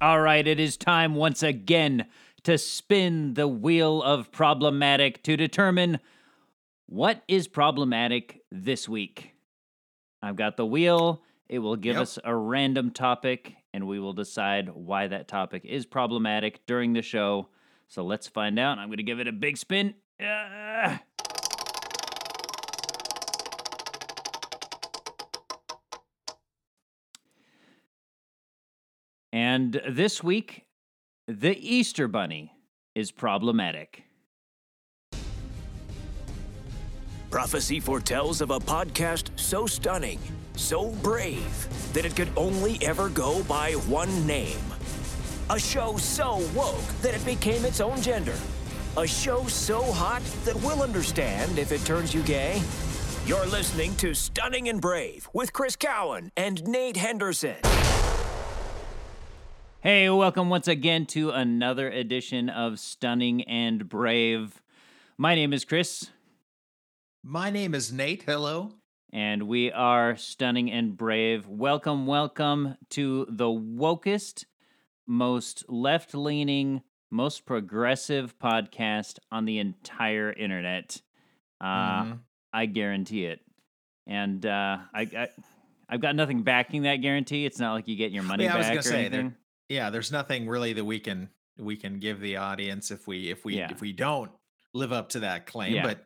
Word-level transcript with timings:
All 0.00 0.20
right, 0.20 0.46
it 0.46 0.58
is 0.58 0.76
time 0.78 1.14
once 1.14 1.42
again 1.42 2.06
to 2.44 2.56
spin 2.56 3.34
the 3.34 3.46
wheel 3.46 4.02
of 4.02 4.32
problematic 4.32 5.22
to 5.24 5.36
determine 5.36 6.00
what 6.86 7.22
is 7.28 7.46
problematic 7.46 8.40
this 8.50 8.88
week. 8.88 9.34
I've 10.22 10.36
got 10.36 10.56
the 10.56 10.64
wheel. 10.64 11.22
It 11.50 11.58
will 11.58 11.76
give 11.76 11.94
Yep. 11.96 12.02
us 12.02 12.18
a 12.24 12.34
random 12.34 12.92
topic, 12.92 13.56
and 13.74 13.86
we 13.86 13.98
will 13.98 14.12
decide 14.14 14.70
why 14.70 15.06
that 15.08 15.28
topic 15.28 15.64
is 15.66 15.84
problematic 15.84 16.64
during 16.66 16.94
the 16.94 17.02
show. 17.02 17.48
So 17.88 18.02
let's 18.02 18.26
find 18.26 18.58
out. 18.58 18.78
I'm 18.78 18.88
going 18.88 18.98
to 18.98 19.02
give 19.02 19.20
it 19.20 19.28
a 19.28 19.32
big 19.32 19.58
spin. 19.58 19.94
Ah. 20.22 21.02
And 29.32 29.80
this 29.88 30.24
week, 30.24 30.64
the 31.28 31.56
Easter 31.56 32.08
Bunny 32.08 32.52
is 32.96 33.12
problematic. 33.12 34.02
Prophecy 37.30 37.78
foretells 37.78 38.40
of 38.40 38.50
a 38.50 38.58
podcast 38.58 39.30
so 39.36 39.66
stunning, 39.66 40.18
so 40.56 40.90
brave, 41.02 41.92
that 41.92 42.04
it 42.04 42.16
could 42.16 42.30
only 42.36 42.78
ever 42.82 43.08
go 43.08 43.44
by 43.44 43.74
one 43.86 44.26
name. 44.26 44.58
A 45.50 45.58
show 45.58 45.96
so 45.96 46.44
woke 46.54 46.86
that 47.02 47.14
it 47.14 47.24
became 47.24 47.64
its 47.64 47.80
own 47.80 48.00
gender. 48.02 48.34
A 48.96 49.06
show 49.06 49.44
so 49.46 49.80
hot 49.92 50.22
that 50.44 50.56
we'll 50.56 50.82
understand 50.82 51.56
if 51.56 51.70
it 51.70 51.84
turns 51.84 52.12
you 52.12 52.22
gay. 52.24 52.60
You're 53.26 53.46
listening 53.46 53.94
to 53.96 54.12
Stunning 54.12 54.68
and 54.68 54.80
Brave 54.80 55.28
with 55.32 55.52
Chris 55.52 55.76
Cowan 55.76 56.32
and 56.36 56.66
Nate 56.66 56.96
Henderson. 56.96 57.56
Hey, 59.82 60.10
welcome 60.10 60.50
once 60.50 60.68
again 60.68 61.06
to 61.06 61.30
another 61.30 61.88
edition 61.88 62.48
of 62.48 62.78
Stunning 62.78 63.42
and 63.44 63.88
Brave. 63.88 64.62
My 65.16 65.34
name 65.34 65.52
is 65.52 65.64
Chris, 65.64 66.10
My 67.22 67.50
name 67.50 67.74
is 67.74 67.92
Nate. 67.92 68.22
Hello. 68.24 68.72
and 69.12 69.44
we 69.48 69.72
are 69.72 70.16
Stunning 70.16 70.70
and 70.70 70.96
Brave. 70.96 71.46
Welcome, 71.48 72.06
welcome 72.06 72.76
to 72.90 73.26
the 73.28 73.46
wokest, 73.46 74.44
most 75.06 75.64
left 75.68 76.14
leaning, 76.14 76.82
most 77.10 77.44
progressive 77.44 78.38
podcast 78.38 79.18
on 79.32 79.46
the 79.46 79.58
entire 79.58 80.32
internet. 80.32 81.00
Uh, 81.60 82.04
Mhm. 82.04 82.18
I 82.52 82.66
guarantee 82.66 83.24
it. 83.26 83.40
And 84.06 84.44
uh, 84.46 84.78
I, 84.94 85.00
I, 85.02 85.28
I've 85.88 86.00
got 86.00 86.14
nothing 86.16 86.42
backing 86.42 86.82
that 86.82 86.96
guarantee. 86.96 87.44
It's 87.46 87.58
not 87.58 87.72
like 87.74 87.86
you 87.88 87.96
get 87.96 88.12
your 88.12 88.22
money 88.24 88.44
Yeah, 88.44 88.54
I 88.54 88.58
was 88.58 88.66
back 88.68 88.78
or 88.78 88.82
say, 88.82 89.06
anything. 89.06 89.34
Yeah, 89.70 89.88
there's 89.90 90.10
nothing 90.12 90.48
really 90.48 90.72
that 90.74 90.84
we 90.84 90.98
can 90.98 91.30
we 91.56 91.76
can 91.76 91.98
give 92.00 92.20
the 92.20 92.36
audience 92.36 92.90
if 92.90 93.06
we 93.06 93.30
if 93.30 93.44
we 93.44 93.56
Yeah. 93.56 93.70
if 93.70 93.80
we 93.80 93.92
don't 93.92 94.30
live 94.74 94.92
up 94.92 95.10
to 95.10 95.20
that 95.20 95.46
claim, 95.46 95.74
Yeah. 95.74 95.84
but 95.86 96.04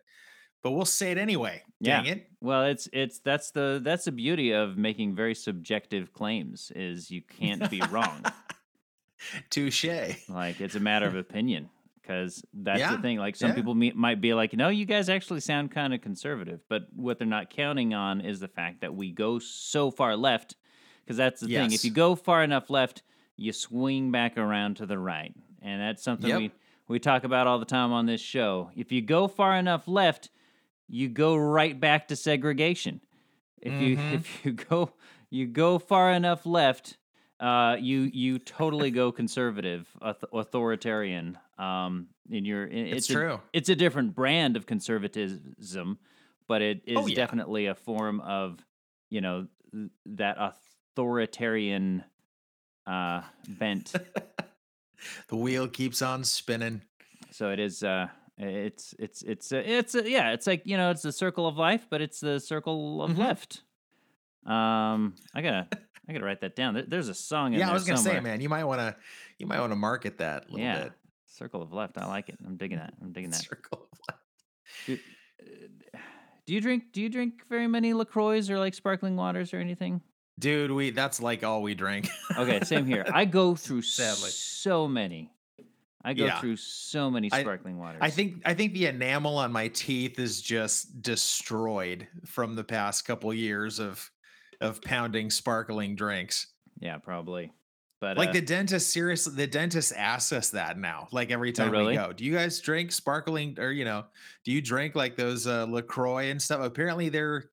but 0.62 0.72
we'll 0.72 0.84
say 0.84 1.10
it 1.10 1.18
anyway. 1.18 1.62
Yeah. 1.80 2.02
It. 2.04 2.28
Well, 2.40 2.64
it's 2.64 2.88
it's 2.92 3.20
that's 3.20 3.50
the 3.52 3.80
that's 3.82 4.04
the 4.04 4.12
beauty 4.12 4.52
of 4.52 4.76
making 4.76 5.14
very 5.16 5.34
subjective 5.34 6.12
claims 6.12 6.70
is 6.76 7.10
you 7.10 7.22
can't 7.22 7.68
be 7.70 7.80
wrong. 7.90 8.22
Touche. 9.50 9.86
like 10.28 10.60
it's 10.60 10.74
a 10.74 10.80
matter 10.80 11.06
of 11.06 11.16
opinion 11.16 11.70
because 12.02 12.44
that's 12.52 12.90
the 12.90 12.98
thing. 12.98 13.18
Like 13.18 13.34
some 13.36 13.50
yeah. 13.50 13.54
people 13.54 13.74
me- 13.74 13.92
might 13.94 14.20
be 14.20 14.34
like, 14.34 14.52
no, 14.52 14.68
you 14.68 14.84
guys 14.84 15.08
actually 15.08 15.40
sound 15.40 15.70
kind 15.70 15.94
of 15.94 16.02
conservative, 16.02 16.60
but 16.68 16.82
what 16.94 17.18
they're 17.18 17.26
not 17.26 17.48
counting 17.48 17.94
on 17.94 18.20
is 18.20 18.40
the 18.40 18.48
fact 18.48 18.82
that 18.82 18.94
we 18.94 19.10
go 19.10 19.38
so 19.38 19.90
far 19.90 20.14
left. 20.16 20.56
Because 21.02 21.16
that's 21.16 21.40
the 21.40 21.48
thing. 21.48 21.72
If 21.72 21.84
you 21.84 21.90
go 21.90 22.14
far 22.14 22.42
enough 22.44 22.68
left, 22.70 23.02
you 23.36 23.52
swing 23.52 24.10
back 24.10 24.36
around 24.38 24.76
to 24.76 24.86
the 24.86 24.98
right, 24.98 25.34
and 25.62 25.80
that's 25.80 26.02
something 26.02 26.30
Yep. 26.30 26.38
we 26.38 26.50
we 26.86 26.98
talk 26.98 27.24
about 27.24 27.46
all 27.46 27.58
the 27.58 27.64
time 27.64 27.92
on 27.92 28.06
this 28.06 28.20
show. 28.20 28.70
If 28.76 28.92
you 28.92 29.00
go 29.02 29.26
far 29.28 29.56
enough 29.56 29.88
left, 29.88 30.30
you 30.88 31.08
go 31.08 31.34
right 31.36 31.78
back 31.78 32.08
to 32.08 32.16
segregation. 32.16 33.00
If 33.60 33.80
you 33.80 33.96
Mhm. 33.96 34.12
if 34.14 34.44
you 34.44 34.52
go 34.52 34.92
you 35.30 35.46
go 35.46 35.78
far 35.78 36.12
enough 36.12 36.44
left, 36.46 36.98
uh, 37.40 37.76
you 37.80 38.00
you 38.12 38.38
totally 38.38 38.90
go 38.90 39.10
conservative, 39.12 39.88
authoritarian. 40.32 41.38
Um, 41.58 42.08
in 42.30 42.44
your 42.44 42.64
it- 42.66 42.92
It's 42.94 43.10
a, 43.10 43.12
true. 43.12 43.40
It's 43.52 43.68
a 43.68 43.74
different 43.76 44.14
brand 44.14 44.56
of 44.56 44.66
conservatism, 44.66 45.98
but 46.48 46.62
it 46.62 46.82
is 46.86 46.96
Oh, 46.98 47.06
yeah. 47.06 47.14
definitely 47.16 47.66
a 47.66 47.74
form 47.74 48.20
of 48.20 48.64
you 49.10 49.20
know 49.20 49.46
th- 49.72 49.90
that 50.06 50.36
authoritarian 50.38 52.04
uh, 52.86 53.22
bent. 53.48 53.92
the 55.28 55.36
wheel 55.36 55.68
keeps 55.68 56.02
on 56.02 56.24
spinning. 56.24 56.82
so 57.30 57.50
it 57.50 57.58
is. 57.60 57.82
Uh, 57.82 58.08
it's 58.38 58.94
it's 58.98 59.22
it's 59.22 59.52
uh, 59.52 59.62
it's 59.64 59.94
uh, 59.94 60.02
yeah. 60.04 60.32
It's 60.32 60.46
like 60.46 60.62
you 60.66 60.76
know, 60.76 60.90
it's 60.90 61.02
the 61.02 61.12
circle 61.12 61.46
of 61.46 61.56
life, 61.56 61.86
but 61.90 62.00
it's 62.00 62.20
the 62.20 62.40
circle 62.40 63.02
of 63.02 63.12
Mhm. 63.12 63.18
left. 63.18 63.62
Um, 64.46 65.14
I 65.34 65.40
gotta 65.42 65.68
I 66.08 66.12
gotta 66.12 66.24
write 66.24 66.40
that 66.42 66.54
down. 66.56 66.74
There, 66.74 66.82
there's 66.86 67.08
a 67.08 67.14
song 67.14 67.54
in 67.54 67.60
Yeah, 67.60 67.70
I 67.70 67.72
was 67.72 67.84
gonna 67.84 67.98
somewhere. 67.98 68.20
say, 68.20 68.24
man, 68.24 68.40
you 68.40 68.48
might 68.48 68.64
wanna 68.64 68.96
you 69.38 69.46
might 69.46 69.60
wanna 69.60 69.76
market 69.76 70.18
that 70.18 70.44
a 70.48 70.50
little 70.50 70.60
yeah, 70.60 70.82
bit. 70.84 70.92
circle 71.26 71.62
of 71.62 71.72
left. 71.72 71.96
I 71.96 72.06
like 72.06 72.28
it. 72.28 72.38
I'm 72.46 72.56
digging 72.56 72.78
that. 72.78 72.94
I'm 73.00 73.12
digging 73.12 73.30
that. 73.30 73.36
Circle 73.42 73.88
of 73.92 73.98
left. 74.08 74.20
Do, 74.86 74.98
uh, 75.94 75.98
do 76.46 76.52
you 76.54 76.60
drink? 76.60 76.92
Do 76.92 77.00
you 77.00 77.08
drink 77.08 77.42
very 77.48 77.66
many 77.68 77.94
Lacroix 77.94 78.50
or 78.50 78.58
like 78.58 78.74
sparkling 78.74 79.16
waters 79.16 79.54
or 79.54 79.58
anything? 79.58 80.02
Dude, 80.38 80.70
we 80.72 80.90
that's 80.90 81.20
like 81.20 81.44
all 81.44 81.62
we 81.62 81.74
drink. 81.74 82.08
Okay, 82.36 82.60
same 82.64 82.86
here. 82.86 83.04
I 83.12 83.24
go 83.24 83.54
through 83.54 83.82
Sadly. 83.82 84.30
so 84.30 84.88
many. 84.88 85.30
I 86.04 86.12
go 86.12 86.26
Yeah. 86.26 86.40
through 86.40 86.56
so 86.56 87.10
many 87.10 87.30
I- 87.32 87.40
sparkling 87.40 87.78
waters. 87.78 88.00
I 88.02 88.10
think 88.10 88.42
I 88.44 88.54
think 88.54 88.74
the 88.74 88.86
enamel 88.86 89.38
on 89.38 89.52
my 89.52 89.68
teeth 89.68 90.18
is 90.18 90.42
just 90.42 91.00
destroyed 91.02 92.08
from 92.26 92.56
the 92.56 92.64
past 92.64 93.04
couple 93.06 93.32
years 93.32 93.78
of 93.78 94.10
of 94.60 94.80
pounding 94.82 95.30
sparkling 95.30 95.94
drinks. 95.96 96.48
Yeah, 96.80 96.98
probably. 96.98 97.52
But 98.00 98.18
Like 98.18 98.30
uh, 98.30 98.32
the 98.32 98.40
dentist, 98.42 98.90
seriously, 98.90 99.34
the 99.34 99.46
dentist 99.46 99.92
asks 99.96 100.32
us 100.32 100.50
that 100.50 100.78
now. 100.78 101.08
Like 101.10 101.30
every 101.30 101.52
time 101.52 101.68
Oh, 101.68 101.72
really? 101.72 101.86
we 101.92 101.94
go, 101.94 102.12
do 102.12 102.24
you 102.24 102.32
guys 102.34 102.60
drink 102.60 102.92
sparkling 102.92 103.56
or 103.58 103.70
you 103.72 103.84
know, 103.84 104.04
do 104.44 104.52
you 104.52 104.60
drink 104.60 104.94
like 104.94 105.16
those 105.16 105.46
uh, 105.46 105.64
Lacroix 105.68 106.30
and 106.30 106.42
stuff? 106.42 106.60
Apparently, 106.60 107.08
they're 107.08 107.44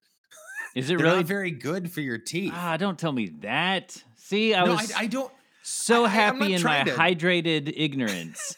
is 0.74 0.86
it 0.86 0.88
they're 0.96 1.04
really? 1.04 1.16
not 1.16 1.26
very 1.26 1.50
good 1.50 1.90
for 1.90 2.00
your 2.00 2.18
teeth. 2.18 2.52
ah, 2.54 2.76
don't 2.76 2.98
tell 2.98 3.12
me 3.12 3.28
that. 3.40 4.02
See, 4.16 4.54
I 4.54 4.64
no, 4.64 4.72
was 4.72 4.92
I, 4.92 5.00
I 5.02 5.06
don't. 5.06 5.32
so 5.62 6.04
I- 6.04 6.08
I- 6.08 6.26
I'm 6.28 6.38
not 6.38 6.40
happy 6.40 6.54
in 6.54 6.62
my 6.62 6.82
trying 6.82 6.86
to- 6.86 6.92
hydrated 6.92 7.72
ignorance, 7.76 8.56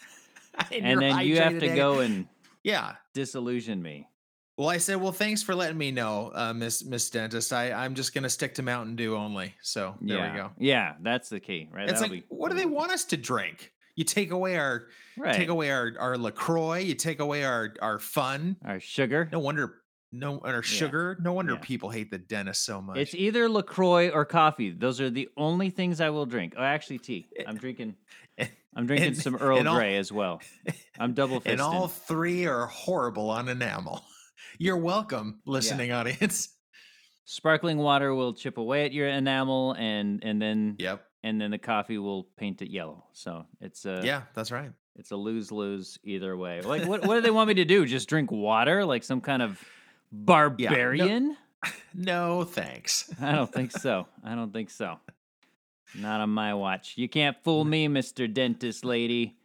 and 0.71 1.01
then 1.01 1.19
you 1.25 1.37
have 1.37 1.59
to 1.59 1.75
go 1.75 1.99
and 1.99 2.27
Yeah. 2.63 2.95
disillusion 3.13 3.81
me. 3.81 4.07
Well, 4.57 4.69
I 4.69 4.77
said, 4.77 5.01
well, 5.01 5.11
thanks 5.11 5.43
for 5.43 5.53
letting 5.53 5.77
me 5.77 5.91
know, 5.91 6.31
uh, 6.33 6.53
Miss 6.53 6.85
Miss 6.85 7.09
Dentist. 7.09 7.51
I 7.51 7.73
I'm 7.73 7.93
just 7.93 8.13
gonna 8.13 8.29
stick 8.29 8.53
to 8.55 8.63
Mountain 8.63 8.95
Dew 8.95 9.15
only. 9.17 9.53
So 9.61 9.95
there 9.99 10.17
yeah, 10.17 10.31
we 10.31 10.37
go. 10.37 10.51
Yeah, 10.57 10.93
that's 11.01 11.27
the 11.27 11.41
key, 11.41 11.67
right? 11.73 11.89
It's 11.89 11.99
That'll 11.99 12.15
like, 12.15 12.29
be- 12.29 12.35
what 12.35 12.51
do 12.51 12.55
they 12.57 12.65
want 12.65 12.91
us 12.93 13.03
to 13.05 13.17
drink? 13.17 13.73
You 13.97 14.05
take 14.05 14.31
away 14.31 14.55
our 14.57 14.87
Right. 15.17 15.35
take 15.35 15.49
away 15.49 15.71
our 15.71 15.91
our 15.99 16.17
Lacroix. 16.17 16.79
You 16.79 16.95
take 16.95 17.19
away 17.19 17.43
our 17.43 17.73
our 17.81 17.99
fun. 17.99 18.55
Our 18.63 18.79
sugar. 18.79 19.27
No 19.31 19.39
wonder 19.39 19.81
no 20.11 20.39
our 20.39 20.61
sugar. 20.63 21.17
No 21.21 21.33
wonder 21.33 21.53
yeah. 21.53 21.59
people 21.61 21.89
hate 21.89 22.11
the 22.11 22.17
dentist 22.17 22.63
so 22.65 22.81
much. 22.81 22.97
It's 22.97 23.13
either 23.15 23.49
Lacroix 23.49 24.09
or 24.09 24.25
coffee. 24.25 24.71
Those 24.71 25.01
are 25.01 25.09
the 25.09 25.29
only 25.37 25.69
things 25.69 25.99
I 26.01 26.09
will 26.09 26.25
drink. 26.25 26.53
Oh, 26.57 26.63
actually, 26.63 26.99
tea. 26.99 27.27
Eh, 27.37 27.43
I'm 27.47 27.57
drinking. 27.57 27.95
Eh, 28.37 28.47
I'm 28.75 28.85
drinking 28.85 29.07
and- 29.09 29.17
some 29.17 29.35
Earl 29.39 29.67
all- 29.67 29.75
Grey 29.75 29.97
as 29.97 30.11
well. 30.11 30.41
I'm 30.99 31.13
double 31.13 31.41
and 31.45 31.59
all 31.61 31.87
three 31.87 32.45
are 32.45 32.65
horrible 32.67 33.29
on 33.29 33.49
enamel. 33.49 34.03
You're 34.57 34.77
welcome, 34.77 35.41
listening 35.45 35.91
audience. 35.91 36.49
Sparkling 37.25 37.77
water 37.77 38.13
will 38.13 38.33
chip 38.33 38.57
away 38.57 38.85
at 38.85 38.93
your 38.93 39.07
enamel, 39.07 39.73
and 39.73 40.23
and 40.23 40.39
then 40.41 40.75
Yep. 40.77 41.03
and 41.23 41.41
then 41.41 41.51
the 41.51 41.57
coffee 41.57 41.97
will 41.97 42.27
paint 42.37 42.61
it 42.61 42.69
yellow. 42.69 43.05
So 43.13 43.45
it's 43.59 43.85
a 43.85 44.01
yeah, 44.03 44.21
that's 44.35 44.51
right. 44.51 44.71
it's 44.95 45.09
a 45.11 45.15
lose 45.15 45.51
lose 45.51 45.97
either 46.03 46.37
way. 46.37 46.61
Like 46.61 46.85
what 46.87 47.05
what 47.05 47.15
do 47.15 47.21
they 47.21 47.31
want 47.31 47.47
me 47.47 47.55
to 47.55 47.65
do? 47.65 47.85
Just 47.85 48.07
drink 48.07 48.31
water 48.31 48.85
like 48.85 49.03
some 49.03 49.21
kind 49.21 49.41
of 49.41 49.59
barbarian? 50.23 51.37
No 51.95 52.43
thanks. 52.43 53.11
I 53.21 53.31
don't 53.31 53.51
think 53.51 53.71
so. 53.71 54.05
I 54.23 54.35
don't 54.35 54.53
think 54.53 54.69
so. 54.69 54.99
Not 55.97 56.21
on 56.21 56.29
my 56.29 56.53
watch. 56.53 56.93
You 56.95 57.09
can't 57.09 57.35
fool 57.43 57.65
me, 57.65 57.87
Mister 57.87 58.27
Dentist 58.27 58.85
Lady. 58.85 59.35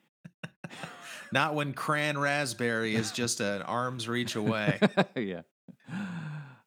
Not 1.32 1.54
when 1.54 1.72
cran 1.72 2.18
raspberry 2.18 2.94
is 2.94 3.10
just 3.12 3.40
an 3.40 3.62
arm's 3.62 4.06
reach 4.06 4.34
away. 4.36 4.80
yeah. 5.16 5.42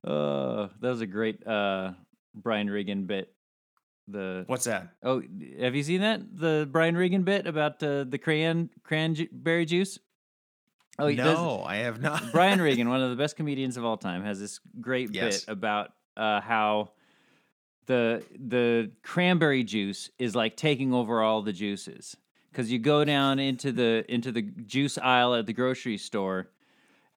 Uh, 0.03 0.69
that 0.79 0.89
was 0.89 1.01
a 1.01 1.05
great 1.05 1.45
uh, 1.45 1.91
Brian 2.33 2.67
Regan 2.67 3.05
bit. 3.05 3.31
The 4.07 4.45
What's 4.47 4.65
that? 4.65 4.95
oh, 5.03 5.21
have 5.59 5.75
you 5.75 5.83
seen 5.83 6.01
that 6.01 6.21
the 6.35 6.67
Brian 6.71 6.97
Regan 6.97 7.23
bit 7.23 7.45
about 7.45 7.83
uh, 7.83 8.05
the 8.05 8.17
crayon 8.17 8.69
cranberry 8.83 9.65
juice? 9.65 9.99
Oh, 10.99 11.09
no, 11.09 11.63
I 11.65 11.77
have 11.77 12.01
not. 12.01 12.31
Brian 12.31 12.61
Regan, 12.61 12.89
one 12.89 13.01
of 13.01 13.09
the 13.09 13.15
best 13.15 13.35
comedians 13.35 13.77
of 13.77 13.85
all 13.85 13.97
time, 13.97 14.23
has 14.23 14.39
this 14.39 14.59
great 14.79 15.11
Yes. 15.11 15.45
bit 15.45 15.51
about 15.51 15.91
uh, 16.15 16.39
how 16.41 16.91
the 17.85 18.23
the 18.39 18.91
cranberry 19.01 19.63
juice 19.63 20.09
is 20.19 20.35
like 20.35 20.55
taking 20.55 20.93
over 20.93 21.21
all 21.21 21.41
the 21.41 21.51
juices 21.51 22.15
because 22.51 22.71
you 22.71 22.79
go 22.79 23.03
down 23.03 23.39
into 23.39 23.71
the 23.73 24.05
into 24.07 24.31
the 24.31 24.41
juice 24.41 24.97
aisle 24.97 25.35
at 25.35 25.45
the 25.45 25.51
grocery 25.51 25.97
store 25.97 26.47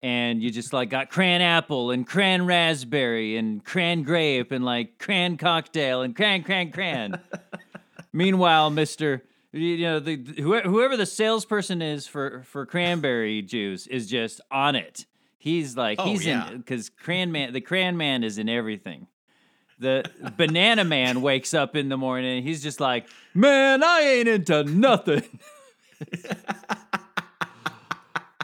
and 0.03 0.43
you 0.43 0.51
just 0.51 0.73
like 0.73 0.91
got 0.91 1.09
cran 1.09 1.41
apple 1.41 1.93
and 1.93 2.05
cran 2.05 2.47
raspberry 2.47 3.37
and 3.37 3.65
cran 3.65 4.03
grape 4.03 4.51
and 4.51 4.65
like 4.65 4.99
cran 4.99 5.37
cocktail 5.37 6.03
and 6.03 6.17
cran 6.17 6.43
cran 6.43 6.73
cran 6.73 7.21
meanwhile 8.13 8.69
mr 8.69 9.21
you 9.59 9.79
know 9.79 9.99
the 10.01 10.17
whoever, 10.39 10.97
the 10.97 11.07
salesperson 11.07 11.83
is 11.83 12.07
for 12.07 12.43
for 12.45 12.67
cranberry 12.67 13.43
juice 13.55 13.87
is 13.87 14.07
just 14.07 14.41
on 14.51 14.75
it 14.77 15.07
he's 15.39 15.77
like 15.77 15.99
Oh, 16.01 16.05
he's 16.05 16.25
yeah. 16.27 16.51
in 16.51 16.59
because 16.59 16.91
cran 16.91 17.33
man 17.37 17.53
the 17.53 17.61
cran 17.61 17.97
man 17.97 18.23
is 18.25 18.39
in 18.39 18.49
everything 18.49 19.07
the 19.79 20.05
banana 20.37 20.85
man 20.85 21.21
wakes 21.31 21.53
up 21.55 21.77
in 21.77 21.89
the 21.89 21.97
morning 21.99 22.43
he's 22.43 22.63
just 22.63 22.81
like, 22.81 23.07
man, 23.35 23.83
I 23.83 24.01
ain't 24.01 24.29
into 24.29 24.65
nothing. 24.65 25.23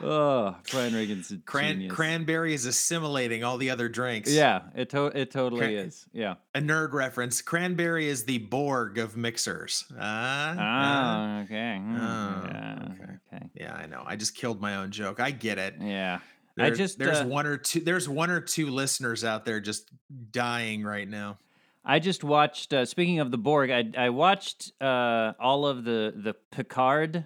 Oh, 0.02 0.56
Brian 0.70 0.94
Regan's 0.94 1.30
a 1.30 1.38
Cran- 1.38 1.74
genius. 1.74 1.92
cranberry 1.94 2.54
is 2.54 2.66
assimilating 2.66 3.44
all 3.44 3.56
the 3.58 3.70
other 3.70 3.88
drinks. 3.88 4.32
yeah, 4.32 4.62
it 4.74 4.90
to- 4.90 5.06
it 5.06 5.30
totally 5.30 5.60
Cran- 5.60 5.72
is. 5.86 6.06
Yeah. 6.12 6.34
A 6.54 6.60
nerd 6.60 6.92
reference. 6.92 7.40
Cranberry 7.42 8.08
is 8.08 8.24
the 8.24 8.38
Borg 8.38 8.98
of 8.98 9.16
mixers. 9.16 9.84
Ah. 9.98 10.54
ah. 10.58 10.58
Ah, 10.58 11.40
okay. 11.42 11.78
Hmm, 11.80 11.96
Oh, 11.96 12.42
yeah, 12.48 12.88
okay. 12.92 13.12
okay. 13.34 13.46
Yeah, 13.54 13.74
I 13.74 13.86
know. 13.86 14.02
I 14.06 14.16
just 14.16 14.34
killed 14.34 14.60
my 14.60 14.76
own 14.76 14.90
joke. 14.90 15.20
I 15.20 15.30
get 15.30 15.58
it. 15.58 15.74
Yeah. 15.80 16.18
I 16.58 16.68
just, 16.70 16.98
there's 16.98 17.20
uh, 17.20 17.24
one 17.24 17.46
or 17.46 17.56
two 17.56 17.80
there's 17.80 18.08
one 18.08 18.30
or 18.30 18.40
two 18.40 18.68
listeners 18.70 19.24
out 19.24 19.46
there 19.46 19.58
just 19.60 19.90
dying 20.32 20.82
right 20.84 21.08
now. 21.08 21.38
I 21.84 21.98
just 21.98 22.22
watched. 22.22 22.72
Uh, 22.74 22.84
speaking 22.84 23.20
of 23.20 23.30
the 23.30 23.38
Borg, 23.38 23.70
I 23.70 23.84
I 23.96 24.10
watched 24.10 24.70
uh, 24.80 25.32
all 25.40 25.66
of 25.66 25.84
the 25.84 26.12
the 26.14 26.34
Picard 26.50 27.24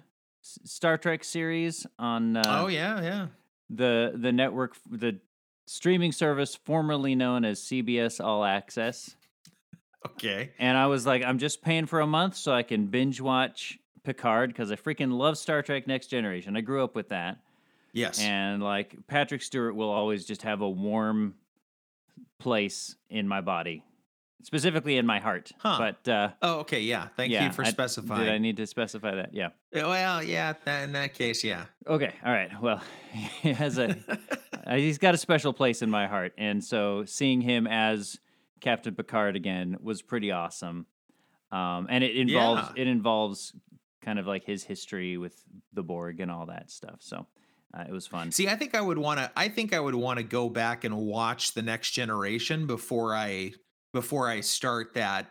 Star 0.63 0.97
Trek 0.97 1.23
series 1.23 1.85
on. 1.97 2.37
Uh, 2.37 2.43
oh 2.45 2.67
yeah, 2.67 3.01
yeah. 3.01 3.27
the 3.69 4.13
the 4.15 4.31
network 4.31 4.75
the 4.89 5.19
streaming 5.65 6.11
service 6.11 6.55
formerly 6.55 7.15
known 7.15 7.45
as 7.45 7.59
CBS 7.59 8.23
All 8.23 8.43
Access. 8.43 9.15
Okay. 10.05 10.51
And 10.57 10.77
I 10.77 10.87
was 10.87 11.05
like, 11.05 11.23
I'm 11.23 11.37
just 11.37 11.61
paying 11.61 11.85
for 11.85 11.99
a 11.99 12.07
month 12.07 12.35
so 12.35 12.53
I 12.53 12.63
can 12.63 12.87
binge 12.87 13.19
watch 13.19 13.77
Picard 14.03 14.49
because 14.49 14.71
I 14.71 14.75
freaking 14.75 15.17
love 15.17 15.37
Star 15.37 15.61
Trek 15.61 15.85
Next 15.85 16.07
Generation. 16.07 16.55
I 16.55 16.61
grew 16.61 16.83
up 16.83 16.95
with 16.95 17.09
that. 17.09 17.39
Yes. 17.93 18.21
And 18.21 18.63
like 18.63 18.95
Patrick 19.07 19.41
Stewart 19.41 19.75
will 19.75 19.89
always 19.89 20.25
just 20.25 20.43
have 20.43 20.61
a 20.61 20.69
warm 20.69 21.35
place 22.39 22.95
in 23.09 23.27
my 23.27 23.41
body, 23.41 23.83
specifically 24.43 24.97
in 24.97 25.05
my 25.05 25.19
heart. 25.19 25.51
Huh. 25.59 25.77
But 25.77 26.11
uh, 26.11 26.29
oh, 26.41 26.59
okay, 26.59 26.81
yeah. 26.81 27.07
Thank 27.15 27.31
yeah, 27.31 27.45
you 27.47 27.51
for 27.51 27.63
I- 27.63 27.69
specifying. 27.69 28.25
Did 28.25 28.33
I 28.33 28.37
need 28.37 28.57
to 28.57 28.67
specify 28.67 29.15
that? 29.15 29.33
Yeah. 29.33 29.49
well, 29.73 30.23
yeah, 30.23 30.53
that, 30.65 30.83
in 30.83 30.91
that 30.93 31.13
case, 31.13 31.43
yeah. 31.43 31.65
Okay. 31.85 32.13
All 32.25 32.31
right. 32.31 32.49
Well, 32.61 32.81
he 33.41 33.53
has 33.53 33.77
a 33.77 33.95
uh, 34.67 34.75
he's 34.75 34.97
got 34.97 35.13
a 35.13 35.17
special 35.17 35.53
place 35.53 35.81
in 35.81 35.89
my 35.89 36.07
heart, 36.07 36.33
and 36.37 36.63
so 36.63 37.05
seeing 37.05 37.41
him 37.41 37.67
as 37.67 38.19
Captain 38.61 38.95
Picard 38.95 39.35
again 39.35 39.77
was 39.81 40.01
pretty 40.01 40.31
awesome. 40.31 40.85
Um, 41.51 41.87
and 41.89 42.03
it 42.03 42.15
involves 42.15 42.61
Yeah. 42.75 42.81
it 42.83 42.87
involves 42.87 43.53
kind 44.01 44.19
of 44.19 44.27
like 44.27 44.43
his 44.45 44.63
history 44.63 45.17
with 45.17 45.35
the 45.73 45.83
Borg 45.83 46.19
and 46.19 46.31
all 46.31 46.45
that 46.47 46.69
stuff. 46.71 46.97
So 46.99 47.25
uh, 47.73 47.83
it 47.87 47.91
was 47.91 48.07
fun. 48.07 48.31
See, 48.31 48.47
I 48.47 48.55
think 48.55 48.75
I 48.75 48.81
would 48.81 48.97
want 48.97 49.19
to. 49.19 49.31
I 49.35 49.47
think 49.49 49.73
I 49.73 49.79
would 49.79 49.95
want 49.95 50.17
to 50.17 50.23
go 50.23 50.49
back 50.49 50.83
and 50.83 50.97
watch 50.97 51.53
the 51.53 51.61
next 51.61 51.91
generation 51.91 52.67
before 52.67 53.15
I 53.15 53.53
before 53.97 54.29
I 54.29 54.41
start 54.41 54.93
that 54.93 55.25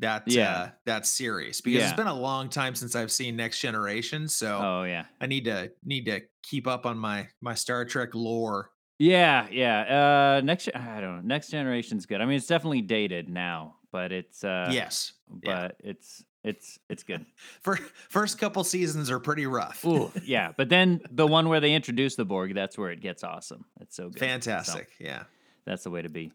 that 0.00 0.24
Yeah. 0.26 0.50
uh, 0.58 0.70
that 0.86 1.06
series 1.06 1.60
because 1.60 1.80
Yeah. 1.82 1.88
it's 1.90 1.96
been 1.96 2.08
a 2.08 2.18
long 2.18 2.48
time 2.48 2.74
since 2.74 2.96
I've 2.96 3.12
seen 3.12 3.36
Next 3.36 3.60
Generation. 3.60 4.26
So 4.28 4.58
Oh 4.60 4.82
yeah. 4.82 5.04
I 5.20 5.26
need 5.26 5.44
to 5.44 5.70
need 5.84 6.06
to 6.06 6.22
keep 6.42 6.66
up 6.66 6.84
on 6.86 6.98
my 6.98 7.28
my 7.40 7.54
Star 7.54 7.84
Trek 7.84 8.10
lore. 8.14 8.70
Yeah, 8.98 9.46
yeah. 9.50 10.36
Uh, 10.38 10.40
next, 10.44 10.68
I 10.74 11.00
don't 11.00 11.16
know. 11.16 11.22
Next 11.22 11.48
generation's 11.50 12.06
good. 12.06 12.20
I 12.20 12.26
mean, 12.26 12.36
it's 12.36 12.46
definitely 12.46 12.82
dated 12.82 13.28
now, 13.28 13.76
but 13.92 14.10
it's 14.12 14.42
uh, 14.44 14.68
yes, 14.72 15.12
yeah. 15.42 15.68
but 15.68 15.76
it's 15.80 16.24
it's 16.42 16.78
it's 16.88 17.02
good. 17.04 17.24
For 17.62 17.76
first 18.08 18.38
couple 18.38 18.62
seasons 18.64 19.10
are 19.12 19.20
pretty 19.20 19.46
rough. 19.46 19.84
Ooh, 19.84 20.10
yeah. 20.24 20.52
But 20.56 20.68
then 20.68 21.00
the 21.10 21.26
one 21.26 21.48
where 21.48 21.60
they 21.60 21.72
introduce 21.74 22.16
the 22.16 22.24
Borg, 22.24 22.54
that's 22.54 22.76
where 22.78 22.90
it 22.90 23.00
gets 23.00 23.22
awesome. 23.24 23.64
It's 23.80 23.94
so 23.96 24.08
good. 24.10 24.18
So, 24.20 24.26
Fantastic. 24.26 24.88
Yeah. 25.00 25.22
that's 25.66 25.84
the 25.84 25.90
way 25.90 26.02
to 26.02 26.08
be. 26.08 26.32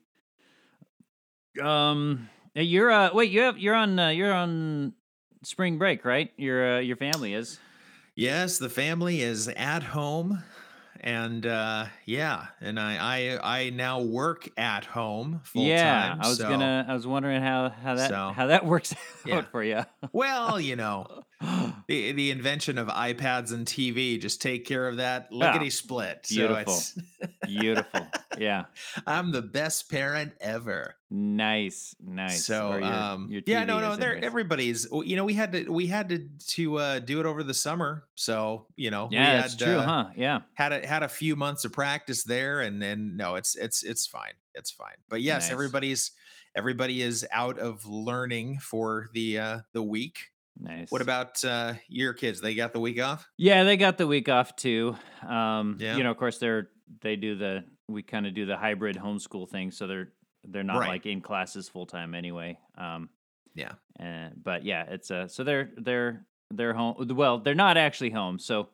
Um, 1.61 2.29
you're 2.55 2.91
uh, 2.91 3.09
wait, 3.13 3.31
you 3.31 3.41
have 3.41 3.57
you're 3.57 3.75
on 3.75 3.97
uh, 3.99 4.09
you're 4.09 4.33
on 4.33 4.93
spring 5.43 5.77
break, 5.77 6.05
right? 6.05 6.31
Your 6.37 6.77
uh, 6.77 6.79
your 6.79 6.97
family 6.97 7.33
is. 7.33 7.59
Yes, 8.15 8.57
the 8.57 8.69
family 8.69 9.21
is 9.21 9.47
at 9.47 9.81
home, 9.81 10.43
and 10.99 11.45
uh, 11.45 11.85
yeah, 12.05 12.47
and 12.59 12.77
I 12.79 12.97
I 13.41 13.59
I 13.61 13.69
now 13.69 14.01
work 14.01 14.49
at 14.57 14.83
home 14.85 15.41
full 15.45 15.63
yeah, 15.63 16.09
time. 16.09 16.19
I 16.21 16.27
was 16.27 16.37
so- 16.37 16.49
gonna. 16.49 16.85
I 16.87 16.93
was 16.93 17.07
wondering 17.07 17.41
how 17.41 17.69
how 17.69 17.95
that 17.95 18.09
So, 18.09 18.33
how 18.35 18.47
that 18.47 18.65
works 18.65 18.93
yeah. 19.25 19.37
out 19.37 19.51
for 19.51 19.63
you. 19.63 19.85
Well, 20.11 20.59
you 20.59 20.75
know, 20.75 21.23
the 21.87 22.11
the 22.11 22.31
invention 22.31 22.77
of 22.77 22.87
iPads 22.89 23.53
and 23.53 23.65
TV 23.65 24.19
just 24.19 24.41
take 24.41 24.65
care 24.65 24.87
of 24.87 24.97
that 24.97 25.31
lickety 25.31 25.69
split. 25.69 26.25
So 26.25 26.35
beautiful. 26.35 26.73
it's 26.73 26.97
Beautiful. 27.45 28.07
Yeah. 28.37 28.65
I'm 29.07 29.31
the 29.31 29.41
best 29.41 29.89
parent 29.89 30.33
ever. 30.41 30.95
Nice. 31.11 31.95
Nice. 31.99 32.45
So 32.45 32.75
your- 32.77 32.83
um 32.83 33.27
your 33.31 33.41
yeah, 33.45 33.63
no, 33.63 33.79
no, 33.79 33.93
anyways. 33.93 34.23
everybody's 34.23 34.87
you 34.91 35.15
know, 35.15 35.25
we 35.25 35.33
had 35.33 35.51
to 35.53 35.71
we 35.71 35.87
had 35.87 36.09
to 36.09 36.27
to 36.55 36.77
uh 36.77 36.99
do 36.99 37.19
it 37.19 37.25
over 37.25 37.41
the 37.43 37.53
summer. 37.53 38.05
So, 38.15 38.67
you 38.75 38.91
know, 38.91 39.07
we 39.09 39.15
Yeah, 39.17 39.41
that's 39.41 39.53
had, 39.59 39.59
true, 39.67 39.77
uh, 39.77 39.85
huh? 39.85 40.05
Yeah. 40.15 40.39
had 40.53 40.71
a 40.71 40.85
had 40.87 41.03
a 41.03 41.09
few 41.09 41.35
months 41.35 41.65
of 41.65 41.71
practice 41.73 42.23
there 42.23 42.61
and 42.61 42.81
then 42.81 43.17
no 43.17 43.35
it's 43.35 43.55
it's 43.55 43.83
it's 43.83 44.05
fine 44.05 44.33
it's 44.53 44.71
fine 44.71 44.95
but 45.09 45.21
yes 45.21 45.43
Nice. 45.45 45.51
everybody's 45.51 46.11
everybody 46.55 47.01
is 47.01 47.25
out 47.31 47.57
of 47.59 47.85
learning 47.85 48.59
for 48.59 49.09
the 49.13 49.39
uh 49.39 49.59
the 49.73 49.83
week 49.83 50.19
Nice. 50.59 50.91
what 50.91 51.01
about 51.01 51.43
uh 51.45 51.73
your 51.87 52.13
kids 52.13 52.39
they 52.41 52.53
got 52.53 52.73
the 52.73 52.79
week 52.79 53.01
off 53.01 53.27
Yeah, 53.37 53.63
they 53.63 53.77
got 53.77 53.97
the 53.97 54.05
week 54.07 54.27
off 54.29 54.55
too. 54.55 54.95
Um, 55.27 55.77
Yeah. 55.79 55.95
you 55.97 56.03
know, 56.03 56.11
of 56.11 56.17
course 56.17 56.37
they're 56.37 56.69
they 57.01 57.15
do 57.15 57.35
the 57.35 57.63
we 57.87 58.03
kind 58.03 58.27
of 58.27 58.33
do 58.35 58.45
the 58.45 58.57
hybrid 58.57 58.95
homeschool 58.97 59.49
thing, 59.49 59.71
so 59.71 59.87
they're 59.87 60.11
they're 60.47 60.63
not 60.63 60.79
Right. 60.79 60.89
like 60.89 61.05
in 61.05 61.21
classes 61.21 61.67
full 61.69 61.85
time 61.85 62.13
anyway. 62.15 62.57
Um, 62.77 63.09
yeah 63.55 63.73
and 63.99 64.41
but 64.43 64.63
yeah, 64.63 64.83
it's 64.89 65.11
uh 65.11 65.27
so 65.27 65.43
they're 65.43 65.69
they're 65.77 66.25
they're 66.51 66.73
home. 66.73 66.95
Well, 67.15 67.39
they're 67.39 67.53
not 67.55 67.77
actually 67.77 68.09
home. 68.11 68.39
So, 68.39 68.69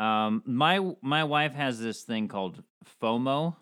um, 0.00 0.42
my 0.46 0.80
my 1.02 1.24
wife 1.24 1.52
has 1.54 1.78
this 1.78 2.02
thing 2.02 2.28
called 2.28 2.62
FOMO. 3.00 3.54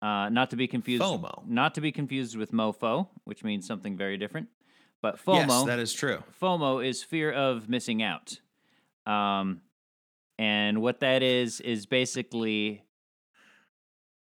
Uh, 0.00 0.28
not 0.30 0.50
to 0.50 0.56
be 0.56 0.66
confused. 0.66 1.02
FOMO. 1.02 1.46
Not 1.46 1.74
to 1.76 1.80
be 1.80 1.92
confused 1.92 2.36
with 2.36 2.52
MoFo, 2.52 3.08
which 3.24 3.44
means 3.44 3.66
something 3.66 3.96
very 3.96 4.18
different. 4.18 4.48
But 5.00 5.24
FOMO. 5.24 5.48
yes 5.48 5.64
that 5.64 5.78
is 5.78 5.92
true 5.92 6.22
FOMO 6.40 6.84
is 6.84 7.02
fear 7.02 7.32
of 7.32 7.68
missing 7.68 8.02
out. 8.02 8.38
Um, 9.06 9.62
and 10.38 10.80
what 10.82 11.00
that 11.00 11.22
is 11.22 11.60
is 11.60 11.86
basically 11.86 12.82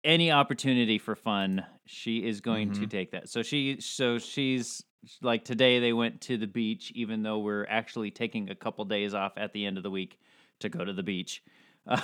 any 0.03 0.31
opportunity 0.31 0.97
for 0.97 1.15
fun. 1.15 1.65
She 1.85 2.25
is 2.25 2.41
going 2.41 2.73
to 2.73 2.81
Mhm. 2.81 2.89
take 2.89 3.11
that. 3.11 3.29
So 3.29 3.41
she, 3.43 3.79
so 3.81 4.17
she's 4.19 4.83
like 5.21 5.43
today 5.45 5.79
they 5.79 5.93
went 5.93 6.21
to 6.21 6.37
the 6.37 6.47
beach, 6.47 6.91
even 6.95 7.23
though 7.23 7.39
we're 7.39 7.65
actually 7.69 8.11
taking 8.11 8.49
a 8.49 8.55
couple 8.55 8.85
days 8.85 9.13
off 9.13 9.33
at 9.37 9.53
the 9.53 9.65
end 9.65 9.77
of 9.77 9.83
the 9.83 9.91
week 9.91 10.19
to 10.59 10.69
go 10.69 10.83
to 10.85 10.93
the 10.93 11.03
beach. 11.03 11.43
Uh, 11.85 11.99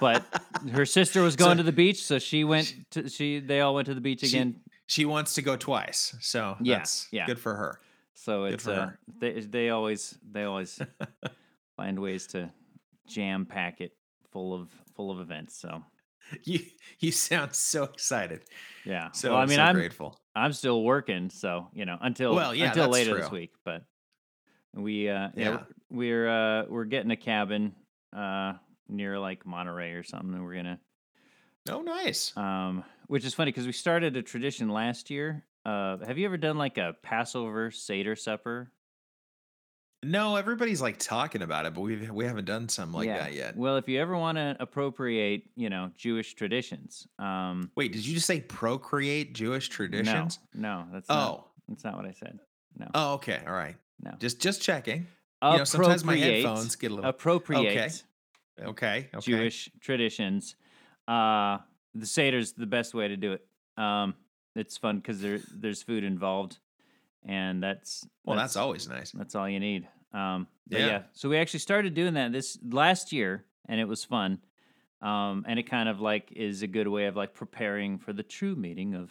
but 0.00 0.24
her 0.72 0.84
sister 0.84 1.22
was 1.22 1.36
going 1.36 1.52
So- 1.52 1.56
to 1.58 1.62
the 1.62 1.72
beach, 1.72 2.04
so 2.04 2.18
she 2.18 2.44
went 2.44 2.74
to 2.90 3.08
she. 3.08 3.40
They 3.40 3.60
all 3.60 3.74
went 3.74 3.86
to 3.86 3.94
the 3.94 4.00
beach 4.00 4.22
again. 4.22 4.60
she 4.86 5.04
wants 5.04 5.34
to 5.34 5.42
go 5.42 5.56
twice 5.56 6.14
so 6.20 6.56
Yeah, 6.60 6.84
yeah. 7.10 7.26
good 7.26 7.38
for 7.38 7.54
her 7.54 7.80
So 8.14 8.44
Good 8.44 8.54
it's 8.54 8.64
for 8.64 8.72
uh, 8.72 8.74
her. 8.86 8.98
they 9.18 9.40
they 9.40 9.70
always 9.70 10.18
they 10.30 10.44
always 10.44 10.78
find 11.76 11.98
ways 11.98 12.26
to 12.28 12.50
jam 13.06 13.46
pack 13.46 13.80
it 13.80 13.92
full 14.30 14.52
of 14.54 14.68
full 14.94 15.10
of 15.10 15.18
events. 15.20 15.56
So 15.56 15.82
you 16.44 16.60
you 16.98 17.12
sound 17.12 17.54
so 17.54 17.84
excited 17.84 18.42
yeah. 18.84 19.10
so 19.12 19.32
well, 19.32 19.40
I 19.40 19.46
mean, 19.46 19.56
so 19.56 19.62
I'm 19.62 19.74
grateful 19.74 20.18
I'm 20.36 20.52
still 20.52 20.82
working, 20.82 21.30
so 21.30 21.68
you 21.72 21.86
know 21.86 21.96
until 22.00 22.34
Well, 22.34 22.54
yeah, 22.54 22.68
until 22.68 22.88
later 22.88 23.16
this 23.18 23.30
week. 23.30 23.52
But 23.64 23.84
we 24.74 25.08
uh 25.08 25.30
yeah, 25.34 25.50
Yeah. 25.50 25.62
we're 25.90 26.28
uh 26.28 26.64
we're 26.68 26.84
getting 26.84 27.10
a 27.10 27.16
cabin 27.16 27.74
uh 28.14 28.52
near 28.86 29.18
like 29.18 29.46
Monterey 29.46 29.92
or 29.92 30.02
something. 30.02 30.34
And 30.34 30.44
we're 30.44 30.54
gonna 30.54 30.78
oh 31.70 31.80
nice 31.80 32.36
um 32.36 32.84
which 33.06 33.24
is 33.24 33.32
funny 33.32 33.50
because 33.50 33.66
we 33.66 33.72
started 33.72 34.16
a 34.16 34.22
tradition 34.22 34.68
last 34.68 35.10
year. 35.10 35.44
Uh, 35.64 35.98
have 36.06 36.16
you 36.18 36.26
ever 36.26 36.36
done 36.36 36.56
like 36.58 36.78
a 36.78 36.94
Passover 37.02 37.70
Seder 37.70 38.14
supper? 38.14 38.70
No, 40.02 40.36
everybody's 40.36 40.80
like 40.80 40.98
talking 40.98 41.42
about 41.42 41.66
it, 41.66 41.74
but 41.74 41.80
we 41.80 41.96
we 42.10 42.24
haven't 42.24 42.44
done 42.44 42.68
something 42.68 42.94
like 42.94 43.06
yeah. 43.06 43.18
that 43.18 43.32
yet. 43.34 43.56
Well, 43.56 43.76
if 43.76 43.88
you 43.88 44.00
ever 44.00 44.16
want 44.16 44.36
to 44.36 44.56
appropriate, 44.60 45.44
you 45.56 45.70
know, 45.70 45.90
Jewish 45.96 46.34
traditions, 46.34 47.08
um, 47.18 47.70
Wait, 47.76 47.92
did 47.92 48.06
you 48.06 48.14
just 48.14 48.26
say 48.26 48.40
procreate 48.40 49.34
Jewish 49.34 49.68
traditions? 49.68 50.38
No, 50.54 50.80
no, 50.80 50.86
that's 50.92 51.08
not, 51.08 51.30
Oh. 51.30 51.44
that's 51.68 51.84
not 51.84 51.96
what 51.96 52.06
I 52.06 52.12
said. 52.12 52.38
No, 52.78 52.86
Oh, 52.94 53.14
okay. 53.14 53.40
All 53.46 53.54
right. 53.54 53.76
no. 54.00 54.12
Just 54.18 54.40
just 54.40 54.62
checking. 54.62 55.06
You 55.42 55.58
know, 55.58 55.64
sometimes 55.64 56.04
my 56.04 56.16
headphones 56.16 56.76
get 56.76 56.90
a 56.90 56.94
little 56.94 57.10
appropriate 57.10 57.60
Okay. 57.70 57.88
Okay. 58.62 59.08
Jewish 59.20 59.70
traditions. 59.80 60.56
Uh, 61.06 61.58
the 61.94 62.06
Seder's 62.06 62.52
the 62.52 62.66
best 62.66 62.94
way 62.94 63.08
to 63.08 63.16
do 63.16 63.32
it. 63.32 63.46
Um, 63.80 64.14
it's 64.54 64.76
fun 64.76 64.96
because 64.96 65.20
there 65.20 65.38
there's 65.54 65.82
food 65.82 66.04
involved, 66.04 66.58
and 67.26 67.62
that's 67.62 68.06
Well, 68.24 68.36
that's 68.36 68.56
always 68.56 68.88
nice. 68.88 69.10
That's 69.12 69.34
all 69.34 69.48
you 69.48 69.60
need. 69.60 69.86
Um, 70.14 70.46
Yeah. 70.68 70.78
yeah. 70.86 71.02
So 71.12 71.28
we 71.28 71.36
actually 71.36 71.60
started 71.60 71.92
doing 71.94 72.14
that 72.14 72.32
this 72.32 72.58
last 72.70 73.12
year, 73.12 73.44
and 73.68 73.78
it 73.80 73.86
was 73.88 74.04
fun. 74.04 74.38
Um, 75.02 75.44
and 75.46 75.58
it 75.58 75.64
kind 75.64 75.88
of 75.90 76.00
like 76.00 76.32
is 76.34 76.62
a 76.62 76.66
good 76.66 76.88
way 76.88 77.04
of 77.06 77.16
like 77.16 77.34
preparing 77.34 77.98
for 77.98 78.12
the 78.14 78.22
true 78.22 78.56
meaning 78.56 78.94
of 78.94 79.10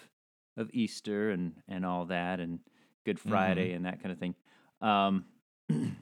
of 0.58 0.70
Easter 0.74 1.30
and 1.32 1.54
and 1.68 1.86
all 1.86 2.06
that, 2.06 2.40
and 2.40 2.60
Good 3.06 3.20
Friday 3.20 3.74
and 3.74 3.86
that 3.86 4.02
kind 4.02 4.12
of 4.12 4.18
thing. 4.18 4.34
Um, 4.82 5.26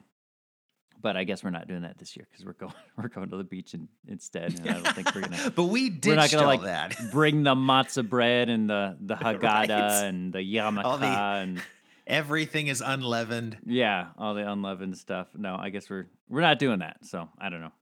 but 1.00 1.16
I 1.18 1.24
guess 1.24 1.44
we're 1.44 1.50
not 1.50 1.68
doing 1.68 1.82
that 1.82 1.98
this 1.98 2.16
year 2.16 2.26
because 2.30 2.46
we're 2.46 2.54
going 2.54 2.72
we're 2.96 3.08
going 3.08 3.28
to 3.30 3.36
the 3.36 3.44
beach 3.44 3.74
in, 3.74 3.88
instead, 4.08 4.58
and 4.58 4.70
I 4.70 4.72
don't 4.74 4.94
think 4.94 5.14
we're 5.14 5.20
gonna 5.22 5.50
but 5.54 5.64
we 5.64 5.90
did. 5.90 6.10
we're 6.10 6.16
not 6.16 6.30
gonna 6.30 6.46
like 6.46 6.62
that. 6.62 6.96
bring 7.12 7.42
the 7.42 7.54
matzah 7.70 8.08
bread 8.08 8.48
and 8.48 8.70
the 8.70 8.96
the 9.00 9.14
haggadah 9.16 9.42
Right. 9.68 10.04
and 10.04 10.32
the 10.32 10.38
yarmulke 10.38 11.00
the- 11.00 11.06
and 11.06 11.62
Everything 12.06 12.66
is 12.66 12.82
unleavened. 12.84 13.56
yeah, 13.64 14.08
all 14.18 14.34
the 14.34 14.50
unleavened 14.50 14.98
stuff. 14.98 15.28
No, 15.36 15.56
I 15.58 15.70
guess 15.70 15.88
we're 15.88 16.06
we're 16.28 16.40
not 16.42 16.58
doing 16.58 16.80
that. 16.80 16.98
So 17.06 17.28
I 17.38 17.48
don't 17.48 17.60
know. 17.60 17.72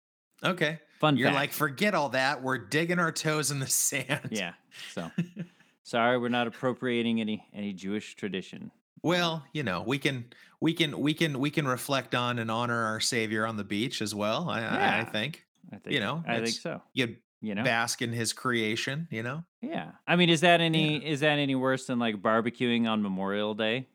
Okay. 0.45 0.79
Fun 1.01 1.17
You're 1.17 1.29
fact. 1.29 1.37
like, 1.37 1.53
forget 1.53 1.95
all 1.95 2.11
that. 2.11 2.43
We're 2.43 2.59
digging 2.59 2.99
our 3.01 3.11
toes 3.13 3.51
in 3.51 3.59
the 3.59 3.67
sand. 3.69 4.29
yeah. 4.31 4.53
So 4.95 5.11
sorry, 5.83 6.19
we're 6.19 6.29
not 6.29 6.47
appropriating 6.47 7.21
any 7.21 7.45
any 7.53 7.73
Jewish 7.73 8.15
tradition. 8.15 8.71
Well, 9.03 9.43
you 9.53 9.65
know, 9.65 9.83
we 9.85 9.99
can 9.99 10.27
we 10.61 10.73
can 10.75 10.99
we 11.01 11.15
can 11.15 11.41
we 11.41 11.51
can 11.51 11.67
reflect 11.67 12.15
on 12.15 12.39
and 12.39 12.51
honor 12.51 12.85
our 12.85 13.01
Savior 13.01 13.47
on 13.47 13.57
the 13.57 13.65
beach 13.65 14.01
as 14.01 14.15
well. 14.15 14.49
I 14.49 14.61
I, 14.63 15.01
I 15.01 15.05
think 15.05 15.45
I 15.73 15.77
think 15.79 15.95
you 15.95 16.01
know, 16.01 16.23
I 16.27 16.37
think 16.37 16.49
so. 16.51 16.81
you 16.93 17.17
You 17.41 17.57
know. 17.57 17.65
bask 17.65 18.01
in 18.03 18.13
His 18.13 18.33
creation. 18.33 19.09
You 19.11 19.25
know. 19.25 19.45
Yeah. 19.61 19.91
I 20.07 20.15
mean, 20.15 20.31
is 20.31 20.43
that 20.43 20.61
any 20.61 21.05
is 21.05 21.21
that 21.21 21.39
any 21.41 21.57
worse 21.57 21.87
than 21.87 21.99
like 21.99 22.23
barbecuing 22.23 22.89
on 22.89 23.03
Memorial 23.03 23.55
Day? 23.55 23.89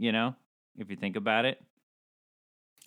You 0.00 0.12
know, 0.12 0.34
if 0.78 0.88
you 0.88 0.96
think 0.96 1.16
about 1.16 1.44
it. 1.44 1.62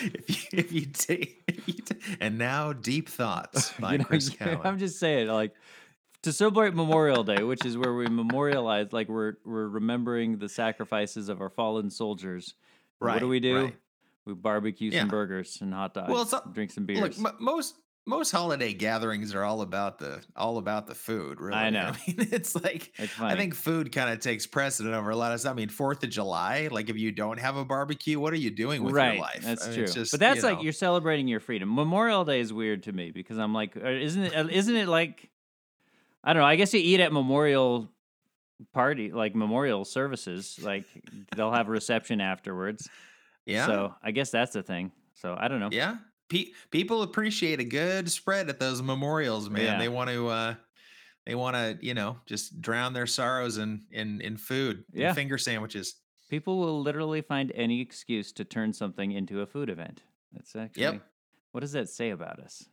if 0.00 0.30
you 0.52 0.58
if 0.58 0.72
you 0.72 0.86
take 0.86 1.84
ta- 1.86 1.96
and 2.20 2.38
now 2.38 2.72
deep 2.72 3.08
thoughts 3.08 3.72
by 3.80 3.92
You 3.92 3.98
know, 3.98 4.04
Chris 4.04 4.28
Cowan. 4.28 4.60
I'm 4.64 4.78
just 4.78 5.00
saying, 5.00 5.26
like, 5.26 5.52
to 6.22 6.32
celebrate 6.32 6.74
Memorial 6.74 7.24
Day, 7.24 7.42
which 7.42 7.64
is 7.66 7.76
where 7.76 7.92
we 7.92 8.06
memorialize, 8.06 8.92
like, 8.92 9.08
we're 9.08 9.34
we're 9.44 9.66
remembering 9.68 10.38
the 10.38 10.48
sacrifices 10.48 11.28
of 11.28 11.40
our 11.40 11.50
fallen 11.50 11.90
soldiers. 11.90 12.54
Right. 13.00 13.14
what 13.14 13.18
do 13.20 13.28
we 13.28 13.40
do? 13.40 13.62
right. 13.64 13.76
We 14.24 14.34
barbecue 14.34 14.90
Yeah. 14.92 15.00
some 15.00 15.08
burgers 15.08 15.58
and 15.60 15.74
hot 15.74 15.94
dogs. 15.94 16.10
Well, 16.12 16.22
it's 16.22 16.32
not- 16.32 16.54
drink 16.54 16.70
some 16.70 16.86
Look, 16.86 17.02
beers. 17.12 17.18
m- 17.24 17.36
most 17.40 17.74
most 18.06 18.30
holiday 18.30 18.72
gatherings 18.72 19.34
are 19.34 19.42
all 19.42 19.60
about 19.62 19.98
the 19.98 20.22
all 20.36 20.58
about 20.58 20.86
the 20.86 20.94
food. 20.94 21.40
Really, 21.40 21.56
i 21.56 21.70
know. 21.70 21.92
I 21.92 21.98
mean, 22.06 22.28
it's 22.32 22.54
like 22.54 22.92
It's. 22.96 23.20
I 23.20 23.34
think 23.36 23.54
food 23.54 23.92
kind 23.92 24.10
of 24.10 24.20
takes 24.20 24.46
precedent 24.46 24.94
over 24.94 25.10
a 25.10 25.16
lot 25.16 25.32
of 25.32 25.40
stuff. 25.40 25.52
I 25.52 25.54
mean, 25.56 25.68
Fourth 25.68 26.02
of 26.04 26.10
July, 26.10 26.68
like 26.70 26.88
if 26.88 26.96
you 26.96 27.10
don't 27.12 27.38
have 27.38 27.56
a 27.56 27.64
barbecue, 27.64 28.18
what 28.20 28.32
are 28.32 28.36
you 28.36 28.50
doing 28.50 28.82
with 28.84 28.94
right, 28.94 29.14
your 29.14 29.22
life? 29.22 29.40
that's 29.42 29.64
I 29.66 29.70
mean, 29.70 29.76
true. 29.78 29.86
just, 29.88 30.12
but 30.12 30.20
that's 30.20 30.38
you 30.42 30.48
like 30.48 30.58
know, 30.58 30.62
you're 30.62 30.72
celebrating 30.72 31.26
your 31.28 31.40
freedom. 31.40 31.74
Memorial 31.74 32.24
Day 32.24 32.40
is 32.40 32.52
weird 32.52 32.84
to 32.84 32.92
me 32.92 33.10
because 33.10 33.38
I'm 33.38 33.52
like, 33.52 33.76
uh, 33.76 33.88
isn't 33.88 34.22
it? 34.22 34.36
uh, 34.36 34.46
Isn't 34.50 34.76
it 34.76 34.88
like? 34.88 35.28
I 36.22 36.32
don't 36.32 36.42
know. 36.42 36.48
I 36.48 36.56
guess 36.56 36.72
you 36.74 36.80
eat 36.82 37.00
at 37.00 37.12
memorial 37.12 37.88
party, 38.72 39.12
like 39.12 39.34
memorial 39.34 39.84
services. 39.84 40.58
Like 40.62 40.84
they'll 41.36 41.52
have 41.52 41.68
a 41.68 41.70
reception 41.70 42.20
afterwards. 42.20 42.88
yeah, 43.44 43.66
So 43.66 43.94
I 44.02 44.10
guess 44.12 44.30
that's 44.30 44.52
the 44.52 44.62
thing. 44.62 44.92
So 45.14 45.36
I 45.38 45.48
don't 45.48 45.60
know. 45.60 45.68
yeah. 45.72 45.96
Pe- 46.28 46.52
people 46.70 47.02
appreciate 47.02 47.60
a 47.60 47.64
good 47.64 48.10
spread 48.10 48.48
at 48.48 48.58
those 48.58 48.82
memorials, 48.82 49.48
man. 49.48 49.64
Yeah. 49.64 49.78
They 49.78 49.88
want 49.88 50.10
to. 50.10 50.28
uh 50.28 50.54
they 51.24 51.34
want 51.34 51.56
to, 51.56 51.76
you 51.84 51.92
know, 51.94 52.18
just 52.26 52.60
drown 52.60 52.92
their 52.92 53.06
sorrows 53.06 53.58
in 53.58 53.82
in 53.90 54.20
in 54.20 54.36
food, 54.36 54.84
in 54.92 55.00
Yeah. 55.02 55.12
finger 55.12 55.38
sandwiches. 55.38 55.96
People 56.30 56.58
will 56.58 56.80
literally 56.82 57.20
find 57.20 57.52
any 57.54 57.80
excuse 57.80 58.32
to 58.32 58.44
turn 58.44 58.72
something 58.72 59.12
into 59.12 59.40
a 59.40 59.46
food 59.46 59.68
event. 59.70 60.02
That's 60.32 60.54
actually. 60.56 60.82
yep. 60.82 61.02
What 61.52 61.60
does 61.60 61.72
that 61.72 61.88
say 61.88 62.10
about 62.10 62.38
us? 62.40 62.68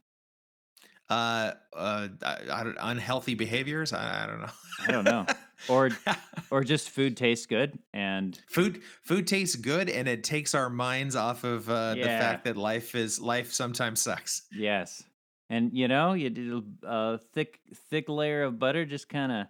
Uh, 1.09 1.51
uh, 1.75 2.07
I, 2.23 2.37
I 2.51 2.63
don't- 2.63 2.77
unhealthy 2.79 3.35
behaviors. 3.35 3.93
I, 3.93 4.23
I 4.23 4.27
don't 4.27 4.41
know. 4.41 4.49
I 4.87 4.91
don't 4.91 5.03
know. 5.03 5.25
Or 5.69 5.89
or 6.51 6.63
just 6.63 6.89
food 6.89 7.15
tastes 7.15 7.45
good 7.45 7.77
and 7.93 8.37
food 8.49 8.81
food 9.03 9.27
tastes 9.27 9.55
good 9.55 9.89
and 9.89 10.07
it 10.07 10.23
takes 10.23 10.53
our 10.55 10.69
minds 10.69 11.15
off 11.15 11.43
of 11.43 11.69
uh, 11.69 11.95
the 11.95 12.01
fact 12.19 12.43
that 12.45 12.57
life 12.57 12.95
is 12.95 13.19
life 13.21 13.53
sometimes 13.53 14.01
sucks 14.01 14.41
yes. 14.51 15.03
And 15.49 15.71
you 15.73 15.87
know, 15.87 16.13
you 16.13 16.29
do 16.29 16.63
a 16.83 17.17
thick 17.33 17.59
thick 17.89 18.09
layer 18.09 18.43
of 18.43 18.59
butter 18.59 18.85
just 18.85 19.07
kind 19.07 19.31
of 19.31 19.47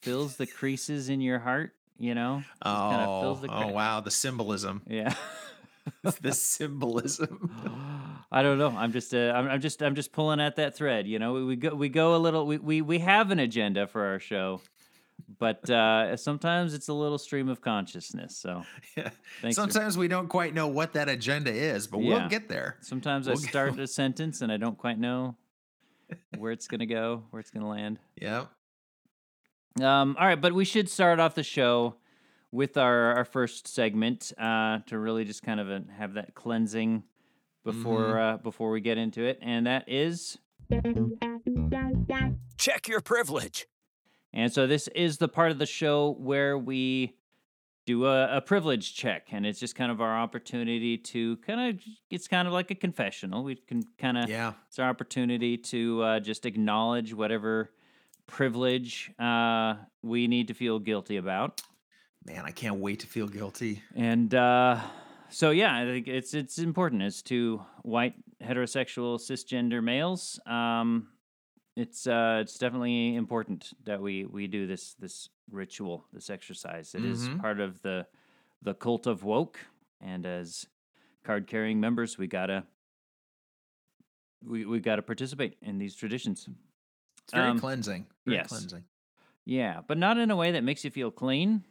fills 0.00 0.36
the 0.36 0.46
creases 0.46 1.08
in 1.08 1.20
your 1.20 1.38
heart, 1.38 1.72
you 1.98 2.14
know? 2.14 2.42
Oh, 2.64 3.38
oh 3.48 3.68
wow 3.68 4.00
the 4.00 4.10
symbolism 4.10 4.82
Yeah. 4.86 5.14
the 6.20 6.32
symbolism 6.32 7.50
I 8.34 8.42
don't 8.42 8.56
know. 8.58 8.68
I'm 8.76 8.92
just, 8.92 9.14
uh, 9.14 9.32
I'm, 9.36 9.46
I'm 9.48 9.60
just, 9.60 9.82
I'm 9.82 9.94
just 9.94 10.10
pulling 10.10 10.40
at 10.40 10.56
that 10.56 10.74
thread. 10.74 11.06
You 11.06 11.18
know, 11.18 11.34
we, 11.34 11.44
we 11.44 11.56
go, 11.56 11.74
we 11.74 11.88
go 11.90 12.16
a 12.16 12.18
little. 12.18 12.46
We, 12.46 12.56
we, 12.58 12.80
we 12.80 12.98
have 13.00 13.30
an 13.30 13.38
agenda 13.38 13.86
for 13.86 14.06
our 14.06 14.18
show, 14.18 14.62
but 15.38 15.68
uh, 15.68 16.16
sometimes 16.16 16.72
it's 16.72 16.88
a 16.88 16.94
little 16.94 17.18
stream 17.18 17.48
of 17.50 17.60
consciousness. 17.60 18.36
So 18.36 18.62
Yeah. 18.96 19.10
Thanks 19.42 19.56
for- 19.58 19.62
sometimes 19.70 19.98
we 19.98 20.08
don't 20.08 20.28
quite 20.28 20.54
know 20.54 20.66
what 20.68 20.94
that 20.94 21.08
agenda 21.10 21.52
is 21.52 21.86
but 21.86 22.00
Yeah. 22.00 22.08
we'll 22.20 22.28
get 22.28 22.48
there 22.48 22.76
sometimes 22.80 23.28
I 23.28 23.32
We'll 23.32 23.42
go- 23.42 23.48
start 23.48 23.78
a 23.78 23.86
sentence 23.86 24.40
and 24.40 24.50
I 24.50 24.56
don't 24.56 24.78
quite 24.78 24.98
know 24.98 25.36
where 26.38 26.52
it's 26.52 26.66
gonna 26.68 26.86
go, 26.86 27.22
where 27.30 27.40
it's 27.40 27.50
gonna 27.50 27.68
land. 27.68 27.98
yeah 28.20 28.44
Um, 29.80 30.16
all 30.18 30.26
right, 30.26 30.40
but 30.40 30.52
we 30.52 30.64
should 30.64 30.88
start 30.88 31.20
off 31.20 31.34
the 31.34 31.42
show 31.42 31.96
with 32.50 32.76
our, 32.76 33.14
our 33.16 33.24
first 33.24 33.66
segment 33.68 34.32
uh, 34.38 34.80
to 34.86 34.98
really 34.98 35.24
just 35.24 35.42
kind 35.42 35.58
of 35.60 35.70
uh 35.70 35.80
have 35.96 36.14
that 36.14 36.34
cleansing 36.34 37.02
before 37.64 38.18
uh, 38.18 38.36
before 38.38 38.70
we 38.70 38.80
get 38.80 38.98
into 38.98 39.24
it, 39.24 39.38
and 39.42 39.66
that 39.66 39.88
is 39.88 40.38
Check 42.58 42.88
your 42.88 43.00
privilege. 43.00 43.66
And 44.32 44.52
so 44.52 44.66
this 44.66 44.88
is 44.88 45.18
the 45.18 45.28
part 45.28 45.50
of 45.50 45.58
the 45.58 45.66
show 45.66 46.12
where 46.18 46.56
we 46.56 47.14
do 47.84 48.06
a, 48.06 48.36
a 48.36 48.40
privilege 48.40 48.94
check, 48.94 49.26
and 49.32 49.44
it's 49.44 49.58
just 49.58 49.74
kind 49.74 49.90
of 49.92 50.00
our 50.00 50.16
opportunity 50.16 50.96
to 50.96 51.36
kind 51.38 51.74
of 51.74 51.82
it's 52.10 52.28
kind 52.28 52.46
of 52.46 52.54
like 52.54 52.70
a 52.70 52.74
confessional. 52.74 53.42
We 53.44 53.56
can 53.56 53.82
kind 53.98 54.16
of 54.16 54.28
yeah 54.30 54.52
it's 54.68 54.78
our 54.78 54.88
opportunity 54.88 55.56
to 55.58 56.02
uh, 56.02 56.20
just 56.20 56.46
acknowledge 56.46 57.12
whatever 57.12 57.70
privilege 58.26 59.10
uh, 59.18 59.74
we 60.02 60.26
need 60.28 60.48
to 60.48 60.54
feel 60.54 60.78
guilty 60.78 61.16
about. 61.16 61.60
man 62.24 62.44
i 62.46 62.52
can't 62.52 62.76
wait 62.76 63.00
to 63.00 63.06
feel 63.06 63.26
guilty 63.28 63.82
And 63.96 64.32
uh, 64.32 64.78
so, 65.32 65.50
yeah, 65.50 65.76
I 65.76 65.84
think 65.84 66.08
it's 66.08 66.34
it's 66.34 66.58
important 66.58 67.02
as 67.02 67.22
to 67.22 67.64
white 67.82 68.14
heterosexual 68.42 69.18
cisgender 69.18 69.82
males. 69.82 70.38
Um, 70.46 71.08
it's 71.76 72.06
uh, 72.06 72.38
it's 72.42 72.58
definitely 72.58 73.16
important 73.16 73.72
that 73.84 74.00
we 74.00 74.24
we 74.26 74.46
do 74.46 74.66
this 74.66 74.94
this 74.94 75.28
ritual, 75.50 76.04
this 76.12 76.30
exercise. 76.30 76.94
It 76.94 77.04
is 77.04 77.28
Mhm. 77.28 77.40
part 77.40 77.60
of 77.60 77.80
the 77.82 78.06
the 78.62 78.74
cult 78.74 79.06
of 79.06 79.24
woke, 79.24 79.58
and 80.00 80.24
as 80.26 80.66
card 81.24 81.46
carrying 81.46 81.80
members, 81.80 82.18
we 82.18 82.26
gotta 82.26 82.64
we 84.44 84.64
we 84.66 84.80
gotta 84.80 85.02
participate 85.02 85.56
in 85.62 85.78
these 85.78 85.94
traditions. 85.96 86.48
it's 87.24 87.32
very 87.32 87.48
Um, 87.50 87.60
cleansing 87.60 88.06
very 88.26 88.38
yes. 88.38 88.48
cleansing 88.48 88.84
Yeah, 89.44 89.80
but 89.86 89.96
not 89.98 90.18
in 90.18 90.30
a 90.30 90.36
way 90.36 90.52
that 90.52 90.62
makes 90.64 90.84
you 90.84 90.90
feel 90.90 91.10
clean. 91.12 91.64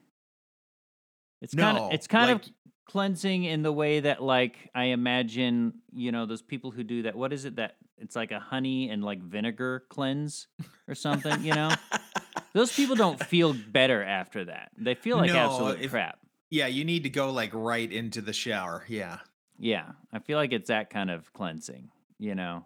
It's 1.42 1.54
kind 1.54 1.78
of 1.78 1.92
it's 1.94 2.08
kind 2.08 2.32
like- 2.32 2.46
of 2.48 2.54
cleansing 2.92 3.46
in 3.46 3.62
the 3.64 3.72
way 3.72 4.02
that 4.02 4.22
like 4.22 4.70
I 4.76 4.86
imagine, 4.86 5.74
you 5.94 6.12
know, 6.12 6.26
those 6.26 6.42
people 6.42 6.72
who 6.72 6.84
do 6.84 7.04
that. 7.04 7.16
What 7.16 7.32
is 7.32 7.46
it 7.46 7.56
that 7.56 7.78
it's 7.98 8.16
like 8.16 8.32
a 8.32 8.40
honey 8.40 8.90
and 8.90 9.04
like 9.04 9.22
vinegar 9.22 9.84
cleanse 9.90 10.48
or 10.88 10.96
something, 10.96 11.44
you 11.44 11.54
know? 11.54 11.72
Those 12.54 12.74
people 12.76 12.98
don't 12.98 13.24
feel 13.24 13.54
better 13.54 14.04
after 14.04 14.44
that. 14.46 14.72
They 14.78 14.94
feel 14.96 15.16
like 15.18 15.32
No, 15.32 15.38
absolute 15.38 15.82
if- 15.82 15.92
crap. 15.92 16.20
yeah 16.50 16.68
you 16.68 16.84
need 16.84 17.04
to 17.04 17.10
go 17.10 17.32
like 17.32 17.52
right 17.54 17.90
into 17.92 18.20
the 18.22 18.34
shower 18.34 18.84
yeah 18.90 19.20
Yeah, 19.58 19.92
I 20.12 20.20
feel 20.20 20.38
like 20.38 20.52
it's 20.52 20.68
that 20.68 20.90
kind 20.90 21.10
of 21.10 21.32
cleansing, 21.32 21.92
you 22.20 22.36
know, 22.36 22.66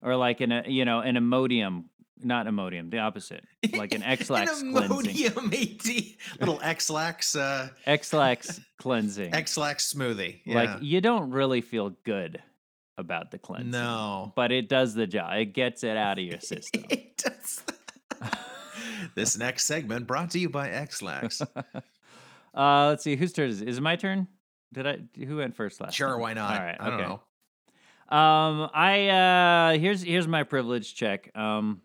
or 0.00 0.14
like 0.14 0.40
in 0.40 0.52
a 0.52 0.62
you 0.68 0.84
know 0.84 1.00
an 1.00 1.16
Imodium 1.16 1.84
not 2.22 2.46
Imodium, 2.46 2.90
the 2.90 2.98
opposite, 2.98 3.44
like 3.74 3.94
an 3.94 4.02
Ex-Lax 4.04 4.60
An 4.62 4.72
cleansing. 4.72 5.14
Imodium 5.14 5.52
AD, 5.52 6.40
little 6.40 6.60
Ex-Lax, 6.62 7.36
uh, 7.36 7.68
Ex-Lax 7.86 8.60
cleansing. 8.78 9.34
Ex-Lax 9.34 9.92
smoothie. 9.92 10.40
Yeah. 10.44 10.54
Like 10.54 10.82
you 10.82 11.00
don't 11.00 11.30
really 11.30 11.60
feel 11.60 11.90
good 12.04 12.42
about 12.98 13.30
the 13.30 13.38
cleansing. 13.38 13.70
no, 13.72 14.32
But 14.34 14.52
it 14.52 14.68
does 14.68 14.94
the 14.94 15.06
job. 15.06 15.34
It 15.36 15.52
gets 15.52 15.84
it 15.84 15.96
out 15.96 16.18
of 16.18 16.24
your 16.24 16.40
system. 16.40 16.84
it 16.88 17.16
does. 17.18 17.62
this 19.14 19.36
next 19.38 19.64
segment 19.66 20.06
brought 20.06 20.30
to 20.30 20.38
you 20.38 20.48
by 20.48 20.70
Ex-Lax. 20.70 21.42
uh, 21.42 22.86
let's 22.88 23.04
see, 23.04 23.16
whose 23.16 23.32
turn 23.32 23.50
is 23.50 23.60
it? 23.62 23.68
Is 23.68 23.78
it 23.78 23.82
my 23.82 23.96
turn? 23.96 24.28
Did 24.72 24.86
I? 24.86 24.98
Who 25.24 25.36
went 25.36 25.54
first 25.54 25.80
last? 25.80 25.94
Sure, 25.94 26.12
time? 26.12 26.20
why 26.20 26.32
not? 26.34 26.58
All 26.58 26.66
right. 26.66 26.76
I 26.80 26.90
don't 26.90 27.00
okay. 27.00 27.08
know. 27.08 27.20
Um, 28.16 28.70
I 28.74 29.08
uh, 29.08 29.78
here's 29.78 30.02
here's 30.02 30.26
my 30.28 30.42
privilege 30.42 30.94
check. 30.94 31.30
Um, 31.36 31.80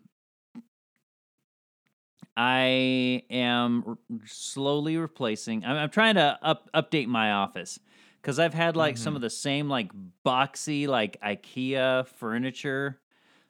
I 2.36 3.22
am 3.30 3.98
slowly 4.24 4.96
replacing. 4.96 5.64
I'm, 5.64 5.76
I'm 5.76 5.90
trying 5.90 6.14
to 6.14 6.38
up 6.42 6.70
update 6.72 7.06
my 7.06 7.32
office 7.32 7.78
because 8.20 8.38
I've 8.38 8.54
had 8.54 8.76
like 8.76 8.96
some 8.96 9.12
Mhm. 9.12 9.16
of 9.16 9.22
the 9.22 9.30
same 9.30 9.68
like 9.68 9.90
boxy 10.24 10.86
like 10.88 11.20
IKEA 11.20 12.06
furniture 12.06 13.00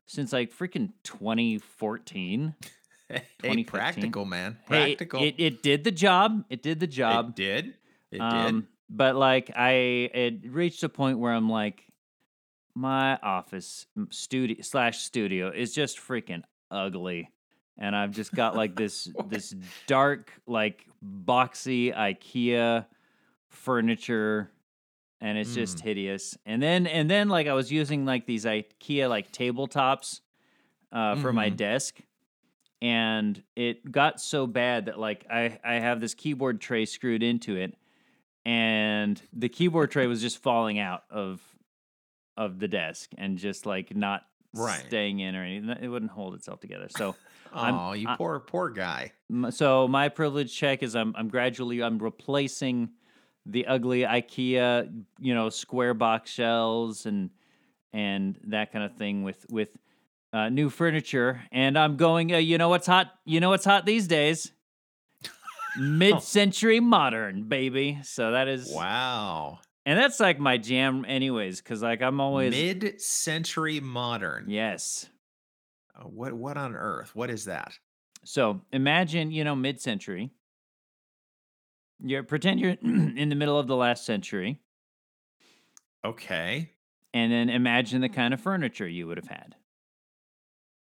since 0.06 0.32
like 0.32 0.52
freaking 0.52 0.92
2014. 1.04 2.54
Hey, 3.42 3.64
practical 3.64 4.24
man, 4.24 4.56
Hey, 4.68 4.94
practical. 4.94 5.22
it, 5.22 5.34
it 5.38 5.62
did 5.62 5.82
the 5.84 5.90
job. 5.90 6.44
It 6.48 6.62
did 6.62 6.78
the 6.80 6.86
job. 6.86 7.30
It 7.30 7.34
did. 7.34 7.74
It 8.12 8.20
Um, 8.20 8.68
but 8.88 9.16
like 9.16 9.50
I, 9.56 9.70
it 10.14 10.40
reached 10.50 10.82
a 10.84 10.88
point 10.88 11.18
where 11.18 11.32
I'm 11.32 11.50
like, 11.50 11.84
my 12.74 13.16
office 13.16 13.86
studio 14.10 14.56
slash 14.62 15.00
studio 15.00 15.50
is 15.50 15.74
just 15.74 15.98
freaking 15.98 16.42
ugly, 16.70 17.30
and 17.78 17.94
I've 17.96 18.12
just 18.12 18.34
got 18.34 18.54
like 18.56 18.76
this 18.76 19.08
this 19.24 19.54
dark 19.86 20.32
like 20.46 20.86
boxy 21.04 21.94
IKEA 21.94 22.86
furniture, 23.48 24.50
and 25.20 25.38
it's 25.38 25.54
just 25.54 25.78
Mm. 25.78 25.82
hideous. 25.82 26.36
And 26.46 26.62
then 26.62 26.86
and 26.86 27.10
then 27.10 27.28
like 27.28 27.46
I 27.46 27.52
was 27.54 27.70
using 27.72 28.04
like 28.04 28.26
these 28.26 28.44
IKEA 28.44 29.08
like 29.08 29.32
tabletops 29.32 30.20
uh, 30.92 31.16
for 31.16 31.32
my 31.32 31.50
Mhm. 31.50 31.56
desk. 31.56 32.00
And 32.80 33.40
it 33.54 33.92
got 33.92 34.20
so 34.20 34.46
bad 34.48 34.86
that 34.86 34.98
like 34.98 35.24
I, 35.30 35.58
I 35.62 35.74
have 35.74 36.00
this 36.00 36.14
keyboard 36.14 36.60
tray 36.60 36.84
screwed 36.84 37.22
into 37.22 37.54
it, 37.56 37.76
and 38.44 39.22
the 39.32 39.48
keyboard 39.48 39.90
tray 39.92 40.06
was 40.08 40.20
just 40.20 40.38
falling 40.38 40.78
out 40.80 41.04
of 41.08 41.40
of 42.36 42.58
the 42.58 42.66
desk 42.66 43.10
and 43.18 43.38
just 43.38 43.66
like 43.66 43.94
not 43.94 44.22
Right. 44.54 44.84
staying 44.86 45.20
in 45.20 45.34
or 45.36 45.42
anything. 45.44 45.70
It 45.80 45.88
wouldn't 45.88 46.10
hold 46.12 46.34
itself 46.34 46.60
together. 46.60 46.88
So. 46.90 47.14
Oh, 47.54 47.92
you 47.92 48.08
I- 48.08 48.16
poor, 48.16 48.40
poor 48.40 48.70
guy. 48.70 49.12
So 49.50 49.86
my 49.86 50.08
privilege 50.08 50.56
check 50.56 50.82
is 50.82 50.96
I'm 50.96 51.14
I'm 51.14 51.28
gradually 51.28 51.82
I'm 51.82 51.98
replacing 51.98 52.88
the 53.44 53.66
ugly 53.66 54.04
IKEA 54.04 55.04
you 55.18 55.34
know 55.34 55.50
square 55.50 55.92
box 55.92 56.30
shelves 56.30 57.04
and 57.04 57.28
and 57.92 58.38
that 58.44 58.72
kind 58.72 58.86
of 58.86 58.96
thing 58.96 59.22
with 59.22 59.44
with 59.50 59.68
uh, 60.32 60.48
new 60.48 60.70
furniture 60.70 61.42
and 61.52 61.78
I'm 61.78 61.98
going 61.98 62.32
uh, 62.32 62.38
you 62.38 62.56
know 62.56 62.70
what's 62.70 62.86
hot 62.86 63.08
you 63.26 63.38
know 63.38 63.50
what's 63.50 63.66
hot 63.66 63.84
these 63.84 64.06
days 64.08 64.50
mid-century 65.78 66.80
modern 66.80 67.42
baby 67.44 67.98
so 68.02 68.30
that 68.32 68.48
is 68.48 68.72
Wow. 68.72 69.58
And 69.86 69.98
that's 69.98 70.20
like 70.20 70.38
my 70.38 70.56
jam 70.58 71.04
anyways 71.06 71.60
cuz 71.60 71.82
like 71.82 72.02
I'm 72.02 72.20
always 72.20 72.52
Mid-century 72.52 73.80
modern. 73.80 74.46
yes 74.48 75.08
Uh, 75.94 76.04
What? 76.04 76.32
What 76.32 76.56
on 76.56 76.74
earth? 76.74 77.14
What 77.14 77.30
is 77.30 77.44
that? 77.46 77.78
So 78.24 78.62
imagine, 78.72 79.30
you 79.32 79.44
know, 79.44 79.54
mid-century. 79.56 80.30
You're 82.04 82.22
pretend 82.22 82.60
you're 82.60 82.70
in 82.82 83.28
the 83.28 83.34
middle 83.34 83.58
of 83.58 83.66
the 83.66 83.76
last 83.76 84.04
century, 84.06 84.60
Okay. 86.04 86.72
and 87.14 87.30
then 87.32 87.48
imagine 87.50 88.00
the 88.00 88.08
kind 88.08 88.32
of 88.34 88.40
furniture 88.40 88.88
you 88.88 89.06
would 89.06 89.16
have 89.18 89.28
had, 89.28 89.54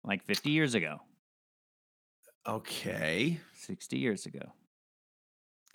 like 0.04 0.24
50 0.24 0.50
years 0.52 0.74
ago, 0.76 1.00
Okay. 2.46 3.40
60 3.54 3.98
years 3.98 4.26
ago, 4.26 4.54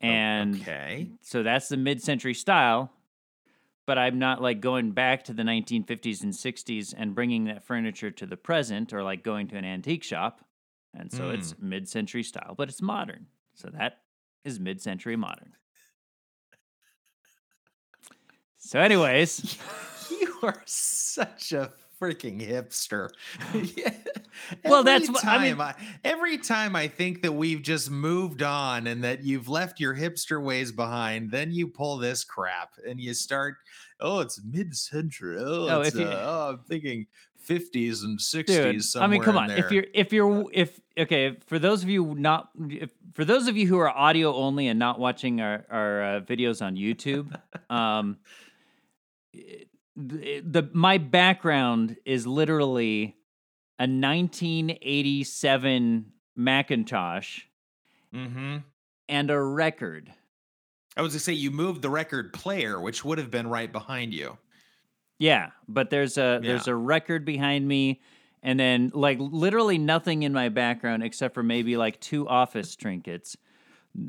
and 0.00 0.56
okay. 0.56 1.10
so 1.20 1.42
that's 1.42 1.68
the 1.68 1.76
mid-century 1.76 2.34
style. 2.34 2.92
But 3.86 3.98
I'm 3.98 4.18
not 4.18 4.40
like 4.40 4.60
going 4.60 4.92
back 4.92 5.24
to 5.24 5.32
the 5.32 5.42
1950s 5.42 6.22
and 6.22 6.32
60s 6.32 6.94
and 6.96 7.14
bringing 7.14 7.44
that 7.44 7.64
furniture 7.64 8.10
to 8.12 8.26
the 8.26 8.36
present, 8.36 8.92
or 8.92 9.02
like 9.02 9.24
going 9.24 9.48
to 9.48 9.56
an 9.56 9.64
antique 9.64 10.04
shop, 10.04 10.44
and 10.94 11.10
so 11.10 11.30
it's 11.30 11.52
hmm. 11.52 11.68
mid-century 11.70 12.22
style, 12.22 12.54
but 12.56 12.68
it's 12.68 12.82
modern. 12.82 13.26
So 13.54 13.70
that 13.76 14.02
is 14.44 14.60
mid-century 14.60 15.16
modern. 15.16 15.52
So, 18.58 18.78
anyways, 18.78 19.58
You 20.20 20.34
are 20.42 20.62
such 20.66 21.52
a 21.52 21.72
freaking 22.00 22.46
hipster. 22.46 23.10
Well, 24.64 24.82
that's 24.82 25.08
what- 25.10 25.24
I 25.26 25.42
mean- 25.42 25.56
time 25.56 25.74
every 26.04 26.38
time 26.38 26.74
I 26.76 26.88
think 26.88 27.22
that 27.22 27.32
we've 27.32 27.62
just 27.62 27.90
moved 27.90 28.42
on 28.42 28.86
and 28.86 29.02
that 29.04 29.22
you've 29.24 29.48
left 29.48 29.80
your 29.80 29.94
hipster 29.94 30.42
ways 30.42 30.72
behind, 30.72 31.30
then 31.30 31.50
you 31.52 31.68
pull 31.68 31.98
this 31.98 32.24
crap 32.24 32.70
and 32.86 33.00
you 33.00 33.14
start. 33.14 33.56
Oh, 34.00 34.20
it's 34.20 34.40
mid-century. 34.44 35.36
Oh, 35.38 35.68
Oh, 35.68 35.80
it's, 35.82 35.94
you- 35.96 36.04
uh, 36.06 36.24
oh 36.26 36.50
I'm 36.54 36.58
thinking 36.64 37.06
50s 37.48 38.02
and 38.04 38.18
60s. 38.18 38.46
dude, 38.46 39.02
I 39.02 39.06
mean, 39.08 39.22
come 39.22 39.36
on. 39.36 39.50
If 39.50 39.70
you're, 39.72 39.86
if 39.94 40.12
you're, 40.12 40.46
if 40.52 40.80
okay, 40.98 41.36
for 41.46 41.58
those 41.58 41.82
of 41.82 41.88
you 41.88 42.14
not, 42.16 42.50
if, 42.68 42.90
for 43.14 43.24
those 43.24 43.48
of 43.48 43.56
you 43.56 43.66
who 43.66 43.78
are 43.78 43.88
audio 43.90 44.32
only 44.34 44.68
and 44.68 44.78
not 44.78 44.98
watching 45.00 45.40
our 45.40 45.64
our 45.70 46.02
uh, 46.02 46.20
videos 46.20 46.64
on 46.64 46.76
YouTube, 46.76 47.36
um, 47.70 48.18
the, 49.96 50.40
the 50.44 50.70
my 50.72 50.98
background 50.98 51.96
is 52.04 52.26
literally 52.26 53.16
a 53.82 53.90
1987 53.90 56.06
Macintosh 56.36 57.40
mm-hmm. 58.14 58.58
and 59.08 59.30
a 59.30 59.42
record. 59.42 60.12
I 60.96 61.02
was 61.02 61.14
gonna 61.14 61.18
say 61.18 61.32
you 61.32 61.50
moved 61.50 61.82
the 61.82 61.90
record 61.90 62.32
player, 62.32 62.80
which 62.80 63.04
would 63.04 63.18
have 63.18 63.32
been 63.32 63.48
right 63.48 63.72
behind 63.72 64.14
you. 64.14 64.38
Yeah, 65.18 65.50
but 65.66 65.90
there's 65.90 66.16
a 66.16 66.38
there's 66.40 66.68
a 66.68 66.76
record 66.76 67.24
behind 67.24 67.66
me, 67.66 68.00
and 68.40 68.60
then 68.60 68.92
like 68.94 69.18
literally 69.18 69.78
nothing 69.78 70.22
in 70.22 70.32
my 70.32 70.48
background 70.48 71.02
except 71.02 71.34
for 71.34 71.42
maybe 71.42 71.76
like 71.76 71.98
two 71.98 72.28
office 72.28 72.76
trinkets. 72.76 73.36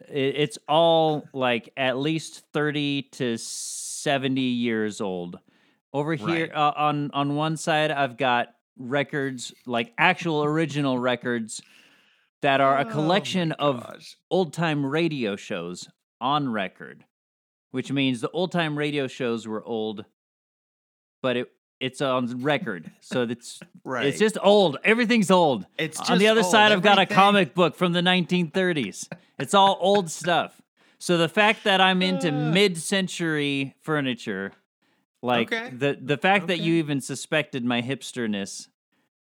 It's 0.07 0.59
all 0.67 1.25
like 1.33 1.73
at 1.75 1.97
least 1.97 2.43
thirty 2.53 3.01
to 3.13 3.37
seventy 3.37 4.41
years 4.41 5.01
old. 5.01 5.39
Over 5.93 6.13
here 6.13 6.27
Right. 6.27 6.53
uh, 6.53 6.73
on 6.75 7.09
on 7.11 7.35
one 7.35 7.57
side, 7.57 7.89
I've 7.89 8.17
got 8.17 8.53
records 8.77 9.53
like 9.65 9.93
actual 9.97 10.43
original 10.43 10.97
records 10.97 11.61
that 12.41 12.61
are 12.61 12.77
a 12.77 12.85
Oh 12.85 12.89
collection 12.91 13.49
my 13.49 13.55
of 13.65 13.97
old 14.29 14.53
time 14.53 14.85
radio 14.85 15.35
shows 15.35 15.87
on 16.19 16.51
record, 16.51 17.05
which 17.71 17.91
means 17.91 18.21
the 18.21 18.29
old 18.31 18.51
time 18.51 18.77
radio 18.77 19.07
shows 19.07 19.47
were 19.47 19.63
old, 19.63 20.05
but 21.21 21.37
it 21.37 21.51
it's 21.79 21.99
on 21.99 22.41
record, 22.41 22.89
so 23.01 23.23
it's 23.23 23.59
right. 23.83 24.05
it's 24.05 24.17
just 24.17 24.37
old. 24.41 24.77
Everything's 24.85 25.29
old. 25.29 25.65
It's 25.77 25.99
on 26.09 26.17
the 26.17 26.29
other 26.29 26.41
old. 26.41 26.51
side, 26.51 26.71
I've 26.71 26.81
got 26.81 26.97
a 26.97 27.05
comic 27.05 27.53
book 27.53 27.75
from 27.75 27.91
the 27.91 27.99
1930s. 27.99 29.09
It's 29.37 29.53
all 29.53 29.77
old 29.81 30.09
stuff. 30.09 30.61
So 30.97 31.17
the 31.17 31.27
fact 31.27 31.65
that 31.65 31.81
I'm 31.81 32.01
into 32.01 32.31
mid-century 32.53 33.75
furniture, 33.81 34.53
like 35.23 35.51
Okay. 35.51 35.69
the 35.75 35.97
the 35.99 36.17
fact 36.17 36.47
that 36.47 36.59
you 36.59 36.75
even 36.75 37.01
suspected 37.01 37.65
my 37.65 37.81
hipsterness 37.81 38.67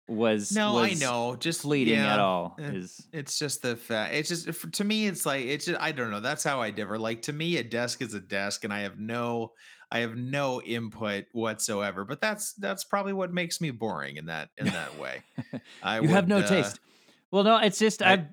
was 0.07 0.51
No, 0.51 0.77
I 0.79 0.93
know. 0.95 1.37
Just 1.39 1.61
fleeting 1.61 1.93
yeah, 1.93 2.15
at 2.15 2.19
all 2.19 2.57
eh, 2.59 2.71
is 2.71 3.07
It's 3.13 3.39
just 3.39 3.61
the 3.61 3.77
fact. 3.77 4.13
It's 4.13 4.27
just 4.27 4.73
to 4.73 4.83
me. 4.83 5.07
It's 5.07 5.25
like 5.25 5.45
it's. 5.45 5.65
Just, 5.67 5.79
I 5.79 5.93
don't 5.93 6.11
know. 6.11 6.19
That's 6.19 6.43
how 6.43 6.61
I 6.61 6.71
differ. 6.71 6.99
Like 6.99 7.21
to 7.23 7.33
me, 7.33 7.57
a 7.57 7.63
desk 7.63 8.01
is 8.01 8.13
a 8.13 8.19
desk, 8.19 8.63
and 8.65 8.73
I 8.73 8.81
have 8.81 8.99
no, 8.99 9.53
I 9.91 9.99
have 9.99 10.15
no 10.17 10.61
input 10.63 11.25
whatsoever. 11.31 12.03
But 12.03 12.19
that's 12.19 12.53
that's 12.53 12.83
probably 12.83 13.13
what 13.13 13.31
makes 13.31 13.61
me 13.61 13.71
boring 13.71 14.17
in 14.17 14.25
that 14.25 14.49
in 14.57 14.65
that 14.65 14.97
way. 14.97 15.21
I 15.83 15.99
you 16.01 16.09
have 16.09 16.27
no 16.27 16.39
uh, 16.39 16.47
taste. 16.47 16.79
Well, 17.29 17.43
no, 17.43 17.57
it's 17.57 17.79
just 17.79 18.01
I- 18.01 18.13
I've 18.13 18.25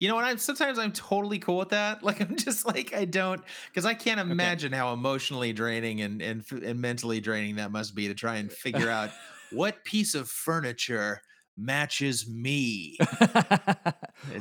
You 0.00 0.08
know 0.08 0.14
what? 0.14 0.24
I'm 0.24 0.38
sometimes 0.38 0.78
I'm 0.78 0.92
totally 0.92 1.38
cool 1.38 1.56
with 1.58 1.70
that. 1.70 2.02
Like 2.08 2.20
I'm 2.20 2.36
just 2.36 2.66
like 2.66 2.94
I 2.94 3.04
don't 3.04 3.42
because 3.68 3.84
I 3.84 3.94
can't 3.94 4.20
imagine 4.20 4.72
how 4.72 4.92
emotionally 4.92 5.52
draining 5.52 6.00
and 6.02 6.22
and 6.22 6.44
and 6.52 6.80
mentally 6.80 7.20
draining 7.20 7.56
that 7.56 7.70
must 7.72 7.94
be 7.94 8.06
to 8.08 8.14
try 8.14 8.36
and 8.36 8.50
figure 8.52 8.90
out 8.90 9.10
what 9.50 9.84
piece 9.84 10.14
of 10.14 10.28
furniture 10.28 11.20
matches 11.56 12.28
me. 12.28 12.96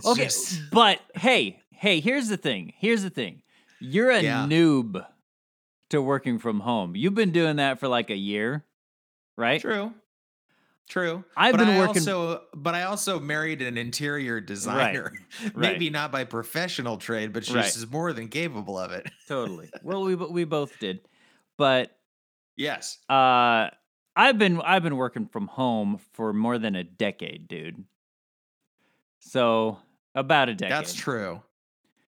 Okay, 0.05 0.23
just- 0.25 0.61
but 0.71 0.99
hey, 1.15 1.61
hey, 1.71 1.99
here's 1.99 2.27
the 2.27 2.37
thing. 2.37 2.73
Here's 2.77 3.03
the 3.03 3.09
thing. 3.09 3.41
You're 3.79 4.11
a 4.11 4.21
Yeah. 4.21 4.45
noob 4.47 5.05
to 5.89 6.01
working 6.01 6.37
from 6.39 6.59
home. 6.59 6.95
You've 6.95 7.15
been 7.15 7.31
doing 7.31 7.55
that 7.57 7.79
for 7.79 7.87
like 7.87 8.09
a 8.09 8.15
year, 8.15 8.65
right? 9.37 9.61
True. 9.61 9.93
True. 10.87 11.25
I've 11.35 11.51
but 11.53 11.57
been 11.59 11.69
I 11.69 11.79
working- 11.79 11.97
Also, 12.01 12.43
but 12.55 12.73
I 12.73 12.83
also 12.83 13.19
married 13.19 13.61
an 13.61 13.77
interior 13.77 14.39
designer. 14.39 15.11
Maybe 15.55 15.85
right. 15.85 15.91
not 15.91 16.11
by 16.13 16.23
professional 16.23 16.97
trade, 16.97 17.33
but 17.33 17.43
she's 17.45 17.55
Right. 17.55 17.91
more 17.91 18.13
than 18.13 18.29
capable 18.29 18.77
of 18.79 18.91
it. 18.91 19.09
Totally. 19.27 19.69
well, 19.83 20.03
we 20.03 20.15
we 20.15 20.43
both 20.45 20.79
did, 20.79 21.01
but 21.57 21.91
Yes. 22.55 22.99
uh, 23.09 23.69
I've 24.15 24.37
been 24.37 24.61
I've 24.61 24.81
been 24.83 24.95
working 24.97 25.27
from 25.27 25.47
home 25.47 25.99
for 26.13 26.31
more 26.33 26.57
than 26.57 26.75
a 26.75 26.83
decade, 26.85 27.47
dude. 27.49 27.83
So 29.19 29.79
about 30.15 30.49
a 30.49 30.55
decade. 30.55 30.71
That's 30.71 30.93
true. 30.93 31.41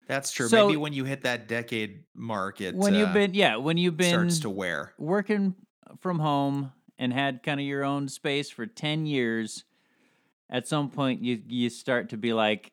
That's 0.07 0.31
true. 0.31 0.47
So- 0.47 0.67
Maybe 0.67 0.77
when 0.77 0.93
you 0.93 1.05
hit 1.05 1.21
that 1.21 1.47
decade 1.47 2.03
mark, 2.15 2.59
it 2.59 2.75
When 2.75 2.93
you've 2.95 3.09
uh, 3.09 3.13
been 3.13 3.33
yeah, 3.33 3.57
when 3.57 3.77
you've 3.77 3.97
been 3.97 4.09
starts 4.09 4.39
to 4.39 4.49
wear. 4.49 4.93
working 4.97 5.55
from 6.01 6.19
home 6.19 6.71
and 7.03 7.11
had 7.11 7.43
kind 7.43 7.59
of 7.59 7.65
your 7.65 7.83
own 7.83 8.07
space 8.07 8.49
for 8.49 8.65
10 8.65 9.05
years 9.05 9.65
at 10.49 10.65
some 10.65 10.89
point 10.89 11.21
you 11.21 11.41
you 11.49 11.69
start 11.69 12.09
to 12.09 12.17
be 12.17 12.31
like 12.31 12.71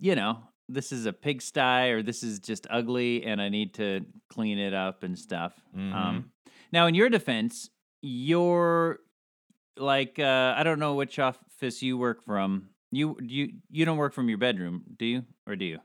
you 0.00 0.16
know 0.16 0.38
this 0.68 0.90
is 0.90 1.06
a 1.06 1.12
pigsty 1.12 1.90
or 1.90 2.02
this 2.02 2.24
is 2.24 2.40
just 2.40 2.66
ugly 2.68 3.24
and 3.24 3.40
i 3.40 3.48
need 3.48 3.74
to 3.74 4.04
clean 4.28 4.58
it 4.58 4.74
up 4.74 5.04
and 5.04 5.16
stuff. 5.16 5.54
Mhm. 5.76 5.94
um 5.94 6.32
now 6.72 6.88
in 6.88 6.96
your 6.96 7.08
defense 7.08 7.70
you're 8.02 8.98
like 9.76 10.18
uh 10.18 10.54
i 10.56 10.64
don't 10.64 10.80
know 10.80 10.94
which 10.94 11.20
office 11.20 11.80
you 11.80 11.96
work 11.96 12.24
from 12.24 12.70
you 12.90 13.16
you 13.22 13.52
you 13.70 13.84
don't 13.84 13.98
work 13.98 14.14
from 14.14 14.28
your 14.28 14.38
bedroom 14.38 14.82
do 14.96 15.06
you? 15.06 15.24
Or 15.46 15.54
do 15.54 15.64
you 15.64 15.78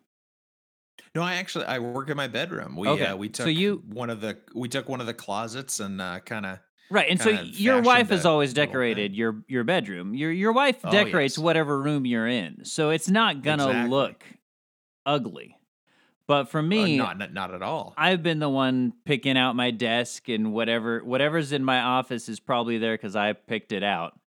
No, 1.15 1.21
I 1.21 1.35
actually 1.35 1.65
I 1.65 1.77
work 1.79 2.09
in 2.09 2.17
my 2.17 2.27
bedroom. 2.27 2.75
We 2.75 2.87
Okay, 2.87 3.05
uh, 3.05 3.15
we 3.15 3.27
so 3.27 3.45
took 3.45 3.53
you- 3.55 3.83
one 3.87 4.09
of 4.09 4.19
the 4.21 4.37
we 4.55 4.67
took 4.67 4.89
one 4.89 4.99
of 4.99 5.05
the 5.07 5.13
closets 5.13 5.79
and 5.79 6.01
uh, 6.01 6.19
kind 6.21 6.45
of 6.45 6.59
Right, 6.89 7.09
and 7.09 7.19
so 7.19 7.29
your 7.29 7.81
wife 7.81 8.09
has 8.09 8.25
always 8.25 8.53
decorated 8.53 9.15
your 9.15 9.43
your 9.47 9.63
bedroom. 9.63 10.13
Your 10.13 10.31
your 10.31 10.51
wife 10.53 10.79
Oh, 10.83 10.91
decorates 10.91 11.37
yes. 11.37 11.43
whatever 11.43 11.81
room 11.81 12.05
you're 12.05 12.27
in, 12.27 12.65
so 12.65 12.89
it's 12.91 13.09
not 13.09 13.41
gonna 13.41 13.65
Exactly. 13.67 13.89
look 13.89 14.23
ugly. 15.05 15.57
But 16.27 16.45
for 16.49 16.61
me, 16.61 16.97
not, 16.97 17.17
not 17.17 17.33
not 17.33 17.53
at 17.53 17.61
all. 17.61 17.93
I've 17.97 18.21
been 18.23 18.39
the 18.39 18.49
one 18.49 18.93
picking 19.05 19.37
out 19.37 19.55
my 19.55 19.71
desk 19.71 20.29
and 20.29 20.51
whatever 20.53 21.03
whatever's 21.03 21.51
in 21.51 21.63
my 21.63 21.79
office 21.81 22.29
is 22.29 22.39
probably 22.39 22.77
there 22.77 22.95
because 22.95 23.15
I 23.15 23.33
picked 23.33 23.71
it 23.71 23.83
out. 23.83 24.19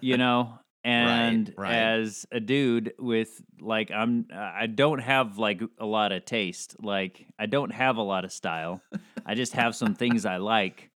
You 0.00 0.16
know, 0.18 0.58
and 0.84 1.54
right. 1.56 1.74
as 1.74 2.26
a 2.32 2.40
dude 2.40 2.94
with 2.98 3.40
like 3.60 3.90
I'm 3.90 4.26
I 4.34 4.66
don't 4.66 4.98
have 4.98 5.38
like 5.38 5.62
a 5.78 5.86
lot 5.86 6.12
of 6.12 6.24
taste. 6.24 6.76
Like 6.82 7.26
I 7.38 7.46
don't 7.46 7.70
have 7.72 7.96
a 7.96 8.02
lot 8.02 8.24
of 8.24 8.32
style. 8.32 8.82
I 9.26 9.34
just 9.34 9.52
have 9.52 9.74
some 9.76 9.94
things 9.94 10.26
I 10.26 10.38
like. 10.38 10.90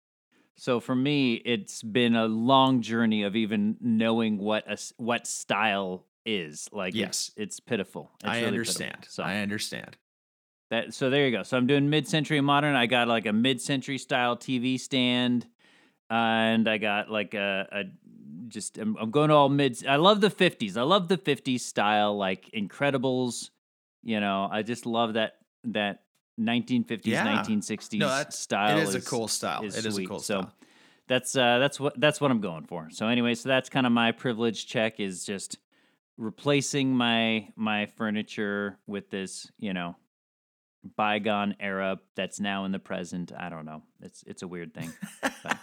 So 0.57 0.81
for 0.81 0.95
me, 0.95 1.35
it's 1.35 1.83
been 1.83 2.17
a 2.17 2.27
long 2.27 2.81
journey 2.81 3.23
of 3.25 3.37
even 3.37 3.77
knowing 3.81 4.39
what 4.39 4.65
a 4.71 4.79
what 4.97 5.27
style 5.27 6.07
is. 6.25 6.69
Like 6.73 6.95
Yes. 6.95 7.09
it's, 7.09 7.33
it's 7.37 7.61
pitiful. 7.61 8.11
It's 8.21 8.25
I 8.25 8.41
really 8.41 8.59
pitiful. 8.59 8.83
understand. 8.83 9.07
So 9.09 9.23
I 9.23 9.37
understand. 9.39 9.97
that 10.71 10.95
so 10.95 11.11
there 11.11 11.27
you 11.27 11.37
go. 11.37 11.43
So 11.45 11.57
I'm 11.57 11.67
doing 11.67 11.89
mid-century 11.91 12.41
modern. 12.41 12.75
I 12.75 12.87
got 12.87 13.07
like 13.07 13.27
a 13.27 13.33
mid-century 13.33 13.99
style 13.99 14.37
TV 14.37 14.81
stand, 14.81 15.47
and 16.11 16.69
I 16.69 16.79
got 16.79 17.11
like 17.11 17.35
a, 17.35 17.69
a 17.71 17.83
just 18.49 18.79
I'm, 18.79 18.97
I'm 19.01 19.11
going 19.11 19.29
to 19.31 19.35
all 19.35 19.49
mid. 19.49 19.87
I 19.87 19.97
love 19.97 20.21
the 20.21 20.31
50s. 20.31 20.77
I 20.77 20.83
love 20.83 21.09
the 21.09 21.19
50s 21.19 21.61
style, 21.61 22.17
like 22.17 22.51
Incredibles. 22.53 23.51
You 24.03 24.21
know, 24.21 24.49
I 24.51 24.63
just 24.63 24.87
love 24.87 25.15
that 25.15 25.37
that 25.65 26.03
1950s, 26.41 27.01
Yeah. 27.05 27.27
1960s 27.43 27.99
No, 27.99 28.25
style. 28.31 28.79
it 28.79 28.83
is, 28.83 28.95
a 28.95 29.01
cool 29.01 29.27
style. 29.29 29.65
is 29.65 29.77
It 29.77 29.87
is 29.87 29.99
a 29.99 30.05
cool 30.07 30.19
so 30.21 30.43
style. 30.43 30.53
that's 31.09 31.35
uh 31.37 31.59
that's 31.59 31.81
what 31.81 31.99
that's 32.01 32.21
what 32.21 32.31
I'm 32.31 32.41
going 32.41 32.65
for. 32.65 32.89
So 32.91 33.09
anyway, 33.09 33.35
so 33.35 33.49
that's 33.49 33.69
kind 33.69 33.87
of 33.87 33.93
my 33.93 34.13
privilege 34.13 34.67
check 34.67 35.01
is 35.01 35.25
just 35.25 35.59
replacing 36.19 36.95
my 36.95 37.49
my 37.57 37.87
furniture 37.87 38.79
with 38.87 39.11
this, 39.11 39.51
you 39.59 39.73
know, 39.75 39.97
bygone 40.97 41.57
era 41.59 41.99
that's 42.15 42.39
now 42.39 42.65
in 42.65 42.73
the 42.73 42.79
present. 42.79 43.33
I 43.37 43.49
don't 43.49 43.65
know. 43.65 43.83
It's 44.03 44.23
it's 44.25 44.43
a 44.43 44.49
weird 44.49 44.73
thing. 44.75 44.93
But 45.23 45.33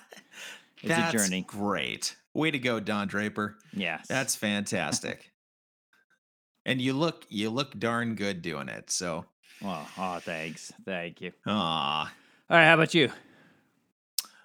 it's 0.82 0.88
That's 0.88 1.14
a 1.14 1.18
journey. 1.18 1.42
Great. 1.48 2.16
Way 2.34 2.52
to 2.52 2.60
go, 2.60 2.80
Don 2.80 3.08
Draper. 3.08 3.58
Yeah. 3.74 4.00
That's 4.08 4.36
fantastic. 4.36 5.32
and 6.66 6.82
you 6.82 6.94
look 6.94 7.26
you 7.30 7.50
look 7.50 7.78
darn 7.78 8.16
good 8.16 8.42
doing 8.42 8.70
it. 8.70 8.90
So, 8.90 9.26
oh, 9.64 9.88
oh, 9.98 10.20
thanks. 10.20 10.72
Thank 10.86 11.22
you. 11.22 11.32
ah. 11.46 12.12
All 12.50 12.58
right, 12.58 12.66
how 12.68 12.74
about 12.76 12.94
you? 12.94 13.10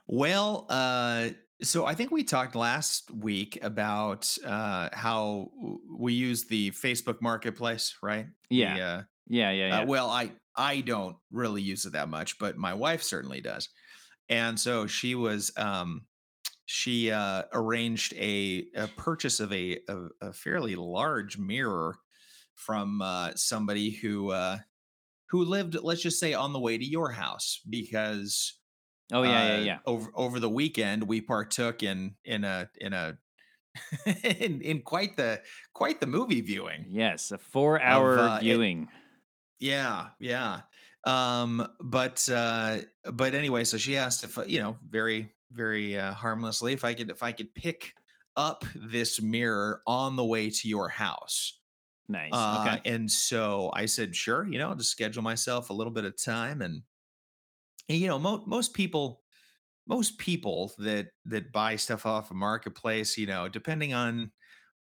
Well, 0.06 0.66
uh, 0.68 1.30
so 1.62 1.84
I 1.84 1.94
think 1.94 2.10
we 2.10 2.22
talked 2.24 2.54
last 2.54 3.10
week 3.10 3.58
about 3.62 4.34
uh, 4.44 4.88
how 4.92 5.50
we 5.96 6.14
use 6.14 6.44
the 6.44 6.70
Facebook 6.70 7.20
Marketplace, 7.20 7.96
right? 8.02 8.26
The, 8.48 8.56
Yeah. 8.56 8.74
uh, 8.74 9.02
Yeah, 9.26 9.50
yeah, 9.50 9.68
yeah. 9.68 9.80
Uh, 9.80 9.86
well, 9.86 10.08
I 10.10 10.32
I 10.56 10.80
don't 10.80 11.16
really 11.30 11.62
use 11.62 11.84
it 11.86 11.92
that 11.92 12.08
much, 12.08 12.38
but 12.38 12.56
my 12.56 12.74
wife 12.74 13.02
certainly 13.02 13.40
does. 13.40 13.68
And 14.28 14.58
so 14.58 14.86
she 14.86 15.14
was 15.14 15.50
um 15.56 16.02
she 16.70 17.10
uh 17.10 17.44
arranged 17.54 18.12
a, 18.14 18.66
a 18.76 18.88
purchase 18.88 19.40
of 19.40 19.52
a, 19.52 19.78
a 19.88 20.08
a 20.20 20.32
fairly 20.34 20.76
large 20.76 21.38
mirror 21.38 21.96
from 22.54 23.00
uh 23.02 23.32
somebody 23.36 23.90
who 23.90 24.30
uh 24.30 24.58
who 25.30 25.44
lived 25.44 25.76
let's 25.82 26.02
just 26.02 26.20
say 26.20 26.34
on 26.34 26.52
the 26.52 26.60
way 26.60 26.78
to 26.78 26.84
your 26.84 27.10
house 27.12 27.60
because 27.68 28.60
oh 29.12 29.22
yeah, 29.22 29.42
yeah, 29.42 29.56
uh, 29.56 29.64
yeah. 29.64 29.78
over 29.86 30.10
over 30.14 30.40
the 30.40 30.50
weekend 30.50 31.04
we 31.04 31.20
partook 31.20 31.82
in 31.82 32.16
in 32.24 32.44
a 32.44 32.68
in 32.80 32.92
a 32.92 33.18
in, 34.24 34.60
in 34.62 34.82
quite 34.82 35.16
the 35.16 35.42
quite 35.74 36.00
the 36.00 36.06
movie 36.06 36.40
viewing 36.40 36.86
Yes, 36.88 37.30
a 37.30 37.38
four-hour 37.38 38.18
uh, 38.18 38.38
it- 38.38 38.42
viewing. 38.42 38.88
Yeah, 39.60 40.10
yeah. 40.20 40.62
Um, 41.04 41.66
but 41.80 42.28
uh, 42.28 42.78
but 43.12 43.34
anyway, 43.34 43.64
so 43.64 43.78
she 43.78 43.96
asked 43.96 44.24
if 44.24 44.38
uh, 44.38 44.44
you 44.46 44.60
know, 44.60 44.78
very 44.88 45.32
very 45.52 45.98
uh, 45.98 46.12
harmlessly, 46.12 46.72
if 46.72 46.84
I 46.84 46.94
could 46.94 47.10
if 47.10 47.22
I 47.22 47.32
could 47.32 47.54
pick 47.54 47.94
up 48.36 48.64
this 48.74 49.20
mirror 49.20 49.82
on 49.86 50.16
the 50.16 50.24
way 50.24 50.50
to 50.50 50.68
your 50.68 50.88
house. 50.88 51.60
nice. 52.08 52.30
Uh, 52.32 52.76
okay. 52.78 52.90
And 52.90 53.10
so 53.10 53.70
I 53.74 53.86
said, 53.86 54.14
sure. 54.14 54.46
You 54.46 54.58
know, 54.58 54.68
I'll 54.70 54.76
just 54.76 54.90
schedule 54.90 55.22
myself 55.22 55.70
a 55.70 55.72
little 55.72 55.92
bit 55.92 56.04
of 56.04 56.22
time, 56.22 56.62
and, 56.62 56.82
and 57.88 57.98
you 57.98 58.06
know, 58.06 58.18
mo- 58.18 58.44
most 58.46 58.74
people, 58.74 59.22
most 59.86 60.18
people 60.18 60.72
that 60.78 61.08
that 61.26 61.52
buy 61.52 61.76
stuff 61.76 62.06
off 62.06 62.30
a 62.30 62.34
marketplace, 62.34 63.18
you 63.18 63.26
know, 63.26 63.48
depending 63.48 63.94
on 63.94 64.30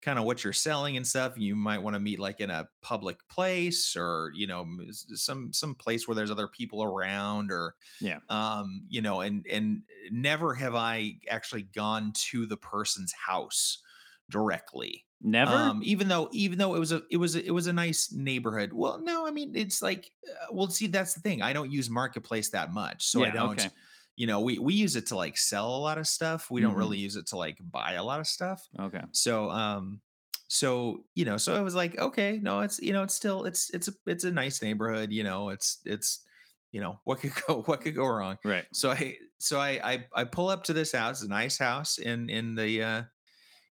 kind 0.06 0.20
of 0.20 0.24
what 0.24 0.44
you're 0.44 0.52
selling 0.52 0.96
and 0.96 1.04
stuff, 1.04 1.36
you 1.36 1.56
might 1.56 1.82
want 1.82 1.94
to 1.94 2.00
meet 2.00 2.20
like 2.20 2.40
in 2.40 2.48
a 2.48 2.68
public 2.80 3.18
place 3.28 3.96
or 3.96 4.30
you 4.36 4.46
know 4.46 4.64
some 4.92 5.52
some 5.52 5.74
place 5.74 6.06
where 6.06 6.14
there's 6.14 6.30
other 6.30 6.46
people 6.46 6.84
around 6.84 7.50
or 7.50 7.74
Yeah. 8.00 8.20
um 8.28 8.86
you 8.88 9.02
know 9.02 9.20
and 9.20 9.44
and 9.50 9.82
never 10.12 10.54
have 10.54 10.76
i 10.76 11.18
actually 11.28 11.62
gone 11.62 12.12
to 12.30 12.46
the 12.46 12.56
person's 12.56 13.12
house 13.12 13.82
directly 14.30 15.04
Never. 15.20 15.52
um 15.52 15.80
even 15.82 16.06
though 16.06 16.28
even 16.32 16.56
though 16.58 16.76
it 16.76 16.78
was 16.78 16.92
a 16.92 17.02
it 17.10 17.16
was 17.16 17.34
a, 17.34 17.44
it 17.44 17.50
was 17.50 17.66
a 17.66 17.72
nice 17.72 18.12
neighborhood 18.12 18.72
well 18.72 19.00
no 19.00 19.26
i 19.26 19.32
mean 19.32 19.56
it's 19.56 19.82
like 19.82 20.12
uh, 20.30 20.46
well 20.52 20.68
see 20.68 20.86
that's 20.86 21.14
the 21.14 21.20
thing 21.20 21.42
i 21.42 21.52
don't 21.52 21.72
use 21.72 21.90
marketplace 21.90 22.50
that 22.50 22.72
much 22.72 23.04
so 23.06 23.24
i 23.24 23.30
don't 23.30 23.58
okay. 23.58 23.70
You 24.16 24.26
know 24.26 24.40
we 24.40 24.58
we 24.58 24.74
use 24.74 24.96
it 24.96 25.06
to 25.06 25.16
like 25.16 25.36
sell 25.38 25.74
a 25.76 25.78
lot 25.78 25.98
of 25.98 26.06
stuff 26.08 26.50
we 26.50 26.60
don't 26.60 26.74
Mhm. 26.74 26.78
really 26.78 26.98
use 26.98 27.16
it 27.16 27.26
to 27.28 27.36
like 27.36 27.58
buy 27.60 27.92
a 27.94 28.04
lot 28.04 28.20
of 28.20 28.26
stuff 28.26 28.68
okay. 28.78 29.06
so 29.12 29.50
um 29.50 30.00
so 30.48 31.04
you 31.14 31.24
know 31.24 31.36
so 31.36 31.54
i 31.56 31.60
was 31.60 31.74
like 31.74 31.98
okay 31.98 32.38
no 32.42 32.60
it's 32.60 32.78
you 32.80 32.92
know 32.92 33.02
it's 33.02 33.14
still 33.14 33.44
it's 33.44 33.70
it's 33.70 33.88
a 33.88 33.92
it's 34.06 34.24
a 34.24 34.30
nice 34.30 34.62
neighborhood 34.62 35.12
you 35.12 35.24
know 35.24 35.48
it's 35.50 35.80
it's 35.84 36.24
you 36.72 36.80
know 36.80 37.00
what 37.04 37.18
could 37.20 37.32
go 37.46 37.62
what 37.62 37.80
could 37.80 37.94
go 37.94 38.06
wrong 38.06 38.38
Right. 38.44 38.66
so 38.72 38.90
I 38.90 39.18
so 39.38 39.58
I 39.60 39.70
I, 39.92 40.06
I 40.14 40.24
pull 40.24 40.48
up 40.48 40.64
to 40.64 40.72
this 40.72 40.92
house, 40.92 41.22
a 41.22 41.28
nice 41.28 41.58
house 41.58 41.98
in 41.98 42.30
in 42.30 42.54
the 42.54 42.82
uh, 42.82 43.02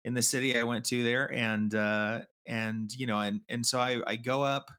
in 0.04 0.14
the 0.14 0.22
city 0.22 0.58
I 0.58 0.62
went 0.64 0.84
to 0.86 1.02
there, 1.02 1.32
and 1.32 1.74
uh, 1.74 2.22
and 2.46 2.92
you 2.94 3.06
know 3.06 3.18
and 3.20 3.40
and 3.48 3.64
so 3.64 3.80
I 3.80 4.02
I 4.06 4.16
go 4.16 4.42
up. 4.42 4.70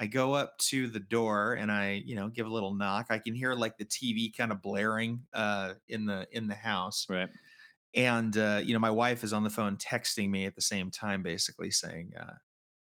I 0.00 0.06
go 0.06 0.32
up 0.32 0.56
to 0.70 0.88
the 0.88 0.98
door 0.98 1.54
and 1.54 1.70
I, 1.70 2.02
you 2.06 2.16
know, 2.16 2.28
give 2.28 2.46
a 2.46 2.50
little 2.50 2.72
knock. 2.74 3.06
I 3.10 3.18
can 3.18 3.34
hear 3.34 3.52
like 3.54 3.76
the 3.76 3.84
TV 3.84 4.34
kind 4.34 4.50
of 4.50 4.62
blaring 4.62 5.20
uh, 5.34 5.74
in 5.88 6.06
the 6.06 6.26
in 6.32 6.48
the 6.48 6.54
house, 6.54 7.06
Right. 7.08 7.28
and 7.94 8.36
uh, 8.36 8.60
you 8.64 8.72
know, 8.72 8.78
my 8.80 8.90
wife 8.90 9.22
is 9.24 9.32
on 9.32 9.44
the 9.44 9.50
phone 9.50 9.76
texting 9.76 10.30
me 10.30 10.46
at 10.46 10.54
the 10.54 10.62
same 10.62 10.90
time, 10.90 11.22
basically 11.22 11.70
saying, 11.70 12.12
uh, 12.18 12.34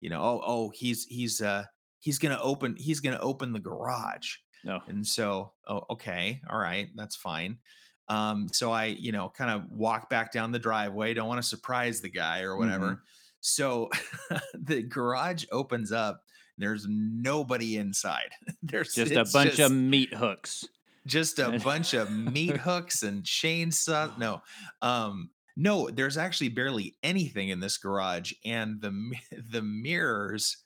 you 0.01 0.09
know, 0.09 0.21
oh 0.21 0.41
oh 0.43 0.69
he's 0.73 1.05
he's 1.05 1.41
uh, 1.41 1.65
he's 1.99 2.17
gonna 2.17 2.39
open 2.41 2.75
he's 2.75 2.99
gonna 3.01 3.19
open 3.19 3.53
the 3.53 3.59
garage, 3.59 4.37
No. 4.63 4.81
and 4.87 5.05
so, 5.05 5.53
oh, 5.67 5.83
okay, 5.91 6.41
all 6.49 6.57
right, 6.57 6.89
that's 6.95 7.15
fine. 7.15 7.59
Um, 8.07 8.47
so 8.51 8.71
I, 8.71 8.85
you 8.85 9.11
know, 9.11 9.29
kind 9.29 9.51
of 9.51 9.69
walk 9.71 10.09
back 10.09 10.31
down 10.31 10.51
the 10.51 10.59
driveway. 10.59 11.13
Don't 11.13 11.27
want 11.27 11.41
to 11.41 11.47
surprise 11.47 12.01
the 12.01 12.09
guy 12.09 12.41
or 12.41 12.55
whatever. 12.57 12.93
Mhm. 12.93 12.99
So 13.41 13.89
the 14.53 14.81
garage 14.83 15.45
opens 15.51 15.91
up. 15.91 16.21
There's 16.57 16.85
nobody 16.89 17.77
inside. 17.77 18.29
There's 18.63 18.93
Just 18.93 19.11
a 19.13 19.25
bunch 19.31 19.55
just- 19.57 19.59
of 19.59 19.71
meat 19.71 20.13
hooks. 20.13 20.65
just 21.07 21.39
a 21.39 21.59
bunch 21.63 21.93
of 21.93 22.11
meat 22.11 22.57
hooks 22.57 23.03
and 23.03 23.23
chainsaw. 23.23 24.17
No, 24.17 24.41
um, 24.81 25.29
no, 25.57 25.89
there's 25.89 26.17
actually 26.17 26.49
barely 26.49 26.97
anything 27.03 27.49
in 27.49 27.59
this 27.59 27.77
garage, 27.77 28.33
and 28.43 28.81
the 28.81 28.91
the 29.51 29.61
mirrors. 29.61 30.57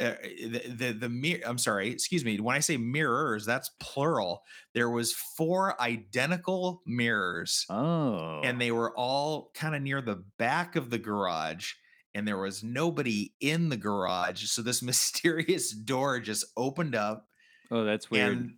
Uh, 0.00 0.14
the 0.22 0.62
the, 0.74 0.92
the 0.92 1.08
mirror 1.10 1.42
i'm 1.44 1.58
sorry 1.58 1.90
excuse 1.90 2.24
me 2.24 2.40
when 2.40 2.56
i 2.56 2.60
say 2.60 2.78
mirrors 2.78 3.44
that's 3.44 3.70
plural 3.78 4.40
there 4.72 4.88
was 4.88 5.12
four 5.36 5.78
identical 5.82 6.80
mirrors 6.86 7.66
Oh. 7.68 8.40
and 8.42 8.58
they 8.58 8.72
were 8.72 8.96
all 8.98 9.50
kind 9.52 9.74
of 9.76 9.82
near 9.82 10.00
the 10.00 10.24
back 10.38 10.76
of 10.76 10.88
the 10.88 10.96
garage 10.96 11.72
and 12.14 12.26
there 12.26 12.38
was 12.38 12.62
nobody 12.62 13.32
in 13.40 13.68
the 13.68 13.76
garage 13.76 14.44
so 14.44 14.62
this 14.62 14.82
mysterious 14.92 15.70
door 15.70 16.20
just 16.20 16.44
opened 16.56 16.94
up 16.94 17.28
oh, 17.70 17.84
that's 17.84 18.10
weird. 18.10 18.36
and 18.36 18.52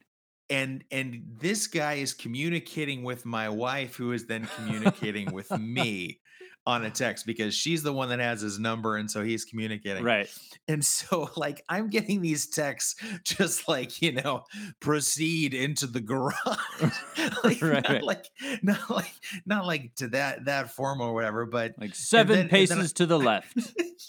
and 0.50 0.84
and 0.90 1.22
this 1.40 1.66
guy 1.66 1.94
is 1.94 2.12
communicating 2.12 3.02
with 3.02 3.24
my 3.24 3.48
wife 3.48 3.96
who 3.96 4.12
is 4.12 4.26
then 4.26 4.48
communicating 4.56 5.32
with 5.32 5.50
me 5.58 6.20
on 6.66 6.84
a 6.86 6.90
text 6.90 7.26
because 7.26 7.54
she's 7.54 7.82
the 7.82 7.92
one 7.92 8.08
that 8.08 8.18
has 8.20 8.40
his 8.40 8.58
number 8.58 8.96
and 8.96 9.10
so 9.10 9.22
he's 9.22 9.44
communicating 9.44 10.02
right. 10.02 10.28
and 10.66 10.82
so 10.84 11.28
like 11.36 11.62
i'm 11.68 11.90
getting 11.90 12.22
these 12.22 12.46
texts 12.46 12.96
just 13.24 13.68
like 13.68 14.00
you 14.00 14.12
know 14.12 14.42
proceed 14.80 15.52
into 15.52 15.86
the 15.86 16.00
garage 16.00 16.34
like, 17.44 17.60
Right, 17.60 17.82
not 17.82 17.88
right. 17.90 18.02
like 18.02 18.26
not 18.62 18.88
like 18.90 19.12
not 19.44 19.66
like 19.66 19.94
to 19.96 20.08
that 20.08 20.46
that 20.46 20.70
form 20.70 21.00
or 21.00 21.12
whatever 21.12 21.44
but 21.46 21.74
Like 21.78 21.94
seven 21.94 22.36
then- 22.36 22.46
then 22.48 22.54
I- 22.54 22.66
paces 22.66 22.92
to 22.94 23.06
the 23.06 23.18
left. 23.18 23.56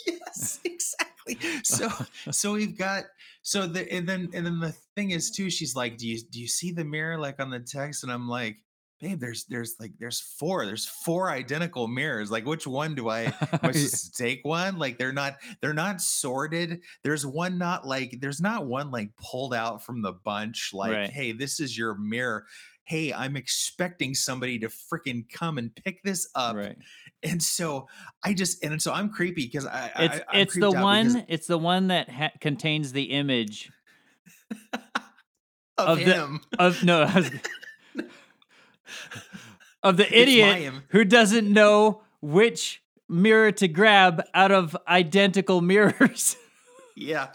yes 0.07 0.59
exactly 0.63 1.37
so 1.63 1.89
so 2.31 2.53
we've 2.53 2.77
got 2.77 3.03
so 3.41 3.67
the 3.67 3.91
and 3.91 4.07
then 4.07 4.29
and 4.33 4.45
then 4.45 4.59
the 4.59 4.73
thing 4.95 5.11
is 5.11 5.31
too 5.31 5.49
she's 5.49 5.75
like 5.75 5.97
do 5.97 6.07
you 6.07 6.19
do 6.29 6.39
you 6.39 6.47
see 6.47 6.71
the 6.71 6.85
mirror 6.85 7.17
like 7.17 7.39
on 7.41 7.49
the 7.49 7.59
text 7.59 8.03
and 8.03 8.11
i'm 8.11 8.27
like 8.29 8.57
babe 9.01 9.19
there's 9.19 9.43
there's 9.45 9.75
like 9.79 9.91
there's 9.99 10.21
four 10.21 10.65
there's 10.65 10.85
four 10.85 11.29
identical 11.29 11.87
mirrors 11.87 12.31
like 12.31 12.45
which 12.45 12.65
one 12.65 12.95
do 12.95 13.09
i 13.09 13.21
am 13.23 13.33
I 13.61 13.71
supposed 13.71 14.15
to 14.15 14.23
take 14.23 14.39
one? 14.43 14.77
Like 14.79 14.97
they're 14.97 15.11
not 15.13 15.35
they're 15.61 15.73
not 15.73 15.99
sorted. 16.01 16.79
There's 17.03 17.25
one 17.25 17.57
not 17.57 17.85
like 17.85 18.17
there's 18.21 18.39
not 18.41 18.65
one 18.67 18.91
like 18.91 19.09
pulled 19.17 19.53
out 19.53 19.83
from 19.83 20.01
the 20.01 20.13
bunch 20.13 20.69
like 20.73 20.93
Right. 20.93 21.09
hey 21.09 21.31
this 21.33 21.59
is 21.59 21.77
your 21.77 21.95
mirror. 21.95 22.45
Hey 22.85 23.11
i'm 23.13 23.35
expecting 23.35 24.13
somebody 24.13 24.59
to 24.59 24.67
freaking 24.67 25.25
come 25.31 25.57
and 25.57 25.73
pick 25.75 26.01
this 26.03 26.29
up. 26.35 26.55
Right. 26.55 26.77
and 27.23 27.41
so 27.43 27.87
i 28.23 28.33
just 28.33 28.63
and 28.63 28.81
so 28.81 28.93
i'm 28.93 29.09
creepy 29.09 29.45
because 29.45 29.65
i 29.65 29.91
It's 29.97 30.19
I, 30.31 30.37
it's 30.39 30.55
the 30.55 30.67
out 30.67 30.71
because 30.71 30.83
one 31.15 31.25
it's 31.27 31.47
the 31.47 31.57
one 31.57 31.87
that 31.87 32.09
ha- 32.09 32.31
contains 32.39 32.91
the 32.93 33.03
image 33.05 33.71
of, 34.73 34.81
of 35.77 35.97
the- 35.99 36.03
him. 36.05 36.39
of 36.59 36.83
no 36.83 37.05
of 39.83 39.97
the 39.97 40.07
idiot 40.21 40.73
who 40.89 41.03
doesn't 41.03 41.51
know 41.51 42.01
which 42.21 42.81
mirror 43.07 43.51
to 43.51 43.67
grab 43.67 44.23
out 44.33 44.51
of 44.51 44.75
identical 44.87 45.61
mirrors. 45.61 46.35
yeah 46.97 47.27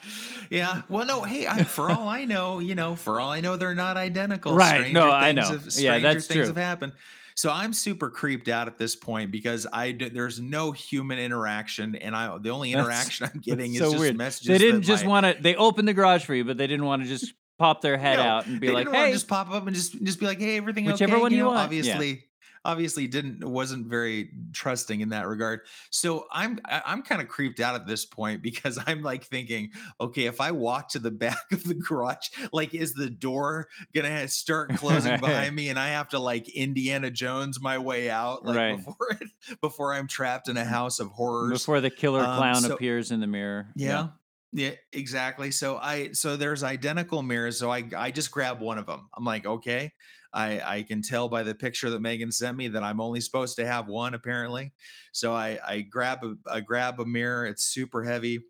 yeah 0.48 0.80
well 0.88 1.04
no 1.04 1.20
hey 1.22 1.46
I, 1.46 1.64
for 1.64 1.90
all 1.90 2.08
i 2.08 2.24
know 2.24 2.60
you 2.60 2.74
know 2.74 2.96
for 2.96 3.20
all 3.20 3.30
i 3.30 3.40
know 3.42 3.56
they're 3.58 3.74
not 3.74 3.98
identical 3.98 4.54
Right, 4.54 4.90
no, 4.90 5.10
I 5.10 5.32
know. 5.32 5.42
have- 5.42 5.66
Yeah, 5.76 5.98
that's 5.98 6.26
things 6.26 6.36
true. 6.38 6.46
have 6.46 6.56
happened 6.56 6.94
so 7.36 7.50
i'm 7.52 7.74
super 7.74 8.08
creeped 8.08 8.48
out 8.48 8.68
at 8.68 8.78
this 8.78 8.96
point 8.96 9.30
because 9.30 9.66
I 9.70 9.92
there's 9.92 10.40
no 10.40 10.72
human 10.72 11.18
interaction 11.18 11.94
and 11.94 12.16
i 12.16 12.38
the 12.38 12.48
only 12.48 12.72
That's- 12.72 12.86
interaction 12.88 13.28
i'm 13.34 13.40
getting 13.42 13.74
is 13.74 13.80
so 13.80 13.90
just 13.90 14.00
weird. 14.00 14.16
messages 14.16 14.48
They 14.48 14.56
didn't 14.58 14.80
just 14.82 15.04
want 15.04 15.26
to. 15.26 15.36
They 15.40 15.54
opened 15.56 15.86
the 15.88 15.92
garage 15.94 16.24
for 16.24 16.34
you, 16.34 16.44
but 16.44 16.56
they 16.56 16.66
didn't 16.66 16.86
want 16.86 17.02
to 17.02 17.08
just 17.08 17.34
pop 17.60 17.80
their 17.82 17.96
head 17.98 18.16
No, 18.16 18.22
out 18.24 18.46
and 18.46 18.58
be 18.60 18.70
like, 18.72 18.88
"Hey, 18.90 19.12
just 19.12 19.28
pop 19.28 19.50
up 19.50 19.66
and 19.66 19.76
just 19.76 20.02
just 20.02 20.18
be 20.18 20.26
like, 20.26 20.40
"Hey, 20.40 20.56
everything 20.56 20.86
Whichever 20.86 21.12
okay?" 21.14 21.22
one 21.22 21.30
you 21.32 21.38
know, 21.38 21.46
want, 21.48 21.58
yeah. 21.58 21.64
Obviously, 21.64 22.24
obviously 22.62 23.06
didn't 23.06 23.42
wasn't 23.48 23.86
very 23.86 24.30
trusting 24.52 25.00
in 25.00 25.10
that 25.10 25.26
regard. 25.26 25.60
So 25.90 26.26
I'm 26.32 26.58
I'm 26.66 27.02
kind 27.02 27.22
of 27.22 27.28
creeped 27.28 27.58
out 27.60 27.74
at 27.74 27.86
this 27.86 28.04
point 28.04 28.42
because 28.48 28.78
I'm 28.86 29.02
like 29.02 29.24
thinking, 29.24 29.70
okay, 30.00 30.24
if 30.24 30.40
I 30.40 30.50
walk 30.52 30.88
to 30.90 30.98
the 30.98 31.10
back 31.26 31.52
of 31.52 31.62
the 31.64 31.74
garage, 31.74 32.28
like, 32.52 32.74
is 32.74 32.94
the 32.94 33.10
door 33.10 33.68
gonna 33.94 34.26
start 34.28 34.70
closing 34.76 35.20
behind 35.20 35.54
me, 35.54 35.68
and 35.68 35.78
I 35.78 35.88
have 35.90 36.08
to 36.10 36.18
like 36.18 36.48
Indiana 36.48 37.10
Jones 37.10 37.60
my 37.60 37.78
way 37.78 38.10
out, 38.10 38.44
like 38.44 38.56
Right. 38.56 38.76
before 38.76 39.18
before 39.60 39.92
I'm 39.94 40.06
trapped 40.08 40.48
in 40.48 40.56
a 40.56 40.64
house 40.64 40.98
of 41.00 41.08
horrors? 41.08 41.60
before 41.60 41.80
the 41.80 41.90
killer 41.90 42.20
Um, 42.24 42.36
clown 42.38 42.62
so- 42.62 42.74
appears 42.74 43.10
in 43.10 43.20
the 43.20 43.26
mirror." 43.26 43.68
Yeah. 43.76 43.88
Yeah, 43.88 44.08
exactly. 44.52 45.50
So 45.50 45.76
I 45.76 46.12
so 46.12 46.36
there's 46.36 46.62
identical 46.62 47.22
mirrors. 47.22 47.58
So 47.58 47.70
I 47.70 47.84
I 47.96 48.10
just 48.10 48.30
grab 48.30 48.60
one 48.60 48.78
of 48.78 48.86
them. 48.86 49.08
I'm 49.16 49.24
like, 49.24 49.46
okay. 49.46 49.92
I 50.32 50.60
I 50.76 50.82
can 50.82 51.02
tell 51.02 51.28
by 51.28 51.42
the 51.42 51.54
picture 51.54 51.90
that 51.90 52.00
Megan 52.00 52.32
sent 52.32 52.56
me 52.56 52.68
that 52.68 52.82
I'm 52.82 53.00
only 53.00 53.20
supposed 53.20 53.56
to 53.56 53.66
have 53.66 53.88
one 53.88 54.14
apparently. 54.14 54.72
So 55.12 55.32
I 55.32 55.58
I 55.66 55.80
grab 55.80 56.24
a 56.24 56.34
I 56.50 56.60
grab 56.60 57.00
a 57.00 57.04
mirror. 57.04 57.46
It's 57.46 57.64
super 57.64 58.02
heavy. 58.04 58.40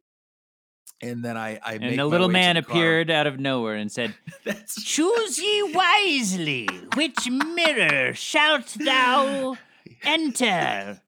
And 1.03 1.25
then 1.25 1.37
I 1.37 1.59
I 1.63 1.79
make 1.79 1.93
And 1.93 2.01
a 2.01 2.07
little 2.07 2.29
man 2.29 2.57
the 2.57 2.61
appeared 2.61 3.11
out 3.11 3.27
of 3.27 3.41
nowhere 3.41 3.77
and 3.77 3.91
said, 3.91 4.15
Choose 4.83 5.39
ye 5.39 5.73
wisely. 5.73 6.69
Which 6.95 7.31
mirror 7.31 8.13
shalt 8.13 8.77
thou 8.79 9.57
enter? 10.03 11.01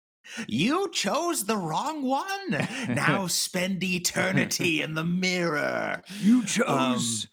You 0.47 0.91
chose 0.93 1.45
the 1.45 1.57
wrong 1.57 2.03
one. 2.03 2.51
Now 2.89 3.27
spend 3.29 3.83
eternity 3.83 4.83
in 4.83 4.95
the 4.95 5.05
mirror. 5.05 6.03
You 6.21 6.45
chose 6.45 7.27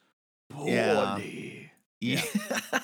um, 0.53 0.67
yeah. 0.67 0.95
poorly. 0.95 1.71
Yeah. 2.01 2.23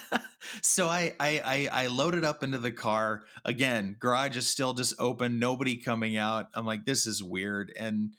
so 0.62 0.88
I, 0.88 1.14
I 1.20 1.42
I 1.74 1.84
I 1.84 1.88
loaded 1.88 2.26
up 2.26 2.44
into 2.44 2.58
the 2.58 2.72
car 2.72 3.24
again. 3.46 3.96
Garage 4.00 4.38
is 4.38 4.48
still 4.48 4.74
just 4.74 4.94
open. 5.00 5.40
Nobody 5.40 5.78
coming 5.78 6.18
out. 6.18 6.48
I'm 6.54 6.66
like, 6.66 6.86
this 6.86 7.08
is 7.08 7.24
weird. 7.24 7.74
And 7.78 8.12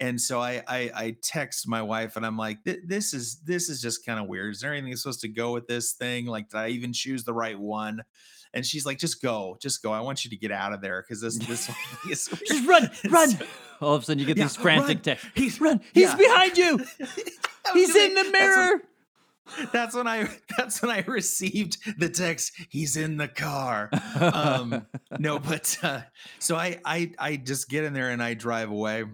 and 0.00 0.20
so 0.20 0.40
I 0.40 0.62
I, 0.66 0.90
I 0.94 1.16
text 1.22 1.68
my 1.68 1.82
wife 1.82 2.16
and 2.16 2.26
I'm 2.26 2.36
like, 2.36 2.58
this 2.64 3.14
is 3.14 3.40
this 3.40 3.68
is 3.68 3.80
just 3.80 4.04
kind 4.04 4.18
of 4.18 4.26
weird. 4.26 4.54
Is 4.54 4.60
there 4.60 4.72
anything 4.72 4.94
supposed 4.96 5.20
to 5.20 5.28
go 5.28 5.52
with 5.52 5.66
this 5.68 5.92
thing? 5.92 6.26
Like, 6.26 6.50
did 6.50 6.58
I 6.58 6.68
even 6.68 6.92
choose 6.92 7.24
the 7.24 7.34
right 7.34 7.58
one? 7.58 8.02
And 8.52 8.66
she's 8.66 8.84
like, 8.84 8.98
just 8.98 9.22
go, 9.22 9.56
just 9.60 9.82
go. 9.82 9.92
I 9.92 10.00
want 10.00 10.24
you 10.24 10.30
to 10.30 10.36
get 10.36 10.50
out 10.50 10.72
of 10.72 10.80
there 10.80 11.02
because 11.02 11.20
this 11.20 11.38
this 11.38 11.68
is. 12.10 12.28
Just 12.46 12.66
run, 12.66 12.90
run. 13.08 13.30
So- 13.30 13.46
All 13.80 13.94
of 13.94 14.02
a 14.02 14.04
sudden, 14.06 14.18
you 14.18 14.26
get 14.26 14.36
Yeah, 14.36 14.44
these 14.44 14.56
frantic 14.56 14.96
run. 14.98 15.02
texts. 15.02 15.28
He's 15.34 15.60
Run! 15.60 15.80
He's 15.94 16.04
yeah. 16.10 16.16
behind 16.16 16.58
you. 16.58 16.78
He's 17.74 17.92
gonna- 17.92 18.04
in 18.06 18.14
the 18.14 18.30
mirror. 18.32 18.82
that's 19.72 19.94
when 19.96 20.06
I 20.06 20.28
that's 20.58 20.80
when 20.82 20.90
I 20.90 21.02
received 21.06 21.78
the 21.98 22.08
text. 22.08 22.52
He's 22.68 22.96
in 22.96 23.16
the 23.16 23.26
car. 23.28 23.88
Um, 24.20 24.86
no, 25.18 25.38
but 25.38 25.76
uh, 25.82 26.00
so 26.38 26.56
I 26.56 26.78
I 26.84 27.12
I 27.18 27.36
just 27.36 27.68
get 27.68 27.84
in 27.84 27.92
there 27.92 28.10
and 28.10 28.22
I 28.22 28.34
drive 28.34 28.70
away. 28.70 29.04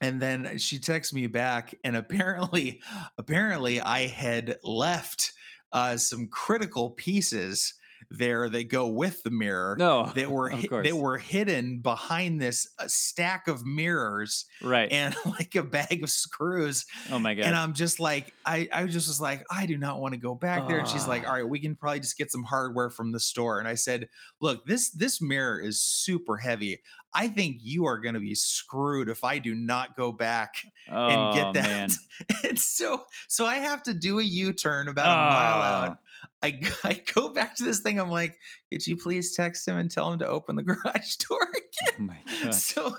And 0.00 0.20
then 0.20 0.58
she 0.58 0.80
texts 0.80 1.14
me 1.14 1.28
back, 1.28 1.76
and 1.84 1.94
apparently, 1.96 2.80
apparently, 3.18 3.80
I 3.80 4.08
had 4.08 4.58
left 4.64 5.32
uh, 5.70 5.96
some 5.96 6.26
critical 6.26 6.90
pieces 6.90 7.74
there 8.18 8.48
that 8.48 8.68
go 8.68 8.86
with 8.86 9.22
the 9.22 9.30
mirror 9.30 9.76
no, 9.78 10.06
that 10.14 10.30
were 10.30 10.50
hi- 10.50 10.66
that 10.70 10.96
were 10.96 11.18
hidden 11.18 11.78
behind 11.78 12.40
this 12.40 12.68
uh, 12.78 12.84
stack 12.86 13.48
of 13.48 13.64
mirrors 13.64 14.46
right. 14.62 14.90
and 14.92 15.14
like 15.26 15.54
a 15.54 15.62
bag 15.62 16.02
of 16.02 16.10
screws 16.10 16.84
oh 17.10 17.18
my 17.18 17.34
god. 17.34 17.46
and 17.46 17.56
I'm 17.56 17.72
just 17.74 18.00
like, 18.00 18.32
I, 18.44 18.68
I 18.72 18.86
just 18.86 19.08
was 19.08 19.20
like, 19.20 19.44
I 19.50 19.66
do 19.66 19.78
not 19.78 20.00
want 20.00 20.14
to 20.14 20.20
go 20.20 20.34
back 20.34 20.68
there. 20.68 20.78
And 20.78 20.88
she's 20.88 21.06
like, 21.06 21.24
Ah. 21.24 21.28
all 21.28 21.34
right, 21.34 21.48
we 21.48 21.60
can 21.60 21.76
probably 21.76 22.00
just 22.00 22.18
get 22.18 22.30
some 22.30 22.42
hardware 22.42 22.90
from 22.90 23.12
the 23.12 23.20
store. 23.20 23.58
And 23.58 23.68
I 23.68 23.74
said, 23.74 24.08
look, 24.40 24.66
this 24.66 24.90
this 24.90 25.20
mirror 25.20 25.60
is 25.60 25.80
super 25.80 26.36
heavy. 26.36 26.80
I 27.14 27.28
think 27.28 27.58
you 27.60 27.86
are 27.86 27.98
going 27.98 28.14
to 28.14 28.20
be 28.20 28.34
screwed 28.34 29.08
if 29.08 29.22
I 29.22 29.38
do 29.38 29.54
not 29.54 29.96
go 29.96 30.12
back 30.12 30.54
oh 30.90 31.08
and 31.08 31.34
get 31.34 31.62
that. 31.62 31.68
man. 31.68 31.90
and 32.48 32.58
so, 32.58 33.04
so 33.28 33.44
I 33.44 33.56
have 33.56 33.82
to 33.84 33.94
do 33.94 34.18
a 34.18 34.22
U-turn 34.22 34.88
about 34.88 35.06
a 35.06 35.08
mile 35.08 35.62
out. 35.62 35.98
Oh. 36.24 36.28
I, 36.42 36.60
I 36.84 37.02
go 37.14 37.30
back 37.30 37.56
to 37.56 37.64
this 37.64 37.80
thing. 37.80 37.98
I'm 37.98 38.10
like, 38.10 38.38
could 38.70 38.86
you 38.86 38.96
please 38.96 39.34
text 39.34 39.66
him 39.66 39.76
and 39.76 39.90
tell 39.90 40.12
him 40.12 40.18
to 40.20 40.26
open 40.26 40.56
the 40.56 40.62
garage 40.62 41.16
door 41.16 41.38
oh 41.42 41.48
again? 41.48 41.94
Oh 42.00 42.44
my 42.44 42.50
so 42.50 42.96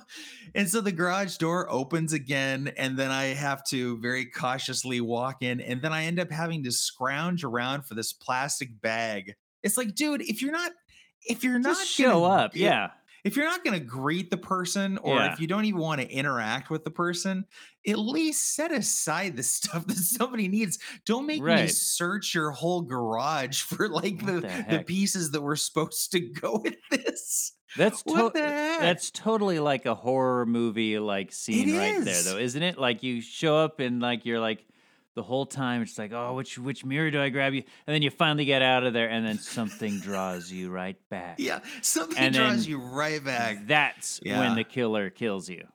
and 0.56 0.70
so 0.70 0.82
the 0.82 0.92
garage 0.92 1.38
door 1.38 1.72
opens 1.72 2.14
again 2.14 2.72
and 2.78 2.98
then 2.98 3.12
i 3.12 3.26
have 3.26 3.64
to 3.66 3.98
very 4.00 4.26
cautiously 4.26 5.02
walk 5.02 5.42
in 5.42 5.62
and 5.62 5.82
then 5.82 5.94
i 5.94 6.06
end 6.06 6.20
up 6.20 6.32
having 6.32 6.64
to 6.64 6.72
scrounge 6.72 7.44
around 7.44 7.86
for 7.86 7.96
this 7.96 8.14
plastic 8.14 8.82
bag 8.82 9.36
it's 9.64 9.78
like 9.78 9.96
dude 9.96 10.22
if 10.22 10.42
you're 10.42 10.52
not 10.52 10.72
if 11.26 11.44
you're 11.44 11.60
not 11.60 11.78
show 11.86 12.22
gonna 12.22 12.44
up. 12.44 12.56
Yeah. 12.56 12.90
If 13.24 13.36
you're 13.38 13.46
not 13.46 13.64
going 13.64 13.80
to 13.80 13.86
greet 13.86 14.30
the 14.30 14.38
person 14.38 14.98
or 15.00 15.16
Yeah. 15.16 15.34
if 15.34 15.40
you 15.40 15.48
don't 15.48 15.66
even 15.66 15.80
want 15.80 16.02
to 16.02 16.10
interact 16.10 16.70
with 16.70 16.84
the 16.84 16.92
person 16.92 17.46
at 17.88 17.98
least 18.00 18.56
set 18.56 18.72
aside 18.72 19.36
the 19.38 19.44
stuff 19.58 19.86
that 19.88 19.98
somebody 19.98 20.48
needs. 20.48 20.80
Don't 21.06 21.26
make 21.26 21.42
me 21.44 21.68
search 21.68 22.34
your 22.36 22.52
whole 22.52 22.82
garage 22.82 23.62
for 23.64 23.90
like 23.90 24.22
What 24.22 24.26
the, 24.26 24.42
the 24.42 24.66
the, 24.78 24.84
pieces 24.84 25.32
that 25.32 25.42
were 25.42 25.56
supposed 25.56 26.12
to 26.12 26.20
go 26.20 26.60
with 26.64 26.76
this. 26.92 27.54
That's 27.76 28.02
what 28.04 28.34
to- 28.36 28.40
the 28.40 28.48
heck? 28.48 28.80
that's 28.82 29.10
totally 29.12 29.60
like 29.60 29.86
a 29.86 29.96
horror 29.96 30.46
movie 30.46 31.00
like 31.00 31.32
scene 31.34 31.76
right 31.76 32.04
there, 32.06 32.22
though, 32.24 32.38
isn't 32.38 32.62
it? 32.62 32.78
Like 32.78 33.02
you 33.04 33.20
show 33.22 33.58
up 33.58 33.80
and 33.80 34.00
like 34.02 34.26
you're 34.26 34.40
like 34.40 34.64
the 35.15 35.23
whole 35.23 35.45
time. 35.45 35.82
It's 35.82 35.97
like, 35.97 36.12
oh, 36.13 36.34
which 36.34 36.58
which 36.58 36.84
mirror 36.86 37.12
do 37.12 37.21
I 37.21 37.30
grab 37.30 37.54
you? 37.54 37.63
And 37.88 37.93
then 37.93 38.02
you 38.02 38.10
finally 38.10 38.45
get 38.45 38.62
out 38.62 38.84
of 38.84 38.93
there, 38.93 39.10
and 39.10 39.26
then 39.26 39.38
something 39.38 39.99
draws 39.99 40.52
you 40.52 40.69
right 40.69 40.97
back. 41.10 41.36
Yeah, 41.39 41.60
something 41.82 42.17
And 42.17 42.34
draws 42.34 42.67
you 42.67 42.80
right 42.80 43.23
back. 43.23 43.67
That's 43.67 44.19
when 44.23 44.56
the 44.56 44.63
killer 44.63 45.10
kills 45.10 45.49
you. 45.49 45.67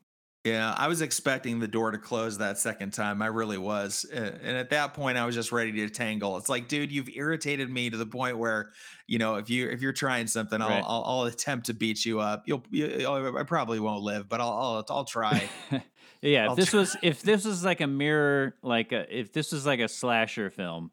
Yeah, 0.44 0.74
I 0.78 0.88
was 0.88 1.02
expecting 1.02 1.58
the 1.58 1.68
door 1.68 1.90
to 1.90 1.98
close 1.98 2.38
that 2.38 2.58
second 2.58 2.92
time. 2.92 3.20
I 3.20 3.26
really 3.26 3.58
was. 3.58 4.04
And 4.10 4.56
at 4.56 4.70
that 4.70 4.94
point 4.94 5.18
I 5.18 5.26
was 5.26 5.34
just 5.34 5.52
ready 5.52 5.72
to 5.72 5.90
tangle. 5.90 6.36
It's 6.38 6.48
like, 6.48 6.68
dude, 6.68 6.90
you've 6.90 7.10
irritated 7.10 7.68
me 7.68 7.90
to 7.90 7.96
the 7.96 8.06
point 8.06 8.38
where, 8.38 8.70
you 9.06 9.18
know, 9.18 9.34
if 9.34 9.50
you 9.50 9.68
if 9.68 9.82
you're 9.82 9.92
trying 9.92 10.26
something, 10.26 10.62
I'll 10.62 10.68
Right. 10.68 10.84
I'll, 10.86 11.04
I'll 11.06 11.22
attempt 11.24 11.66
to 11.66 11.74
beat 11.74 12.06
you 12.06 12.20
up. 12.20 12.44
You'll, 12.46 12.62
you 12.70 13.06
I 13.36 13.42
probably 13.42 13.80
won't 13.80 14.02
live, 14.02 14.28
but 14.28 14.40
I'll 14.40 14.52
I'll, 14.52 14.86
I'll 14.88 15.04
try. 15.04 15.48
yeah, 16.22 16.50
if 16.50 16.56
this 16.56 16.72
was 16.72 16.96
if 17.02 17.22
this 17.22 17.44
was 17.44 17.64
like 17.64 17.80
a 17.80 17.86
mirror, 17.86 18.54
like 18.62 18.92
a, 18.92 19.06
if 19.16 19.32
this 19.32 19.52
was 19.52 19.64
like 19.66 19.80
a 19.80 19.88
slasher 19.88 20.50
film, 20.50 20.90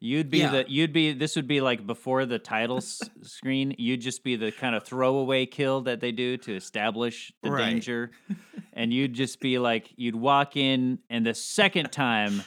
you'd 0.00 0.30
be 0.30 0.38
Yeah. 0.38 0.50
the 0.50 0.64
you'd 0.68 0.92
be 0.92 1.12
this 1.12 1.36
would 1.36 1.46
be 1.48 1.60
like 1.60 1.86
before 1.86 2.26
the 2.26 2.38
title 2.38 2.78
s- 2.78 3.02
screen. 3.22 3.74
You'd 3.78 4.00
just 4.00 4.22
be 4.24 4.36
the 4.36 4.52
kind 4.52 4.74
of 4.74 4.84
throwaway 4.84 5.46
kill 5.46 5.82
that 5.82 6.00
they 6.00 6.12
do 6.12 6.36
to 6.38 6.54
establish 6.54 7.32
the 7.42 7.50
Right. 7.50 7.70
danger, 7.70 8.10
and 8.72 8.92
you'd 8.92 9.14
just 9.14 9.40
be 9.40 9.58
like 9.58 9.92
you'd 9.96 10.16
walk 10.16 10.56
in, 10.56 10.98
and 11.10 11.24
the 11.26 11.34
second 11.34 11.90
time 11.92 12.42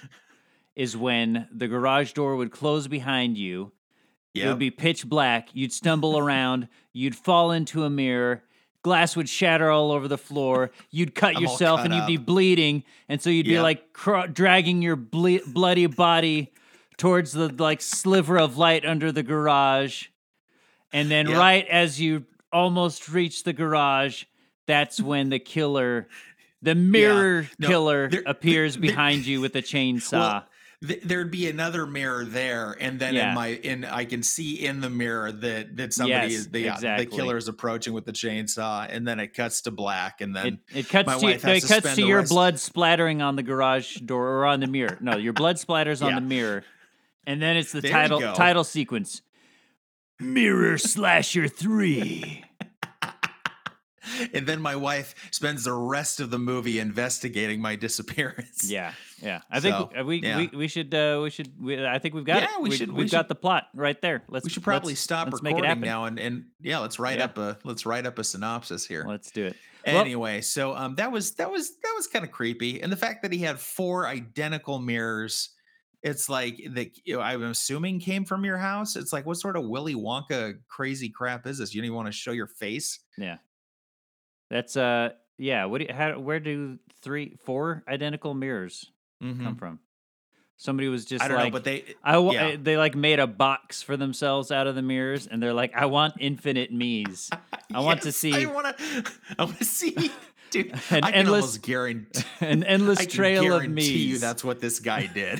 is 0.76 0.96
when 0.96 1.48
the 1.52 1.68
garage 1.68 2.14
door 2.14 2.36
would 2.36 2.52
close 2.52 2.88
behind 2.88 3.38
you. 3.38 3.72
It 4.36 4.48
would 4.48 4.60
be 4.60 4.72
pitch 4.72 5.06
black. 5.10 5.50
You'd 5.54 5.74
stumble 5.74 6.18
around. 6.18 6.70
You'd 6.94 7.16
fall 7.16 7.52
into 7.52 7.84
a 7.84 7.90
mirror. 7.90 8.44
Glass 8.82 9.16
would 9.16 9.28
shatter 9.28 9.70
all 9.70 9.92
over 9.92 10.08
the 10.08 10.18
floor. 10.18 10.72
You'd 10.90 11.14
cut 11.16 11.36
I'm 11.38 11.44
yourself 11.44 11.82
and 11.82 11.94
you'd 11.94 12.08
be 12.08 12.18
bleeding. 12.18 12.84
And 13.10 13.22
so 13.22 13.30
you'd 13.30 13.46
be 13.46 13.60
like 13.60 13.92
cr- 13.94 14.28
dragging 14.28 14.82
your 14.82 14.96
ble- 14.96 15.40
bloody 15.48 15.86
body 15.86 16.54
towards 16.98 17.32
the 17.34 17.50
like 17.50 17.82
sliver 17.82 18.38
of 18.40 18.58
light 18.58 18.86
under 18.86 19.12
the 19.12 19.24
garage. 19.24 20.08
And 20.94 21.10
then 21.12 21.28
Yep. 21.28 21.38
right 21.38 21.68
as 21.68 22.00
you 22.00 22.26
almost 22.52 23.10
reach 23.10 23.44
the 23.44 23.54
garage, 23.54 24.24
that's 24.66 25.00
when 25.02 25.30
the 25.30 25.40
killer, 25.40 26.08
the 26.62 26.76
mirror 26.76 27.48
No, 27.60 27.68
killer, 27.68 28.10
appears 28.26 28.76
behind 28.78 29.26
you 29.26 29.42
with 29.42 29.56
a 29.56 29.62
chainsaw. 29.62 30.12
Well, 30.14 30.46
th- 30.86 31.02
there'd 31.04 31.32
be 31.32 31.50
another 31.50 31.86
mirror 31.86 32.26
there, 32.26 32.76
and 32.80 33.00
then 33.00 33.14
Yeah. 33.16 33.30
in 33.30 33.36
my 33.36 33.48
in 33.48 33.86
I 33.86 34.06
can 34.06 34.24
see 34.24 34.66
in 34.66 34.82
the 34.82 34.90
mirror 34.90 35.32
that 35.32 35.78
that 35.78 35.94
somebody 35.94 36.32
Yes, 36.32 36.40
is 36.42 36.50
the 36.50 36.70
uh, 36.70 36.74
exactly. 36.76 37.06
the 37.06 37.12
killer 37.16 37.38
is 37.38 37.48
approaching 37.48 37.94
with 37.94 38.06
the 38.06 38.12
chainsaw, 38.14 38.88
and 38.90 39.08
then 39.08 39.20
it 39.20 39.34
cuts 39.34 39.62
to 39.62 39.72
black, 39.72 40.22
and 40.22 40.36
then 40.36 40.60
it 40.74 40.88
cuts 40.90 41.08
my 41.08 41.18
to 41.20 41.28
it 41.28 41.42
to 41.42 41.48
cuts 41.68 41.84
spend 41.86 41.96
to 41.98 42.06
your 42.06 42.20
rest- 42.20 42.30
blood 42.32 42.60
splattering 42.60 43.22
on 43.22 43.36
the 43.36 43.44
garage 43.44 43.98
door 43.98 44.28
or 44.40 44.46
on 44.46 44.60
the 44.60 44.68
mirror. 44.68 44.98
No, 45.02 45.18
your 45.18 45.34
blood 45.34 45.58
splatters 45.58 46.02
on 46.02 46.10
Yeah. 46.10 46.16
the 46.16 46.26
mirror, 46.26 46.64
and 47.28 47.42
then 47.42 47.58
it's 47.58 47.72
the 47.72 47.82
There 47.82 47.92
title 47.92 48.20
title 48.34 48.64
sequence. 48.64 49.22
Mirror 50.20 50.78
Slasher 50.80 51.48
Three. 51.48 52.44
and 54.34 54.46
then 54.48 54.62
my 54.62 54.76
wife 54.76 55.14
spends 55.32 55.64
the 55.64 55.74
rest 55.74 56.20
of 56.20 56.30
the 56.32 56.40
movie 56.40 56.80
investigating 56.80 57.62
my 57.62 57.76
disappearance. 57.76 58.70
Yeah, 58.70 58.94
yeah. 59.22 59.42
I 59.50 59.60
think 59.60 59.76
So, 59.76 59.90
uh, 60.00 60.04
we, 60.04 60.18
yeah. 60.22 60.38
we 60.38 60.48
we 60.54 60.68
should 60.68 60.94
uh, 60.94 61.20
we 61.24 61.30
should 61.30 61.52
we, 61.62 61.86
I 61.86 62.00
think 62.00 62.14
we've 62.16 62.26
got 62.26 62.44
it. 62.44 62.50
Yeah, 62.52 62.60
we 62.62 62.72
should- 62.72 62.90
we 62.92 63.00
We've 63.04 63.12
got 63.12 63.22
should- 63.22 63.28
the 63.30 63.36
plot 63.36 63.68
right 63.74 64.00
there. 64.02 64.24
Let's 64.28 64.44
we 64.46 64.50
should 64.50 64.64
probably 64.64 64.92
let's- 64.94 65.02
stop 65.02 65.28
let's 65.32 65.42
make 65.42 65.54
it 65.58 65.62
recording 65.62 65.82
now 65.82 66.06
and 66.06 66.20
and 66.20 66.46
yeah, 66.62 66.80
let's 66.80 67.00
write 67.00 67.18
Yeah. 67.20 67.26
up 67.26 67.38
a 67.38 67.58
let's 67.64 67.86
write 67.86 68.06
up 68.06 68.20
a 68.20 68.24
synopsis 68.24 68.86
here. 68.86 69.06
Let's 69.08 69.32
do 69.32 69.46
it. 69.48 69.56
Well, 69.88 70.02
anyway, 70.02 70.42
so 70.42 70.76
um 70.76 70.96
that 70.96 71.12
was 71.12 71.32
that 71.36 71.50
was 71.50 71.78
that 71.78 71.94
was 71.96 72.08
kind 72.08 72.24
of 72.26 72.32
creepy, 72.32 72.82
and 72.82 72.92
the 72.92 72.98
fact 72.98 73.24
that 73.24 73.32
he 73.32 73.40
had 73.40 73.60
four 73.60 74.08
identical 74.08 74.80
mirrors. 74.80 75.50
It's 76.02 76.30
like 76.30 76.56
that. 76.76 76.92
You 77.04 77.16
know, 77.18 77.22
I'm 77.22 77.44
assuming 77.44 78.00
came 78.00 78.24
from 78.24 78.46
your 78.46 78.58
house. 78.58 78.96
It's 78.96 79.12
like 79.12 79.26
what 79.26 79.36
sort 79.36 79.58
of 79.58 79.66
Willy 79.66 79.96
Wonka 79.96 80.54
crazy 80.70 81.10
crap 81.10 81.46
is 81.46 81.58
this? 81.58 81.74
You 81.76 81.82
don't 81.82 81.88
even 81.88 81.96
want 81.98 82.06
to 82.08 82.14
show 82.14 82.32
your 82.32 82.48
face. 82.48 83.00
yeah. 83.18 83.38
That's 84.50 84.76
uh 84.78 85.10
yeah. 85.38 85.66
What 85.66 85.80
do 85.80 85.86
you, 85.90 85.94
how 85.94 86.20
where 86.20 86.40
do 86.40 86.80
three 87.02 87.38
four 87.44 87.84
identical 87.88 88.34
mirrors 88.34 88.92
Mhm. 89.24 89.44
come 89.44 89.56
from? 89.56 89.80
Somebody 90.58 90.90
was 90.90 91.06
just 91.06 91.24
I 91.24 91.30
don't 91.30 91.38
like 91.38 91.46
know, 91.46 91.52
but 91.52 91.64
they 91.64 91.84
I 92.04 92.18
wa- 92.18 92.34
Yeah. 92.34 92.56
they 92.62 92.76
like 92.78 92.94
made 92.96 93.20
a 93.20 93.28
box 93.28 93.82
for 93.82 93.96
themselves 93.96 94.52
out 94.52 94.68
of 94.68 94.76
the 94.76 94.82
mirrors, 94.82 95.26
and 95.28 95.42
they're 95.42 95.54
like, 95.54 95.74
"I 95.74 95.86
want 95.86 96.16
infinite 96.20 96.74
me's. 96.74 97.30
I 97.74 97.80
want 97.80 98.02
to 98.02 98.12
see 98.12 98.34
I 98.46 98.46
want 98.52 98.78
to. 98.78 99.04
I 99.38 99.44
want 99.46 99.58
to 99.60 99.64
see, 99.64 100.12
dude. 100.50 100.72
An 100.90 101.04
I 101.06 101.12
endless- 101.12 101.58
guarantee. 101.60 102.24
an 102.42 102.64
endless 102.66 103.00
I 103.00 103.06
trail 103.06 103.44
of 103.56 103.62
guarantee 103.62 104.00
you 104.00 104.18
that's 104.18 104.44
what 104.44 104.60
this 104.60 104.80
guy 104.82 105.06
did. 105.06 105.40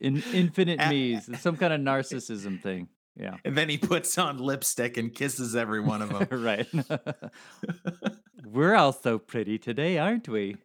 In 0.00 0.22
infinite 0.32 0.80
me's. 0.88 1.28
Some 1.40 1.56
kind 1.56 1.72
of 1.74 1.80
narcissism 1.80 2.60
thing. 2.62 2.88
Yeah, 3.20 3.36
and 3.44 3.56
then 3.56 3.68
he 3.68 3.76
puts 3.76 4.16
on 4.16 4.38
lipstick 4.38 4.96
and 4.96 5.14
kisses 5.14 5.54
every 5.54 5.80
one 5.80 6.00
of 6.00 6.08
them. 6.08 6.42
right. 6.42 6.66
We're 8.44 8.74
all 8.74 8.92
so 8.92 9.18
pretty 9.18 9.58
today, 9.58 9.98
aren't 9.98 10.28
we? 10.28 10.56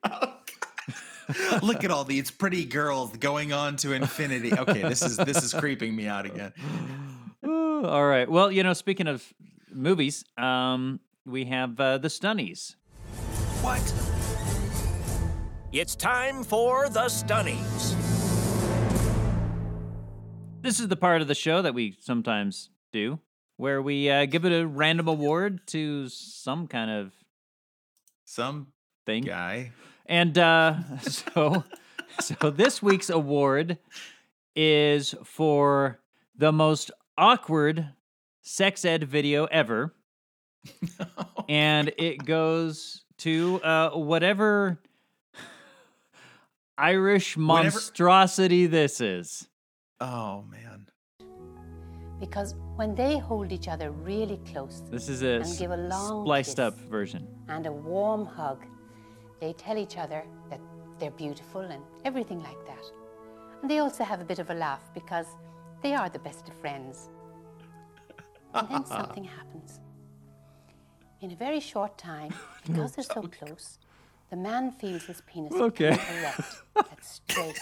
Look 1.61 1.83
at 1.83 1.91
all 1.91 2.05
these 2.05 2.31
pretty 2.31 2.65
girls 2.65 3.15
going 3.17 3.51
on 3.51 3.75
to 3.77 3.93
infinity. 3.93 4.53
Okay, 4.53 4.83
this 4.83 5.01
is 5.01 5.17
this 5.17 5.43
is 5.43 5.53
creeping 5.53 5.95
me 5.95 6.07
out 6.07 6.25
again. 6.25 6.53
Ooh, 7.45 7.85
all 7.85 8.05
right. 8.05 8.29
Well, 8.29 8.51
you 8.51 8.63
know, 8.63 8.73
speaking 8.73 9.07
of 9.07 9.33
movies, 9.71 10.23
um, 10.37 10.99
we 11.25 11.45
have 11.45 11.79
uh, 11.79 11.97
the 11.97 12.07
Stunnies. 12.07 12.75
What? 13.61 13.81
It's 15.71 15.95
time 15.95 16.43
for 16.43 16.87
the 16.89 17.05
Stunnies. 17.05 18.04
This 20.65 20.80
is 20.80 20.88
the 20.88 20.95
part 20.95 21.21
of 21.21 21.28
the 21.28 21.36
show 21.36 21.62
that 21.62 21.75
we 21.75 21.95
sometimes 21.99 22.71
do 22.91 23.19
where 23.56 23.84
we 23.84 24.10
uh, 24.10 24.25
give 24.25 24.45
it 24.45 24.51
a 24.51 24.65
random 24.65 25.08
award 25.08 25.60
to 25.67 26.10
some 26.10 26.65
kind 26.65 26.89
of 26.89 27.13
Some 28.25 28.69
thing. 29.06 29.25
guy. 29.25 29.73
And 30.08 30.36
uh, 30.36 30.78
so, 31.01 31.63
so 32.19 32.49
this 32.49 32.82
week's 32.82 33.12
award 33.12 33.78
is 34.56 35.13
for 35.23 35.99
the 36.36 36.51
most 36.51 36.89
awkward 37.15 37.89
sex 38.41 38.84
ed 38.86 39.04
video 39.04 39.45
ever, 39.45 39.93
and 41.47 41.93
it 41.99 42.25
goes 42.25 43.04
to 43.19 43.62
uh, 43.63 43.91
whatever 43.91 44.80
Irish 46.75 47.38
monstrosity 47.38 48.65
this 48.65 48.99
is. 48.99 49.47
Oh 50.01 50.43
man. 50.49 50.88
Because 52.19 52.55
when 52.75 52.95
they 52.95 53.17
hold 53.17 53.51
each 53.51 53.67
other 53.67 53.91
really 53.91 54.39
close 54.51 54.81
This 54.89 55.10
is 55.10 55.21
a 55.21 55.41
And 55.41 55.58
give 55.58 55.71
a 55.71 55.77
long 55.77 56.23
spliced 56.23 56.58
kiss. 56.58 56.60
up 56.60 56.77
version. 56.89 57.27
and 57.49 57.65
a 57.65 57.71
warm 57.71 58.25
hug, 58.25 58.65
they 59.39 59.53
tell 59.53 59.77
each 59.77 59.97
other 59.97 60.23
that 60.49 60.60
they're 60.99 61.12
beautiful 61.12 61.62
and 61.62 61.84
everything 62.03 62.41
like 62.41 62.65
that. 62.67 62.84
And 63.62 63.69
they 63.69 63.79
also 63.79 64.03
have 64.03 64.21
a 64.21 64.25
bit 64.25 64.39
of 64.39 64.49
a 64.49 64.53
laugh 64.53 64.81
because 64.93 65.27
they 65.81 65.93
are 65.93 66.10
the 66.10 66.19
best 66.19 66.47
of 66.49 66.55
friends. 66.55 67.10
And 68.53 68.67
then 68.69 68.86
something 68.97 69.23
happens. 69.23 69.79
In 71.21 71.31
a 71.31 71.36
very 71.36 71.60
short 71.60 71.97
time, 71.97 72.34
because 72.65 72.93
they're 72.93 73.03
so 73.03 73.23
close, 73.23 73.79
the 74.29 74.36
man 74.38 74.71
feels 74.71 75.03
his 75.03 75.21
penis 75.21 75.53
Okay. 75.53 75.91
become 75.91 76.15
erect, 76.19 76.41
that's 76.75 77.21
straight, 77.27 77.58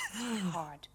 hard, 0.52 0.88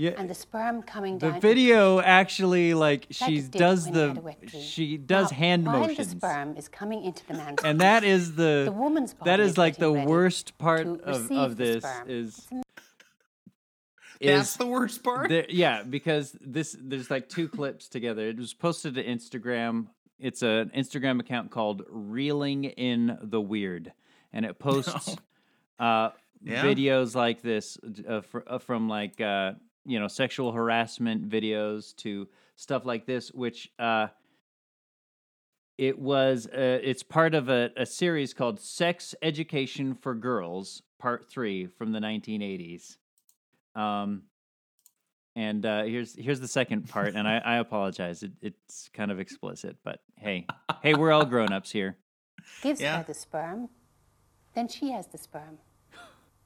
Yeah. 0.00 0.12
and 0.16 0.30
the 0.30 0.34
sperm 0.34 0.82
coming 0.82 1.18
The 1.18 1.26
down. 1.26 1.34
The 1.34 1.40
video 1.40 2.00
actually 2.00 2.72
like 2.74 3.00
like 3.00 3.06
she 3.10 3.38
it 3.38 3.50
does 3.50 3.84
when 3.86 3.94
he 3.94 4.00
had 4.00 4.16
a 4.18 4.46
the 4.46 4.58
she 4.60 4.96
does 4.96 5.30
Now, 5.32 5.36
hand 5.38 5.66
while 5.66 5.80
motions. 5.80 6.14
the 6.14 6.20
sperm 6.20 6.56
is 6.56 6.68
coming 6.68 7.02
into 7.02 7.26
the 7.26 7.34
man's 7.34 7.58
and 7.64 7.80
that 7.80 8.04
is 8.04 8.34
the, 8.36 8.62
The 8.66 8.72
woman's 8.72 9.12
that 9.14 9.24
body 9.24 9.42
is 9.42 9.50
is 9.52 9.58
like 9.58 9.76
the 9.76 9.92
worst 9.92 10.56
part 10.56 10.86
of, 10.86 11.30
of 11.32 11.56
this 11.56 11.82
sperm. 11.84 12.08
is 12.08 12.46
That's 14.20 14.50
is 14.50 14.56
the 14.56 14.66
worst 14.66 15.02
part. 15.02 15.28
there, 15.28 15.46
yeah 15.48 15.82
because 15.82 16.36
this 16.40 16.76
there's 16.80 17.10
like 17.10 17.28
two 17.28 17.48
clips 17.48 17.88
together 17.88 18.28
it 18.28 18.36
was 18.38 18.54
posted 18.54 18.94
to 18.94 19.04
instagram 19.04 19.88
it's 20.18 20.42
an 20.42 20.70
instagram 20.76 21.20
account 21.20 21.50
called 21.50 21.82
reeling 21.88 22.64
in 22.64 23.18
the 23.20 23.40
weird 23.40 23.92
and 24.32 24.44
it 24.44 24.58
posts 24.68 25.16
uh 25.80 26.10
Yeah? 26.42 26.62
videos 26.64 27.14
like 27.16 27.42
this 27.42 27.78
uh, 28.08 28.20
fr- 28.22 28.46
uh, 28.46 28.58
from 28.58 28.88
like 28.88 29.20
uh 29.20 29.52
you 29.88 29.98
know 29.98 30.06
sexual 30.08 30.52
harassment 30.52 31.28
videos 31.28 31.96
to 31.96 32.28
stuff 32.56 32.84
like 32.84 33.06
this 33.06 33.32
which 33.32 33.70
uh 33.78 34.06
it 35.76 35.98
was 35.98 36.46
uh, 36.48 36.78
it's 36.82 37.02
part 37.04 37.34
of 37.34 37.48
a, 37.48 37.70
a 37.76 37.86
series 37.86 38.34
called 38.34 38.60
sex 38.60 39.14
education 39.22 39.94
for 39.94 40.14
girls 40.14 40.82
part 40.98 41.28
three 41.30 41.66
from 41.66 41.92
the 41.92 42.00
1980s 42.00 42.96
um 43.74 44.22
and 45.36 45.64
uh 45.64 45.84
here's 45.84 46.16
here's 46.18 46.40
the 46.40 46.48
second 46.48 46.88
part 46.88 47.14
and 47.14 47.28
i 47.28 47.38
i 47.38 47.56
apologize. 47.58 48.22
It, 48.22 48.32
it's 48.42 48.90
kind 48.92 49.10
of 49.12 49.20
explicit 49.20 49.76
but 49.84 50.00
hey 50.16 50.46
hey 50.82 50.94
we're 50.94 51.12
all 51.12 51.24
grown-ups 51.24 51.70
here. 51.70 51.96
Gives 52.62 52.80
Yeah. 52.80 52.98
her 52.98 53.04
the 53.04 53.14
sperm, 53.14 53.68
then 54.54 54.68
she 54.68 54.90
has 54.90 55.06
the 55.06 55.18
sperm. 55.18 55.58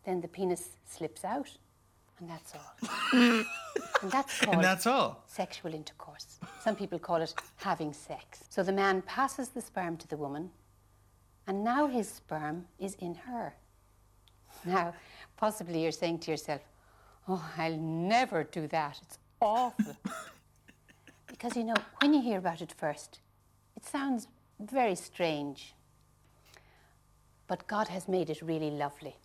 then 0.04 0.20
the 0.20 0.28
penis 0.28 0.70
slips 0.84 1.24
out, 1.24 1.56
and 2.22 2.30
that's 2.30 2.54
all. 2.54 2.74
and 4.02 4.10
that's 4.12 4.40
called 4.40 4.54
And 4.54 4.64
that's 4.64 4.86
all. 4.86 5.24
sexual 5.26 5.74
intercourse. 5.74 6.38
Some 6.62 6.76
people 6.76 6.98
call 7.00 7.16
it 7.16 7.34
having 7.56 7.92
sex. 7.92 8.44
So 8.48 8.62
the 8.62 8.72
man 8.72 9.02
passes 9.02 9.48
the 9.48 9.60
sperm 9.60 9.96
to 9.96 10.06
the 10.08 10.16
woman, 10.16 10.50
and 11.48 11.64
now 11.64 11.88
his 11.88 12.08
sperm 12.08 12.66
is 12.78 12.94
in 13.00 13.16
her. 13.26 13.54
Now, 14.64 14.94
possibly 15.36 15.82
you're 15.82 15.90
saying 15.90 16.20
to 16.20 16.30
yourself, 16.30 16.60
Oh, 17.28 17.44
I'll 17.56 17.76
never 17.76 18.44
do 18.44 18.66
that. 18.68 18.98
It's 19.02 19.18
awful. 19.40 19.96
because, 21.26 21.56
you 21.56 21.64
know, 21.64 21.74
when 22.00 22.14
you 22.14 22.20
hear 22.20 22.38
about 22.38 22.60
it 22.60 22.72
first, 22.76 23.20
it 23.76 23.84
sounds 23.84 24.28
very 24.60 24.94
strange. 24.94 25.74
But 27.48 27.66
God 27.66 27.88
has 27.88 28.06
made 28.08 28.30
it 28.30 28.42
really 28.42 28.70
lovely. 28.70 29.16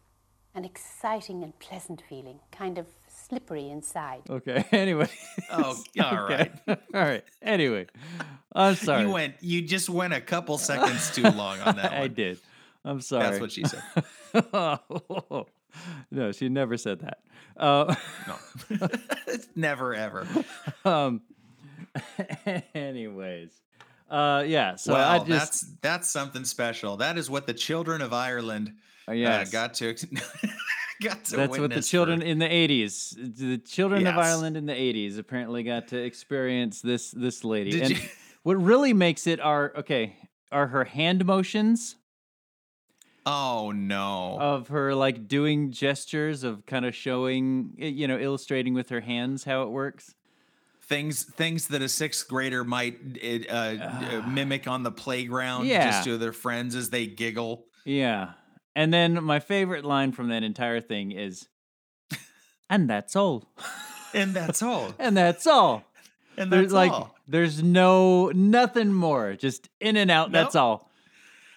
An 0.58 0.66
exciting 0.66 1.44
and 1.44 1.58
pleasant 1.60 2.02
feeling, 2.10 2.40
kind 2.52 2.80
of 2.80 2.88
slippery 3.08 3.70
inside. 3.70 4.24
Okay. 4.28 4.66
Anyway. 4.72 5.08
Oh, 5.52 5.80
all 6.04 6.24
right. 6.28 6.52
all 6.68 6.76
right. 6.94 7.24
Anyway, 7.44 7.86
I'm 8.54 8.74
sorry. 8.74 9.04
You 9.04 9.12
went. 9.12 9.36
You 9.42 9.62
just 9.62 9.88
went 9.88 10.14
a 10.14 10.20
couple 10.20 10.58
seconds 10.72 11.12
too 11.12 11.22
long 11.22 11.60
on 11.60 11.76
that 11.76 11.92
one. 11.92 12.02
I 12.02 12.08
did. 12.08 12.40
I'm 12.84 13.02
sorry. 13.02 13.26
That's 13.26 13.40
what 13.40 13.52
she 13.52 13.66
said. 13.66 13.84
no, 16.10 16.32
she 16.32 16.50
never 16.50 16.76
said 16.76 17.02
that. 17.02 17.20
Uh, 17.56 17.94
No, 18.28 18.88
never 19.56 19.94
ever. 19.94 20.28
um. 20.86 21.22
anyways, 22.74 23.52
uh, 24.10 24.44
yeah. 24.48 24.76
So 24.76 24.94
well, 24.94 25.08
I 25.08 25.24
just 25.24 25.30
that's 25.30 25.66
that's 25.82 26.10
something 26.10 26.46
special. 26.46 26.98
That 26.98 27.20
is 27.20 27.30
what 27.30 27.46
the 27.46 27.54
children 27.54 28.02
of 28.02 28.12
Ireland 28.12 28.74
uh, 29.08 29.12
uh, 29.12 29.46
got 29.46 29.74
to 29.76 29.94
got 31.02 31.26
to. 31.26 31.36
that's 31.38 31.58
what 31.58 31.70
the 31.72 31.82
children 31.82 32.20
for- 32.22 32.26
in 32.26 32.40
the 32.40 32.48
'80s, 32.50 33.38
the 33.38 33.58
children 33.58 34.06
of 34.08 34.18
Ireland 34.18 34.58
in 34.58 34.66
the 34.66 34.74
'80s, 34.74 35.18
apparently 35.18 35.64
got 35.64 35.88
to 35.90 35.98
experience 35.98 36.82
this 36.82 37.12
this 37.12 37.44
lady. 37.44 37.72
Did 37.72 37.82
and 37.84 37.92
you- 37.92 38.10
what 38.44 38.56
really 38.62 38.94
makes 38.94 39.28
it 39.28 39.40
are 39.40 39.74
okay 39.78 40.16
are 40.52 40.68
her 40.68 40.86
hand 40.86 41.26
motions 41.26 41.96
Oh 43.26 43.72
no! 43.76 44.38
of 44.40 44.70
her 44.70 44.96
like 44.96 45.28
doing 45.28 45.72
gestures 45.72 46.44
of 46.46 46.66
kind 46.66 46.86
of 46.86 46.96
showing, 46.96 47.74
you 47.78 48.08
know, 48.08 48.18
illustrating 48.18 48.74
with 48.74 48.88
her 48.90 49.02
hands 49.02 49.44
how 49.44 49.64
it 49.64 49.70
works. 49.70 50.16
things 50.82 51.24
things 51.26 51.68
that 51.68 51.82
a 51.82 51.90
sixth 51.90 52.26
grader 52.30 52.64
might 52.64 52.98
uh, 53.50 53.54
uh, 53.54 54.24
mimic 54.30 54.66
on 54.70 54.84
the 54.84 54.92
playground 54.92 55.66
Yeah. 55.68 55.92
just 55.92 56.06
to 56.06 56.18
their 56.18 56.32
friends 56.32 56.74
as 56.76 56.90
they 56.90 57.06
giggle. 57.06 57.66
Yeah. 57.84 58.32
And 58.78 58.94
then 58.94 59.24
my 59.24 59.40
favorite 59.40 59.84
line 59.86 60.12
from 60.12 60.30
that 60.30 60.44
entire 60.44 60.82
thing 60.82 61.12
is, 61.12 61.48
and 62.70 62.88
that's 62.88 63.16
all. 63.16 63.52
And 64.14 64.36
that's 64.36 64.62
all. 64.62 64.94
And 65.00 65.18
that's 65.18 65.48
all. 65.48 65.84
And 66.38 66.52
There's 66.52 66.66
that's 66.66 66.74
like, 66.74 66.92
all. 66.92 67.16
there's 67.28 67.64
no, 67.64 68.28
nothing 68.36 68.94
more. 68.94 69.34
Just 69.34 69.68
in 69.80 69.98
and 69.98 70.12
out. 70.12 70.32
That's 70.32 70.56
all. 70.56 70.92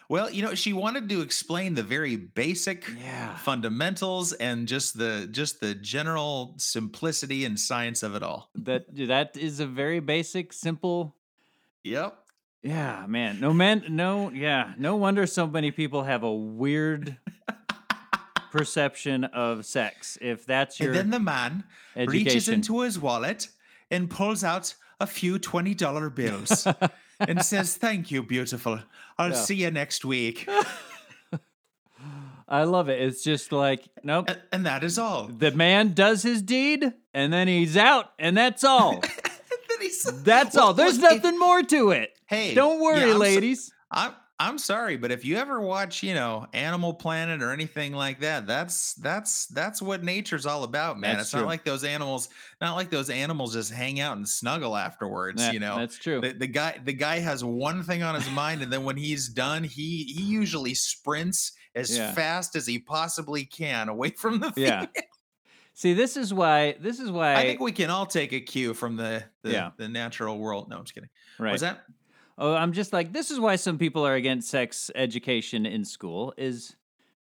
Well, 0.09 0.31
you 0.31 0.43
know, 0.43 0.55
she 0.55 0.73
wanted 0.73 1.11
to 1.11 1.21
explain 1.21 1.75
the 1.75 1.83
very 1.83 2.17
basic 2.17 2.89
Yeah. 2.99 3.37
fundamentals 3.37 4.33
and 4.33 4.67
just 4.67 4.97
the 4.97 5.29
just 5.31 5.61
the 5.61 5.75
general 5.75 6.55
simplicity 6.57 7.45
and 7.45 7.61
science 7.61 8.03
of 8.03 8.15
it 8.15 8.23
all. 8.23 8.49
That, 8.55 8.87
that 9.09 9.37
is 9.37 9.61
a 9.61 9.67
very 9.67 10.01
basic, 10.01 10.55
simple. 10.55 11.15
Yep. 11.85 12.17
Yeah, 12.63 13.07
man. 13.09 13.41
No 13.41 13.53
man, 13.55 13.85
no, 13.89 14.31
yeah. 14.31 14.73
No 14.77 14.97
wonder 14.97 15.27
so 15.27 15.47
many 15.47 15.71
people 15.71 16.03
have 16.05 16.23
a 16.23 16.33
weird 16.35 17.17
perception 18.53 19.25
of 19.25 19.65
sex. 19.65 20.19
If 20.21 20.45
that's 20.45 20.79
your 20.79 20.91
and 20.91 20.99
then 20.99 21.11
the 21.11 21.21
man 21.21 21.65
reaches 21.97 22.49
into 22.49 22.81
his 22.81 22.99
wallet 22.99 23.49
and 23.91 24.11
pulls 24.11 24.45
out 24.45 24.75
a 25.01 25.07
few 25.07 25.39
$20 25.39 26.15
bills 26.15 26.67
and 27.21 27.43
says, 27.45 27.77
Thank 27.77 28.11
you, 28.11 28.23
beautiful. 28.23 28.81
I'll 29.19 29.31
Yeah. 29.31 29.37
see 29.37 29.55
you 29.57 29.71
next 29.71 30.05
week. 30.05 30.47
I 32.49 32.65
love 32.65 32.89
it. 32.89 33.01
It's 33.01 33.23
just 33.23 33.53
like, 33.53 33.85
nope. 34.03 34.29
A- 34.29 34.37
and 34.53 34.67
that 34.67 34.83
is 34.83 34.99
all. 34.99 35.29
The 35.29 35.53
man 35.53 35.93
does 35.93 36.23
his 36.25 36.43
deed 36.43 36.93
and 37.15 37.33
then 37.33 37.47
he's 37.47 37.77
out, 37.77 38.13
and 38.19 38.37
that's 38.37 38.65
all. 38.65 39.01
And 39.85 39.89
then 39.89 39.89
he 39.89 39.91
said- 39.93 40.25
That's 40.25 40.57
all. 40.57 40.75
There's 40.75 40.99
nothing 40.99 41.39
more 41.39 41.63
to 41.63 41.91
it. 41.91 42.11
Hey, 42.27 42.55
Don't 42.55 42.81
worry, 42.81 42.99
yeah, 43.01 43.07
I'm 43.07 43.13
so- 43.13 43.19
ladies. 43.19 43.73
I'm 43.91 44.13
I'm 44.43 44.57
sorry, 44.57 44.97
but 44.97 45.11
if 45.13 45.23
you 45.23 45.37
ever 45.37 45.61
watch, 45.61 46.03
you 46.03 46.15
know, 46.15 46.47
Animal 46.55 46.95
Planet 46.95 47.43
or 47.43 47.53
anything 47.53 47.93
like 47.93 48.21
that, 48.21 48.47
that's 48.47 48.95
that's 48.95 49.45
that's 49.49 49.83
what 49.83 50.03
nature's 50.03 50.47
all 50.47 50.65
about, 50.65 50.99
man. 50.99 51.17
That's 51.17 51.25
it's 51.25 51.31
true. 51.33 51.41
not 51.41 51.47
like 51.49 51.63
those 51.63 51.85
animals, 51.85 52.31
not 52.59 52.75
like 52.75 52.89
those 52.89 53.11
animals 53.11 53.53
just 53.53 53.71
hang 53.71 54.01
out 54.01 54.17
and 54.17 54.27
snuggle 54.27 54.79
afterwards. 54.79 55.43
Yeah, 55.43 55.53
you 55.53 55.61
know, 55.61 55.77
that's 55.77 55.99
true. 55.99 56.23
the, 56.23 56.33
the 56.33 56.47
guy 56.47 56.79
the 56.83 56.95
guy 56.95 57.19
has 57.19 57.45
one 57.45 57.83
thing 57.83 58.03
on 58.03 58.15
his 58.15 58.31
mind, 58.31 58.63
and 58.63 58.73
then 58.73 58.83
when 58.85 58.97
he's 58.97 59.29
done, 59.29 59.63
he 59.63 60.05
he 60.05 60.23
usually 60.23 60.73
sprints 60.73 61.53
as 61.75 61.95
Yeah. 61.95 62.13
fast 62.15 62.57
as 62.57 62.67
he 62.67 62.79
possibly 62.79 63.45
can 63.45 63.91
away 63.91 64.09
from 64.17 64.39
the 64.41 64.55
Yeah. 64.57 64.87
See, 65.81 65.95
this 65.95 66.19
is 66.19 66.35
why. 66.35 66.75
This 66.79 67.01
is 67.01 67.11
why. 67.11 67.37
I 67.37 67.43
think 67.45 67.59
we 67.59 67.73
can 67.73 67.89
all 67.89 68.05
take 68.05 68.35
a 68.35 68.41
cue 68.41 68.75
from 68.75 68.97
the 68.97 69.25
the, 69.43 69.53
Yeah. 69.53 69.71
the 69.79 69.89
natural 69.89 70.37
world. 70.39 70.69
No, 70.69 70.77
I'm 70.77 70.85
just 70.85 70.93
kidding. 70.95 71.09
right. 71.39 71.53
Was 71.53 71.63
that? 71.63 71.81
Oh, 72.37 72.53
I'm 72.55 72.75
just 72.75 72.93
like 72.93 73.15
this 73.15 73.31
is 73.31 73.41
why 73.41 73.57
some 73.57 73.79
people 73.79 74.07
are 74.07 74.15
against 74.15 74.51
sex 74.51 74.91
education 74.95 75.65
in 75.65 75.87
school 75.87 76.35
is 76.37 76.77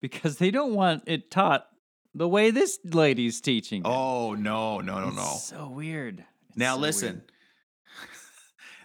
because 0.02 0.38
they 0.38 0.50
don't 0.50 0.74
want 0.74 1.04
it 1.06 1.30
taught 1.30 1.68
the 2.16 2.28
way 2.28 2.50
this 2.50 2.80
lady's 2.86 3.40
teaching. 3.40 3.82
it. 3.82 3.88
Oh 3.88 4.34
no, 4.34 4.80
no, 4.80 5.00
no, 5.00 5.08
It's 5.10 5.52
no. 5.52 5.58
So 5.58 5.70
weird. 5.70 6.26
It's 6.48 6.58
Now 6.58 6.74
so 6.74 6.82
listen. 6.82 7.08
weird. 7.18 7.32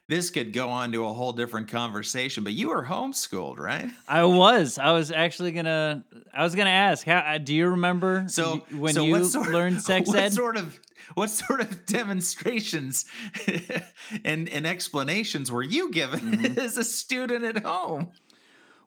This 0.08 0.30
could 0.30 0.52
go 0.52 0.68
on 0.68 0.92
to 0.92 1.06
a 1.06 1.12
whole 1.12 1.32
different 1.32 1.68
conversation, 1.68 2.44
but 2.44 2.52
you 2.52 2.68
were 2.68 2.84
homeschooled, 2.84 3.58
right? 3.58 3.90
I 4.08 4.24
was. 4.24 4.78
I 4.78 4.92
was 4.92 5.10
actually 5.10 5.52
gonna. 5.52 6.04
I 6.32 6.42
was 6.44 6.54
gonna 6.54 6.70
ask. 6.70 7.06
How 7.06 7.18
uh, 7.18 7.38
do 7.38 7.54
you 7.54 7.68
remember? 7.68 8.24
So 8.28 8.64
when 8.70 8.94
so 8.94 9.04
you 9.04 9.12
what 9.12 9.26
sort, 9.26 9.50
learned 9.50 9.80
sex 9.82 10.08
what 10.08 10.18
ed? 10.18 10.32
sort 10.32 10.56
of 10.56 10.78
what 11.14 11.30
sort 11.30 11.60
of 11.60 11.86
demonstrations 11.86 13.04
and, 14.24 14.48
and 14.48 14.66
explanations 14.66 15.52
were 15.52 15.62
you 15.62 15.90
given 15.90 16.20
Mm-hmm. 16.20 16.58
as 16.58 16.76
a 16.78 16.84
student 16.84 17.44
at 17.44 17.62
home? 17.64 18.10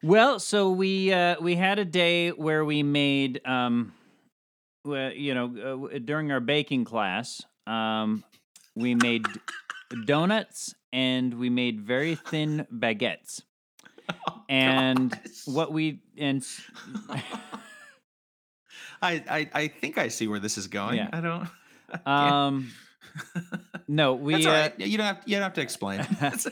Well, 0.02 0.38
so 0.38 0.70
we 0.70 1.12
uh, 1.12 1.36
we 1.40 1.56
had 1.56 1.78
a 1.78 1.84
day 1.84 2.30
where 2.30 2.64
we 2.64 2.84
made, 2.84 3.40
um, 3.44 3.92
well, 4.84 5.12
you 5.12 5.34
know, 5.34 5.88
uh, 5.92 5.98
during 5.98 6.30
our 6.30 6.40
baking 6.40 6.84
class, 6.84 7.42
um, 7.66 8.22
we 8.76 8.94
made 8.94 9.26
donuts 10.04 10.74
and 10.92 11.34
we 11.34 11.50
made 11.50 11.80
very 11.80 12.14
thin 12.14 12.66
baguettes. 12.72 13.42
and 14.48 15.10
gosh. 15.10 15.46
what 15.46 15.72
we 15.72 16.00
and 16.16 16.44
I 19.02 19.48
I 19.52 19.68
think 19.68 19.98
I 19.98 20.08
see 20.08 20.28
where 20.28 20.40
this 20.40 20.58
is 20.58 20.66
going. 20.66 20.96
Yeah. 20.96 21.08
I 21.12 21.20
don't. 21.20 21.48
um, 22.06 22.72
no, 23.86 24.14
we 24.14 24.34
That's 24.34 24.46
all 24.46 24.52
uh, 24.52 24.60
right. 24.60 24.80
You 24.80 24.98
don't 24.98 25.06
have 25.06 25.22
you 25.26 25.36
don't 25.36 25.42
have 25.42 25.54
to 25.54 25.60
explain. 25.60 26.06
Right. 26.20 26.46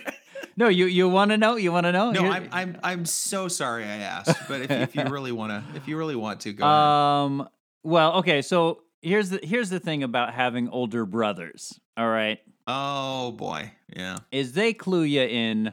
no, 0.56 0.68
you 0.68 0.86
you 0.86 1.08
want 1.08 1.30
to 1.30 1.36
know? 1.36 1.56
You 1.56 1.72
want 1.72 1.84
to 1.84 1.92
know? 1.92 2.12
no, 2.12 2.30
I'm 2.30 2.48
I'm 2.52 2.78
I'm 2.82 3.06
so 3.06 3.48
sorry 3.48 3.84
I 3.84 3.98
asked, 3.98 4.48
but 4.48 4.62
if, 4.62 4.70
if 4.70 4.94
you 4.94 5.04
really 5.04 5.32
want 5.32 5.50
to, 5.50 5.76
if 5.76 5.88
you 5.88 5.96
really 5.96 6.16
want 6.16 6.40
to, 6.40 6.52
go 6.52 6.64
ahead. 6.64 6.74
Um. 6.74 7.48
Well, 7.82 8.14
okay. 8.18 8.42
So 8.42 8.82
here's 9.02 9.30
the 9.30 9.40
here's 9.42 9.70
the 9.70 9.80
thing 9.80 10.02
about 10.02 10.34
having 10.34 10.68
older 10.68 11.06
brothers. 11.06 11.78
All 11.96 12.08
right, 12.08 12.38
Oh 12.66 13.32
boy, 13.32 13.72
yeah. 13.94 14.18
is 14.32 14.52
they 14.52 14.72
clue 14.72 15.02
you 15.02 15.22
in 15.22 15.72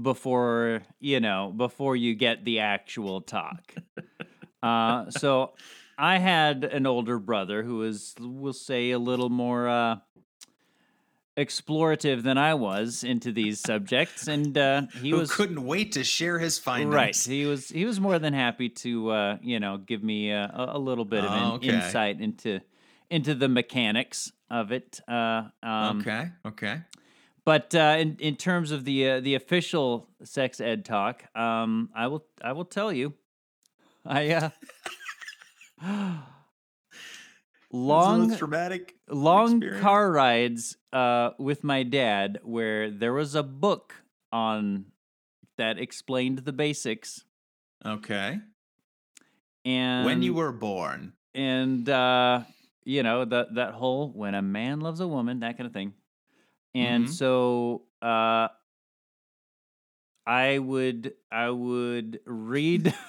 before 0.00 0.82
you 1.00 1.20
know 1.20 1.52
before 1.56 1.94
you 1.96 2.14
get 2.14 2.44
the 2.44 2.60
actual 2.60 3.20
talk. 3.20 3.74
uh. 4.62 5.10
So 5.10 5.52
I 5.98 6.18
had 6.18 6.64
an 6.64 6.86
older 6.86 7.18
brother 7.18 7.62
who 7.62 7.76
was, 7.78 8.14
we'll 8.18 8.52
say, 8.52 8.90
a 8.90 8.98
little 8.98 9.28
more 9.28 9.68
uh, 9.68 9.96
explorative 11.36 12.22
than 12.22 12.36
I 12.38 12.54
was 12.54 13.04
into 13.04 13.32
these 13.32 13.60
subjects, 13.60 14.26
and 14.28 14.56
uh, 14.58 14.82
he 15.00 15.10
Who 15.10 15.18
was 15.18 15.30
couldn't 15.32 15.64
wait 15.64 15.92
to 15.92 16.04
share 16.04 16.38
his 16.38 16.58
findings. 16.58 16.94
Right. 16.94 17.16
He 17.16 17.46
was 17.46 17.68
he 17.68 17.84
was 17.84 18.00
more 18.00 18.18
than 18.18 18.34
happy 18.34 18.68
to 18.70 19.10
uh, 19.10 19.38
you 19.42 19.60
know 19.60 19.78
give 19.78 20.02
me 20.02 20.32
uh, 20.32 20.48
a, 20.48 20.76
a 20.76 20.78
little 20.78 21.04
bit 21.04 21.24
of 21.24 21.30
Oh, 21.30 21.54
okay. 21.56 21.68
insight 21.68 22.20
into 22.20 22.60
into 23.10 23.34
the 23.34 23.48
mechanics 23.48 24.32
of 24.52 24.70
it. 24.70 25.00
Uh, 25.08 25.48
um, 25.64 26.00
okay. 26.00 26.28
Okay. 26.46 26.82
But 27.44 27.74
uh, 27.74 27.96
in 27.98 28.16
in 28.20 28.36
terms 28.36 28.70
of 28.70 28.84
the 28.84 29.08
uh, 29.10 29.20
the 29.20 29.34
official 29.34 30.06
sex 30.22 30.60
ed 30.60 30.84
talk, 30.84 31.24
um, 31.36 31.90
I 31.94 32.06
will 32.06 32.24
I 32.40 32.52
will 32.52 32.64
tell 32.66 32.92
you, 32.92 33.14
I 34.06 34.30
uh, 34.30 34.50
long 37.72 38.36
traumatic. 38.36 38.94
long 39.08 39.56
experience? 39.56 39.82
car 39.82 40.12
rides 40.12 40.76
uh, 40.92 41.30
with 41.38 41.64
my 41.64 41.82
dad 41.82 42.38
where 42.44 42.90
there 42.90 43.12
was 43.12 43.34
a 43.34 43.42
book 43.42 43.94
on 44.30 44.86
that 45.58 45.78
explained 45.78 46.38
the 46.40 46.52
basics 46.52 47.24
Okay. 47.84 48.38
and 49.64 50.06
when 50.06 50.22
you 50.22 50.34
were 50.34 50.52
born. 50.52 51.12
and 51.34 51.88
uh 51.88 52.42
you 52.84 53.02
know 53.02 53.24
that 53.24 53.54
that 53.54 53.74
whole 53.74 54.10
when 54.12 54.34
a 54.34 54.42
man 54.42 54.80
loves 54.80 55.00
a 55.00 55.06
woman 55.08 55.40
that 55.40 55.56
kind 55.56 55.66
of 55.66 55.72
thing 55.72 55.92
and 56.74 57.06
Mhm. 57.06 57.10
so 57.10 57.82
uh 58.00 58.48
i 60.26 60.58
would 60.58 61.14
i 61.30 61.48
would 61.50 62.20
read 62.26 62.94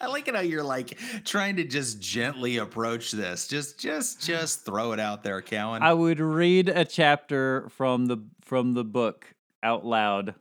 I 0.00 0.08
like 0.08 0.28
it 0.28 0.34
how 0.34 0.42
you're 0.42 0.64
like 0.64 0.98
trying 1.24 1.56
to 1.56 1.64
just 1.64 1.98
gently 2.00 2.58
approach 2.58 3.12
this. 3.12 3.46
Just, 3.46 3.78
just, 3.78 4.20
just 4.20 4.66
throw 4.66 4.92
it 4.92 5.00
out 5.00 5.22
there, 5.22 5.40
Cowan. 5.40 5.82
i 5.82 5.94
would 5.94 6.20
read 6.20 6.68
a 6.68 6.84
chapter 6.84 7.68
from 7.70 8.06
the 8.06 8.18
from 8.42 8.72
the 8.74 8.84
book 8.84 9.32
out 9.62 9.86
loud 9.86 10.34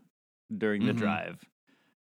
during 0.56 0.84
the 0.86 0.92
Mhm. 0.92 0.98
drive 0.98 1.46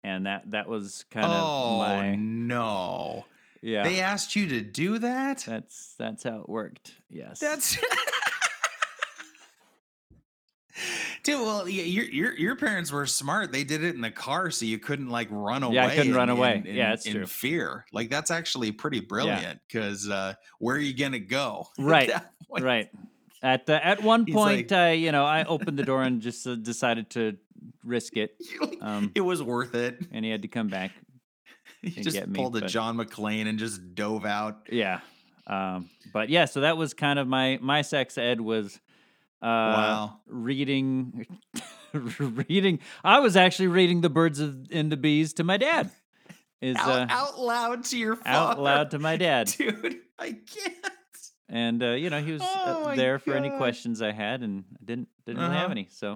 and 0.05 0.25
that 0.27 0.51
that 0.53 0.69
was 0.69 1.05
kind 1.11 1.27
oh 1.35 1.73
of 1.73 1.79
my 1.79 2.15
no! 2.15 3.27
Yeah 3.65 3.83
They 3.83 4.01
asked 4.01 4.37
you 4.37 4.47
to 4.49 4.61
do 4.61 4.99
that. 4.99 5.45
that's 5.47 5.95
that's 5.99 6.23
how 6.23 6.41
it 6.41 6.49
worked 6.49 6.93
yes 7.11 7.39
That's. 7.41 7.79
Dude, 11.23 11.41
well, 11.41 11.63
y- 11.65 11.71
your 11.71 12.05
your 12.05 12.37
your 12.37 12.57
parents 12.57 12.91
were 12.93 13.07
smart. 13.07 13.51
They 13.53 13.65
did 13.65 13.83
it 13.83 13.95
in 13.95 14.01
the 14.03 14.11
car, 14.11 14.51
so 14.51 14.67
you 14.67 14.79
couldn't 14.79 15.09
like 15.09 15.29
run 15.31 15.63
away. 15.63 15.77
Yeah, 15.77 15.87
I 15.87 15.91
couldn't 15.95 16.09
in- 16.11 16.15
run 16.15 16.29
away. 16.29 16.63
in- 16.67 16.75
Yeah, 16.75 16.89
in- 16.89 16.93
it's 16.95 17.07
in 17.07 17.13
true. 17.15 17.27
Fear, 17.27 17.87
like 17.93 18.11
that's 18.11 18.31
actually 18.31 18.73
pretty 18.73 19.01
brilliant. 19.01 19.61
Because 19.67 20.11
uh, 20.11 20.35
where 20.59 20.77
are 20.77 20.81
you 20.81 20.93
gonna 20.93 21.19
go? 21.21 21.69
Right, 21.79 22.11
point? 22.51 22.65
right 22.65 22.91
at 23.43 23.71
uh, 23.71 23.81
at 23.83 24.03
one 24.03 24.27
He's 24.27 24.35
point 24.35 24.71
like- 24.71 24.73
i 24.73 24.93
you 24.93 25.13
know 25.13 25.25
i 25.25 25.45
opened 25.55 25.79
the 25.79 25.83
door 25.85 26.03
and 26.03 26.21
just 26.21 26.47
uh, 26.47 26.55
decided 26.57 27.09
to 27.11 27.37
risk 27.85 28.17
it 28.17 28.37
um 28.81 29.13
it 29.15 29.21
was 29.21 29.43
worth 29.43 29.75
it. 29.75 29.99
and 30.13 30.25
he 30.25 30.31
had 30.31 30.43
to 30.43 30.49
come 30.49 30.69
back 30.69 30.91
He 31.95 32.03
just 32.03 32.27
me, 32.27 32.35
pulled 32.35 32.57
a 32.57 32.67
John 32.67 32.97
McClane 32.97 33.47
and 33.49 33.59
just 33.59 33.95
dove 33.95 34.25
out. 34.25 34.69
Yeah. 34.71 35.01
Um, 35.47 35.91
but 36.13 36.29
yeah, 36.31 36.47
so 36.47 36.61
that 36.63 36.77
was 36.77 36.95
kind 36.95 37.19
of 37.19 37.29
my 37.29 37.59
my 37.61 37.83
sex 37.83 38.17
ed 38.19 38.41
was 38.41 38.77
uh 39.43 39.47
Wow. 39.47 40.21
reading 40.27 41.27
reading 41.93 42.79
I 43.03 43.21
was 43.21 43.37
actually 43.37 43.69
reading 43.69 44.01
the 44.01 44.09
birds 44.11 44.41
of, 44.41 44.57
and 44.73 44.91
the 44.91 44.97
bees 44.97 45.35
to 45.35 45.45
my 45.45 45.57
dad. 45.59 45.91
Is 46.63 46.77
Out, 46.79 46.89
uh, 46.89 47.07
out 47.11 47.39
loud 47.39 47.85
to 47.87 47.99
your 47.99 48.17
father. 48.17 48.53
out 48.53 48.59
loud 48.63 48.91
to 48.93 48.99
my 48.99 49.17
dad. 49.19 49.49
Dude, 49.59 49.97
I 50.19 50.33
can't. 50.33 50.75
And 51.51 51.83
uh, 51.83 51.91
you 51.91 52.09
know, 52.09 52.23
he 52.23 52.33
was 52.33 52.41
Oh 52.43 52.83
uh, 52.83 52.85
my 52.87 52.97
there 52.97 53.19
for 53.19 53.35
any 53.35 53.51
questions 53.51 54.01
I 54.01 54.13
had 54.13 54.41
and 54.43 54.65
I 54.81 54.85
didn't 54.85 55.09
didn't 55.27 55.43
really 55.43 55.55
have 55.55 55.65
Uh-huh. 55.65 55.73
any. 55.73 55.89
So 55.91 56.13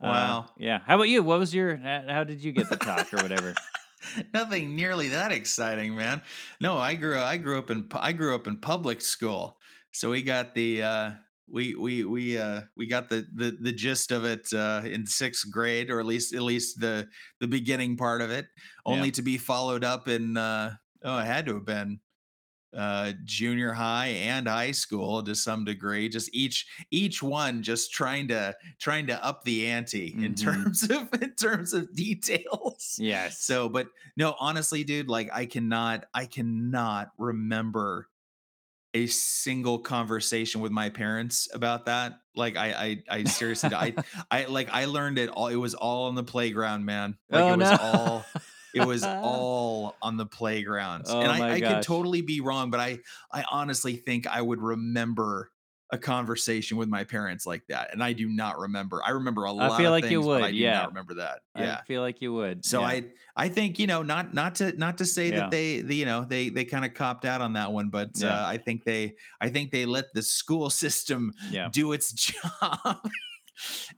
uh, 0.00 0.06
Wow. 0.06 0.46
yeah. 0.56 0.78
How 0.86 0.94
about 0.94 1.08
you? 1.08 1.24
What 1.24 1.40
was 1.40 1.52
your 1.52 1.76
how 1.76 2.22
did 2.22 2.44
you 2.44 2.52
get 2.52 2.68
the 2.68 2.76
talk 2.76 3.12
or 3.12 3.16
whatever? 3.16 3.54
Nothing 4.34 4.74
nearly 4.74 5.08
that 5.08 5.32
exciting, 5.32 5.94
man. 5.94 6.22
No, 6.60 6.78
I 6.78 6.94
grew 6.94 7.18
I 7.18 7.36
grew 7.36 7.58
up 7.58 7.70
in 7.70 7.88
I 7.94 8.12
grew 8.12 8.34
up 8.34 8.46
in 8.46 8.56
public 8.58 9.00
school. 9.00 9.58
So 9.92 10.10
we 10.10 10.22
got 10.22 10.54
the 10.54 10.82
uh 10.82 11.10
we 11.48 11.74
we 11.74 12.04
we 12.04 12.38
uh 12.38 12.62
we 12.76 12.86
got 12.86 13.08
the 13.08 13.26
the 13.34 13.56
the 13.60 13.72
gist 13.72 14.10
of 14.10 14.24
it 14.24 14.46
uh 14.52 14.82
in 14.84 15.04
6th 15.04 15.50
grade 15.50 15.90
or 15.90 16.00
at 16.00 16.06
least 16.06 16.34
at 16.34 16.42
least 16.42 16.80
the 16.80 17.08
the 17.40 17.48
beginning 17.48 17.96
part 17.96 18.22
of 18.22 18.30
it 18.30 18.46
only 18.86 19.10
to 19.10 19.22
be 19.22 19.36
followed 19.36 19.84
up 19.84 20.08
in 20.08 20.36
uh 20.36 20.72
oh 21.04 21.18
it 21.18 21.26
had 21.26 21.44
to 21.46 21.54
have 21.54 21.66
been 21.66 22.00
uh 22.76 23.12
junior 23.24 23.72
high 23.72 24.06
and 24.06 24.48
high 24.48 24.70
school 24.70 25.22
to 25.22 25.34
some 25.34 25.64
degree 25.64 26.08
just 26.08 26.34
each 26.34 26.66
each 26.90 27.22
one 27.22 27.62
just 27.62 27.92
trying 27.92 28.26
to 28.28 28.54
trying 28.80 29.06
to 29.06 29.24
up 29.24 29.44
the 29.44 29.66
ante 29.66 30.14
in 30.16 30.34
Mhm. 30.34 30.42
terms 30.42 30.82
of 30.84 31.08
in 31.20 31.34
terms 31.34 31.72
of 31.74 31.94
details 31.94 32.96
yes. 32.98 33.40
so, 33.40 33.68
but 33.68 33.88
no, 34.16 34.34
honestly, 34.38 34.84
dude, 34.84 35.08
like 35.08 35.30
I 35.32 35.46
cannot, 35.46 36.04
I 36.12 36.26
cannot 36.26 37.10
remember 37.18 38.08
a 38.94 39.06
single 39.06 39.78
conversation 39.78 40.60
with 40.60 40.70
my 40.72 40.90
parents 40.90 41.48
about 41.54 41.86
that. 41.86 42.12
Like 42.36 42.56
I, 42.56 42.72
I, 43.08 43.18
I 43.20 43.24
seriously, 43.24 43.74
I, 43.74 43.94
I 44.30 44.44
like 44.46 44.68
I 44.72 44.84
learned 44.84 45.18
it 45.18 45.30
all. 45.30 45.48
It 45.48 45.56
was 45.56 45.74
all 45.74 46.08
on 46.08 46.14
the 46.14 46.22
playground, 46.24 46.84
man. 46.84 47.16
Like 47.30 47.42
oh 47.44 47.52
it 47.54 47.58
was 47.58 47.70
no. 47.70 47.76
all, 47.80 48.24
it 48.74 48.86
was 48.86 49.02
all 49.04 49.96
on 50.02 50.16
the 50.16 50.26
playground. 50.26 51.04
Oh 51.08 51.20
and 51.20 51.30
I, 51.30 51.54
I 51.54 51.60
could 51.60 51.82
totally 51.82 52.22
be 52.22 52.40
wrong, 52.40 52.70
but 52.70 52.80
I, 52.80 52.98
I 53.32 53.44
honestly 53.50 53.96
think 53.96 54.26
I 54.26 54.40
would 54.40 54.60
remember 54.60 55.50
a 55.92 55.98
conversation 55.98 56.78
with 56.78 56.88
my 56.88 57.04
parents 57.04 57.44
like 57.44 57.66
that, 57.68 57.92
and 57.92 58.02
I 58.02 58.14
do 58.14 58.26
not 58.26 58.58
remember. 58.58 59.02
I 59.04 59.10
remember 59.10 59.44
a 59.44 59.52
lot. 59.52 59.72
I 59.72 59.76
feel 59.76 59.88
of 59.88 59.92
like 59.92 60.04
you 60.04 60.20
things, 60.20 60.26
but 60.26 60.40
would, 60.40 60.44
I 60.44 60.50
do 60.50 60.56
yeah. 60.56 60.72
not 60.72 60.88
remember 60.88 61.14
that. 61.14 61.40
Yeah. 61.54 61.80
I 61.80 61.84
feel 61.84 62.00
like 62.00 62.22
you 62.22 62.32
would. 62.32 62.64
So 62.64 62.80
yeah. 62.80 62.86
I 62.86 63.04
I 63.36 63.48
think 63.50 63.78
you 63.78 63.86
know 63.86 64.02
not 64.02 64.32
not 64.32 64.54
to 64.56 64.72
not 64.78 64.98
to 64.98 65.04
say 65.04 65.28
Yeah. 65.28 65.40
that 65.40 65.50
they 65.50 65.82
the, 65.82 65.94
you 65.94 66.06
know 66.06 66.24
they 66.24 66.48
they 66.48 66.64
kind 66.64 66.86
of 66.86 66.94
copped 66.94 67.26
out 67.26 67.42
on 67.42 67.52
that 67.52 67.72
one, 67.72 67.90
but 67.90 68.10
Yeah. 68.14 68.28
uh, 68.28 68.46
I 68.46 68.56
think 68.56 68.84
they 68.84 69.16
I 69.38 69.50
think 69.50 69.70
they 69.70 69.84
let 69.84 70.14
the 70.14 70.22
school 70.22 70.70
system 70.84 71.32
do 71.72 71.92
its 71.92 72.12
job. 72.60 73.06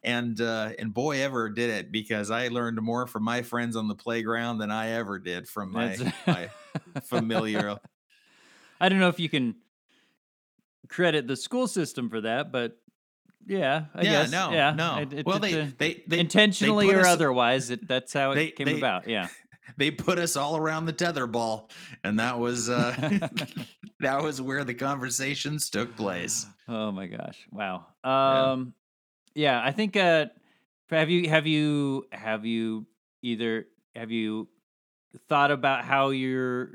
And 0.03 0.41
uh 0.41 0.71
and 0.79 0.93
boy 0.93 1.21
ever 1.23 1.49
did 1.49 1.71
it 1.71 1.93
because 1.93 2.31
I 2.31 2.49
learned 2.49 2.81
more 2.83 3.07
from 3.07 3.23
my 3.23 3.43
friends 3.43 3.77
on 3.77 3.89
the 3.89 3.95
playground 3.95 4.59
than 4.59 4.71
I 4.71 4.91
ever 4.91 5.19
did 5.19 5.49
from 5.49 5.73
my 5.73 5.97
my 6.27 6.49
familiar 7.05 7.79
I 8.81 8.89
don't 8.89 8.99
know 8.99 9.09
if 9.09 9.21
you 9.21 9.29
can 9.29 9.55
credit 10.89 11.27
the 11.27 11.37
school 11.37 11.67
system 11.67 12.11
for 12.11 12.21
that, 12.23 12.51
but 12.53 12.77
yeah, 13.47 13.85
I 13.95 14.03
yeah 14.03 14.11
guess. 14.23 14.31
no 14.33 14.51
yeah, 14.53 14.73
no 14.73 14.99
it- 14.99 15.13
it- 15.13 15.27
well 15.27 15.39
they, 15.39 15.61
uh, 15.61 15.67
they 15.79 16.03
they 16.07 16.19
intentionally 16.19 16.87
put 16.87 16.97
or 16.97 17.01
us- 17.01 17.07
otherwise, 17.07 17.71
it, 17.71 17.87
that's 17.87 18.13
how 18.13 18.33
it 18.33 18.35
they- 18.37 18.51
came 18.51 18.67
they- 18.67 18.79
about. 18.79 19.07
Yeah. 19.09 19.29
they 19.79 19.91
put 19.91 20.19
us 20.19 20.37
all 20.37 20.57
around 20.57 20.85
the 20.87 20.93
tether 20.93 21.27
ball, 21.27 21.71
and 22.03 22.19
that 22.21 22.39
was 22.39 22.69
uh 22.69 23.19
that 24.01 24.23
was 24.23 24.41
where 24.41 24.65
the 24.65 24.75
conversations 24.75 25.71
took 25.71 25.95
place 25.97 26.47
Oh 26.69 26.91
my 26.93 27.07
gosh! 27.07 27.47
Wow. 27.53 27.87
Yeah. 28.05 28.53
Um, 28.53 28.75
yeah, 29.35 29.61
I 29.63 29.73
think. 29.73 29.97
Uh, 29.97 30.27
have 30.91 31.11
you 31.11 31.29
have 31.29 31.47
you 31.47 32.05
have 32.13 32.45
you 32.45 32.87
either 33.23 33.67
have 33.97 34.11
you 34.11 34.49
thought 35.29 35.51
about 35.51 35.85
how 35.85 36.11
you're 36.11 36.71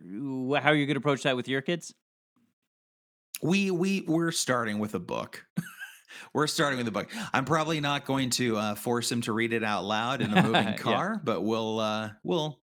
how 0.59 0.71
you're 0.71 0.85
going 0.87 0.95
to 0.95 0.97
approach 0.97 1.23
that 1.23 1.35
with 1.35 1.47
your 1.47 1.61
kids? 1.61 1.93
we 3.41 3.71
we 3.71 4.03
we're 4.07 4.31
starting 4.31 4.79
with 4.79 4.95
a 4.95 4.99
book 4.99 5.45
we're 6.33 6.47
starting 6.47 6.77
with 6.77 6.87
a 6.89 6.91
book 6.91 7.09
i'm 7.33 7.45
probably 7.45 7.79
not 7.79 8.03
going 8.05 8.29
to 8.29 8.57
uh, 8.57 8.75
force 8.75 9.09
him 9.09 9.21
to 9.21 9.31
read 9.31 9.53
it 9.53 9.63
out 9.63 9.85
loud 9.85 10.21
in 10.21 10.33
a 10.33 10.43
moving 10.43 10.67
Yeah. 10.67 10.75
car 10.75 11.21
but 11.23 11.41
we'll 11.41 11.79
uh 11.79 12.09
we'll 12.23 12.59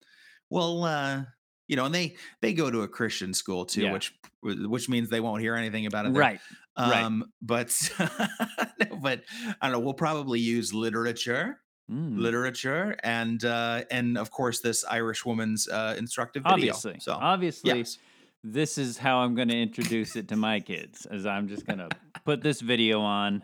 we'll 0.50 0.84
uh 0.84 1.24
you 1.68 1.76
know 1.76 1.86
and 1.86 1.94
they 1.94 2.16
they 2.42 2.54
go 2.54 2.72
to 2.72 2.82
a 2.82 2.88
christian 2.88 3.36
school 3.36 3.66
too 3.66 3.84
Yeah. 3.84 3.92
which 3.94 4.16
which 4.42 4.90
means 4.90 5.10
they 5.10 5.20
won't 5.20 5.42
hear 5.42 5.56
anything 5.56 5.86
about 5.86 6.06
it 6.08 6.14
there. 6.14 6.20
Right. 6.22 6.40
Right. 6.78 7.04
um 7.04 7.26
but 7.42 7.70
no, 8.00 8.98
but 9.02 9.22
i 9.62 9.68
don't 9.68 9.72
know 9.74 9.80
we'll 9.80 9.94
probably 9.94 10.40
use 10.40 10.74
literature 10.74 11.60
Mm, 11.92 12.18
literature 12.18 12.96
and 13.04 13.44
uh 13.44 13.84
and 13.92 14.18
of 14.18 14.32
course 14.32 14.62
this 14.62 14.86
irish 14.90 15.26
woman's 15.26 15.68
uh 15.68 15.96
instructive 15.98 16.44
video 16.44 16.54
obviously. 16.54 16.96
so 17.00 17.12
obviously, 17.12 17.78
yes 17.78 17.98
this 18.46 18.78
is 18.78 18.98
how 18.98 19.20
I'm 19.20 19.36
going 19.36 19.48
to 19.48 19.58
introduce 19.62 20.18
it 20.18 20.28
to 20.28 20.36
my 20.36 20.60
kids. 20.60 21.06
As 21.06 21.26
I'm 21.26 21.48
just 21.48 21.66
going 21.66 21.80
to 21.80 21.88
put 22.26 22.42
this 22.42 22.60
video 22.60 23.00
on 23.00 23.42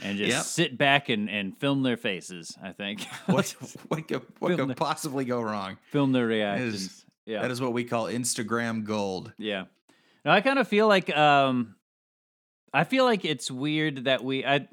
and 0.00 0.16
just 0.18 0.30
Yep. 0.30 0.42
sit 0.44 0.78
back 0.78 1.08
and, 1.08 1.28
and 1.28 1.58
film 1.58 1.82
their 1.82 1.96
faces. 1.96 2.56
I 2.62 2.70
think 2.72 3.02
what 3.26 3.50
what 3.88 4.06
could, 4.06 4.22
what 4.38 4.56
could 4.56 4.76
possibly 4.76 5.24
go 5.24 5.40
wrong 5.40 5.78
film 5.90 6.12
their 6.12 6.26
reactions. 6.28 6.74
is- 6.74 7.04
yeah. 7.26 7.42
That 7.42 7.50
is 7.52 7.60
what 7.60 7.72
we 7.72 7.82
call 7.84 8.04
Instagram 8.06 8.84
gold. 8.84 9.32
Yeah. 9.38 9.64
now 10.24 10.32
I 10.32 10.40
kind 10.42 10.58
of 10.60 10.66
feel 10.68 10.86
like 10.88 11.10
um 11.16 11.74
I 12.72 12.84
feel 12.84 13.04
like 13.04 13.24
it's 13.24 13.50
weird 13.50 14.04
that 14.04 14.22
we 14.22 14.44
I 14.44 14.68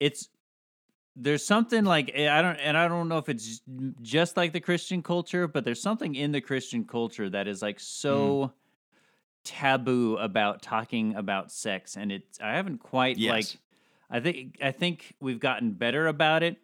it's 0.00 0.28
there's 1.16 1.44
something 1.44 1.84
like 1.84 2.10
eh, 2.14 2.30
I 2.30 2.42
don't 2.42 2.56
and 2.56 2.76
I 2.76 2.88
don't 2.88 3.08
know 3.08 3.18
if 3.18 3.28
it's 3.28 3.60
just 4.02 4.36
like 4.36 4.52
the 4.52 4.60
Christian 4.60 5.02
culture, 5.02 5.48
but 5.48 5.64
there's 5.64 5.82
something 5.82 6.14
in 6.14 6.32
the 6.32 6.40
Christian 6.40 6.84
culture 6.84 7.28
that 7.30 7.48
is 7.48 7.62
like 7.62 7.80
so 7.80 8.52
taboo 9.44 10.16
about 10.16 10.60
talking 10.62 11.14
about 11.14 11.50
sex 11.50 11.96
and 11.96 12.12
it's 12.12 12.40
I 12.40 12.52
haven't 12.54 12.78
quite 12.78 13.18
like 13.30 13.46
I 14.10 14.20
think 14.20 14.58
I 14.62 14.72
think 14.72 15.14
we've 15.20 15.40
gotten 15.40 15.72
better 15.72 16.06
about 16.06 16.42
it, 16.42 16.56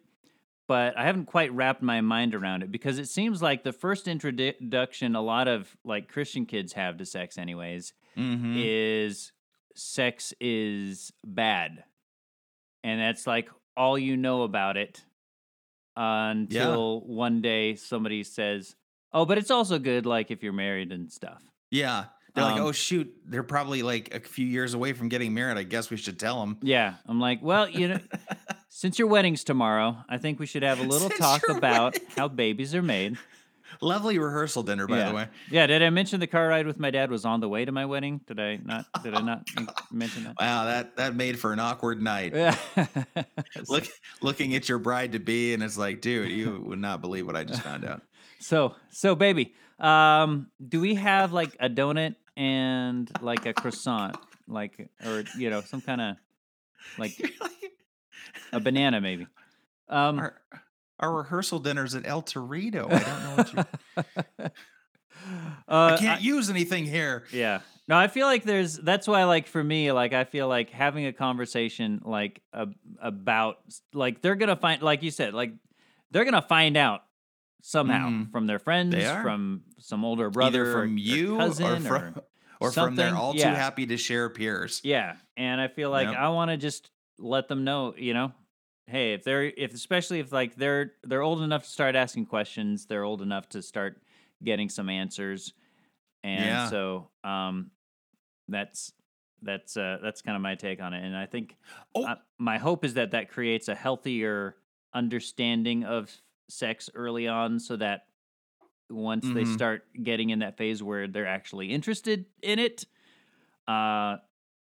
but 0.67 0.97
I 0.97 1.05
haven't 1.05 1.25
quite 1.25 1.51
wrapped 1.53 1.81
my 1.81 2.01
mind 2.01 2.35
around 2.35 2.63
it 2.63 2.71
because 2.71 2.99
it 2.99 3.07
seems 3.07 3.41
like 3.41 3.63
the 3.63 3.73
first 3.73 4.07
introduction 4.07 5.15
a 5.15 5.21
lot 5.21 5.47
of 5.47 5.75
like 5.83 6.09
Christian 6.11 6.45
kids 6.45 6.73
have 6.73 6.97
to 6.97 7.05
sex 7.05 7.37
anyways 7.37 7.93
Mm-hmm. 8.17 8.53
is 8.55 9.33
sex 9.75 10.33
is 10.41 11.11
bad. 11.25 11.83
And 12.83 12.99
that's 13.01 13.27
like 13.27 13.49
all 13.77 13.97
you 13.97 14.15
know 14.17 14.43
about 14.43 14.77
it 14.77 15.03
until 15.95 17.01
one 17.01 17.41
day 17.41 17.75
somebody 17.75 18.23
says, 18.23 18.75
"Oh, 19.13 19.25
but 19.25 19.37
it's 19.37 19.51
also 19.51 19.79
good 19.79 20.05
like 20.05 20.31
if 20.31 20.43
you're 20.43 20.53
married 20.53 20.91
and 20.91 21.11
stuff." 21.11 21.41
Yeah. 21.71 22.05
They're 22.33 22.43
like, 22.43 22.55
Um, 22.59 22.67
oh 22.67 22.71
shoot, 22.73 23.13
they're 23.25 23.43
probably 23.43 23.81
like 23.81 24.13
a 24.13 24.19
few 24.19 24.45
years 24.45 24.73
away 24.73 24.91
from 24.91 25.07
getting 25.07 25.33
married. 25.33 25.57
I 25.57 25.63
guess 25.63 25.89
we 25.89 25.95
should 25.95 26.19
tell 26.19 26.41
them. 26.41 26.57
Yeah, 26.61 26.95
I'm 27.07 27.17
like, 27.21 27.41
"Well, 27.41 27.69
you 27.69 27.87
know, 27.87 27.99
since 28.67 28.99
your 28.99 29.07
wedding's 29.07 29.45
tomorrow, 29.45 29.97
I 30.09 30.17
think 30.17 30.37
we 30.39 30.45
should 30.45 30.63
have 30.63 30.79
a 30.81 30.83
little 30.83 31.07
Since 31.07 31.19
talk 31.21 31.47
about 31.49 31.93
wedding- 31.93 32.07
how 32.17 32.27
babies 32.27 32.75
are 32.75 32.81
made." 32.81 33.17
Lovely 33.81 34.19
rehearsal 34.19 34.63
dinner, 34.63 34.87
by 34.87 34.97
yeah. 34.97 35.09
the 35.09 35.15
way. 35.15 35.27
Yeah. 35.49 35.67
Did 35.67 35.83
I 35.83 35.89
mention 35.89 36.19
the 36.19 36.27
car 36.27 36.47
ride 36.47 36.67
with 36.67 36.79
my 36.79 36.91
dad 36.91 37.09
was 37.11 37.25
on 37.25 37.39
the 37.39 37.49
way 37.49 37.65
to 37.65 37.71
my 37.71 37.85
wedding? 37.85 38.21
Did 38.27 38.39
I 38.39 38.59
not? 38.63 38.85
Did 39.03 39.13
I 39.13 39.21
not 39.21 39.47
mention 39.91 40.25
that? 40.25 40.35
Wow, 40.39 40.65
that 40.65 40.95
that 40.97 41.15
made 41.15 41.39
for 41.39 41.53
an 41.53 41.59
awkward 41.59 42.01
night. 42.01 42.33
Yeah. 42.33 42.55
Look, 43.67 43.87
looking 44.21 44.55
at 44.55 44.69
your 44.69 44.79
bride 44.79 45.13
to 45.13 45.19
be, 45.19 45.53
and 45.53 45.63
it's 45.63 45.77
like, 45.77 46.01
dude, 46.01 46.31
you 46.31 46.61
would 46.65 46.79
not 46.79 47.01
believe 47.01 47.25
what 47.25 47.35
I 47.35 47.43
just 47.43 47.61
found 47.61 47.85
out. 47.85 48.01
So, 48.37 48.75
so 48.91 49.15
baby, 49.15 49.55
um, 49.79 50.51
do 50.67 50.79
we 50.79 50.95
have 50.95 51.33
like 51.33 51.55
a 51.59 51.67
donut 51.67 52.15
and 52.37 53.09
like 53.21 53.45
a 53.47 53.53
croissant, 53.53 54.17
like, 54.47 54.89
or 55.03 55.23
you 55.37 55.49
know, 55.49 55.61
some 55.61 55.81
kind 55.81 56.01
of 56.01 56.15
like 56.99 57.19
a 58.51 58.59
banana 58.59 59.01
maybe? 59.01 59.25
Um, 59.89 60.19
our, 60.19 60.41
our 60.99 61.13
rehearsal 61.13 61.59
dinner's 61.59 61.95
at 61.95 62.05
El 62.07 62.21
Torito. 62.23 62.85
I 62.91 62.99
don't 62.99 63.23
know 63.23 63.35
what 63.35 63.53
you. 63.53 64.45
uh, 65.67 65.93
I 65.93 65.97
can't 65.97 66.21
use 66.21 66.49
anything 66.49 66.85
here. 66.85 67.25
Yeah. 67.31 67.59
No, 67.87 67.97
I 67.97 68.07
feel 68.07 68.25
like 68.27 68.43
there's 68.43 68.77
that's 68.77 69.07
why 69.07 69.25
like 69.25 69.47
for 69.47 69.63
me 69.63 69.91
like 69.91 70.13
I 70.13 70.23
feel 70.23 70.47
like 70.47 70.69
having 70.71 71.05
a 71.05 71.13
conversation 71.13 72.01
like 72.03 72.41
a, 72.53 72.67
about 72.99 73.57
like 73.93 74.21
they're 74.21 74.35
going 74.35 74.49
to 74.49 74.55
find 74.55 74.81
like 74.81 75.03
you 75.03 75.11
said 75.11 75.33
like 75.33 75.51
they're 76.11 76.23
going 76.23 76.33
to 76.33 76.41
find 76.41 76.77
out 76.77 77.01
somehow 77.61 78.09
Mhm. 78.09 78.31
from 78.31 78.45
their 78.47 78.59
friends, 78.59 78.95
from 78.95 79.63
some 79.79 80.05
older 80.05 80.29
brother 80.29 80.61
Either 80.63 80.71
from 80.73 80.95
or 80.95 80.99
you 80.99 81.37
cousin 81.37 81.87
or 81.87 81.99
from 81.99 82.21
or 82.61 82.71
from 82.71 82.95
their 82.95 83.15
all 83.15 83.35
Yeah. 83.35 83.49
too 83.49 83.55
happy 83.55 83.85
to 83.87 83.97
share 83.97 84.29
peers. 84.29 84.81
Yeah, 84.83 85.15
and 85.37 85.59
I 85.59 85.67
feel 85.67 85.89
like 85.91 86.07
Yep. 86.07 86.15
I 86.17 86.29
want 86.29 86.51
to 86.51 86.57
just 86.57 86.89
let 87.19 87.47
them 87.47 87.63
know, 87.63 87.93
you 87.97 88.13
know, 88.13 88.33
hey, 88.87 89.13
if 89.13 89.23
they're 89.23 89.43
if 89.45 89.73
especially 89.73 90.19
if 90.19 90.31
like 90.31 90.55
they're 90.55 90.93
they're 91.03 91.21
old 91.21 91.41
enough 91.41 91.63
to 91.63 91.69
start 91.69 91.95
asking 91.95 92.27
questions, 92.27 92.85
they're 92.85 93.03
old 93.03 93.21
enough 93.21 93.49
to 93.49 93.61
start 93.61 94.01
getting 94.43 94.69
some 94.69 94.89
answers, 94.89 95.53
and 96.23 96.59
Yeah. 96.59 96.61
so 96.61 97.11
um, 97.23 97.71
that's 98.47 98.93
that's 99.41 99.77
uh 99.77 99.99
that's 100.03 100.21
kind 100.21 100.35
of 100.35 100.41
my 100.41 100.55
take 100.55 100.81
on 100.81 100.93
it, 100.93 101.03
and 101.05 101.15
I 101.17 101.25
think 101.27 101.57
Oh. 101.95 102.07
uh, 102.07 102.15
my 102.39 102.57
hope 102.57 102.85
is 102.85 102.95
that 102.95 103.11
that 103.11 103.29
creates 103.29 103.67
a 103.69 103.75
healthier 103.75 104.57
understanding 104.93 105.83
of 105.85 106.15
sex 106.49 106.89
early 106.95 107.27
on, 107.27 107.59
so 107.59 107.77
that 107.77 108.07
once 108.89 109.31
they 109.31 109.45
Mhm. 109.45 109.45
start 109.45 109.83
getting 110.03 110.29
in 110.29 110.39
that 110.39 110.57
phase 110.57 110.83
where 110.83 111.07
they're 111.07 111.27
actually 111.27 111.71
interested 111.71 112.25
in 112.43 112.59
it, 112.59 112.85
uh, 113.67 114.17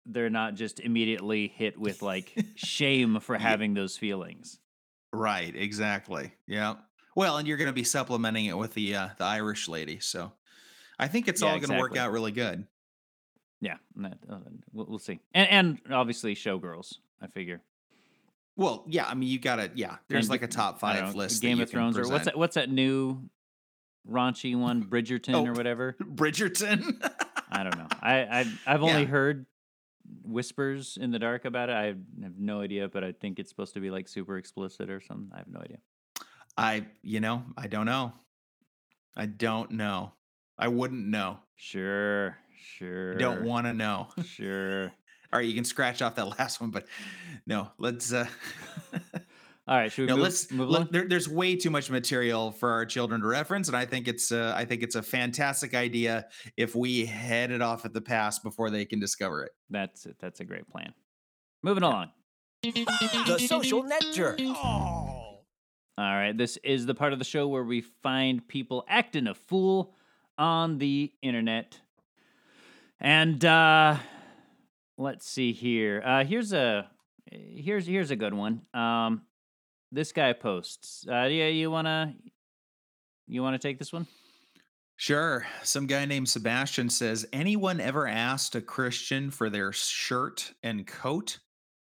they're 0.07 0.31
not 0.31 0.55
just 0.55 0.81
immediately 0.81 1.49
hit 1.49 1.79
with 1.79 2.03
like 2.03 2.35
shame 2.57 3.21
for 3.21 3.37
having 3.39 3.75
those 3.75 3.97
feelings. 3.97 4.59
Right, 5.13 5.55
exactly. 5.55 6.33
Yeah. 6.47 6.75
Well, 7.17 7.39
and 7.39 7.47
you're 7.49 7.57
going 7.57 7.67
to 7.69 7.73
be 7.75 7.85
supplementing 7.85 8.47
it 8.47 8.57
with 8.57 8.75
the 8.75 8.95
uh, 8.95 9.09
the 9.19 9.25
Irish 9.25 9.69
lady, 9.69 9.99
so 10.01 10.33
I 10.99 11.09
think 11.09 11.27
it's 11.29 11.43
Yeah, 11.43 11.49
all 11.53 11.59
going 11.59 11.71
to 11.71 11.79
work 11.79 11.97
out 11.97 12.13
really 12.13 12.33
good. 12.33 12.67
Yeah, 13.61 13.77
uh, 14.03 14.39
we'll, 14.73 14.99
see. 14.99 15.21
And 15.35 15.79
and 15.85 15.93
obviously 15.93 16.35
showgirls. 16.35 16.95
I 17.21 17.27
figure 17.27 17.61
Well, 18.57 18.85
yeah, 18.89 19.07
I 19.07 19.13
mean, 19.15 19.29
you 19.29 19.39
got 19.39 19.57
to 19.57 19.71
yeah. 19.75 19.97
There's 20.09 20.27
And 20.27 20.31
like 20.31 20.43
a 20.43 20.47
top 20.49 20.81
five 20.81 21.11
know, 21.13 21.19
list. 21.19 21.43
Game 21.43 21.61
of 21.61 21.69
Thrones 21.69 21.99
or 21.99 22.09
what's 22.09 22.25
that? 22.25 22.39
What's 22.39 22.55
that 22.55 22.71
new 22.71 23.29
raunchy 24.09 24.57
one? 24.57 24.85
Bridgerton 24.91 25.35
Oh. 25.35 25.47
or 25.47 25.53
whatever. 25.53 25.97
Bridgerton. 26.03 26.97
I 27.51 27.65
don't 27.65 27.77
know. 27.77 27.89
I 28.01 28.27
I've, 28.41 28.63
I've 28.67 28.83
only 28.83 29.03
Yeah. 29.03 29.09
heard 29.09 29.47
whispers 30.23 30.99
in 31.01 31.11
the 31.11 31.19
dark 31.19 31.45
about 31.45 31.69
it. 31.69 31.75
I 31.75 31.87
have 32.23 32.39
no 32.39 32.61
idea, 32.61 32.89
but 32.89 33.05
I 33.05 33.13
think 33.13 33.39
it's 33.39 33.51
supposed 33.51 33.75
to 33.75 33.81
be 33.81 33.91
like 33.91 34.09
super 34.09 34.37
explicit 34.39 34.91
or 34.91 35.01
something. 35.01 35.31
I 35.35 35.39
have 35.39 35.49
no 35.49 35.61
idea. 35.61 35.79
I, 36.57 36.87
you 37.03 37.21
know, 37.21 37.43
I 37.57 37.67
don't 37.67 37.87
know. 37.87 38.13
I 39.17 39.27
don't 39.27 39.73
know. 39.73 40.13
I 40.59 40.69
wouldn't 40.69 41.07
know. 41.07 41.39
Sure, 41.57 42.37
sure. 42.77 43.15
I 43.15 43.19
don't 43.19 43.45
want 43.45 43.67
to 43.67 43.73
know. 43.73 44.09
Sure. 44.25 44.93
All 45.33 45.39
right, 45.39 45.47
you 45.47 45.55
can 45.55 45.65
scratch 45.65 46.03
off 46.03 46.17
that 46.17 46.39
last 46.39 46.61
one, 46.61 46.71
but 46.71 46.87
no, 47.47 47.71
let's. 47.79 48.13
uh 48.13 48.27
All 49.71 49.77
right, 49.77 49.91
should 49.93 50.03
we 50.03 50.07
No, 50.09 50.17
move, 50.17 50.25
let's. 50.25 50.51
move 50.51 50.69
Look, 50.69 50.79
along? 50.81 50.89
there, 50.91 51.07
there's 51.09 51.29
way 51.29 51.55
too 51.55 51.71
much 51.71 51.91
material 51.91 52.51
for 52.51 52.71
our 52.73 52.85
children 52.85 53.21
to 53.21 53.27
reference, 53.29 53.69
and 53.69 53.77
I 53.77 53.87
think 53.87 54.09
it's. 54.09 54.33
Uh, 54.33 54.53
I 54.57 54.65
think 54.65 54.83
it's 54.83 54.97
a 54.97 55.03
fantastic 55.03 55.75
idea 55.75 56.27
if 56.57 56.75
we 56.75 57.07
head 57.07 57.53
it 57.53 57.63
off 57.63 57.85
at 57.85 57.93
the 57.93 58.01
pass 58.01 58.41
before 58.41 58.69
they 58.71 58.85
can 58.85 58.99
discover 58.99 59.45
it. 59.45 59.53
That's 59.71 60.07
it. 60.07 60.17
That's 60.21 60.41
a 60.41 60.45
great 60.45 60.69
plan. 60.69 60.93
Moving 61.63 61.85
along. 61.85 62.11
The 62.65 63.45
Social 63.47 63.85
Net 63.85 64.05
Jerk. 64.13 64.41
All 64.41 65.37
right, 65.99 66.37
this 66.37 66.57
is 66.65 66.87
the 66.87 66.95
part 66.95 67.13
of 67.13 67.19
the 67.21 67.25
show 67.25 67.47
where 67.47 67.63
we 67.65 67.83
find 68.03 68.47
people 68.49 68.85
acting 68.89 69.27
a 69.29 69.35
fool 69.35 69.95
on 70.37 70.79
the 70.79 71.13
internet. 71.23 71.79
And 72.99 73.45
uh 73.45 73.99
let's 74.99 75.29
see 75.31 75.53
here. 75.53 76.03
Uh 76.05 76.25
here's 76.25 76.53
a 76.53 76.91
here's 77.31 77.87
here's 77.87 78.11
a 78.11 78.17
good 78.17 78.35
one. 78.35 78.63
Um 78.75 79.23
this 79.93 80.13
guy 80.13 80.33
posts. 80.33 81.05
Uh 81.09 81.25
yeah, 81.25 81.49
you 81.49 81.71
want 81.71 81.87
to 81.87 82.15
you 83.27 83.43
want 83.43 83.55
to 83.61 83.69
take 83.69 83.79
this 83.79 83.93
one? 83.93 84.07
Sure. 84.97 85.47
Some 85.63 85.87
guy 85.87 86.05
named 86.05 86.29
Sebastian 86.29 86.91
says, 86.91 87.27
Anyone 87.33 87.81
ever 87.81 88.07
asked 88.07 88.55
a 88.55 88.61
Christian 88.61 89.31
for 89.31 89.49
their 89.49 89.73
shirt 89.73 90.53
and 90.63 90.87
coat? 90.87 91.39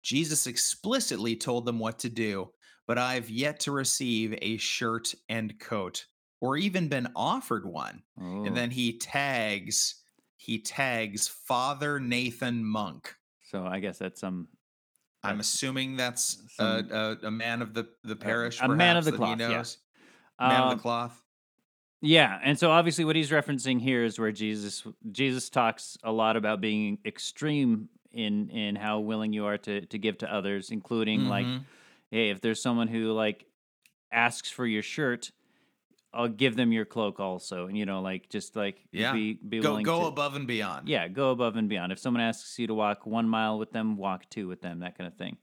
Jesus 0.03 0.45
explicitly 0.47 1.35
told 1.35 1.65
them 1.65 1.79
what 1.79 1.97
to 1.99 2.09
do, 2.09 2.51
but 2.87 2.97
I've 2.99 3.29
yet 3.29 3.59
to 3.61 3.71
receive 3.71 4.37
a 4.41 4.57
shirt 4.57 5.13
and 5.27 5.59
coat 5.59 6.05
or 6.39 6.55
even 6.55 6.87
been 6.87 7.07
offered 7.15 7.65
one. 7.65 8.03
Oh, 8.21 8.45
And 8.45 8.55
then 8.55 8.69
he 8.69 8.97
tags, 8.99 10.03
he 10.37 10.61
tags 10.61 11.27
Father 11.27 11.99
Nathan 11.99 12.63
Monk. 12.63 13.15
so 13.43 13.65
I 13.65 13.79
guess 13.79 13.97
that's 13.97 14.21
some 14.21 14.47
I'm 15.23 15.39
assuming 15.39 15.97
that's 15.97 16.41
a, 16.59 16.83
some- 16.83 16.91
a, 16.91 17.17
a 17.27 17.31
man 17.31 17.61
of 17.61 17.73
the, 17.73 17.87
the 18.03 18.15
parish. 18.15 18.59
a 18.61 18.67
man 18.67 18.97
of 18.97 19.05
the 19.05 19.11
cloth, 19.11 19.37
He 19.37 19.43
yeah. 19.43 19.49
knows. 19.49 19.77
Man 20.39 20.61
of 20.61 20.71
um, 20.71 20.77
the 20.77 20.81
cloth. 20.81 21.21
Yeah, 22.01 22.39
and 22.41 22.57
so 22.57 22.71
obviously 22.71 23.03
what 23.03 23.17
he's 23.17 23.29
referencing 23.29 23.81
here 23.81 24.05
is 24.05 24.17
where 24.17 24.31
Jesus 24.31 24.85
Jesus 25.11 25.49
talks 25.49 25.97
a 26.01 26.11
lot 26.13 26.37
about 26.37 26.61
being 26.61 26.97
extreme 27.05 27.89
in 28.13 28.49
in 28.51 28.77
how 28.77 28.99
willing 28.99 29.33
you 29.33 29.45
are 29.45 29.57
to 29.57 29.81
to 29.87 29.97
give 29.97 30.17
to 30.19 30.33
others, 30.33 30.69
including 30.71 31.27
like, 31.27 31.45
Mhm. 31.45 31.63
hey, 32.09 32.29
if 32.29 32.39
there's 32.39 32.61
someone 32.61 32.87
who 32.87 33.11
like 33.11 33.45
asks 34.13 34.49
for 34.49 34.65
your 34.65 34.81
shirt, 34.81 35.31
I'll 36.13 36.27
give 36.27 36.55
them 36.55 36.71
your 36.71 36.85
cloak 36.85 37.19
also, 37.19 37.67
and 37.67 37.77
you 37.77 37.85
know, 37.85 38.01
like 38.01 38.29
just 38.29 38.55
like 38.55 38.79
Yeah. 38.91 39.13
be 39.13 39.33
be 39.33 39.59
go 39.59 39.69
willing 39.71 39.85
go 39.85 39.99
to, 39.99 40.05
above 40.07 40.35
and 40.35 40.47
beyond. 40.47 40.87
yeah, 40.89 41.07
go 41.07 41.31
above 41.31 41.55
and 41.55 41.69
beyond. 41.69 41.91
If 41.91 41.99
someone 41.99 42.21
asks 42.21 42.57
you 42.57 42.67
to 42.67 42.73
walk 42.73 43.05
one 43.05 43.29
mile 43.29 43.59
with 43.59 43.71
them, 43.71 43.95
walk 43.97 44.27
two 44.29 44.47
with 44.47 44.61
them, 44.61 44.79
that 44.79 44.97
kind 44.97 45.07
of 45.07 45.15
thing. 45.15 45.37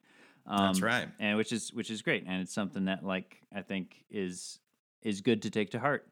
That's 0.48 0.78
Um, 0.80 0.84
right. 0.84 1.08
and 1.18 1.36
which 1.36 1.52
is 1.52 1.72
which 1.72 1.90
is 1.90 2.02
great 2.02 2.24
and 2.26 2.40
it's 2.40 2.54
something 2.54 2.84
that 2.84 3.04
like 3.04 3.38
i 3.52 3.62
think 3.62 4.04
is 4.10 4.60
is 5.02 5.20
good 5.20 5.42
to 5.42 5.50
take 5.50 5.70
to 5.72 5.80
heart 5.80 6.08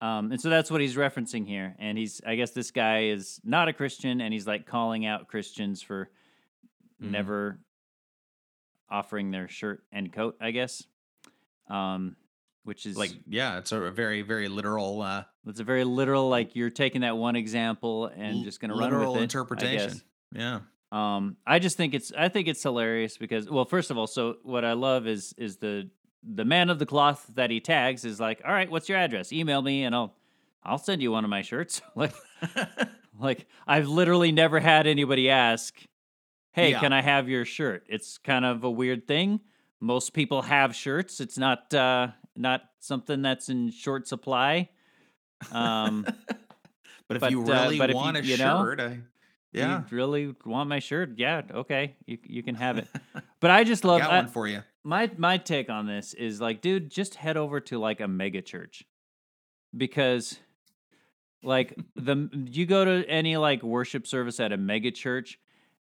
um, 0.00 0.32
and 0.32 0.40
so 0.40 0.50
that's 0.50 0.72
what 0.72 0.80
he's 0.80 0.96
referencing 0.96 1.46
here 1.46 1.76
and 1.78 1.96
he's 1.96 2.20
i 2.26 2.34
guess 2.34 2.50
this 2.50 2.72
guy 2.72 3.04
is 3.04 3.40
not 3.44 3.68
a 3.68 3.72
christian 3.72 4.20
and 4.20 4.32
he's 4.34 4.44
like 4.44 4.66
calling 4.66 5.06
out 5.06 5.28
christians 5.28 5.82
for 5.82 6.10
Mhm. 7.00 7.10
never 7.12 7.60
offering 8.90 9.30
their 9.30 9.46
shirt 9.48 9.84
and 9.92 10.12
coat 10.12 10.36
i 10.40 10.50
guess 10.50 10.82
um, 11.70 12.16
which 12.66 12.84
is 12.84 12.96
like 12.96 13.12
yeah 13.26 13.58
it's 13.58 13.72
a 13.72 13.90
very 13.90 14.20
very 14.22 14.48
literal 14.48 15.00
uh 15.00 15.22
it's 15.46 15.60
a 15.60 15.64
very 15.64 15.84
literal 15.84 16.28
like 16.28 16.54
you're 16.54 16.68
taking 16.70 17.00
that 17.00 17.16
one 17.16 17.36
example 17.36 18.06
and 18.14 18.44
just 18.44 18.60
gonna 18.60 18.74
run 18.74 18.90
with 18.98 19.16
it 19.16 19.22
interpretation 19.22 20.02
yeah 20.34 20.60
Um, 20.92 21.36
I 21.46 21.58
just 21.58 21.76
think 21.76 21.94
it's 21.94 22.12
I 22.16 22.28
think 22.28 22.46
it's 22.48 22.62
hilarious 22.62 23.16
because 23.18 23.48
well, 23.50 23.64
first 23.64 23.90
of 23.90 23.96
all, 23.98 24.06
so 24.06 24.36
what 24.42 24.64
I 24.64 24.74
love 24.74 25.06
is 25.06 25.34
is 25.38 25.56
the 25.56 25.88
the 26.22 26.44
man 26.44 26.70
of 26.70 26.78
the 26.78 26.86
cloth 26.86 27.24
that 27.34 27.50
he 27.50 27.60
tags 27.60 28.04
is 28.04 28.18
like, 28.20 28.40
all 28.46 28.52
right, 28.52 28.70
what's 28.70 28.88
your 28.88 28.98
address? 28.98 29.32
Email 29.32 29.62
me 29.62 29.84
and 29.84 29.94
I'll 29.94 30.14
I'll 30.62 30.78
send 30.78 31.02
you 31.02 31.10
one 31.12 31.24
of 31.24 31.30
my 31.30 31.42
shirts. 31.42 31.80
like 31.96 32.14
like 33.18 33.46
I've 33.66 33.88
literally 33.88 34.32
never 34.32 34.60
had 34.60 34.86
anybody 34.86 35.30
ask, 35.30 35.74
hey, 36.52 36.70
Yeah. 36.70 36.80
can 36.80 36.92
I 36.92 37.02
have 37.02 37.28
your 37.28 37.44
shirt? 37.44 37.84
It's 37.88 38.18
kind 38.18 38.44
of 38.44 38.64
a 38.64 38.70
weird 38.70 39.06
thing. 39.06 39.40
Most 39.80 40.12
people 40.14 40.42
have 40.42 40.74
shirts. 40.74 41.20
It's 41.20 41.38
not 41.38 41.72
uh 41.74 42.08
not 42.38 42.62
something 42.80 43.22
that's 43.22 43.48
in 43.48 43.70
short 43.70 44.06
supply. 44.08 44.70
Um, 45.52 46.04
but 47.08 47.16
if 47.16 47.20
but, 47.20 47.30
you 47.30 47.42
uh, 47.42 47.46
really 47.46 47.78
but 47.78 47.90
if 47.90 47.94
you- 47.94 48.00
want 48.00 48.16
a 48.16 48.24
you 48.24 48.36
know, 48.38 48.62
shirt 48.64 48.80
I, 48.80 48.98
yeah 49.52 49.78
you 49.90 49.96
really 49.96 50.34
want 50.44 50.68
my 50.68 50.78
shirt? 50.78 51.12
Yeah, 51.16 51.42
okay, 51.50 51.96
you 52.06 52.18
you 52.24 52.42
can 52.42 52.54
have 52.54 52.78
it. 52.78 52.88
But 53.38 53.50
I 53.50 53.64
just 53.64 53.84
love 53.84 54.00
got 54.00 54.10
I- 54.10 54.16
one 54.16 54.28
for 54.28 54.48
you 54.48 54.62
my 54.86 55.10
my 55.18 55.36
take 55.36 55.68
on 55.68 55.86
this 55.86 56.14
is 56.14 56.40
like, 56.40 56.60
dude, 56.62 56.90
just 56.90 57.16
head 57.16 57.36
over 57.36 57.58
to 57.60 57.78
like 57.78 58.00
a 58.00 58.06
mega 58.06 58.40
church 58.40 58.84
because 59.76 60.38
like 61.42 61.76
the 61.96 62.30
you 62.52 62.66
go 62.66 62.84
to 62.84 63.08
any 63.08 63.36
like 63.36 63.64
worship 63.64 64.06
service 64.06 64.38
at 64.38 64.52
a 64.52 64.56
mega 64.56 64.92
church 64.92 65.40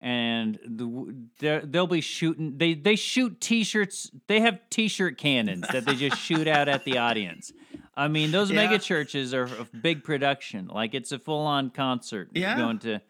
and 0.01 0.59
the 0.65 1.61
they'll 1.65 1.87
be 1.87 2.01
shooting 2.01 2.57
they 2.57 2.73
they 2.75 2.95
shoot 2.95 3.41
t-shirts 3.41 4.11
they 4.27 4.39
have 4.41 4.59
t-shirt 4.69 5.17
cannons 5.17 5.65
that 5.71 5.85
they 5.85 5.95
just 5.95 6.17
shoot 6.19 6.47
out 6.47 6.67
at 6.67 6.83
the 6.83 6.97
audience 6.97 7.51
I 7.99 8.09
mean, 8.09 8.29
those 8.29 8.51
Yeah. 8.51 8.57
mega 8.57 8.77
churches 8.77 9.33
are 9.33 9.45
a 9.45 9.63
big 9.75 10.03
production. 10.03 10.67
Like 10.67 10.93
it's 10.93 11.11
a 11.11 11.17
full 11.17 11.39
on 11.47 11.71
concert. 11.71 12.29
Yeah. 12.31 12.55
Going 12.55 12.77
to, 12.79 13.01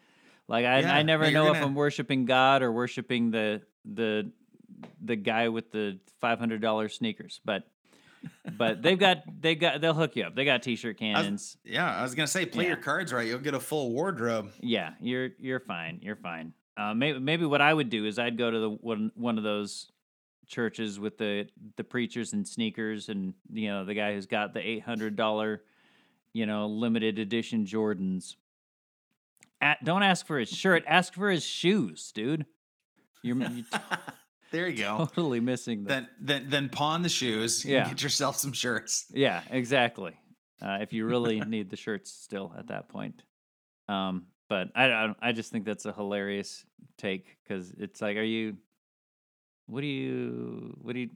like 0.48 0.64
I, 0.66 0.80
Yeah, 0.80 0.96
I 0.96 1.02
never 1.04 1.30
know 1.30 1.48
if 1.48 1.56
gonna- 1.56 1.66
I'm 1.66 1.76
worshiping 1.76 2.24
God 2.24 2.62
or 2.62 2.72
worshiping 2.72 3.30
the 3.32 3.64
the 3.84 4.32
the 5.04 5.18
guy 5.18 5.50
with 5.50 5.72
the 5.74 6.00
five 6.22 6.40
hundred 6.40 6.62
dollar 6.62 6.88
sneakers. 6.88 7.42
But 7.44 7.64
but 8.58 8.82
they've 8.82 8.98
got 8.98 9.24
they 9.42 9.56
got 9.56 9.82
they'll 9.82 9.94
hook 9.94 10.16
you 10.16 10.24
up. 10.24 10.36
They 10.36 10.46
got 10.46 10.64
t 10.64 10.78
shirt 10.78 10.96
I 11.02 11.06
was- 11.12 11.16
cannons. 11.26 11.58
yeah, 11.66 11.94
I 11.94 12.02
was 12.04 12.16
gonna 12.16 12.26
say, 12.26 12.46
play 12.46 12.64
Yeah. 12.64 12.70
your 12.70 12.78
cards 12.78 13.12
right. 13.12 13.28
You'll 13.28 13.40
get 13.40 13.56
a 13.56 13.60
full 13.60 13.92
wardrobe. 13.92 14.52
Yeah, 14.62 14.94
you're 15.02 15.32
you're 15.38 15.60
fine. 15.60 16.00
You're 16.02 16.16
fine. 16.16 16.54
Uh, 16.78 16.94
maybe 16.94 17.20
maybe 17.20 17.46
what 17.46 17.60
I 17.60 17.74
would 17.74 17.90
do 17.90 18.06
is 18.06 18.20
I'd 18.20 18.38
go 18.38 18.52
to 18.52 18.60
the 18.60 18.70
one 18.70 19.12
one 19.16 19.38
of 19.38 19.44
those 19.44 19.92
churches 20.46 21.00
with 21.00 21.18
the 21.18 21.48
the 21.76 21.84
preachers 21.84 22.34
and 22.34 22.48
sneakers 22.48 23.10
and 23.10 23.34
you 23.52 23.68
know 23.70 23.84
the 23.84 23.94
guy 23.94 24.14
who's 24.14 24.28
got 24.28 24.54
the 24.54 24.66
eight 24.66 24.84
hundred 24.84 25.16
dollar 25.16 25.64
you 26.34 26.46
know 26.46 26.68
limited 26.68 27.20
edition 27.20 27.66
Jordans. 27.66 28.36
At, 29.60 29.84
don't 29.84 30.04
ask 30.04 30.28
for 30.28 30.38
his 30.38 30.50
shirt. 30.50 30.84
Ask 30.88 31.16
for 31.16 31.32
his 31.32 31.44
shoes, 31.44 32.12
dude. 32.14 32.46
You're, 33.24 33.38
you're 33.38 33.66
there 34.52 34.68
you 34.68 34.78
go. 34.84 34.98
totally 34.98 35.40
missing 35.40 35.84
the. 35.84 35.90
Then 35.90 36.08
then 36.22 36.46
then 36.50 36.70
pawn 36.70 37.02
the 37.02 37.10
shoes. 37.10 37.64
and 37.64 37.74
Yeah. 37.74 37.90
Get 37.90 38.04
yourself 38.04 38.38
some 38.38 38.54
shirts. 38.54 39.06
Yeah, 39.12 39.42
exactly. 39.50 40.14
Uh, 40.62 40.78
if 40.82 40.94
you 40.94 41.06
really 41.06 41.40
need 41.48 41.70
the 41.72 41.76
shirts 41.76 42.12
still 42.12 42.54
at 42.58 42.68
that 42.68 42.90
point. 42.90 43.24
Um, 43.90 44.28
but 44.50 44.70
I, 44.76 44.92
I, 44.92 45.16
I 45.22 45.32
just 45.32 45.52
think 45.52 45.66
that's 45.66 45.86
a 45.86 45.94
hilarious 45.94 46.66
take 46.98 47.38
because 47.44 47.72
it's 47.72 48.02
like, 48.02 48.18
are 48.18 48.24
you, 48.24 48.58
what 49.66 49.82
do 49.82 49.88
you, 49.88 50.78
what 50.82 50.94
do 50.94 51.00
you, 51.02 51.10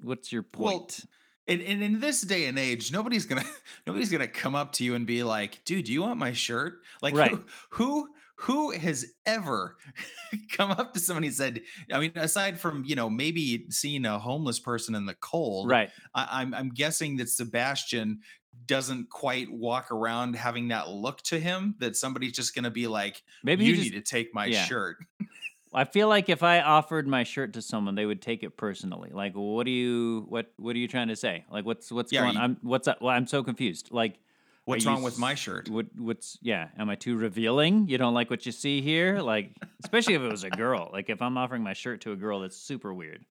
what's 0.00 0.32
your 0.32 0.42
point? 0.42 0.80
Well. 0.88 1.08
And, 1.48 1.60
and 1.60 1.82
in 1.82 1.98
this 2.00 2.22
day 2.22 2.46
and 2.46 2.58
age, 2.58 2.92
nobody's 2.92 3.26
gonna 3.26 3.44
nobody's 3.86 4.10
gonna 4.10 4.28
come 4.28 4.54
up 4.54 4.72
to 4.74 4.84
you 4.84 4.94
and 4.94 5.06
be 5.06 5.24
like, 5.24 5.64
"Dude, 5.64 5.86
do 5.86 5.92
you 5.92 6.02
want 6.02 6.18
my 6.18 6.32
shirt?" 6.32 6.82
Like, 7.02 7.16
Right. 7.16 7.32
who, 7.32 7.44
who 7.70 8.14
who 8.36 8.70
has 8.70 9.12
ever 9.26 9.76
come 10.52 10.70
up 10.70 10.94
to 10.94 11.00
somebody 11.00 11.26
and 11.26 11.36
said, 11.36 11.62
"I 11.90 11.98
mean, 11.98 12.12
aside 12.14 12.60
from 12.60 12.84
you 12.84 12.94
know 12.94 13.10
maybe 13.10 13.66
seeing 13.70 14.04
a 14.04 14.20
homeless 14.20 14.60
person 14.60 14.94
in 14.94 15.06
the 15.06 15.14
cold, 15.14 15.72
right. 15.72 15.92
I, 16.14 16.28
I'm 16.42 16.54
I'm 16.54 16.68
guessing 16.68 17.16
that 17.16 17.28
Sebastian 17.28 18.20
doesn't 18.66 19.10
quite 19.10 19.50
walk 19.50 19.90
around 19.90 20.34
having 20.36 20.68
that 20.68 20.88
look 20.88 21.22
to 21.22 21.38
him 21.38 21.74
that 21.78 21.96
somebody's 21.96 22.32
just 22.32 22.54
gonna 22.54 22.70
be 22.70 22.86
like, 22.86 23.22
Maybe 23.42 23.64
"You 23.64 23.74
just, 23.74 23.92
need 23.92 24.04
to 24.04 24.10
take 24.10 24.34
my 24.34 24.46
yeah. 24.46 24.64
shirt." 24.64 24.98
I 25.74 25.84
feel 25.84 26.06
like 26.06 26.28
if 26.28 26.42
I 26.42 26.60
offered 26.60 27.08
my 27.08 27.24
shirt 27.24 27.54
to 27.54 27.62
someone, 27.62 27.94
they 27.94 28.04
would 28.04 28.20
take 28.20 28.42
it 28.42 28.58
personally. 28.58 29.08
Like, 29.10 29.32
what 29.34 29.64
do 29.64 29.70
you, 29.72 30.26
what, 30.28 30.52
what 30.58 30.76
are 30.76 30.78
you 30.78 30.86
trying 30.86 31.08
to 31.08 31.16
say? 31.16 31.46
Like, 31.50 31.64
what's, 31.64 31.90
what's 31.90 32.12
Yeah, 32.12 32.24
going, 32.24 32.34
you- 32.34 32.40
I'm, 32.40 32.58
what's 32.60 32.86
up? 32.88 33.00
Well, 33.00 33.16
I'm 33.16 33.26
so 33.26 33.42
confused. 33.42 33.88
Like, 33.90 34.18
What's 34.64 34.86
Are 34.86 34.90
you 34.90 34.94
wrong 34.94 35.02
with 35.02 35.18
my 35.18 35.34
shirt? 35.34 35.68
What 35.68 35.86
what's 35.96 36.38
yeah? 36.40 36.68
Am 36.78 36.88
I 36.88 36.94
too 36.94 37.16
revealing? 37.16 37.88
You 37.88 37.98
don't 37.98 38.14
like 38.14 38.30
what 38.30 38.46
you 38.46 38.52
see 38.52 38.80
here? 38.80 39.18
Like 39.18 39.56
especially 39.82 40.14
if 40.14 40.22
it 40.22 40.30
was 40.30 40.44
a 40.44 40.50
girl. 40.50 40.88
Like 40.92 41.10
if 41.10 41.20
I'm 41.20 41.36
offering 41.36 41.64
my 41.64 41.72
shirt 41.72 42.02
to 42.02 42.12
a 42.12 42.16
girl, 42.16 42.40
that's 42.40 42.56
super 42.56 42.94
weird. 42.94 43.24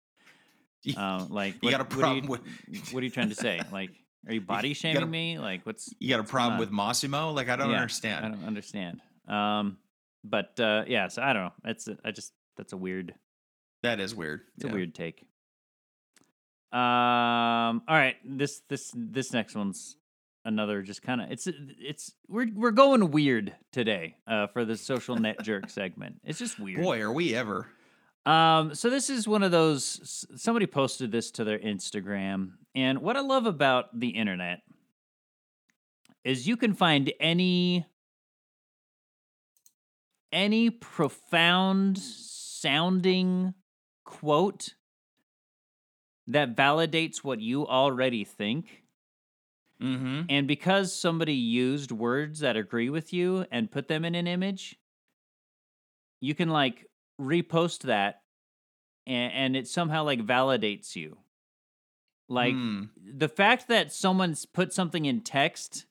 Um, 0.97 1.27
like 1.29 1.53
you 1.53 1.59
what, 1.67 1.71
got 1.71 1.81
a 1.81 1.83
what 1.83 1.93
are 1.93 1.99
problem 1.99 2.23
you, 2.25 2.29
with 2.31 2.91
what 2.91 3.01
are 3.01 3.05
you 3.05 3.11
trying 3.11 3.29
to 3.29 3.35
say? 3.35 3.61
Like 3.71 3.91
are 4.27 4.33
you 4.33 4.41
body 4.41 4.71
a- 4.71 4.75
shaming 4.75 5.09
me? 5.09 5.39
Like 5.39 5.65
what's 5.65 5.93
you 5.99 6.09
got 6.09 6.19
a 6.19 6.23
problem 6.23 6.59
with 6.59 6.71
Massimo? 6.71 7.31
Like, 7.31 7.49
I 7.49 7.55
don't 7.55 7.69
Yeah, 7.71 7.77
understand. 7.77 8.25
I 8.25 8.29
don't 8.29 8.45
understand. 8.45 9.01
Um, 9.27 9.77
but 10.23 10.59
uh, 10.59 10.83
yeah, 10.87 11.07
so 11.07 11.21
I 11.21 11.33
don't 11.33 11.43
know. 11.45 11.53
That's 11.63 11.87
a, 11.87 11.97
I 12.05 12.11
just 12.11 12.33
that's 12.57 12.73
a 12.73 12.77
weird 12.77 13.15
That 13.83 13.99
is 13.99 14.13
weird. 14.13 14.41
it's 14.55 14.65
Yeah. 14.65 14.71
a 14.71 14.73
weird 14.73 14.93
take. 14.93 15.25
Um. 16.71 17.81
All 17.87 17.95
right. 17.97 18.15
This 18.23 18.61
this 18.69 18.91
this 18.95 19.33
next 19.33 19.55
one's 19.55 19.97
another 20.45 20.81
just 20.81 21.01
kind 21.01 21.21
of 21.21 21.31
it's 21.31 21.47
it's 21.47 22.13
we're 22.29 22.47
we're 22.55 22.71
going 22.71 23.11
weird 23.11 23.53
today. 23.73 24.15
Uh, 24.25 24.47
for 24.47 24.63
the 24.63 24.77
social 24.77 25.15
net 25.17 25.41
jerk 25.43 25.69
segment. 25.69 26.21
It's 26.23 26.39
just 26.39 26.59
weird. 26.59 26.81
Boy, 26.81 27.01
are 27.01 27.11
we 27.11 27.35
ever. 27.35 27.67
Um. 28.25 28.75
So 28.75 28.89
this 28.89 29.09
is 29.09 29.27
one 29.27 29.43
of 29.43 29.51
those. 29.51 30.25
Somebody 30.35 30.67
posted 30.67 31.11
this 31.11 31.31
to 31.31 31.43
their 31.43 31.59
Instagram, 31.59 32.51
and 32.75 32.99
what 32.99 33.17
I 33.17 33.21
love 33.21 33.45
about 33.45 33.99
the 33.99 34.09
internet 34.09 34.61
is 36.23 36.47
you 36.47 36.55
can 36.55 36.73
find 36.73 37.11
any 37.19 37.85
any 40.31 40.69
profound 40.69 41.97
sounding 41.97 43.53
quote 44.05 44.75
that 46.27 46.55
validates 46.55 47.17
what 47.17 47.41
you 47.41 47.67
already 47.67 48.23
think. 48.23 48.83
Mm-hmm. 49.81 50.23
And 50.29 50.47
because 50.47 50.93
somebody 50.93 51.33
used 51.33 51.91
words 51.91 52.39
that 52.41 52.55
agree 52.55 52.89
with 52.89 53.11
you 53.11 53.45
and 53.51 53.71
put 53.71 53.87
them 53.87 54.05
in 54.05 54.13
an 54.13 54.27
image, 54.27 54.77
you 56.21 56.35
can 56.35 56.49
like 56.49 56.85
repost 57.21 57.83
that 57.83 58.21
and, 59.07 59.33
and 59.33 59.55
it 59.55 59.67
somehow 59.67 60.03
like 60.03 60.19
validates 60.25 60.95
you. 60.95 61.17
Like 62.29 62.53
Hmm. 62.53 62.83
the 62.97 63.27
fact 63.29 63.67
that 63.67 63.91
someone's 63.91 64.45
put 64.45 64.73
something 64.73 65.05
in 65.05 65.21
text 65.21 65.85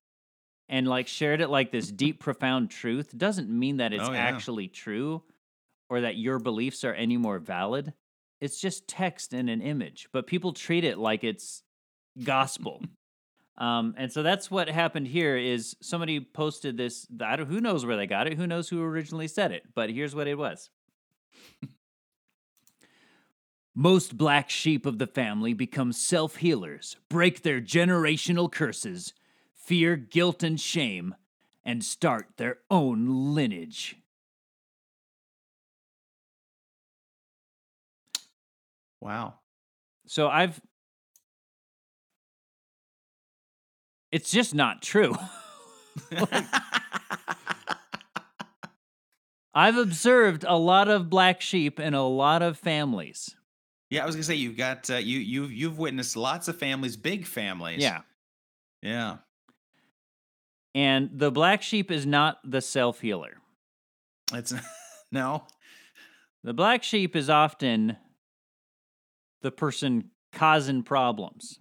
and 0.69 0.87
like 0.89 1.07
shared 1.07 1.41
it 1.41 1.49
like 1.49 1.71
this 1.71 1.91
deep 1.91 2.21
profound 2.21 2.71
truth 2.71 3.17
doesn't 3.17 3.51
mean 3.51 3.77
that 3.79 3.93
it's 3.93 4.09
Oh, 4.09 4.13
yeah. 4.13 4.19
actually 4.19 4.69
true 4.69 5.23
or 5.91 6.01
that 6.03 6.17
your 6.17 6.39
beliefs 6.39 6.85
are 6.85 6.95
any 6.95 7.17
more 7.17 7.39
valid 7.39 7.93
it's 8.41 8.59
just 8.61 8.89
text 8.89 9.35
and 9.35 9.51
an 9.51 9.61
image 9.61 10.09
but 10.13 10.27
people 10.27 10.53
treat 10.55 10.85
it 10.85 10.97
like 10.97 11.25
it's 11.25 11.63
gospel 12.25 12.81
um, 13.59 13.95
and 13.99 14.11
so 14.11 14.23
that's 14.23 14.51
what 14.51 14.69
happened 14.71 15.09
here 15.09 15.37
is 15.37 15.77
somebody 15.83 16.21
posted 16.21 16.77
this 16.79 17.07
I 17.21 17.37
don't, 17.37 17.49
who 17.49 17.61
knows 17.61 17.85
where 17.85 17.97
they 17.99 18.07
got 18.07 18.29
it 18.29 18.35
who 18.39 18.47
knows 18.47 18.69
who 18.69 18.83
originally 18.83 19.29
said 19.29 19.53
it 19.53 19.65
but 19.75 19.91
here's 19.91 20.15
what 20.15 20.27
it 20.29 20.39
was 20.39 20.71
Most 23.75 24.17
black 24.17 24.51
sheep 24.51 24.85
of 24.85 24.99
the 24.99 25.07
family 25.07 25.55
become 25.55 25.93
self 25.93 26.37
healers, 26.37 26.97
break 27.09 27.43
their 27.43 27.61
generational 27.61 28.51
curses, 28.51 29.15
fear 29.55 29.97
guilt 29.97 30.43
and 30.43 30.61
shame, 30.61 31.15
and 31.65 31.85
start 31.85 32.27
their 32.37 32.59
own 32.71 33.35
lineage. 33.35 33.97
Wow. 39.01 39.35
So 40.07 40.29
I've. 40.29 40.61
It's 44.13 44.31
just 44.31 44.55
not 44.55 44.83
true. 44.83 45.15
I've 49.55 49.77
observed 49.77 50.45
a 50.47 50.57
lot 50.57 50.89
of 50.89 51.11
black 51.11 51.41
sheep 51.41 51.81
in 51.81 51.95
a 51.95 52.07
lot 52.07 52.43
of 52.43 52.57
families. 52.59 53.35
yeah, 53.91 54.03
I 54.03 54.07
was 54.07 54.15
gonna 54.15 54.23
say 54.25 54.37
you've 54.37 54.57
got 54.57 54.89
uh, 54.91 54.97
you 54.97 55.19
you 55.19 55.45
you've 55.47 55.79
witnessed 55.79 56.17
lots 56.17 56.49
of 56.49 56.57
families, 56.59 56.97
big 56.97 57.27
families. 57.27 57.81
Yeah. 57.81 58.01
Yeah. 58.83 59.19
And 60.75 61.11
the 61.13 61.31
black 61.33 61.63
sheep 61.63 61.91
is 61.91 62.07
not 62.07 62.39
the 62.45 62.61
self 62.61 63.01
healer. 63.01 63.39
It's 64.33 64.55
no. 65.13 65.45
The 66.45 66.55
black 66.55 66.83
sheep 66.83 67.17
is 67.17 67.29
often 67.29 67.97
the 69.43 69.51
person 69.51 70.11
causing 70.33 70.83
problems. 70.83 71.59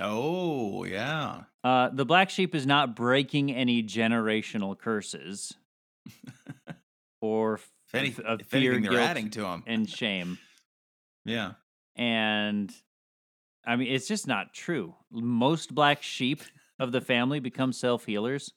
Oh, 0.00 0.84
yeah. 0.84 1.42
Uh, 1.62 1.90
the 1.90 2.04
black 2.04 2.30
sheep 2.30 2.54
is 2.54 2.66
not 2.66 2.96
breaking 2.96 3.52
any 3.52 3.82
generational 3.82 4.76
curses 4.78 5.54
or 7.20 7.54
If, 7.54 7.94
any, 7.94 8.14
of, 8.24 8.40
if 8.40 8.46
fear, 8.46 8.72
anything, 8.74 8.90
they're 8.90 9.00
adding 9.00 9.30
to 9.30 9.40
them. 9.42 9.62
and 9.66 9.88
shame. 9.88 10.38
yeah. 11.24 11.52
And 11.94 12.70
I 13.64 13.76
mean, 13.76 13.90
it's 13.92 14.06
just 14.06 14.26
not 14.26 14.52
true. 14.52 14.94
Most 15.10 15.74
black 15.74 16.02
sheep 16.02 16.42
of 16.78 16.92
the 16.92 17.00
family 17.00 17.40
become 17.40 17.72
self 17.72 18.04
healers. 18.04 18.52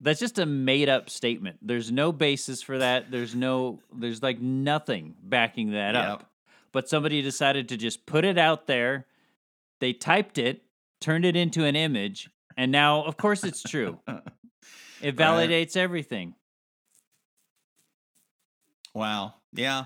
That's 0.00 0.18
just 0.18 0.38
a 0.38 0.46
made 0.46 0.88
up 0.88 1.08
statement. 1.10 1.58
There's 1.62 1.92
no 1.92 2.10
basis 2.10 2.60
for 2.62 2.78
that. 2.78 3.10
There's 3.10 3.34
no, 3.36 3.78
there's 3.94 4.22
like 4.22 4.40
nothing 4.40 5.14
backing 5.22 5.72
that 5.72 5.94
Yep. 5.94 6.04
up. 6.08 6.30
But 6.72 6.88
somebody 6.88 7.20
decided 7.22 7.68
to 7.68 7.76
just 7.76 8.06
put 8.06 8.24
it 8.24 8.38
out 8.38 8.66
there. 8.66 9.06
They 9.80 9.92
typed 9.92 10.38
it, 10.38 10.62
turned 11.00 11.24
it 11.26 11.36
into 11.36 11.64
an 11.64 11.76
image, 11.76 12.30
and 12.56 12.72
now, 12.72 13.04
of 13.04 13.16
course, 13.16 13.44
it's 13.44 13.62
true. 13.62 13.98
It 15.02 15.16
validates 15.16 15.76
everything. 15.76 16.34
Wow. 18.94 19.34
Yeah. 19.52 19.84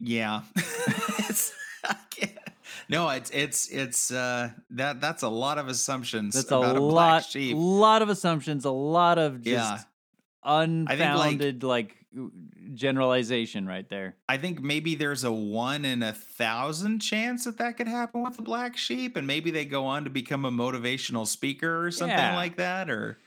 Yeah. 0.00 0.42
it's 0.56 1.52
I 1.84 1.96
can't- 2.10 2.32
no, 2.88 3.08
it's 3.10 3.30
it's 3.30 3.68
it's 3.68 4.10
uh 4.10 4.50
that 4.70 5.00
that's 5.00 5.22
a 5.22 5.28
lot 5.28 5.58
of 5.58 5.68
assumptions 5.68 6.34
That's 6.34 6.50
a 6.50 6.56
about 6.56 6.76
a, 6.76 6.80
black 6.80 7.12
lot, 7.12 7.24
sheep. 7.24 7.56
lot 7.58 8.02
of 8.02 8.08
assumptions, 8.08 8.64
a 8.64 8.70
lot 8.70 9.18
of 9.18 9.42
just 9.42 9.46
Yeah. 9.46 9.78
unfounded, 10.44 11.62
like, 11.62 11.96
generalization 12.74 13.66
right 13.66 13.88
there. 13.88 14.16
I 14.28 14.36
think 14.36 14.60
maybe 14.60 14.94
there's 14.94 15.24
a 15.24 15.32
one 15.32 15.84
in 15.84 16.02
a 16.02 16.12
thousand 16.12 17.00
chance 17.00 17.44
that 17.44 17.58
that 17.58 17.76
could 17.76 17.88
happen 17.88 18.22
with 18.22 18.36
the 18.36 18.42
black 18.42 18.76
sheep, 18.76 19.16
and 19.16 19.26
maybe 19.26 19.50
they 19.50 19.64
go 19.64 19.86
on 19.86 20.04
to 20.04 20.10
become 20.10 20.44
a 20.44 20.50
motivational 20.50 21.26
speaker 21.26 21.84
or 21.86 21.90
something 21.90 22.16
Yeah. 22.16 22.36
like 22.36 22.56
that, 22.56 22.90
or 22.90 23.18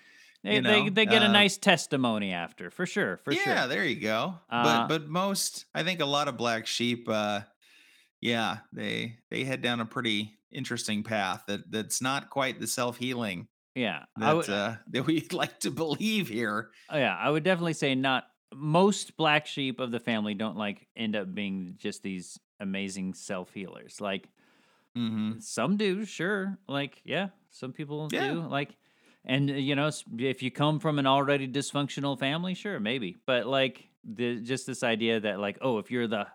They, 0.43 0.59
You 0.59 0.61
they, 0.61 0.89
know, 0.89 0.89
they 0.89 1.05
get 1.05 1.23
a 1.23 1.27
uh, 1.27 1.29
nice 1.29 1.57
testimony 1.57 2.31
after, 2.31 2.69
for 2.69 2.85
sure, 2.85 3.17
for 3.17 3.35
yeah, 3.45 3.65
sure. 3.65 3.67
there 3.67 3.85
you 3.85 3.99
go. 3.99 4.35
Uh, 4.49 4.87
but 4.87 4.87
but 4.87 5.07
most, 5.07 5.65
I 5.73 5.83
think 5.83 5.99
a 5.99 6.05
lot 6.05 6.27
of 6.27 6.37
black 6.37 6.65
sheep, 6.67 7.07
uh, 7.09 7.41
yeah, 8.21 8.59
they 8.73 9.19
they 9.31 9.43
head 9.45 9.61
down 9.61 9.81
a 9.81 9.87
pretty 9.87 10.39
interesting 10.51 11.03
path 11.03 11.45
that 11.47 11.71
that's 11.71 12.01
not 12.01 12.29
quite 12.31 12.59
the 12.59 12.67
self 12.67 12.97
healing 12.97 13.49
Yeah, 13.75 14.05
that 14.17 14.33
would, 14.33 14.49
uh, 14.49 14.77
that 14.89 15.05
we'd 15.07 15.33
like 15.33 15.59
to 15.61 15.71
believe 15.71 16.29
here. 16.29 16.71
oh, 16.89 16.97
yeah, 16.97 17.15
I 17.15 17.29
would 17.29 17.43
definitely 17.43 17.73
say 17.73 17.95
not 17.95 18.25
most 18.53 19.17
black 19.17 19.45
sheep 19.45 19.79
of 19.79 19.91
the 19.91 19.99
family 19.99 20.33
don't 20.33 20.57
like 20.57 20.87
end 20.95 21.15
up 21.15 21.33
being 21.33 21.75
just 21.77 22.01
these 22.01 22.39
amazing 22.59 23.13
self 23.13 23.51
healers. 23.53 23.99
Like 24.01 24.29
hmm 24.95 25.39
some 25.39 25.77
do, 25.77 26.05
sure. 26.05 26.57
Like 26.67 27.01
yeah, 27.05 27.29
some 27.49 27.73
people 27.73 28.09
Yeah. 28.11 28.37
do. 28.37 28.41
Like, 28.41 28.75
and 29.27 29.51
uh, 29.51 29.55
you 29.55 29.75
know, 29.75 29.91
if 30.19 30.43
you 30.43 30.51
come 30.51 30.79
from 30.79 30.99
an 30.99 31.07
already 31.07 31.47
dysfunctional 31.47 32.19
family, 32.19 32.55
sure, 32.55 32.79
maybe. 32.79 33.17
But 33.27 33.47
like 33.47 33.89
the 34.05 34.41
just 34.41 34.67
this 34.67 34.83
idea 34.83 35.19
that 35.21 35.39
like, 35.39 35.59
oh, 35.61 35.79
if 35.79 35.91
you're 35.91 36.07
the 36.07 36.27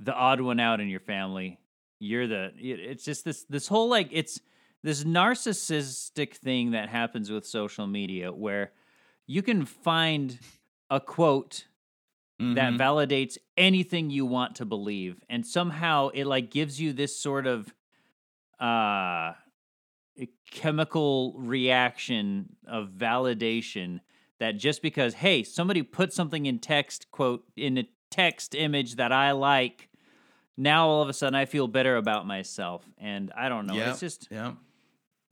the 0.00 0.14
odd 0.14 0.40
one 0.40 0.60
out 0.60 0.80
in 0.80 0.88
your 0.88 1.00
family, 1.00 1.58
you're 1.98 2.26
the. 2.26 2.52
It's 2.56 3.04
just 3.04 3.24
this 3.24 3.44
this 3.44 3.68
whole 3.68 3.88
like 3.88 4.08
it's 4.12 4.40
this 4.82 5.04
narcissistic 5.04 6.34
thing 6.34 6.72
that 6.72 6.88
happens 6.88 7.30
with 7.30 7.46
social 7.46 7.86
media 7.86 8.32
where 8.32 8.72
you 9.26 9.42
can 9.42 9.64
find 9.64 10.38
a 10.90 11.00
quote 11.00 11.66
that 12.54 12.74
Mhm. 12.74 12.78
validates 12.78 13.38
anything 13.56 14.10
you 14.10 14.26
want 14.26 14.56
to 14.56 14.64
believe 14.66 15.22
and 15.28 15.46
somehow 15.46 16.08
it 16.08 16.26
like 16.26 16.50
gives 16.50 16.80
you 16.80 16.92
this 16.92 17.16
sort 17.18 17.46
of 17.46 17.74
uh 18.60 19.34
chemical 20.50 21.34
reaction 21.38 22.56
of 22.66 22.90
validation 22.96 24.00
that 24.38 24.52
just 24.52 24.82
because 24.82 25.14
hey 25.14 25.42
somebody 25.42 25.82
put 25.82 26.12
something 26.12 26.46
in 26.46 26.58
text 26.58 27.10
quote 27.10 27.44
in 27.56 27.78
a 27.78 27.88
text 28.10 28.54
image 28.54 28.96
that 28.96 29.12
i 29.12 29.32
like 29.32 29.88
now 30.56 30.88
all 30.88 31.02
of 31.02 31.08
a 31.08 31.12
sudden 31.12 31.34
i 31.34 31.44
feel 31.44 31.68
better 31.68 31.96
about 31.96 32.26
myself. 32.26 32.84
And 32.98 33.32
i 33.36 33.48
don't 33.48 33.66
know 33.66 33.74
Yep, 33.74 33.88
it's 33.88 34.00
just 34.00 34.28
yeah. 34.30 34.52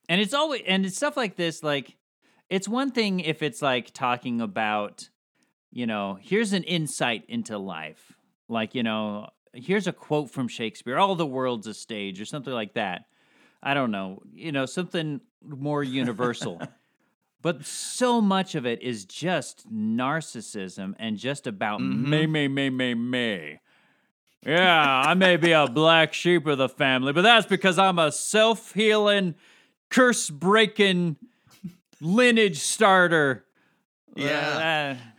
and 0.09 0.21
it's 0.21 0.35
always 0.35 0.63
and 0.67 0.85
it's 0.85 0.97
stuff 0.97 1.17
like 1.17 1.37
this 1.37 1.63
like 1.63 1.97
it's 2.51 2.69
one 2.69 2.91
thing 2.91 3.21
if 3.21 3.43
it's 3.43 3.63
like 3.63 3.93
talking 3.93 4.41
about 4.41 5.09
you 5.71 5.87
know 5.87 6.19
here's 6.21 6.53
an 6.53 6.63
insight 6.65 7.25
into 7.29 7.57
life. 7.59 8.13
Like 8.49 8.75
you 8.75 8.83
know 8.83 9.31
here's 9.55 9.87
a 9.87 9.93
quote 9.93 10.31
from 10.31 10.49
shakespeare 10.49 10.99
all 10.99 11.15
the 11.15 11.25
world's 11.27 11.67
a 11.67 11.75
stage 11.75 12.21
or 12.21 12.25
something 12.25 12.53
like 12.53 12.75
that 12.75 13.07
i 13.65 13.75
don't 13.75 13.91
know 13.91 14.23
you 14.33 14.53
know 14.53 14.67
something 14.67 15.21
more 15.43 15.83
universal 15.83 16.61
but 17.43 17.65
so 17.65 18.21
much 18.21 18.55
of 18.55 18.65
it 18.65 18.81
is 18.83 19.05
just 19.05 19.69
narcissism 19.73 20.95
and 20.99 21.17
just 21.17 21.47
about 21.47 21.81
me 21.81 22.27
me 22.27 22.47
me 22.47 22.71
me 22.71 22.95
me 22.95 23.59
yeah, 24.47 25.03
I 25.07 25.15
may 25.15 25.37
be 25.37 25.53
a 25.53 25.67
black 25.67 26.13
sheep 26.13 26.47
of 26.47 26.59
the 26.59 26.69
family, 26.69 27.13
but 27.13 27.23
that's 27.23 27.47
because 27.47 27.79
I'm 27.79 27.99
a 27.99 28.13
self 28.13 28.75
healing, 28.75 29.37
curse 29.89 30.29
breaking 30.29 31.17
lineage 32.01 32.59
starter. 32.59 33.47
Yeah. 34.15 34.99
Uh, 34.99 35.14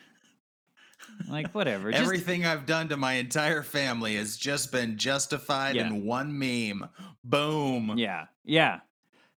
like, 1.29 1.53
whatever. 1.53 1.91
Just, 1.91 2.03
Everything 2.03 2.45
I've 2.45 2.65
done 2.65 2.89
to 2.89 2.97
my 2.97 3.13
entire 3.13 3.63
family 3.63 4.15
has 4.15 4.37
just 4.37 4.71
been 4.71 4.97
justified 4.97 5.75
Yeah. 5.75 5.87
in 5.87 6.05
one 6.05 6.37
meme. 6.37 6.87
Boom. 7.23 7.93
yeah, 7.97 8.25
yeah. 8.43 8.79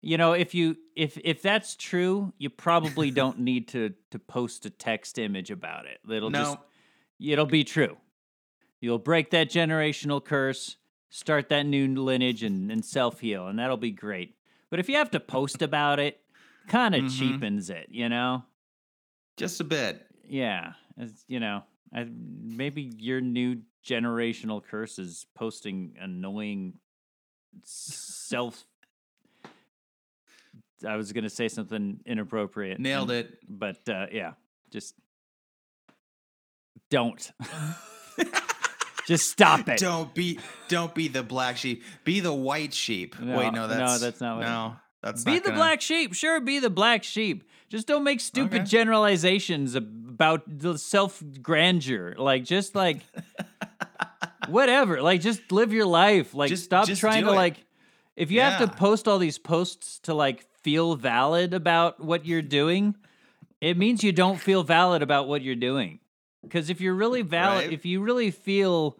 You 0.02 0.18
know, 0.18 0.32
if 0.34 0.54
you 0.54 0.76
if 0.94 1.18
if 1.24 1.42
that's 1.42 1.74
true, 1.76 2.32
you 2.38 2.50
probably 2.50 3.10
don't 3.22 3.40
need 3.40 3.68
to 3.68 3.94
to 4.10 4.18
post 4.18 4.66
a 4.66 4.70
text 4.70 5.18
image 5.18 5.50
about 5.50 5.86
it. 5.86 5.98
It'll 6.08 6.30
No. 6.30 6.38
just 6.44 6.58
it'll 7.20 7.46
be 7.46 7.64
true. 7.64 7.96
You'll 8.80 8.98
break 8.98 9.30
that 9.30 9.48
generational 9.50 10.22
curse, 10.24 10.76
start 11.08 11.48
that 11.48 11.64
new 11.64 11.88
lineage, 11.94 12.42
and, 12.42 12.70
and 12.70 12.84
self 12.84 13.20
heal, 13.20 13.48
and 13.48 13.58
that'll 13.58 13.76
be 13.78 13.90
great. 13.90 14.36
But 14.70 14.80
if 14.80 14.88
you 14.88 14.96
have 14.96 15.10
to 15.12 15.20
post 15.20 15.62
about 15.62 15.98
it, 15.98 16.20
kind 16.68 16.94
of 16.94 17.04
Mhm. 17.04 17.18
cheapens 17.18 17.70
it, 17.70 17.86
you 17.90 18.08
know? 18.08 18.44
Just 19.36 19.60
a 19.60 19.64
bit. 19.64 20.06
Yeah, 20.28 20.72
it's, 20.98 21.24
you 21.28 21.40
know, 21.40 21.62
I, 21.96 22.06
maybe 22.10 22.92
your 22.98 23.20
new 23.22 23.62
generational 23.84 24.62
curse 24.62 24.98
is 24.98 25.26
posting 25.34 25.94
annoying 26.00 26.74
self. 27.64 28.64
I 30.86 30.96
was 30.96 31.12
gonna 31.12 31.30
say 31.30 31.48
something 31.48 32.00
inappropriate. 32.04 32.78
Nailed 32.78 33.10
and- 33.10 33.26
it. 33.26 33.38
but 33.48 33.88
uh, 33.88 34.06
yeah, 34.12 34.32
just 34.70 34.94
don't. 36.90 37.32
just 39.06 39.30
stop 39.30 39.68
it. 39.68 39.78
Don't 39.78 40.14
be 40.14 40.38
don't 40.68 40.94
be 40.94 41.08
the 41.08 41.22
black 41.22 41.56
sheep. 41.56 41.82
Be 42.04 42.20
the 42.20 42.32
white 42.34 42.74
sheep. 42.74 43.18
No, 43.18 43.38
Wait, 43.38 43.52
no, 43.54 43.68
that's 43.68 43.80
no, 43.80 44.06
that's 44.06 44.20
not 44.20 44.36
what 44.36 44.42
No, 44.44 44.76
that's 45.02 45.24
Be 45.24 45.38
the 45.38 45.46
gonna- 45.46 45.56
black 45.56 45.80
sheep. 45.80 46.14
Sure, 46.14 46.40
be 46.40 46.58
the 46.58 46.70
black 46.70 47.04
sheep. 47.04 47.44
Just 47.68 47.86
don't 47.86 48.04
make 48.04 48.20
stupid 48.20 48.60
Okay. 48.62 48.64
generalizations 48.64 49.74
about 49.74 50.42
the 50.46 50.78
self 50.78 51.22
grandeur. 51.42 52.14
Like, 52.16 52.44
just 52.44 52.74
like 52.74 53.00
whatever. 54.48 55.02
Like, 55.02 55.20
just 55.20 55.50
live 55.52 55.72
your 55.72 55.86
life. 55.86 56.34
Like, 56.34 56.48
Just- 56.50 56.64
stop 56.64 56.86
just 56.86 57.00
trying 57.00 57.24
to 57.24 57.30
it. 57.32 57.34
like. 57.34 57.56
If 58.16 58.30
you 58.30 58.40
have 58.40 58.58
to 58.60 58.74
post 58.74 59.06
all 59.06 59.18
these 59.18 59.36
posts 59.36 59.98
to 60.04 60.14
like 60.14 60.46
feel 60.62 60.94
valid 60.96 61.52
about 61.52 62.00
what 62.02 62.24
you're 62.24 62.40
doing, 62.40 62.94
it 63.60 63.76
means 63.76 64.02
you 64.02 64.10
don't 64.10 64.40
feel 64.40 64.62
valid 64.62 65.02
about 65.02 65.28
what 65.28 65.42
you're 65.42 65.54
doing. 65.54 66.00
Because 66.42 66.70
if 66.70 66.80
you're 66.80 66.94
really 66.94 67.20
valid, 67.20 67.64
Right. 67.66 67.72
if 67.74 67.84
you 67.84 68.00
really 68.00 68.30
feel 68.30 68.96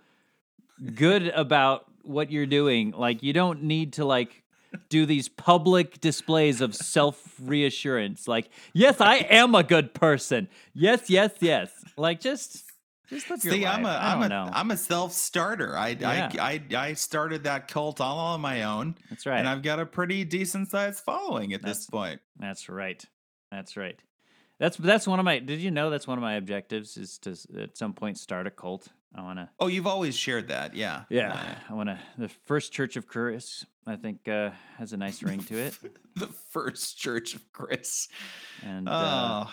good 0.94 1.28
about 1.28 1.86
what 2.02 2.30
you're 2.30 2.44
doing, 2.44 2.90
like 2.90 3.22
you 3.22 3.32
don't 3.32 3.62
need 3.62 3.94
to 3.94 4.04
like 4.04 4.42
do 4.88 5.06
these 5.06 5.28
public 5.28 6.00
displays 6.00 6.60
of 6.60 6.74
self 6.74 7.34
reassurance. 7.40 8.26
Like, 8.28 8.48
yes, 8.72 9.00
I 9.00 9.16
am 9.16 9.54
a 9.54 9.62
good 9.62 9.94
person. 9.94 10.48
Yes, 10.74 11.08
yes, 11.10 11.32
yes. 11.40 11.70
Like, 11.96 12.20
just 12.20 12.64
just 13.08 13.30
live 13.30 13.40
See. 13.40 13.64
I'm 13.64 13.84
a 13.84 13.88
I'm 13.88 14.30
a 14.30 14.50
am 14.54 14.70
a 14.70 14.76
self 14.76 15.12
starter. 15.12 15.76
I, 15.76 15.90
Yeah. 15.90 16.30
I 16.40 16.62
I 16.72 16.76
I 16.88 16.92
started 16.94 17.44
that 17.44 17.68
cult 17.68 18.00
all 18.00 18.18
on 18.18 18.40
my 18.40 18.64
own, 18.64 18.96
That's 19.10 19.26
right. 19.26 19.38
and 19.38 19.48
I've 19.48 19.62
got 19.62 19.78
a 19.78 19.86
pretty 19.86 20.24
decent 20.24 20.70
sized 20.70 21.04
following 21.04 21.52
at 21.52 21.62
That's- 21.62 21.78
this 21.78 21.86
point. 21.86 22.20
That's 22.38 22.68
right. 22.68 23.04
That's 23.52 23.76
right. 23.76 23.98
That's 24.58 24.76
that's 24.78 25.06
one 25.06 25.18
of 25.18 25.24
my. 25.24 25.38
Did 25.38 25.60
you 25.60 25.70
know 25.70 25.90
that's 25.90 26.06
one 26.06 26.18
of 26.18 26.22
my 26.22 26.34
objectives 26.34 26.96
is 26.96 27.18
to 27.18 27.36
at 27.62 27.76
some 27.76 27.92
point 27.92 28.18
start 28.18 28.46
a 28.46 28.50
cult. 28.50 28.88
I 29.14 29.22
want 29.22 29.38
to. 29.38 29.48
Oh, 29.58 29.66
you've 29.68 29.86
always 29.86 30.14
shared 30.16 30.48
that, 30.48 30.74
yeah. 30.74 31.04
Yeah, 31.08 31.54
I 31.68 31.72
want 31.74 31.88
to. 31.88 31.98
The 32.18 32.28
first 32.44 32.72
Church 32.72 32.96
of 32.96 33.06
Chris, 33.06 33.64
I 33.86 33.96
think, 33.96 34.28
uh, 34.28 34.50
has 34.78 34.92
a 34.92 34.96
nice 34.96 35.22
ring 35.22 35.40
to 35.44 35.56
it, 35.56 35.74
the 36.16 36.26
first 36.50 36.98
Church 36.98 37.34
of 37.34 37.50
Chris. 37.52 38.08
and 38.62 38.88
uh, 38.88 39.44
Oh, 39.46 39.52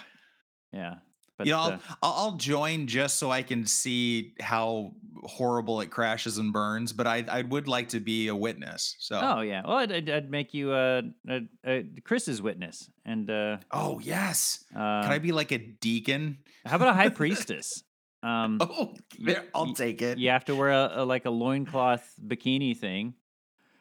yeah. 0.74 0.96
But 1.38 1.48
you 1.48 1.54
know, 1.54 1.60
I'll, 1.60 1.72
uh, 1.74 1.78
I'll 2.04 2.14
I'll 2.14 2.32
join 2.34 2.86
just 2.86 3.18
so 3.18 3.32
I 3.32 3.42
can 3.42 3.66
see 3.66 4.34
how 4.40 4.92
horrible 5.24 5.82
it 5.82 5.90
crashes 5.90 6.38
and 6.38 6.54
burns. 6.54 6.94
But 6.94 7.08
I 7.08 7.26
I 7.28 7.42
would 7.42 7.68
like 7.68 7.90
to 7.90 8.00
be 8.00 8.28
a 8.28 8.36
witness. 8.36 8.96
So 9.00 9.20
oh 9.22 9.42
yeah. 9.42 9.64
Well, 9.66 9.78
I'd, 9.78 9.92
I'd, 9.92 10.10
I'd 10.12 10.30
make 10.30 10.54
you 10.54 10.72
uh, 10.72 11.02
uh, 11.28 11.40
uh, 11.66 11.80
Chris's 12.04 12.40
witness, 12.40 12.88
and 13.04 13.28
uh, 13.32 13.58
oh 13.72 14.00
yes, 14.00 14.64
uh, 14.76 15.02
can 15.02 15.12
I 15.12 15.18
be 15.18 15.32
like 15.32 15.52
a 15.52 15.58
deacon? 15.58 16.38
how 16.68 16.76
about 16.76 16.90
a 16.90 16.94
high 16.94 17.10
priestess? 17.10 17.84
Um, 18.24 18.58
Oh, 18.62 18.96
there, 19.20 19.44
I'll 19.54 19.74
take 19.74 20.02
it. 20.02 20.18
you 20.18 20.30
have 20.30 20.46
to 20.46 20.56
wear 20.56 20.70
a, 20.72 20.92
a 21.02 21.06
like 21.06 21.26
a 21.26 21.30
loincloth 21.30 22.04
bikini 22.26 22.76
thing. 22.76 23.14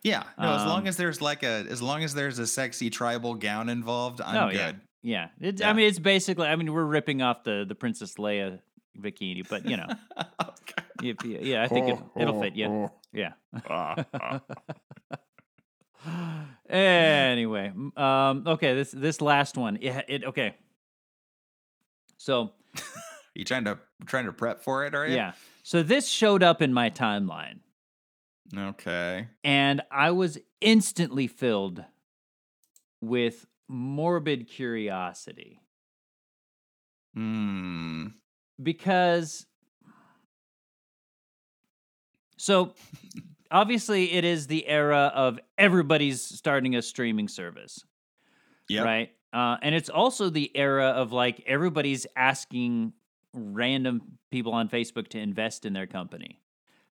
Yeah, 0.03 0.24
no. 0.38 0.53
as 0.55 0.66
long 0.66 0.80
Um, 0.82 0.86
as 0.88 0.97
there's 0.97 1.20
like 1.22 1.45
a, 1.45 1.64
as 1.70 1.80
long 1.80 2.03
as 2.03 2.12
there's 2.12 2.40
a 2.40 2.47
sexy 2.47 2.90
tribal 2.90 3.34
gown 3.36 3.68
involved, 3.68 4.20
I'm 4.20 4.49
oh 4.49 4.51
good. 4.51 4.80
yeah, 5.03 5.28
yeah. 5.40 5.49
It's, 5.49 5.62
I 5.62 5.72
mean, 5.72 5.86
it's 5.88 6.01
basically. 6.01 6.49
I 6.49 6.57
mean, 6.57 6.72
we're 6.72 6.84
ripping 6.84 7.22
off 7.22 7.45
the 7.45 7.64
the 7.68 7.76
Princess 7.76 8.14
Leia 8.14 8.59
bikini, 9.01 9.49
but 9.49 9.64
you 9.64 9.76
know, 9.76 9.86
Okay. 10.43 10.82
if, 11.11 11.24
yeah, 11.24 11.62
I 11.62 11.68
think 11.68 11.88
it, 11.88 11.99
it'll 12.20 12.40
fit 12.43 12.57
you. 12.57 12.90
Yeah. 13.12 13.34
anyway, 16.68 17.72
um, 17.97 18.45
okay. 18.47 18.74
This 18.74 18.90
this 18.90 19.20
last 19.20 19.57
one, 19.57 19.78
Yeah, 19.80 20.03
it 20.09 20.24
okay. 20.24 20.57
So 22.16 22.53
you 23.35 23.45
trying 23.45 23.64
to 23.64 23.78
trying 24.07 24.26
to 24.26 24.33
prep 24.33 24.62
for 24.62 24.85
it? 24.85 24.95
Are 24.95 25.07
you? 25.07 25.14
yeah, 25.14 25.33
so 25.62 25.83
this 25.83 26.09
showed 26.09 26.43
up 26.43 26.61
in 26.62 26.72
my 26.72 26.91
timeline, 26.91 27.61
Okay. 28.57 29.28
and 29.45 29.80
I 29.91 30.11
was 30.11 30.39
instantly 30.61 31.26
filled 31.26 31.85
with 33.01 33.47
morbid 33.68 34.49
curiosity 34.49 35.61
Hmm. 37.14 38.07
because 38.62 39.47
So 42.39 42.74
obviously, 43.51 44.12
it 44.12 44.24
is 44.24 44.47
the 44.47 44.66
era 44.66 45.12
of 45.14 45.39
everybody's 45.59 46.20
starting 46.22 46.74
a 46.74 46.83
streaming 46.83 47.28
service, 47.28 47.85
Yeah. 48.68 48.83
right? 48.83 49.11
Uh, 49.33 49.57
and 49.62 49.74
it's 49.74 49.89
also 49.89 50.28
the 50.28 50.51
era 50.57 50.89
of 50.89 51.12
like 51.12 51.43
everybody's 51.47 52.07
asking 52.16 52.93
random 53.35 54.18
people 54.30 54.53
on 54.53 54.68
Facebook 54.68 55.09
to 55.09 55.18
invest 55.18 55.64
in 55.64 55.72
their 55.72 55.87
company. 55.87 56.39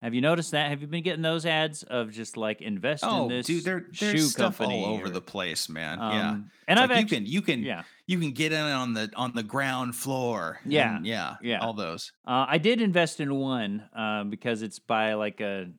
Have 0.03 0.14
you 0.14 0.20
noticed 0.20 0.51
that? 0.51 0.68
Have 0.70 0.80
you 0.80 0.89
been 0.89 1.05
getting 1.05 1.22
those 1.22 1.47
ads 1.47 1.85
of 1.85 2.11
just 2.11 2.37
like 2.37 2.61
invest 2.61 3.05
in 3.05 3.09
Oh, 3.09 3.28
this 3.28 3.47
dude, 3.47 3.62
there, 3.62 3.87
shoe 3.93 4.18
stuff 4.18 4.59
company 4.59 4.85
all 4.85 4.95
over 4.95 5.07
or- 5.07 5.11
the 5.11 5.20
place, 5.20 5.68
man. 5.68 6.01
Um, 6.01 6.12
yeah, 6.12 6.37
and 6.66 6.78
I've 6.80 6.91
like 6.91 7.05
actually, 7.05 7.18
you 7.18 7.41
can 7.41 7.61
you 7.61 7.62
can 7.62 7.62
yeah. 7.62 7.83
you 8.09 8.18
can 8.18 8.33
get 8.33 8.51
in 8.53 8.61
on 8.61 8.95
the 8.95 9.12
on 9.14 9.33
the 9.33 9.45
ground 9.45 9.95
floor. 9.95 10.59
Yeah, 10.64 10.99
yeah, 11.05 11.37
yeah. 11.41 11.61
All 11.61 11.72
those. 11.72 12.11
Uh, 12.26 12.47
I 12.49 12.59
did 12.59 12.80
invest 12.80 13.20
in 13.20 13.33
one 13.37 13.89
uh, 13.97 14.24
because 14.24 14.62
it's 14.62 14.80
by 14.80 15.14
like 15.14 15.41
a 15.41 15.70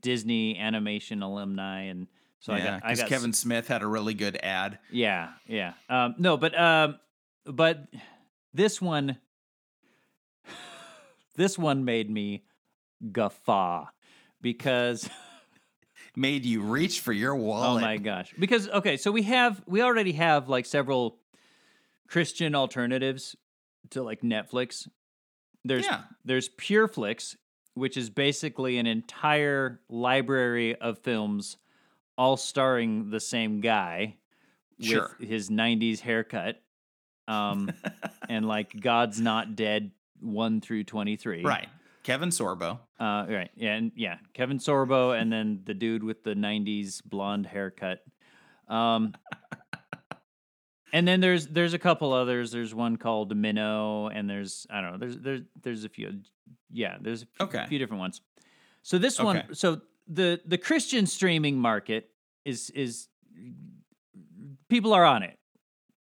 Disney 0.00 0.58
animation 0.58 1.22
alumni, 1.22 1.82
and 1.82 2.06
so 2.40 2.54
I 2.54 2.58
yeah, 2.58 2.64
got 2.64 2.82
because 2.84 3.00
got 3.00 3.08
Kevin 3.10 3.32
Smith 3.34 3.68
had 3.68 3.82
a 3.82 3.86
really 3.86 4.14
good 4.14 4.38
ad. 4.42 4.78
Yeah, 4.90 5.28
yeah. 5.46 5.74
Um, 5.90 6.14
no, 6.16 6.38
but 6.38 6.58
um, 6.58 6.98
but 7.44 7.86
this 8.54 8.80
one, 8.80 9.18
this 11.38 11.56
one 11.58 11.84
made 11.86 12.10
me 12.10 12.44
guffaw 13.12 13.86
because 14.42 15.08
Made 16.16 16.44
you 16.44 16.62
reach 16.62 17.00
for 17.00 17.12
your 17.12 17.34
wallet. 17.36 17.82
oh 17.82 17.86
my 17.86 17.96
gosh, 17.96 18.34
because 18.38 18.68
okay, 18.68 18.96
so 18.96 19.12
we 19.12 19.22
have 19.22 19.62
we 19.66 19.82
already 19.82 20.12
have 20.12 20.48
like 20.48 20.66
several 20.66 21.18
Christian 22.08 22.54
alternatives 22.56 23.36
to 23.90 24.02
like 24.02 24.22
Netflix. 24.22 24.88
There's 25.64 25.84
Yeah. 25.86 26.02
there's 26.24 26.48
PureFlix, 26.48 27.36
which 27.74 27.96
is 27.96 28.10
basically 28.10 28.78
an 28.78 28.86
entire 28.86 29.80
library 29.88 30.74
of 30.76 30.98
films, 30.98 31.56
all 32.16 32.36
starring 32.36 33.10
the 33.10 33.20
same 33.20 33.60
guy 33.60 34.16
with 34.78 34.88
Sure. 34.88 35.16
his 35.20 35.50
'90s 35.50 36.00
haircut, 36.00 36.60
um, 37.28 37.70
and 38.28 38.46
like 38.48 38.80
God's 38.80 39.20
Not 39.20 39.54
Dead 39.54 39.92
one 40.20 40.60
through 40.60 40.84
twenty 40.84 41.16
three. 41.16 41.42
Right. 41.42 41.68
Kevin 42.04 42.30
Sorbo. 42.30 42.78
Uh, 42.98 43.26
right. 43.28 43.50
Yeah, 43.56 43.74
and 43.74 43.92
yeah, 43.94 44.16
Kevin 44.32 44.58
Sorbo, 44.58 45.20
and 45.20 45.30
then 45.32 45.60
the 45.64 45.74
dude 45.74 46.02
with 46.02 46.22
the 46.24 46.34
'90s 46.34 47.02
blonde 47.04 47.44
haircut. 47.46 48.00
Um, 48.66 49.14
and 50.92 51.06
then 51.06 51.20
there's 51.20 51.46
there's 51.48 51.74
a 51.74 51.78
couple 51.78 52.12
others. 52.12 52.50
There's 52.50 52.74
one 52.74 52.96
called 52.96 53.34
Minno, 53.34 54.10
and 54.14 54.28
there's 54.28 54.66
I 54.70 54.80
don't 54.80 54.92
know. 54.92 54.98
There's 54.98 55.18
there's 55.18 55.40
there's 55.62 55.84
a 55.84 55.88
few. 55.88 56.20
Yeah, 56.70 56.96
there's 57.00 57.22
a 57.22 57.26
few, 57.26 57.46
Okay. 57.46 57.66
few 57.68 57.78
different 57.78 58.00
ones. 58.00 58.20
So 58.82 58.98
this 58.98 59.20
one, 59.20 59.54
so 59.54 59.82
the 60.06 60.40
the 60.46 60.58
Christian 60.58 61.06
streaming 61.06 61.58
market 61.58 62.10
is 62.44 62.70
is 62.70 63.08
people 64.68 64.94
are 64.94 65.04
on 65.04 65.22
it. 65.22 65.38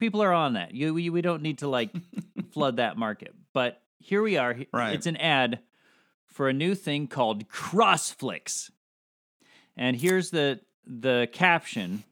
People 0.00 0.22
are 0.22 0.32
on 0.32 0.54
that. 0.54 0.74
You 0.74 0.92
we, 0.92 1.08
we 1.10 1.22
don't 1.22 1.42
need 1.42 1.58
to 1.58 1.68
like 1.68 1.90
flood 2.52 2.76
that 2.76 2.96
market. 2.96 3.32
But 3.52 3.80
here 3.98 4.22
we 4.22 4.36
are. 4.36 4.56
Right. 4.72 4.94
It's 4.94 5.06
an 5.06 5.16
ad 5.16 5.60
for 6.26 6.48
a 6.48 6.52
new 6.52 6.74
thing 6.74 7.06
called 7.06 7.48
CrossFlix. 7.48 8.70
And 9.76 9.96
here's 9.96 10.30
the 10.30 10.60
the 10.86 11.28
caption 11.32 12.04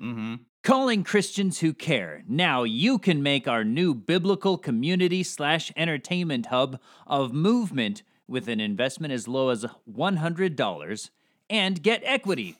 Mm-hmm. 0.00 0.34
calling 0.62 1.02
Christians 1.02 1.58
who 1.58 1.72
care. 1.72 2.22
Now 2.28 2.62
you 2.62 2.98
can 2.98 3.20
make 3.20 3.48
our 3.48 3.64
new 3.64 3.94
biblical 3.94 4.56
community 4.56 5.24
slash 5.24 5.72
entertainment 5.76 6.46
hub 6.46 6.78
of 7.04 7.32
movement 7.32 8.04
with 8.28 8.46
an 8.46 8.60
investment 8.60 9.12
as 9.12 9.26
low 9.26 9.48
as 9.48 9.64
$100 9.90 11.10
and 11.50 11.82
get 11.82 12.02
equity. 12.04 12.56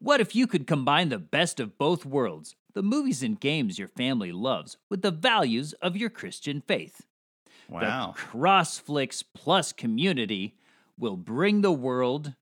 What 0.00 0.20
if 0.20 0.34
you 0.34 0.46
could 0.46 0.66
combine 0.66 1.08
the 1.08 1.18
best 1.18 1.58
of 1.60 1.78
both 1.78 2.04
worlds, 2.04 2.54
the 2.74 2.82
movies 2.82 3.22
and 3.22 3.40
games 3.40 3.78
your 3.78 3.88
family 3.88 4.32
loves, 4.32 4.76
with 4.90 5.00
the 5.00 5.10
values 5.10 5.72
of 5.74 5.96
your 5.96 6.10
Christian 6.10 6.60
faith? 6.60 7.05
Wow. 7.68 8.14
The 8.16 8.20
CrossFlix 8.38 9.24
Plus 9.34 9.72
community 9.72 10.54
will 10.98 11.16
bring 11.16 11.60
the 11.60 11.72
world 11.72 12.34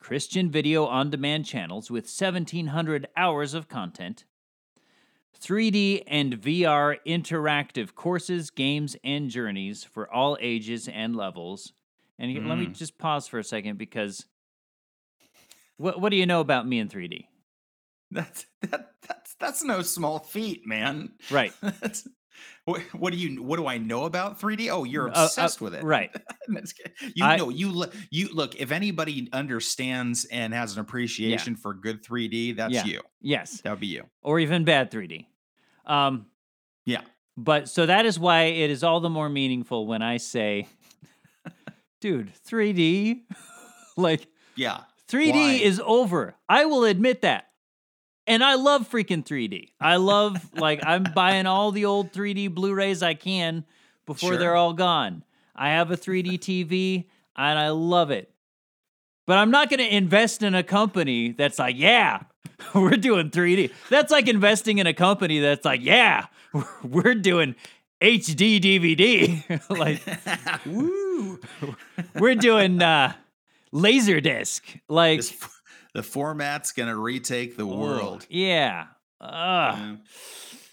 Christian 0.00 0.50
video 0.50 0.86
on 0.86 1.10
demand 1.10 1.44
channels 1.44 1.90
with 1.90 2.04
1,700 2.04 3.08
hours 3.16 3.52
of 3.52 3.68
content, 3.68 4.24
3D 5.40 6.02
and 6.06 6.40
VR 6.40 6.96
interactive 7.06 7.94
courses, 7.94 8.50
games, 8.50 8.96
and 9.04 9.28
journeys 9.28 9.84
for 9.84 10.10
all 10.12 10.36
ages 10.40 10.88
and 10.88 11.14
levels. 11.16 11.72
And 12.18 12.30
here, 12.30 12.42
let 12.42 12.58
me 12.58 12.66
Mm. 12.66 12.76
just 12.76 12.98
pause 12.98 13.26
for 13.28 13.38
a 13.38 13.44
second 13.44 13.76
because 13.78 14.26
what, 15.76 16.00
what 16.00 16.08
do 16.10 16.16
you 16.16 16.26
know 16.26 16.40
about 16.40 16.66
me 16.66 16.78
in 16.78 16.88
3D? 16.88 17.26
That's 18.10 18.46
that 18.62 18.92
that's 19.06 19.34
that's 19.34 19.62
no 19.62 19.82
small 19.82 20.18
feat, 20.18 20.66
man. 20.66 21.12
Right. 21.30 21.52
That's- 21.62 22.08
what, 22.64 22.80
what 22.94 23.12
do 23.12 23.18
you 23.18 23.42
what 23.42 23.56
do 23.56 23.66
I 23.66 23.78
know 23.78 24.04
about 24.04 24.40
3D? 24.40 24.68
Oh, 24.70 24.84
you're 24.84 25.08
Uh, 25.08 25.12
uh, 25.12 25.24
obsessed 25.24 25.60
with 25.60 25.74
it. 25.74 25.82
right. 25.84 26.10
You 27.14 27.24
I- 27.24 27.36
know, 27.36 27.48
you 27.50 27.70
look 27.70 27.94
you 28.10 28.28
look 28.32 28.56
if 28.60 28.72
anybody 28.72 29.28
understands 29.32 30.24
and 30.26 30.52
has 30.54 30.74
an 30.74 30.80
appreciation 30.80 31.56
for 31.56 31.74
good 31.74 32.02
3D, 32.04 32.56
that's 32.56 32.72
Yeah. 32.74 32.84
you. 32.84 33.00
Yes. 33.20 33.60
That 33.62 33.70
would 33.70 33.80
be 33.80 33.86
you. 33.88 34.04
or 34.22 34.38
even 34.40 34.64
bad 34.64 34.90
3D. 34.90 35.26
Um, 35.86 36.26
Yeah. 36.84 37.02
But 37.36 37.68
so 37.68 37.86
that 37.86 38.04
is 38.06 38.18
why 38.18 38.42
it 38.44 38.70
is 38.70 38.82
all 38.82 39.00
the 39.00 39.08
more 39.10 39.28
meaningful 39.28 39.86
when 39.86 40.02
I 40.02 40.16
say, 40.16 40.66
dude, 42.00 42.32
3D, 42.46 43.22
like 43.96 44.26
Yeah. 44.56 44.80
3D 45.08 45.32
Why? 45.32 45.50
is 45.62 45.80
over. 45.84 46.34
I 46.48 46.64
will 46.66 46.84
admit 46.84 47.22
that. 47.22 47.47
And 48.28 48.44
I 48.44 48.54
love 48.56 48.88
freaking 48.90 49.24
3D. 49.24 49.70
I 49.80 49.96
love, 49.96 50.52
like, 50.54 50.80
I'm 50.84 51.02
buying 51.14 51.46
all 51.46 51.72
the 51.72 51.86
old 51.86 52.12
3D 52.12 52.54
Blu 52.54 52.74
rays 52.74 53.02
I 53.02 53.14
can 53.14 53.64
before 54.06 54.30
Sure. 54.32 54.38
they're 54.38 54.54
all 54.54 54.74
gone. 54.74 55.24
I 55.56 55.70
have 55.70 55.90
a 55.90 55.96
3D 55.96 56.38
TV 56.38 57.06
and 57.34 57.58
I 57.58 57.70
love 57.70 58.10
it. 58.10 58.30
But 59.26 59.38
I'm 59.38 59.50
not 59.50 59.70
going 59.70 59.80
to 59.80 59.94
invest 59.96 60.42
in 60.42 60.54
a 60.54 60.62
company 60.62 61.32
that's 61.32 61.58
like, 61.58 61.76
yeah, 61.78 62.20
we're 62.74 62.90
doing 62.98 63.30
3D. 63.30 63.72
That's 63.88 64.12
like 64.12 64.28
investing 64.28 64.76
in 64.78 64.86
a 64.86 64.94
company 64.94 65.40
that's 65.40 65.64
like, 65.64 65.80
yeah, 65.82 66.26
we're 66.84 67.14
doing 67.14 67.54
HD 68.02 68.60
DVD. 68.60 69.68
like, 69.70 70.00
Woo. 70.66 71.40
we're 72.14 72.34
doing 72.36 72.82
uh, 72.82 73.14
Laserdisc. 73.72 74.60
Like, 74.88 75.18
This 75.20 75.32
f- 75.32 75.57
the 75.98 76.02
format's 76.04 76.70
gonna 76.70 76.96
retake 76.96 77.56
the 77.56 77.66
world. 77.66 78.24
Yeah. 78.30 78.86
Ugh. 79.20 79.78
Yeah. 79.78 79.96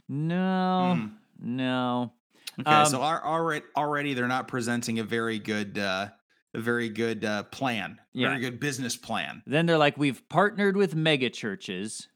No. 0.07 0.97
Mm. 0.99 1.11
No. 1.39 2.13
Okay, 2.59 2.85
so 2.85 2.97
Um, 2.97 3.01
our, 3.03 3.25
already 3.25 3.65
already 3.75 4.13
they're 4.13 4.27
not 4.27 4.47
presenting 4.47 4.99
a 4.99 5.03
very 5.03 5.39
good 5.39 5.79
uh 5.79 6.09
a 6.53 6.59
very 6.59 6.89
good 6.89 7.25
uh 7.25 7.41
plan. 7.43 7.99
Yeah. 8.13 8.29
Very 8.29 8.39
good 8.41 8.59
business 8.59 8.95
plan. 8.95 9.41
Then 9.47 9.65
they're 9.65 9.79
like, 9.79 9.97
we've 9.97 10.21
partnered 10.29 10.77
with 10.77 10.95
mega 10.95 11.29
churches, 11.31 12.07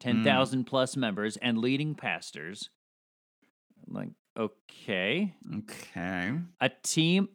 Mm. 0.00 0.22
10,000 0.24 0.64
plus 0.64 0.96
members, 0.96 1.36
and 1.38 1.58
leading 1.58 1.94
pastors. 1.96 2.70
I'm 3.86 3.92
like, 3.94 4.08
okay. 4.36 5.34
Okay. 5.58 6.32
A 6.60 6.70
team, 6.82 7.28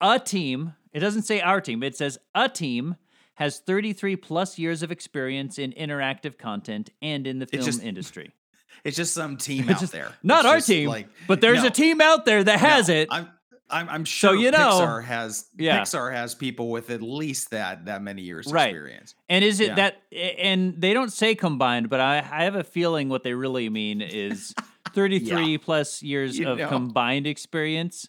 a 0.00 0.18
team, 0.18 0.74
it 0.92 1.00
doesn't 1.00 1.22
say 1.22 1.40
our 1.42 1.60
team, 1.60 1.82
it 1.82 1.96
says 1.96 2.18
a 2.34 2.48
team 2.48 2.96
has 3.36 3.60
33 3.60 4.16
plus 4.16 4.58
years 4.58 4.82
of 4.82 4.90
experience 4.90 5.58
in 5.58 5.72
interactive 5.72 6.36
content 6.36 6.90
and 7.00 7.26
in 7.26 7.38
the 7.38 7.46
film 7.46 7.64
just- 7.64 7.82
industry. 7.82 8.32
It's 8.84 8.96
just 8.96 9.14
some 9.14 9.36
team 9.38 9.70
out 9.70 9.80
there. 9.90 10.12
Not 10.22 10.44
It's 10.44 10.52
our 10.52 10.60
team, 10.60 10.88
like- 10.90 11.08
but 11.26 11.40
there's 11.40 11.62
No, 11.62 11.68
a 11.68 11.70
team 11.70 12.00
out 12.02 12.24
there 12.26 12.44
that 12.44 12.60
has 12.60 12.88
no, 12.88 12.94
it. 12.94 13.08
I'm 13.10 13.30
I'm, 13.68 13.88
I'm 13.88 14.04
sure 14.04 14.34
you 14.34 14.50
know- 14.52 14.58
Pixar 14.80 15.02
has 15.04 15.46
Yeah. 15.58 15.80
Pixar 15.80 16.12
has 16.12 16.34
people 16.36 16.70
with 16.70 16.90
at 16.90 17.02
least 17.02 17.50
that 17.50 17.86
that 17.86 18.00
many 18.02 18.22
years 18.22 18.46
Right. 18.46 18.68
experience. 18.68 19.14
And 19.28 19.44
is 19.44 19.58
it 19.60 19.68
Yeah. 19.68 19.74
that? 19.76 20.02
And 20.38 20.80
they 20.80 20.92
don't 20.92 21.10
say 21.12 21.34
combined, 21.34 21.88
but 21.88 21.98
I, 22.00 22.18
I 22.18 22.44
have 22.44 22.54
a 22.54 22.62
feeling 22.62 23.08
what 23.08 23.24
they 23.24 23.32
really 23.34 23.68
mean 23.70 24.02
is 24.02 24.54
33 24.94 25.58
plus 25.58 26.02
years 26.02 26.38
You 26.38 26.48
of 26.48 26.58
know. 26.58 26.68
combined 26.68 27.26
experience 27.26 28.08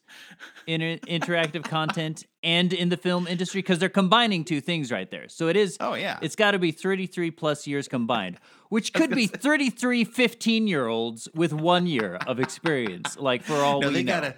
in 0.65 0.81
interactive 0.81 1.63
content 1.63 2.25
and 2.43 2.71
in 2.73 2.89
the 2.89 2.97
film 2.97 3.27
industry 3.27 3.59
because 3.61 3.79
they're 3.79 3.89
combining 3.89 4.43
two 4.45 4.61
things 4.61 4.91
right 4.91 5.09
there. 5.11 5.27
So 5.29 5.47
it 5.47 5.55
is. 5.55 5.77
Oh 5.79 5.93
yeah. 5.95 6.19
It's 6.21 6.35
got 6.35 6.51
to 6.51 6.59
be 6.59 6.71
33 6.71 7.31
plus 7.31 7.67
years 7.67 7.87
combined, 7.87 8.37
which 8.69 8.93
could 8.93 9.11
be 9.11 9.27
33 9.27 10.03
15 10.05 10.67
year 10.67 10.87
olds 10.87 11.27
with 11.33 11.53
one 11.53 11.87
year 11.87 12.15
of 12.27 12.39
experience, 12.39 13.17
like 13.17 13.43
for 13.43 13.55
all 13.55 13.81
no, 13.81 13.87
we 13.89 13.95
they 13.95 14.03
know. 14.03 14.13
got 14.21 14.23
a 14.23 14.35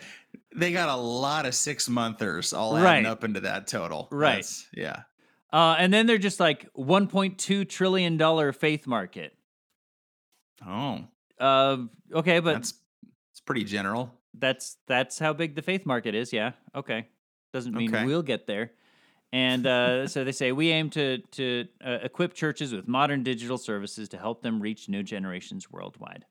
they 0.56 0.72
got 0.72 0.90
a 0.90 0.96
lot 0.96 1.46
of 1.46 1.54
six 1.54 1.88
monthers 1.88 2.54
all 2.54 2.74
Right. 2.76 2.94
adding 2.98 3.06
up 3.06 3.24
into 3.24 3.42
that 3.42 3.68
total. 3.68 4.08
Right. 4.12 4.32
That's- 4.36 4.68
yeah. 4.74 5.02
uh, 5.54 5.76
and 5.78 5.94
then 5.94 6.06
they're 6.08 6.18
just 6.18 6.40
like 6.40 6.68
1.2 6.74 7.68
trillion 7.70 8.18
dollar 8.18 8.52
faith 8.54 8.88
market. 8.88 9.36
Oh, 10.66 11.06
Uh, 11.40 11.78
okay, 12.14 12.40
but 12.40 12.54
that's 12.54 12.74
it's 13.32 13.40
pretty 13.40 13.64
general. 13.64 14.14
that's 14.38 14.78
that's 14.88 15.18
how 15.20 15.34
big 15.34 15.56
the 15.56 15.62
faith 15.62 15.86
market 15.86 16.16
is. 16.16 16.34
Yeah. 16.34 16.52
Okay. 16.76 17.08
Doesn't 17.54 17.74
mean 17.74 17.94
Okay. 17.96 18.06
we'll 18.06 18.22
get 18.24 18.46
there. 18.48 18.72
And 19.32 19.68
uh, 19.68 20.08
so 20.08 20.24
they 20.24 20.32
say 20.32 20.52
we 20.52 20.70
aim 20.72 20.90
to 20.92 21.20
to 21.34 21.68
uh, 21.86 22.00
equip 22.04 22.34
churches 22.34 22.74
with 22.74 22.88
modern 22.88 23.24
digital 23.24 23.58
services 23.58 24.10
to 24.10 24.18
help 24.18 24.42
them 24.42 24.60
reach 24.62 24.90
new 24.90 25.04
generations 25.04 25.70
worldwide. 25.72 26.26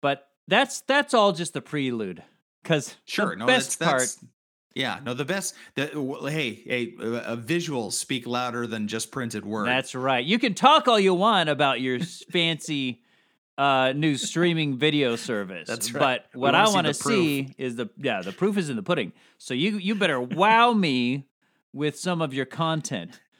But 0.00 0.28
that's 0.48 0.80
that's 0.82 1.14
all 1.14 1.32
just 1.32 1.52
the 1.52 1.60
prelude, 1.60 2.22
because 2.62 2.96
Sure. 3.04 3.30
the 3.30 3.36
no, 3.36 3.46
best 3.46 3.78
that's, 3.78 3.90
part. 3.90 4.00
that's 4.00 4.24
yeah. 4.74 5.00
No, 5.04 5.14
the 5.14 5.24
best. 5.24 5.54
The, 5.74 5.86
w- 5.88 6.26
hey, 6.26 6.54
hey, 6.54 6.94
uh, 6.98 7.36
visuals 7.36 7.92
speak 7.92 8.26
louder 8.26 8.66
than 8.66 8.88
just 8.88 9.10
printed 9.10 9.44
word. 9.44 9.66
That's 9.66 9.94
right. 9.94 10.24
You 10.24 10.38
can 10.38 10.54
talk 10.54 10.88
all 10.88 10.98
you 10.98 11.12
want 11.14 11.48
about 11.48 11.80
your 11.80 11.98
fancy 12.30 13.02
uh, 13.60 13.92
new 13.92 14.16
streaming 14.16 14.78
video 14.78 15.16
service. 15.30 15.68
That's 15.68 15.92
right. 15.92 16.22
But 16.32 16.38
what 16.38 16.54
wanna 16.54 16.70
I 16.70 16.72
want 16.72 16.86
to 16.86 16.94
see 16.94 17.54
is 17.58 17.76
the 17.76 17.90
yeah, 17.98 18.22
the 18.22 18.32
proof 18.32 18.56
is 18.56 18.70
in 18.70 18.76
the 18.76 18.82
pudding. 18.82 19.12
So 19.36 19.52
you 19.52 19.76
you 19.76 19.94
better 19.94 20.18
wow 20.18 20.72
me 20.72 21.26
with 21.72 21.98
some 21.98 22.22
of 22.22 22.34
your 22.34 22.46
content. 22.46 23.20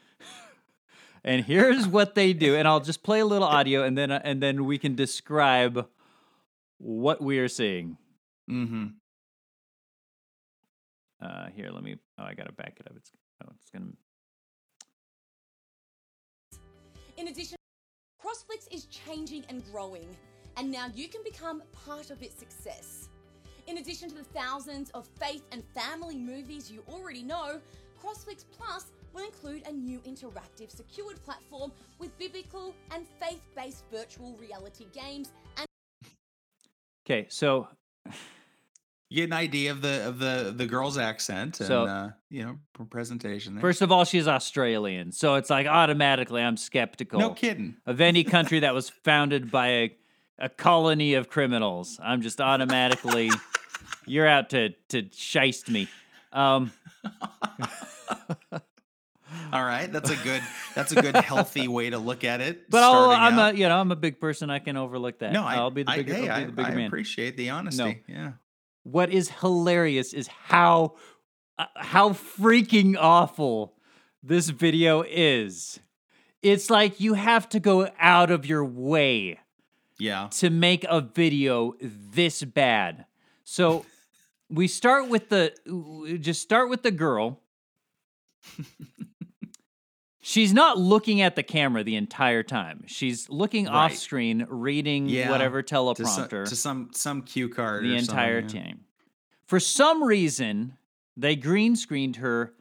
And 1.22 1.44
here's 1.44 1.86
what 1.86 2.14
they 2.14 2.32
do, 2.32 2.56
and 2.56 2.66
I'll 2.66 2.80
just 2.80 3.02
play 3.02 3.20
a 3.20 3.26
little 3.26 3.46
audio, 3.46 3.82
and 3.84 3.98
then 3.98 4.10
uh, 4.10 4.22
and 4.24 4.42
then 4.42 4.64
we 4.64 4.78
can 4.78 4.94
describe 4.94 5.86
what 6.78 7.20
we 7.20 7.38
are 7.40 7.46
seeing. 7.46 7.98
Mm-hmm. 8.50 8.86
Uh, 11.20 11.48
here, 11.54 11.68
let 11.72 11.82
me. 11.82 11.96
Oh, 12.18 12.24
I 12.24 12.32
gotta 12.32 12.52
back 12.52 12.78
it 12.80 12.86
up. 12.86 12.94
It's 12.96 13.12
oh, 13.44 13.50
it's 13.54 13.68
gonna. 13.68 13.92
In 17.18 17.28
addition, 17.28 17.58
CrossFlix 18.31 18.72
is 18.72 18.85
changing 18.87 19.45
and 19.49 19.64
growing, 19.72 20.07
and 20.57 20.70
now 20.70 20.87
you 20.95 21.09
can 21.09 21.20
become 21.24 21.64
part 21.72 22.11
of 22.11 22.22
its 22.22 22.39
success. 22.39 23.09
In 23.66 23.78
addition 23.78 24.09
to 24.09 24.14
the 24.14 24.24
thousands 24.24 24.91
of 24.91 25.09
faith 25.18 25.43
and 25.51 25.64
family 25.74 26.16
movies 26.16 26.70
you 26.70 26.85
already 26.89 27.24
know, 27.24 27.61
CrossFlix 28.01 28.45
Plus 28.57 28.93
will 29.12 29.24
include 29.24 29.66
a 29.66 29.72
new 29.72 29.99
interactive, 30.01 30.70
secured 30.70 31.20
platform 31.24 31.72
with 31.99 32.16
biblical 32.18 32.72
and 32.93 33.05
faith 33.20 33.43
based 33.57 33.85
virtual 33.91 34.37
reality 34.37 34.87
games 34.93 35.33
and 35.57 35.66
Okay, 37.05 37.26
so 37.31 37.66
You 39.11 39.16
get 39.16 39.24
an 39.24 39.32
idea 39.32 39.72
of 39.72 39.82
the 39.82 40.06
of 40.08 40.18
the 40.20 40.52
the 40.56 40.66
girl's 40.66 40.96
accent 40.96 41.58
and 41.58 41.66
So- 41.66 41.84
uh, 41.84 42.11
you 42.30 42.44
know 42.44 42.58
presentation. 42.90 43.54
There. 43.54 43.61
first 43.61 43.82
of 43.82 43.90
all, 43.90 44.04
she's 44.04 44.28
Australian, 44.28 45.11
so 45.12 45.34
it's 45.34 45.50
like 45.50 45.66
automatically 45.66 46.40
I'm 46.40 46.56
skeptical. 46.56 47.18
no 47.18 47.30
kidding. 47.30 47.74
of 47.86 48.00
any 48.00 48.22
country 48.24 48.61
that 48.61 48.72
was 48.72 48.88
founded 48.88 49.50
by 49.50 49.66
a, 49.68 49.96
a 50.38 50.48
colony 50.48 51.14
of 51.14 51.28
criminals. 51.28 51.98
I'm 52.02 52.22
just 52.22 52.40
automatically, 52.40 53.30
you're 54.06 54.28
out 54.28 54.50
to 54.50 54.70
to 54.90 55.02
shiest 55.11 55.68
me. 55.68 55.88
Um, 56.32 56.70
All 59.52 59.64
right, 59.64 59.92
that's 59.92 60.11
a 60.11 60.16
good 60.16 60.42
that's 60.74 60.92
a 60.92 61.02
good 61.02 61.16
healthy 61.16 61.66
way 61.68 61.90
to 61.90 61.98
look 61.98 62.22
at 62.24 62.40
it. 62.40 62.70
but 62.70 62.82
I'm 62.82 63.38
out. 63.38 63.54
a 63.54 63.56
you 63.58 63.68
know 63.68 63.76
I'm 63.78 63.90
a 63.90 63.96
big 63.96 64.20
person. 64.20 64.50
I 64.50 64.61
can 64.61 64.76
overlook 64.76 65.18
that. 65.20 65.32
no, 65.32 65.42
I, 65.44 65.61
will 65.61 65.70
be 65.72 65.82
the 65.82 65.90
I- 65.90 65.96
bigger, 65.98 66.14
hey, 66.14 66.28
I'll 66.28 66.40
be 66.40 66.46
the 66.46 66.52
bigger 66.52 66.68
I 66.68 66.74
man. 66.74 66.86
appreciate 66.86 67.36
the 67.36 67.50
honesty. 67.50 68.02
Yeah. 68.08 68.32
What 68.83 69.11
is 69.11 69.31
hilarious 69.41 70.12
is 70.12 70.26
how 70.28 70.97
uh, 71.59 71.66
how 71.76 72.11
freaking 72.11 72.97
awful 72.99 73.74
this 74.22 74.49
video 74.49 75.03
is. 75.07 75.81
It's 76.43 76.70
like 76.70 77.01
you 77.01 77.14
have 77.14 77.49
to 77.51 77.61
go 77.61 77.89
out 77.99 78.31
of 78.31 78.47
your 78.47 78.64
way 78.64 79.39
Yeah. 79.99 80.28
to 80.33 80.49
make 80.51 80.85
a 80.89 81.01
video 81.03 81.74
this 81.81 82.43
bad. 82.45 83.05
So 83.45 83.85
we 84.49 84.66
start 84.68 85.09
with 85.09 85.28
the 85.28 85.53
just 86.20 86.41
start 86.41 86.70
with 86.70 86.83
the 86.83 86.91
girl. 86.91 87.41
She's 90.31 90.53
not 90.53 90.78
looking 90.78 91.20
at 91.22 91.35
the 91.35 91.43
camera 91.43 91.83
the 91.83 91.97
entire 91.97 92.45
time. 92.45 92.85
She's 92.87 93.28
looking 93.28 93.66
off 93.66 93.95
screen, 93.97 94.47
reading 94.49 95.09
Yeah, 95.09 95.28
whatever 95.28 95.61
To 95.61 95.74
some, 95.74 95.87
teleprompter 95.87 96.49
to 96.49 96.55
some 96.55 96.91
some 96.93 97.22
cue 97.22 97.49
card 97.49 97.83
the 97.83 97.95
or 97.95 97.97
entire 97.97 98.41
something, 98.43 98.57
yeah. 98.61 98.66
time. 98.68 98.81
For 99.49 99.59
some 99.59 100.05
reason, 100.05 100.76
they 101.16 101.35
green 101.35 101.74
screened 101.74 102.14
her 102.16 102.55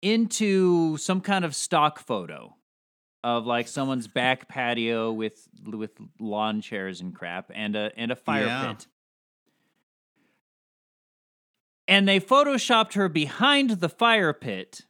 into 0.00 0.96
some 0.96 1.20
kind 1.20 1.44
of 1.44 1.54
stock 1.54 1.98
photo 1.98 2.56
of 3.22 3.44
like 3.44 3.68
someone's 3.68 4.08
back 4.22 4.48
patio 4.48 5.12
with 5.12 5.46
with 5.62 5.90
lawn 6.18 6.62
chairs 6.62 7.02
and 7.02 7.14
crap 7.14 7.50
and 7.54 7.76
a 7.76 7.92
and 7.98 8.10
a 8.10 8.16
fire 8.16 8.46
Yeah. 8.46 8.72
pit. 8.72 8.86
And 11.86 12.08
they 12.08 12.18
photoshopped 12.18 12.94
her 12.94 13.10
behind 13.10 13.68
the 13.80 13.90
fire 13.90 14.32
pit. 14.32 14.80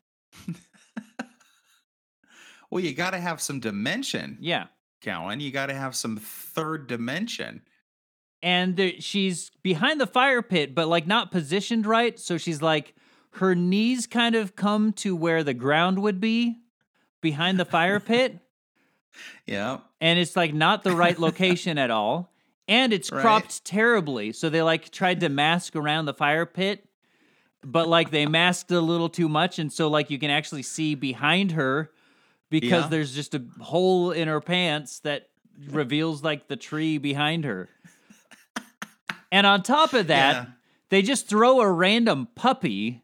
Well, 2.74 2.82
you 2.82 2.92
got 2.92 3.10
to 3.10 3.18
have 3.20 3.40
some 3.40 3.60
dimension, 3.60 4.36
Yeah. 4.40 4.66
Cowan. 5.00 5.38
You 5.38 5.52
got 5.52 5.66
to 5.66 5.74
have 5.74 5.94
some 5.94 6.16
third 6.16 6.88
dimension. 6.88 7.62
and 8.42 8.76
there, 8.76 8.92
she's 8.98 9.50
behind 9.62 10.00
the 10.00 10.06
fire 10.08 10.42
pit, 10.42 10.74
but 10.74 10.88
like 10.88 11.06
not 11.06 11.30
positioned 11.30 11.86
right. 11.86 12.18
So 12.18 12.36
she's 12.36 12.60
like 12.60 12.94
her 13.34 13.54
knees 13.54 14.06
kind 14.08 14.34
of 14.34 14.56
come 14.56 14.92
to 14.94 15.14
where 15.14 15.44
the 15.44 15.54
ground 15.54 16.00
would 16.02 16.20
be 16.20 16.56
behind 17.20 17.60
the 17.60 17.64
fire 17.64 18.00
pit, 18.00 18.38
Yeah. 19.46 19.78
and 20.00 20.18
it's 20.18 20.34
like 20.36 20.52
not 20.52 20.82
the 20.82 20.96
right 20.96 21.18
location 21.18 21.78
at 21.78 21.90
all. 21.92 22.32
And 22.66 22.92
it's 22.92 23.10
Right. 23.12 23.20
cropped 23.22 23.64
terribly. 23.64 24.32
So 24.32 24.48
they 24.50 24.62
like 24.62 24.90
tried 24.90 25.20
to 25.20 25.28
mask 25.28 25.76
around 25.76 26.06
the 26.06 26.14
fire 26.14 26.44
pit, 26.46 26.84
but 27.62 27.86
like 27.88 28.10
they 28.10 28.26
masked 28.26 28.70
a 28.72 28.80
little 28.80 29.08
too 29.08 29.28
much. 29.28 29.60
And 29.60 29.72
so 29.72 29.86
like 29.88 30.10
you 30.10 30.18
can 30.18 30.30
actually 30.30 30.62
see 30.64 30.94
behind 30.96 31.52
her 31.52 31.90
because 32.60 32.84
Yeah. 32.84 32.88
there's 32.90 33.14
just 33.14 33.34
a 33.34 33.42
hole 33.60 34.10
in 34.12 34.28
her 34.28 34.40
pants 34.40 35.00
that 35.00 35.28
reveals 35.68 36.22
like 36.22 36.48
the 36.48 36.56
tree 36.56 36.98
behind 36.98 37.44
her. 37.44 37.68
And 39.32 39.46
on 39.46 39.62
top 39.62 39.92
of 39.94 40.06
that, 40.08 40.34
Yeah. 40.34 40.46
they 40.90 41.02
just 41.02 41.28
throw 41.28 41.60
a 41.60 41.70
random 41.70 42.28
puppy 42.34 43.02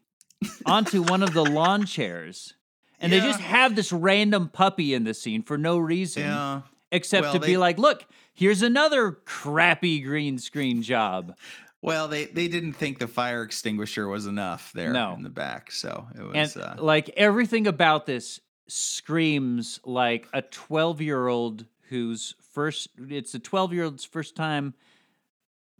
onto 0.65 1.01
one 1.03 1.21
of 1.23 1.33
the 1.33 1.43
lawn 1.45 1.85
chairs. 1.85 2.53
And 2.99 3.11
they 3.11 3.19
just 3.19 3.39
have 3.39 3.75
this 3.75 3.91
random 3.91 4.47
puppy 4.49 4.93
in 4.93 5.03
the 5.03 5.13
scene 5.13 5.41
for 5.43 5.57
no 5.57 5.77
reason 5.77 6.23
Yeah. 6.23 6.61
except 6.91 7.23
Well, 7.25 7.33
to 7.33 7.39
they- 7.39 7.47
be 7.47 7.57
like, 7.57 7.77
look, 7.77 8.05
here's 8.33 8.61
another 8.61 9.11
crappy 9.11 9.99
green 9.99 10.37
screen 10.37 10.81
job. 10.83 11.35
Well, 11.81 12.07
they 12.07 12.25
they 12.25 12.47
didn't 12.47 12.73
think 12.73 12.99
the 12.99 13.07
fire 13.07 13.41
extinguisher 13.41 14.07
was 14.07 14.27
enough 14.27 14.71
there 14.73 14.93
No. 14.93 15.13
in 15.15 15.23
the 15.23 15.29
back, 15.31 15.71
so 15.71 16.07
it 16.13 16.19
And 16.21 16.31
was. 16.33 16.55
uh, 16.55 16.75
like 16.77 17.09
everything 17.17 17.65
about 17.65 18.05
this 18.05 18.39
screams 18.67 19.79
like 19.85 20.27
a 20.33 20.41
12 20.41 21.01
year 21.01 21.27
old 21.27 21.65
who's 21.89 22.35
first, 22.53 22.89
it's 23.09 23.33
a 23.33 23.39
12 23.39 23.73
year 23.73 23.83
old's 23.85 24.05
first 24.05 24.35
time 24.35 24.73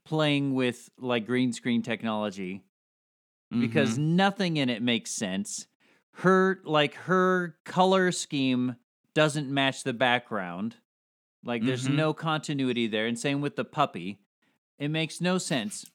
playing 0.04 0.54
with 0.54 0.90
like 0.98 1.26
green 1.26 1.54
screen 1.54 1.82
technology 1.82 2.64
because 3.52 3.98
mhm. 3.98 4.16
nothing 4.16 4.58
in 4.58 4.70
it 4.70 4.82
makes 4.82 5.12
sense. 5.12 5.68
Her 6.16 6.60
like 6.64 6.94
her 6.96 7.56
color 7.66 8.12
scheme 8.12 8.76
doesn't 9.14 9.50
match 9.50 9.84
the 9.84 9.94
background. 9.94 10.76
Like 11.44 11.64
there's 11.66 11.88
Mhm. 11.88 11.96
no 11.96 12.14
continuity 12.14 12.88
there 12.88 13.08
and 13.08 13.18
same 13.18 13.42
with 13.42 13.56
the 13.56 13.66
puppy. 13.66 14.20
It 14.80 14.90
makes 14.90 15.22
no 15.22 15.38
sense. 15.38 15.86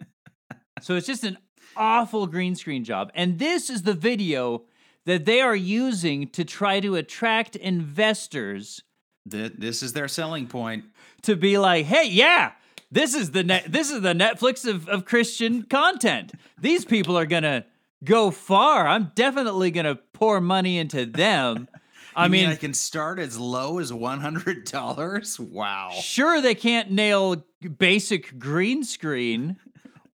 so 0.80 0.94
it's 0.94 1.06
just 1.06 1.24
an 1.24 1.38
awful 1.76 2.26
green 2.26 2.54
screen 2.54 2.84
job. 2.84 3.10
And 3.14 3.38
this 3.38 3.68
is 3.70 3.82
the 3.82 3.94
video 3.94 4.64
that 5.06 5.24
they 5.24 5.40
are 5.40 5.56
using 5.56 6.28
to 6.30 6.44
try 6.44 6.78
to 6.80 6.94
attract 6.96 7.56
investors 7.56 8.82
Th- 9.28 9.52
this 9.58 9.82
is 9.82 9.92
their 9.92 10.06
selling 10.08 10.46
point. 10.46 10.84
to 11.22 11.34
be 11.34 11.58
like, 11.58 11.86
"Hey, 11.86 12.08
yeah, 12.08 12.52
this 12.92 13.14
is 13.14 13.32
the 13.32 13.42
net 13.42 13.64
this 13.72 13.90
is 13.90 14.02
the 14.02 14.12
Netflix 14.14 14.64
of, 14.68 14.88
of 14.88 15.04
Christian 15.04 15.62
content. 15.64 16.32
These 16.60 16.84
people 16.84 17.18
are 17.18 17.26
to 17.42 17.64
go 18.04 18.30
far. 18.30 18.86
I'm 18.86 19.10
definitely 19.16 19.70
to 19.86 19.96
pour 20.12 20.40
money 20.40 20.78
into 20.78 21.06
them." 21.06 21.68
I 22.14 22.24
You 22.26 22.30
mean, 22.30 22.48
I 22.48 22.56
can 22.56 22.72
start 22.72 23.18
as 23.18 23.36
low 23.38 23.78
as 23.78 23.92
one 23.92 24.20
hundred 24.20 24.64
dollars. 24.64 25.38
Wow. 25.38 25.90
sure 26.00 26.40
they 26.40 26.54
can't 26.54 26.90
nail 26.90 27.44
basic 27.78 28.38
green 28.38 28.84
screen 28.84 29.56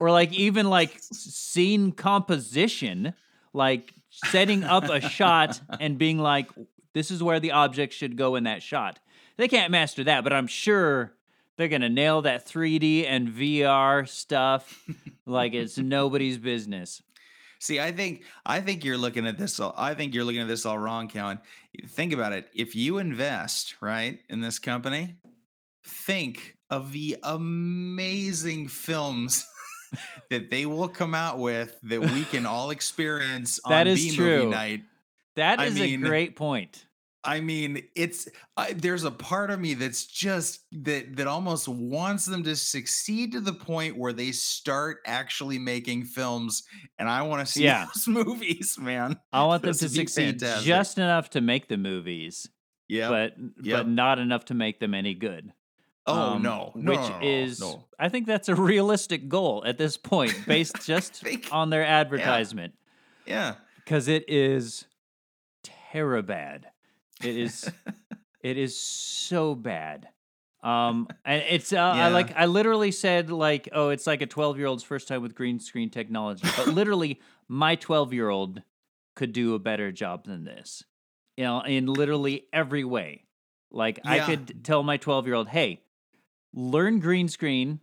or 0.01 0.11
like 0.11 0.33
even 0.33 0.69
like 0.69 0.97
scene 1.01 1.93
composition, 1.93 3.15
like 3.53 3.93
setting 4.25 4.65
up 4.65 4.85
a 4.85 5.01
shot 5.01 5.61
and 5.81 5.99
being 5.99 6.19
like 6.19 6.49
this 6.95 7.11
is 7.11 7.23
where 7.23 7.41
the 7.41 7.53
object 7.53 7.93
should 7.93 8.17
go 8.17 8.35
in 8.37 8.45
that 8.45 8.63
shot. 8.63 8.99
They 9.37 9.49
can't 9.49 9.71
master 9.71 10.05
that, 10.05 10.25
but 10.25 10.33
I'm 10.33 10.47
sure 10.47 11.15
they're 11.57 11.69
going 11.69 11.83
to 11.83 11.89
nail 11.89 12.23
that 12.23 12.47
3D 12.47 13.07
and 13.07 13.29
VR 13.29 14.07
stuff 14.09 14.85
like 15.27 15.55
it's 15.55 15.79
nobody's 15.79 16.39
business. 16.39 17.03
See, 17.59 17.79
I 17.79 17.93
think 17.93 18.25
I 18.45 18.61
think 18.61 18.85
you're 18.85 18.99
looking 18.99 19.27
at 19.27 19.39
this. 19.39 19.61
All, 19.61 19.73
I 19.77 19.95
think 19.95 20.15
you're 20.15 20.25
looking 20.25 20.41
at 20.41 20.49
this 20.49 20.67
all 20.67 20.79
wrong, 20.79 21.07
Kellen. 21.07 21.39
Think 21.87 22.13
about 22.13 22.33
it. 22.33 22.49
If 22.53 22.75
you 22.75 22.99
invest 22.99 23.77
right 23.81 24.19
in 24.29 24.41
this 24.41 24.59
company, 24.59 25.15
think 25.85 26.57
of 26.71 26.91
the 26.91 27.19
amazing 27.23 28.67
films 28.67 29.47
that 30.31 30.51
they 30.51 30.67
will 30.67 30.89
come 30.89 31.15
out 31.15 31.39
with 31.39 31.79
that 31.85 32.01
we 32.01 32.25
can 32.25 32.47
all 32.47 32.71
experience 32.71 33.61
That 33.69 33.83
on 33.87 33.87
is 33.89 34.03
B 34.05 34.17
true. 34.17 34.39
movie 34.45 34.51
night. 34.51 34.83
That 35.37 35.61
I 35.61 35.67
is 35.67 35.75
mean- 35.75 36.05
a 36.05 36.09
great 36.09 36.37
point. 36.37 36.87
I 37.25 37.39
mean, 37.41 37.85
it's 37.95 38.27
I, 38.57 38.73
there's 38.73 39.05
a 39.05 39.11
part 39.13 39.53
of 39.53 39.61
me 39.61 39.75
that's 39.75 40.07
just 40.07 40.63
that 40.73 41.15
that 41.15 41.29
almost 41.29 41.69
wants 41.69 42.25
them 42.27 42.43
to 42.43 42.57
succeed 42.57 43.31
to 43.33 43.41
the 43.41 43.53
point 43.53 43.97
where 43.97 44.13
they 44.13 44.33
start 44.33 44.99
actually 45.07 45.57
making 45.61 46.07
films, 46.07 46.65
and 46.99 47.09
I 47.09 47.23
want 47.23 47.47
to 47.47 47.53
see 47.53 47.63
Yeah. 47.63 47.87
those 47.95 48.09
movies, 48.27 48.77
man. 48.77 49.21
I 49.33 49.45
want 49.45 49.63
them 49.63 49.73
to 49.73 49.89
succeed 49.89 50.41
fantastic. 50.41 50.67
just 50.67 50.99
enough 50.99 51.31
to 51.31 51.41
make 51.41 51.69
the 51.69 51.77
movies, 51.77 52.49
Yeah. 52.89 53.09
but 53.09 53.35
Yep. 53.63 53.79
but 53.79 53.89
not 53.89 54.19
enough 54.19 54.47
to 54.47 54.55
make 54.55 54.81
them 54.81 54.93
any 54.93 55.15
good. 55.15 55.53
Oh 56.07 56.15
um, 56.15 56.43
no, 56.43 56.73
no, 56.75 56.91
which 56.93 57.01
no, 57.01 57.09
no, 57.09 57.21
is. 57.23 57.63
I 57.99 58.09
think 58.09 58.27
that's 58.27 58.49
a 58.49 58.55
realistic 58.55 59.29
goal 59.29 59.63
at 59.67 59.79
this 59.79 59.97
point, 59.97 60.35
based 60.47 60.85
just 60.85 61.15
think- 61.15 61.49
on 61.53 61.71
their 61.71 61.85
advertisement, 61.85 62.75
yeah. 63.27 63.55
because 63.77 64.09
it 64.09 64.25
is 64.29 64.87
terribad. 65.93 66.65
It 67.23 67.37
is 67.37 67.71
it 68.43 68.59
is 68.59 68.79
so 68.79 69.55
bad. 69.55 70.09
Um, 70.63 71.09
and 71.25 71.43
it's 71.49 71.73
uh, 71.73 71.81
I 71.81 72.09
like 72.09 72.37
I 72.37 72.47
literally 72.47 72.93
said 72.93 73.31
like 73.31 73.69
oh 73.73 73.89
it's 73.89 74.07
like 74.07 74.23
a 74.23 74.27
twelve 74.27 74.59
year 74.59 74.69
old's 74.69 74.85
first 74.85 75.09
time 75.09 75.21
with 75.21 75.35
green 75.35 75.59
screen 75.59 75.91
technology, 75.91 76.47
but 76.57 76.69
literally 76.69 77.21
my 77.49 77.75
twelve 77.75 78.13
year 78.13 78.29
old 78.29 78.63
could 79.17 79.33
do 79.33 79.55
a 79.55 79.59
better 79.59 79.91
job 79.91 80.25
than 80.25 80.45
this, 80.45 80.85
you 81.37 81.45
know, 81.45 81.61
in 81.63 81.87
literally 81.87 82.47
every 82.53 82.85
way. 82.85 83.25
Like 83.73 84.01
I 84.05 84.21
could 84.21 84.65
tell 84.65 84.85
my 84.85 84.99
twelve 84.99 85.27
year 85.27 85.35
old, 85.35 85.49
hey, 85.49 85.83
learn 86.55 87.01
green 87.01 87.29
screen 87.29 87.81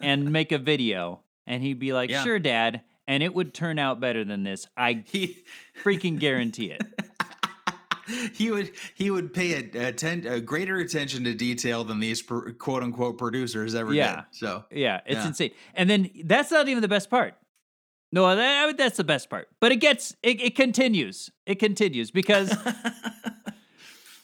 and 0.00 0.30
make 0.32 0.52
a 0.52 0.58
video, 0.58 1.20
and 1.46 1.62
he'd 1.62 1.78
be 1.78 1.92
like, 1.92 2.10
Yeah. 2.10 2.22
sure, 2.24 2.38
dad, 2.38 2.82
and 3.06 3.22
it 3.22 3.34
would 3.34 3.52
turn 3.54 3.78
out 3.78 4.00
better 4.00 4.24
than 4.24 4.42
this. 4.42 4.66
I 4.76 5.04
He 5.06 5.38
freaking 5.82 6.18
guarantee 6.18 6.72
it. 6.72 6.82
he 8.34 8.50
would 8.50 8.72
he 8.94 9.10
would 9.10 9.32
pay 9.32 9.52
a, 9.54 9.88
atten- 9.88 10.26
a 10.26 10.40
greater 10.40 10.76
attention 10.78 11.22
to 11.24 11.34
detail 11.34 11.84
than 11.84 12.00
these 12.00 12.22
pr- 12.22 12.50
quote 12.50 12.82
unquote 12.82 13.18
producers 13.18 13.74
ever 13.74 13.92
Yeah. 13.94 14.16
did. 14.16 14.24
So 14.32 14.64
Yeah, 14.70 15.00
it's 15.06 15.16
Yeah. 15.16 15.26
insane. 15.28 15.50
And 15.74 15.88
then 15.88 16.10
that's 16.24 16.50
not 16.50 16.68
even 16.68 16.82
the 16.82 16.88
best 16.88 17.08
part. 17.10 17.34
No, 18.12 18.34
that, 18.34 18.76
that's 18.76 18.96
the 18.96 19.04
best 19.04 19.30
part. 19.30 19.46
But 19.60 19.70
it 19.70 19.76
gets 19.76 20.16
it, 20.24 20.40
it 20.40 20.56
continues. 20.56 21.30
It 21.46 21.60
continues 21.60 22.10
because 22.10 22.52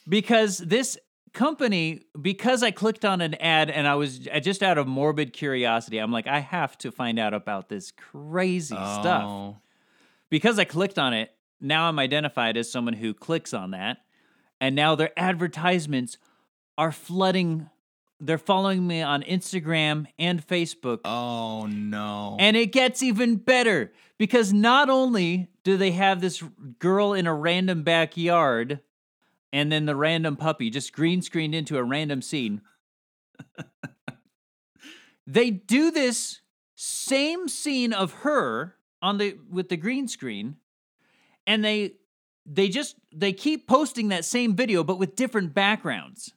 because 0.09 0.59
this 0.59 0.99
company 1.37 2.01
because 2.21 2.63
I 2.63 2.71
clicked 2.73 3.05
on 3.05 3.21
an 3.21 3.35
ad 3.35 3.71
and 3.71 3.87
I 3.87 3.95
was 3.95 4.19
just 4.19 4.63
out 4.63 4.79
of 4.79 4.89
morbid 4.89 5.33
curiosity. 5.35 5.99
I'm 5.99 6.11
like 6.11 6.27
I 6.27 6.41
have 6.41 6.77
to 6.79 6.91
find 6.91 7.19
out 7.19 7.35
about 7.35 7.69
this 7.69 7.93
crazy 7.93 8.75
stuff. 8.75 9.25
Oh. 9.25 9.57
Because 10.31 10.59
I 10.59 10.65
clicked 10.65 10.99
on 10.99 11.13
it, 11.13 11.31
now 11.61 11.89
I'm 11.89 11.99
identified 11.99 12.57
as 12.57 12.73
someone 12.73 12.95
who 12.95 13.15
clicks 13.15 13.55
on 13.55 13.71
that. 13.73 13.99
And 14.61 14.75
now 14.75 14.95
their 14.95 15.13
advertisements 15.17 16.19
are 16.77 16.91
flooding 16.91 17.71
they're 18.19 18.39
following 18.39 18.87
me 18.87 19.03
on 19.03 19.23
Instagram 19.25 20.07
and 20.19 20.45
Facebook 20.47 21.01
Oh 21.05 21.67
no. 21.67 22.39
and 22.41 22.57
it 22.57 22.73
gets 22.73 23.03
even 23.03 23.37
better 23.37 23.93
because 24.17 24.55
not 24.55 24.89
only 24.89 25.49
do 25.65 25.77
they 25.77 25.91
have 25.91 26.23
this 26.23 26.43
girl 26.79 27.13
in 27.13 27.27
a 27.27 27.35
random 27.35 27.83
backyard 27.83 28.81
and 29.52 29.70
then 29.73 29.86
the 29.86 29.97
random 29.97 30.36
puppy 30.36 30.70
just 30.70 30.93
green 30.93 31.23
screened 31.23 31.55
into 31.55 31.77
a 31.78 31.85
random 31.85 32.20
scene, 32.23 32.60
they 35.27 35.51
do 35.51 35.90
this 35.90 36.40
same 36.74 37.48
scene 37.48 37.93
of 37.93 38.12
her 38.14 38.77
on 39.02 39.18
the 39.18 39.36
with 39.51 39.68
the 39.68 39.77
green 39.77 40.09
screen 40.09 40.56
and 41.47 41.64
they 41.64 41.94
they 42.44 42.68
just 42.68 42.97
they 43.14 43.32
keep 43.32 43.66
posting 43.66 44.09
that 44.09 44.24
same 44.24 44.55
video 44.55 44.85
but 44.85 44.98
with 44.98 45.16
different 45.16 45.55
backgrounds. 45.55 46.32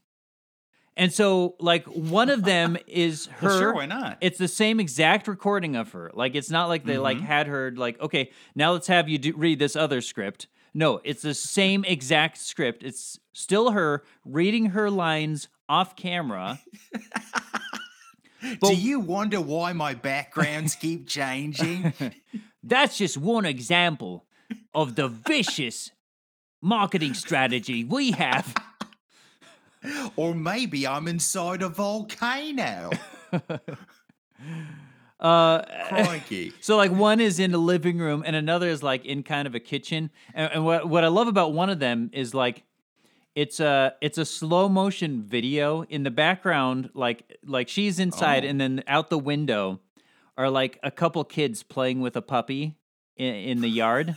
And 0.97 1.13
so 1.13 1.55
like 1.59 1.85
one 1.85 2.29
of 2.29 2.43
them 2.43 2.77
is 2.87 3.27
her 3.27 3.47
Well, 3.47 3.59
sure, 3.59 3.73
why 3.75 3.85
not? 3.85 4.17
it's 4.21 4.37
the 4.37 4.47
same 4.47 4.79
exact 4.79 5.27
recording 5.27 5.75
of 5.75 5.91
her. 5.91 6.11
Like 6.13 6.35
it's 6.35 6.49
not 6.49 6.67
like 6.67 6.83
they 6.85 6.97
like 6.97 7.17
Mhm. 7.19 7.21
had 7.25 7.47
her 7.47 7.71
like 7.75 7.99
okay, 8.01 8.31
now 8.55 8.71
let's 8.73 8.87
have 8.87 9.07
you 9.07 9.17
do, 9.17 9.33
read 9.35 9.59
this 9.59 9.75
other 9.75 10.01
script. 10.01 10.47
No, 10.73 11.01
it's 11.03 11.21
the 11.21 11.33
same 11.33 11.83
exact 11.85 12.37
script. 12.37 12.83
It's 12.83 13.19
still 13.33 13.71
her 13.71 14.03
reading 14.25 14.67
her 14.67 14.89
lines 14.89 15.47
off 15.67 15.95
camera. 15.95 16.59
Do 18.61 18.73
you 18.75 18.99
wonder 18.99 19.41
why 19.41 19.73
my 19.73 19.93
backgrounds 19.93 20.75
keep 20.79 21.07
changing? 21.07 21.93
That's 22.63 22.97
just 22.97 23.17
one 23.17 23.45
example 23.45 24.25
of 24.73 24.95
the 24.95 25.07
vicious 25.07 25.91
marketing 26.61 27.13
strategy 27.13 27.83
we 27.83 28.11
have. 28.11 28.55
or 30.15 30.33
maybe 30.33 30.87
I'm 30.87 31.07
inside 31.07 31.61
a 31.61 31.69
volcano. 31.69 32.91
Uh 35.19 35.63
Crikey. 35.89 36.53
So 36.61 36.77
like 36.77 36.91
one 36.91 37.19
is 37.19 37.39
in 37.39 37.51
the 37.51 37.57
living 37.57 37.97
room 37.97 38.23
and 38.25 38.35
another 38.35 38.69
is 38.69 38.81
like 38.81 39.05
in 39.05 39.23
kind 39.23 39.47
of 39.47 39.55
a 39.55 39.59
kitchen. 39.59 40.11
And, 40.33 40.51
and 40.53 40.65
what 40.65 40.87
what 40.87 41.03
I 41.03 41.07
love 41.07 41.27
about 41.27 41.53
one 41.53 41.69
of 41.69 41.79
them 41.79 42.09
is 42.13 42.33
like 42.33 42.63
it's 43.35 43.59
a 43.59 43.95
it's 44.01 44.17
a 44.17 44.25
slow 44.25 44.69
motion 44.69 45.21
video 45.23 45.83
in 45.83 46.03
the 46.03 46.11
background 46.11 46.89
like 46.93 47.37
like 47.45 47.67
she's 47.67 47.99
inside 47.99 48.43
Oh. 48.45 48.47
and 48.47 48.59
then 48.61 48.83
out 48.87 49.09
the 49.09 49.19
window 49.19 49.79
are 50.37 50.49
like 50.49 50.79
a 50.83 50.91
couple 50.91 51.23
kids 51.25 51.63
playing 51.63 51.99
with 51.99 52.15
a 52.15 52.21
puppy 52.21 52.75
in, 53.17 53.35
in 53.35 53.61
the 53.61 53.67
yard. 53.69 54.15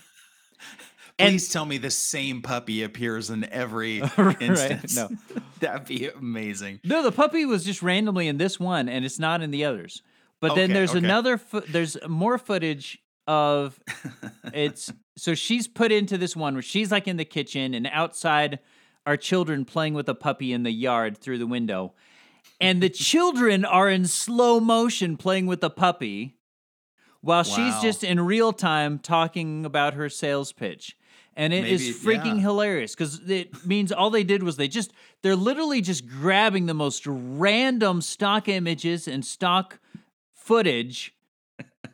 Please 1.19 1.49
tell 1.51 1.65
me 1.67 1.79
the 1.79 1.91
same 1.91 2.43
puppy 2.43 2.83
appears 2.83 3.29
in 3.31 3.45
every 3.53 4.01
Right, 4.17 4.41
instance. 4.41 4.97
no. 4.97 5.11
That'd 5.61 5.87
be 5.87 6.09
amazing. 6.09 6.81
No, 6.85 7.03
the 7.03 7.13
puppy 7.13 7.45
was 7.45 7.65
just 7.65 7.83
randomly 7.83 8.27
in 8.29 8.39
this 8.39 8.59
one, 8.59 8.89
and 8.89 9.05
it's 9.05 9.19
not 9.19 9.43
in 9.43 9.51
the 9.51 9.65
others. 9.65 10.03
But 10.43 10.57
then 10.57 10.73
there's 10.73 10.91
okay. 10.91 10.99
another. 10.99 11.39
Fo- 11.39 11.61
there's 11.61 11.97
more 12.07 12.37
footage 12.37 12.99
of 13.27 13.79
it's. 14.53 14.93
So 15.17 15.35
she's 15.35 15.69
put 15.69 15.93
into 15.93 16.19
this 16.19 16.35
one 16.35 16.55
where 16.55 16.63
she's 16.63 16.91
like 16.91 17.07
in 17.07 17.17
the 17.17 17.25
kitchen, 17.25 17.75
and 17.75 17.87
outside 17.87 18.59
are 19.07 19.17
children 19.17 19.65
playing 19.65 19.95
with 19.95 20.09
a 20.09 20.15
puppy 20.15 20.53
in 20.53 20.65
the 20.65 20.73
yard 20.73 21.17
through 21.17 21.39
the 21.39 21.47
window, 21.47 21.95
and 22.61 22.83
the 22.83 22.91
children 23.11 23.65
are 23.65 23.89
in 23.89 24.05
slow 24.07 24.59
motion 24.59 25.17
playing 25.17 25.47
with 25.47 25.61
the 25.61 25.71
puppy, 25.71 26.37
while 27.21 27.45
she's 27.45 27.79
just 27.81 28.03
in 28.03 28.19
real 28.21 28.53
time 28.53 28.99
talking 28.99 29.65
about 29.65 29.95
her 29.95 30.09
sales 30.09 30.53
pitch. 30.53 30.97
And 31.35 31.55
it 31.55 31.67
is 31.67 32.05
Maybe- 32.05 32.19
freaking 32.19 32.37
yeah. 32.37 32.43
hilarious 32.43 32.95
because 32.95 33.21
it 33.31 33.65
means 33.65 33.91
all 33.91 34.11
they 34.11 34.25
did 34.25 34.43
was 34.43 34.57
they 34.57 34.69
just 34.69 34.93
they're 35.23 35.37
literally 35.37 35.81
just 35.81 36.07
grabbing 36.07 36.67
the 36.67 36.75
most 36.75 37.07
random 37.07 38.03
stock 38.03 38.49
images 38.49 39.09
and 39.09 39.25
stock 39.25 39.79
footage 40.43 41.15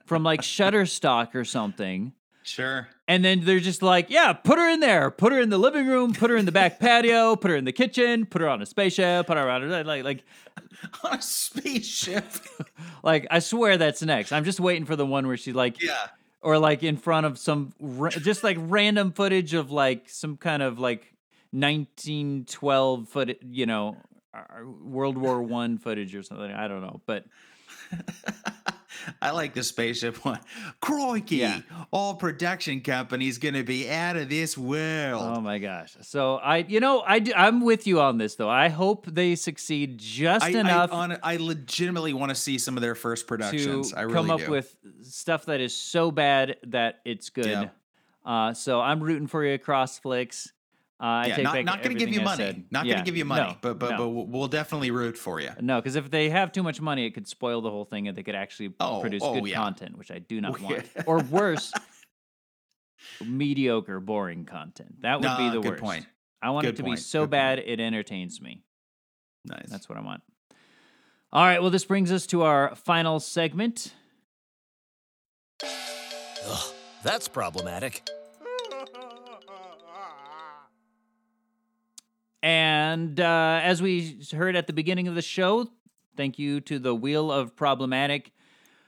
from 0.06 0.24
like 0.24 0.40
Shutterstock 0.40 1.34
or 1.34 1.44
something. 1.44 2.12
Sure. 2.42 2.88
And 3.06 3.22
then 3.22 3.44
they're 3.44 3.60
just 3.60 3.82
like, 3.82 4.08
yeah, 4.08 4.32
put 4.32 4.58
her 4.58 4.68
in 4.70 4.80
there. 4.80 5.10
Put 5.10 5.32
her 5.32 5.40
in 5.40 5.50
the 5.50 5.58
living 5.58 5.86
room. 5.86 6.14
Put 6.14 6.30
her 6.30 6.36
in 6.36 6.46
the 6.46 6.52
back 6.52 6.80
patio. 6.80 7.36
Put 7.36 7.50
her 7.50 7.56
in 7.56 7.66
the 7.66 7.72
kitchen. 7.72 8.24
Put 8.24 8.40
her 8.40 8.48
on 8.48 8.62
a 8.62 8.66
spaceship. 8.66 9.26
Put 9.26 9.36
her 9.36 9.50
on 9.50 9.86
like 9.86 10.02
like 10.04 10.24
On 11.04 11.18
a 11.18 11.22
spaceship. 11.22 12.24
like. 13.02 13.26
I 13.30 13.40
swear 13.40 13.76
that's 13.76 14.02
next. 14.02 14.32
I'm 14.32 14.44
just 14.44 14.60
waiting 14.60 14.86
for 14.86 14.96
the 14.96 15.04
one 15.04 15.26
where 15.26 15.36
she's 15.36 15.54
like, 15.54 15.82
yeah. 15.82 16.06
or 16.40 16.58
like 16.58 16.82
in 16.82 16.96
front 16.96 17.26
of 17.26 17.38
some 17.38 17.74
ra- 17.78 18.10
just 18.10 18.42
like 18.42 18.56
random 18.60 19.12
footage 19.12 19.52
of 19.52 19.70
like 19.70 20.08
some 20.08 20.38
kind 20.38 20.62
of 20.62 20.78
like 20.78 21.12
1912 21.50 23.08
foot, 23.08 23.38
you 23.42 23.66
know, 23.66 23.96
uh, 24.32 24.64
World 24.82 25.18
War 25.18 25.42
One 25.42 25.76
footage 25.76 26.14
or 26.14 26.22
something. 26.22 26.50
I 26.50 26.66
don't 26.66 26.80
know, 26.80 27.02
but 27.04 27.24
I 29.22 29.30
like 29.30 29.54
the 29.54 29.62
spaceship 29.62 30.24
one. 30.24 30.40
Crikey. 30.80 31.36
Yeah. 31.36 31.60
All 31.90 32.14
production 32.14 32.80
companies 32.80 33.38
gonna 33.38 33.64
be 33.64 33.90
out 33.90 34.16
of 34.16 34.28
this 34.28 34.56
world. 34.56 35.22
oh 35.22 35.40
my 35.40 35.58
gosh. 35.58 35.96
So 36.02 36.36
I, 36.36 36.58
you 36.58 36.80
know, 36.80 37.00
I, 37.00 37.24
I'm 37.36 37.60
with 37.60 37.86
you 37.86 38.00
on 38.00 38.18
this 38.18 38.34
though. 38.36 38.50
I 38.50 38.68
hope 38.68 39.06
they 39.06 39.34
succeed 39.34 39.98
just 39.98 40.44
I, 40.44 40.50
enough 40.50 40.92
I, 40.92 40.96
on, 40.96 41.18
I 41.22 41.36
legitimately 41.36 42.12
want 42.12 42.30
to 42.30 42.34
see 42.34 42.58
some 42.58 42.76
of 42.76 42.82
their 42.82 42.94
first 42.94 43.24
to 43.24 43.28
productions. 43.28 43.92
I 43.94 44.02
really 44.02 44.14
come 44.14 44.30
up 44.30 44.40
do. 44.40 44.50
with 44.50 44.76
stuff 45.02 45.46
that 45.46 45.60
is 45.60 45.74
so 45.76 46.10
bad 46.10 46.56
that 46.66 47.00
it's 47.04 47.30
good. 47.30 47.46
Yeah. 47.46 47.68
Uh, 48.24 48.52
so 48.52 48.80
I'm 48.80 49.02
rooting 49.02 49.26
for 49.26 49.44
you 49.44 49.54
across 49.54 49.98
flicks. 49.98 50.52
Uh, 51.00 51.04
I 51.04 51.26
yeah, 51.26 51.34
take 51.36 51.44
not, 51.44 51.64
not 51.64 51.82
gonna 51.82 51.94
give 51.94 52.08
you 52.08 52.20
I 52.22 52.24
money. 52.24 52.36
said. 52.36 52.64
Not 52.72 52.84
Yeah, 52.86 52.94
gonna 52.94 53.04
give 53.04 53.16
you 53.16 53.24
money, 53.24 53.50
no, 53.52 53.56
but 53.60 53.78
but 53.78 53.90
no. 53.92 53.96
but 53.98 54.08
we'll- 54.08 54.26
we'll 54.26 54.48
definitely 54.48 54.90
root 54.90 55.16
for 55.16 55.40
you. 55.40 55.50
No, 55.60 55.80
because 55.80 55.94
if 55.94 56.10
they 56.10 56.28
have 56.30 56.50
too 56.50 56.64
much 56.64 56.80
money, 56.80 57.06
it 57.06 57.12
could 57.12 57.28
spoil 57.28 57.60
the 57.60 57.70
whole 57.70 57.84
thing, 57.84 58.08
and 58.08 58.16
they 58.18 58.24
could 58.24 58.34
actually 58.34 58.74
Oh, 58.80 59.00
produce 59.00 59.22
oh, 59.24 59.34
good 59.40 59.46
yeah. 59.48 59.56
content, 59.56 59.96
which 59.96 60.10
I 60.10 60.18
do 60.18 60.40
not 60.40 60.60
want. 60.60 60.84
or 61.06 61.20
worse, 61.20 61.72
mediocre, 63.24 64.00
boring 64.00 64.44
content. 64.44 65.02
That 65.02 65.20
would 65.20 65.36
be 65.38 65.50
the 65.50 65.60
good 65.60 65.70
worst. 65.72 65.82
point. 65.82 66.06
I 66.42 66.50
want 66.50 66.66
it 66.66 66.70
Good 66.70 66.76
to 66.78 66.82
be 66.84 66.96
so 66.96 67.20
good 67.20 67.22
point. 67.26 67.30
bad 67.30 67.58
it 67.60 67.78
entertains 67.80 68.40
me. 68.40 68.62
Nice. 69.44 69.68
That's 69.68 69.88
what 69.88 69.98
I 69.98 70.02
want. 70.02 70.22
All 71.32 71.44
right. 71.44 71.60
Well, 71.60 71.70
this 71.70 71.84
brings 71.84 72.10
us 72.10 72.26
to 72.28 72.42
our 72.42 72.74
final 72.74 73.20
segment. 73.20 73.92
That's 77.04 77.28
problematic. 77.28 78.02
And 82.42 83.18
uh, 83.18 83.60
as 83.62 83.82
we 83.82 84.20
heard 84.32 84.54
at 84.56 84.66
the 84.66 84.72
beginning 84.72 85.08
of 85.08 85.14
the 85.14 85.22
show, 85.22 85.68
thank 86.16 86.38
you 86.38 86.60
to 86.62 86.78
the 86.78 86.94
Wheel 86.94 87.32
of 87.32 87.56
Problematic. 87.56 88.32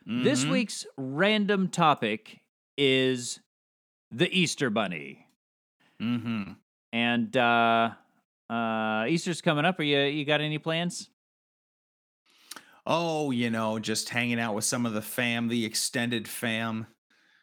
This 0.07 0.45
Mhm. 0.45 0.51
week's 0.51 0.87
random 0.97 1.69
topic 1.69 2.41
is 2.77 3.41
the 4.11 4.29
Easter 4.37 4.71
Bunny. 4.71 5.27
Mm-hmm. 6.01 6.53
And 6.93 7.37
uh, 7.37 7.91
uh, 8.49 9.07
Easter's 9.09 9.41
coming 9.43 9.65
up. 9.65 9.79
Are 9.79 9.83
you 9.85 9.99
you 10.01 10.25
got 10.25 10.41
any 10.41 10.59
plans? 10.59 11.11
Oh, 12.87 13.31
you 13.31 13.51
know, 13.51 13.79
just 13.79 14.09
hanging 14.09 14.41
out 14.41 14.55
with 14.55 14.65
some 14.65 14.87
of 14.87 14.95
the 14.95 15.03
fam, 15.03 15.49
the 15.49 15.65
extended 15.65 16.27
fam, 16.27 16.87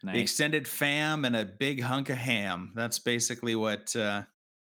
the 0.04 0.20
extended 0.20 0.68
fam, 0.68 1.24
and 1.26 1.36
a 1.36 1.46
big 1.46 1.82
hunk 1.84 2.10
of 2.10 2.18
ham. 2.18 2.72
That's 2.76 3.00
basically 3.00 3.56
what 3.56 3.96
uh, 3.96 4.24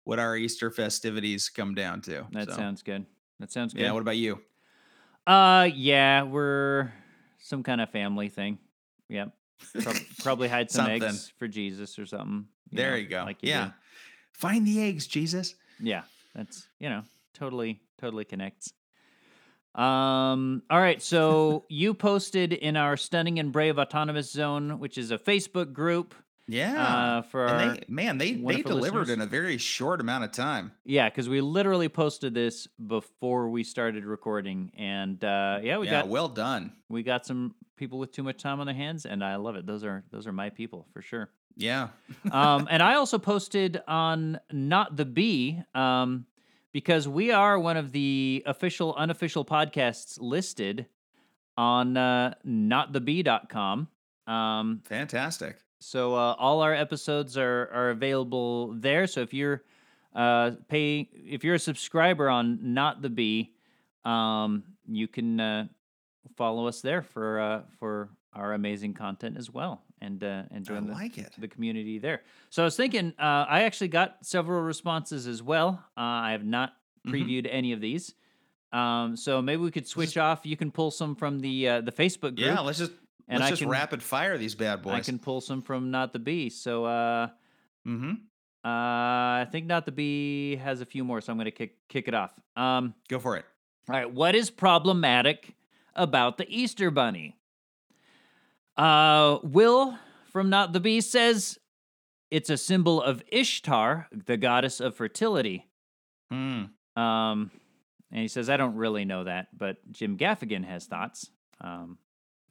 what 0.05 0.19
our 0.19 0.37
Easter 0.37 0.71
festivities 0.71 1.49
come 1.49 1.75
down 1.75 2.01
to. 2.03 2.27
That 2.33 2.49
So, 2.51 2.57
sounds 2.57 2.83
good. 2.83 3.07
That 3.41 3.51
sounds 3.51 3.75
good. 3.75 3.83
Yeah. 3.83 3.93
What 3.93 4.03
about 4.03 4.17
you? 4.17 4.41
Uh, 5.27 5.69
yeah, 5.75 6.23
we're 6.23 6.93
some 7.39 7.63
kind 7.63 7.81
of 7.81 7.91
family 7.91 8.29
thing. 8.29 8.59
Yep. 9.09 9.33
Prob- 9.83 9.97
probably 10.23 10.49
hide 10.49 10.71
some 10.71 10.89
eggs 10.89 11.33
for 11.39 11.49
Jesus 11.49 11.99
or 11.99 12.07
something. 12.07 12.47
there 12.71 12.93
know, 12.93 12.97
you 12.97 13.07
go. 13.07 13.25
Like 13.25 13.43
you 13.43 13.51
yeah. 13.51 13.65
do. 13.67 13.73
Find 14.33 14.67
the 14.67 14.83
eggs, 14.83 15.07
Jesus. 15.07 15.55
Yeah, 15.81 16.03
that's 16.35 16.67
you 16.79 16.89
know 16.89 17.03
totally 17.35 17.81
totally 17.99 18.25
connects. 18.25 18.73
Um. 19.75 20.63
All 20.71 20.81
right. 20.81 21.03
So 21.03 21.65
you 21.71 21.95
posted 21.95 22.53
in 22.53 22.77
our 22.77 22.97
Stunning 22.97 23.39
and 23.39 23.53
Brave 23.53 23.79
Autonomous 23.79 24.31
Zone, 24.31 24.79
which 24.79 24.99
is 24.99 25.11
a 25.11 25.19
Facebook 25.19 25.73
group. 25.73 26.15
Yeah. 26.47 26.85
Uh, 26.85 27.23
for 27.23 27.49
our 27.49 27.57
and 27.57 27.77
they, 27.77 27.85
man, 27.89 28.19
they 28.19 28.33
they 28.33 28.63
delivered 28.63 29.01
listeners. 29.01 29.11
in 29.11 29.21
a 29.23 29.27
very 29.27 29.57
short 29.59 30.01
amount 30.01 30.25
of 30.25 30.33
time. 30.33 30.73
yeah, 30.85 31.09
because 31.09 31.29
we 31.29 31.41
literally 31.41 31.89
posted 31.89 32.35
this 32.35 32.69
before 32.87 33.49
we 33.49 33.65
started 33.65 34.05
recording, 34.05 34.71
and 34.77 35.23
uh, 35.25 35.61
yeah, 35.63 35.79
we 35.79 35.87
yeah, 35.87 36.03
got 36.03 36.09
well 36.09 36.29
done. 36.29 36.73
we 36.89 37.03
got 37.03 37.25
some 37.25 37.55
people 37.77 37.99
with 37.99 38.13
too 38.13 38.23
much 38.23 38.43
time 38.43 38.61
on 38.61 38.67
their 38.67 38.75
hands, 38.75 39.07
and 39.07 39.25
I 39.25 39.37
love 39.37 39.57
it. 39.57 39.67
Those 39.67 39.85
are 39.85 40.05
those 40.11 40.27
are 40.27 40.33
my 40.33 40.51
people 40.51 40.87
for 40.93 41.01
sure. 41.01 41.31
Yeah. 41.57 41.89
um, 42.33 42.69
and 42.71 42.83
I 42.83 42.95
also 42.95 43.19
posted 43.19 43.83
on 43.87 44.41
Not 44.53 44.97
the 44.97 45.05
Bee 45.05 45.63
um, 45.75 46.27
because 46.73 47.07
we 47.09 47.31
are 47.31 47.59
one 47.59 47.77
of 47.77 47.93
the 47.93 48.43
official, 48.47 48.95
unofficial 48.97 49.45
podcasts 49.45 50.19
listed 50.21 50.87
on 51.57 51.97
uh, 51.97 52.35
notthebee.com. 52.45 53.89
Um, 54.27 54.83
Fantastic. 54.85 55.59
So 55.85 56.15
uh, 56.15 56.35
all 56.39 56.61
our 56.63 56.75
episodes 56.75 57.37
are 57.37 57.71
are 57.73 57.91
available 57.91 58.73
there. 58.75 59.07
So 59.07 59.21
if 59.21 59.35
you're 59.35 59.63
uh, 60.15 60.53
pay 60.69 61.09
if 61.13 61.45
you're 61.45 61.57
a 61.57 61.59
subscriber 61.59 62.29
on 62.29 62.75
Not 62.75 63.03
the 63.03 63.11
Bee, 63.11 63.53
um, 64.05 64.65
you 64.87 65.09
can 65.09 65.41
uh, 65.41 65.67
follow 66.37 66.67
us 66.67 66.81
there 66.81 67.03
for 67.03 67.41
uh, 67.41 67.63
for 67.79 68.09
our 68.33 68.53
amazing 68.55 68.95
content 68.95 69.37
as 69.37 69.51
well, 69.51 69.83
and 70.01 70.23
uh, 70.25 70.43
and 70.51 70.65
join 70.65 70.87
the, 70.87 70.93
like 70.93 71.19
it. 71.19 71.33
the 71.39 71.49
community 71.49 71.99
there. 71.99 72.23
So 72.51 72.63
I 72.63 72.65
was 72.65 72.77
thinking, 72.77 73.13
uh, 73.19 73.47
I 73.49 73.63
actually 73.63 73.89
got 73.89 74.25
several 74.25 74.63
responses 74.63 75.27
as 75.27 75.43
well. 75.43 75.83
Uh, 75.97 76.01
I 76.01 76.33
have 76.33 76.45
not 76.45 76.73
Mhm. 77.07 77.13
previewed 77.13 77.49
any 77.51 77.73
of 77.73 77.81
these. 77.83 78.15
Um, 78.73 79.15
so 79.17 79.43
maybe 79.43 79.61
we 79.63 79.71
could 79.71 79.87
switch 79.87 80.17
off. 80.17 80.45
You 80.47 80.57
can 80.57 80.71
pull 80.73 80.91
some 80.91 81.15
from 81.15 81.39
the 81.41 81.69
uh, 81.69 81.81
the 81.83 81.93
Facebook 81.93 82.35
group. 82.35 82.39
Yeah, 82.39 82.61
let's 82.61 82.79
just 82.79 82.93
and 83.29 83.41
let's 83.41 83.49
I 83.49 83.51
just 83.51 83.63
can 83.63 83.71
rapid 83.71 84.03
fire 84.03 84.37
these 84.39 84.55
bad 84.55 84.83
boys. 84.83 84.95
I 84.95 85.01
can 85.01 85.19
pull 85.19 85.41
some 85.41 85.63
from 85.63 85.91
Not 85.91 86.13
the 86.13 86.19
Bee. 86.19 86.51
So 86.51 86.85
uh, 86.85 87.29
mm-hmm. 87.87 88.11
uh, 88.65 88.69
I 88.69 89.47
think 89.51 89.67
Not 89.67 89.87
the 89.87 89.93
Bee 89.93 90.57
has 90.57 90.81
a 90.81 90.87
few 90.87 91.05
more. 91.05 91.21
So 91.21 91.33
I'm 91.33 91.39
going 91.39 91.47
to 91.47 91.51
kick 91.51 91.77
kick 91.89 92.09
it 92.09 92.15
off. 92.15 92.33
Um, 92.57 92.95
Go 93.09 93.19
for 93.19 93.37
it. 93.37 93.45
all 93.89 93.95
right, 93.95 94.11
what 94.11 94.35
is 94.35 94.51
problematic 94.51 95.55
about 95.95 96.39
the 96.39 96.47
Easter 96.49 96.91
Bunny? 96.91 97.37
Uh, 98.77 99.39
Will 99.43 99.97
from 100.33 100.51
Not 100.51 100.73
the 100.73 100.81
Bee 100.81 101.01
says 101.01 101.59
it's 102.31 102.51
a 102.51 102.57
symbol 102.57 103.01
of 103.01 103.23
Ishtar, 103.29 104.09
the 104.11 104.37
goddess 104.37 104.81
of 104.81 104.97
fertility. 104.97 105.69
Hmm. 106.31 106.65
Um, 106.97 107.51
and 108.11 108.23
he 108.23 108.29
says, 108.29 108.51
I 108.51 108.57
don't 108.57 108.77
really 108.77 109.05
know 109.05 109.25
that, 109.25 109.49
but 109.57 109.77
Jim 109.93 110.17
Gaffigan 110.17 110.65
has 110.65 110.87
thoughts, 110.87 111.31
um, 111.61 111.99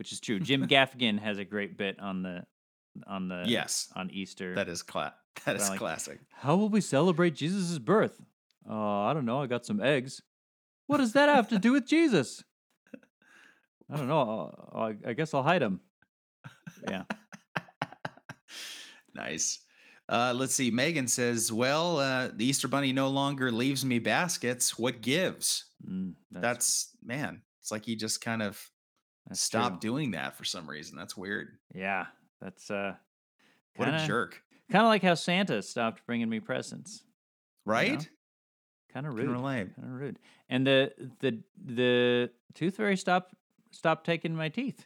which 0.03 0.11
is 0.11 0.19
true. 0.19 0.37
Jim 0.37 0.67
Gaffigan 0.67 1.17
has 1.17 1.37
a 1.37 1.45
great 1.45 1.77
bit 1.77 1.97
on 1.97 2.23
the 2.23 2.43
on 3.07 3.29
the 3.29 3.45
Yes, 3.47 3.89
on 3.95 4.11
Easter. 4.11 4.53
that 4.55 4.67
is 4.67 4.83
cla- 4.83 5.15
That 5.45 5.55
is 5.55 5.69
like- 5.69 5.79
classic. 5.79 6.19
How 6.33 6.57
will 6.57 6.67
we 6.67 6.81
celebrate 6.81 7.35
Jesus' 7.35 7.79
birth? 7.79 8.19
Uh, 8.69 9.03
I 9.03 9.13
don't 9.13 9.23
know. 9.23 9.41
I 9.41 9.47
got 9.47 9.65
some 9.65 9.79
eggs. 9.81 10.21
What 10.87 10.97
does 10.97 11.13
that 11.13 11.29
have 11.29 11.47
to 11.49 11.57
do 11.57 11.71
with 11.71 11.87
Jesus? 11.87 12.43
I 13.89 13.95
don't 13.95 14.09
know. 14.09 14.51
Uh, 14.73 14.77
I, 14.77 14.95
I 15.07 15.13
guess 15.13 15.33
I'll 15.33 15.41
hide 15.41 15.61
him. 15.61 15.79
Yeah. 16.89 17.03
nice. 19.15 19.59
Uh, 20.09 20.33
let's 20.35 20.53
see. 20.53 20.69
Megan 20.69 21.07
says, 21.07 21.49
"Well, 21.49 21.99
uh, 21.99 22.27
the 22.35 22.43
Easter 22.45 22.67
Bunny 22.67 22.91
no 22.91 23.07
longer 23.07 23.53
leaves 23.53 23.85
me 23.85 23.99
baskets. 23.99 24.77
What 24.77 24.99
gives?" 24.99 25.63
Mm, 25.89 26.15
that's, 26.29 26.41
That's, 26.43 26.89
man. 27.01 27.41
It's 27.61 27.71
like 27.71 27.85
he 27.85 27.95
just 27.95 28.19
kind 28.19 28.41
of 28.43 28.69
that's 29.27 29.41
stopped 29.41 29.81
true. 29.81 29.91
doing 29.91 30.11
that 30.11 30.35
for 30.35 30.43
some 30.43 30.69
reason. 30.69 30.97
That's 30.97 31.15
weird. 31.17 31.57
Yeah. 31.73 32.05
That's 32.41 32.69
uh, 32.69 32.95
What 33.77 33.87
a 33.87 33.91
Kinda- 33.91 34.07
jerk, 34.07 34.41
kind 34.71 34.83
of 34.85 34.89
like 34.89 35.01
how 35.03 35.13
Santa 35.15 35.61
stopped 35.61 36.05
bringing 36.05 36.29
me 36.29 36.39
presents. 36.39 37.03
right? 37.65 38.07
Kind 38.93 39.07
of 39.07 39.15
rude. 39.15 39.27
Kind 39.27 39.71
of 39.77 39.89
rude. 39.89 40.19
And 40.49 40.67
the 40.67 40.91
the 41.19 41.39
the 41.65 42.29
tooth 42.53 42.75
fairy 42.77 42.95
stopped 42.97 43.33
stopped 43.71 44.05
taking 44.05 44.35
my 44.35 44.49
teeth. 44.49 44.85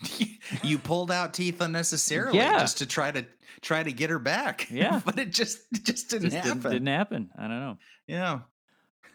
you 0.62 0.78
pulled 0.78 1.10
out 1.10 1.34
teeth 1.34 1.60
unnecessarily 1.60 2.38
Yeah. 2.38 2.58
just 2.60 2.78
to 2.78 2.86
try 2.86 3.10
to 3.10 3.26
try 3.60 3.82
to 3.82 3.92
get 3.92 4.10
her 4.10 4.18
back. 4.18 4.68
Yeah. 4.70 5.00
but 5.04 5.18
it 5.18 5.30
just 5.32 5.58
it 5.72 5.84
just 5.84 6.08
didn't 6.08 6.30
Just 6.30 6.36
happen. 6.36 6.60
didn't, 6.62 6.72
didn't 6.72 6.86
happen. 6.88 7.30
I 7.36 7.42
don't 7.42 7.60
know. 7.60 7.78
Yeah. 8.06 8.40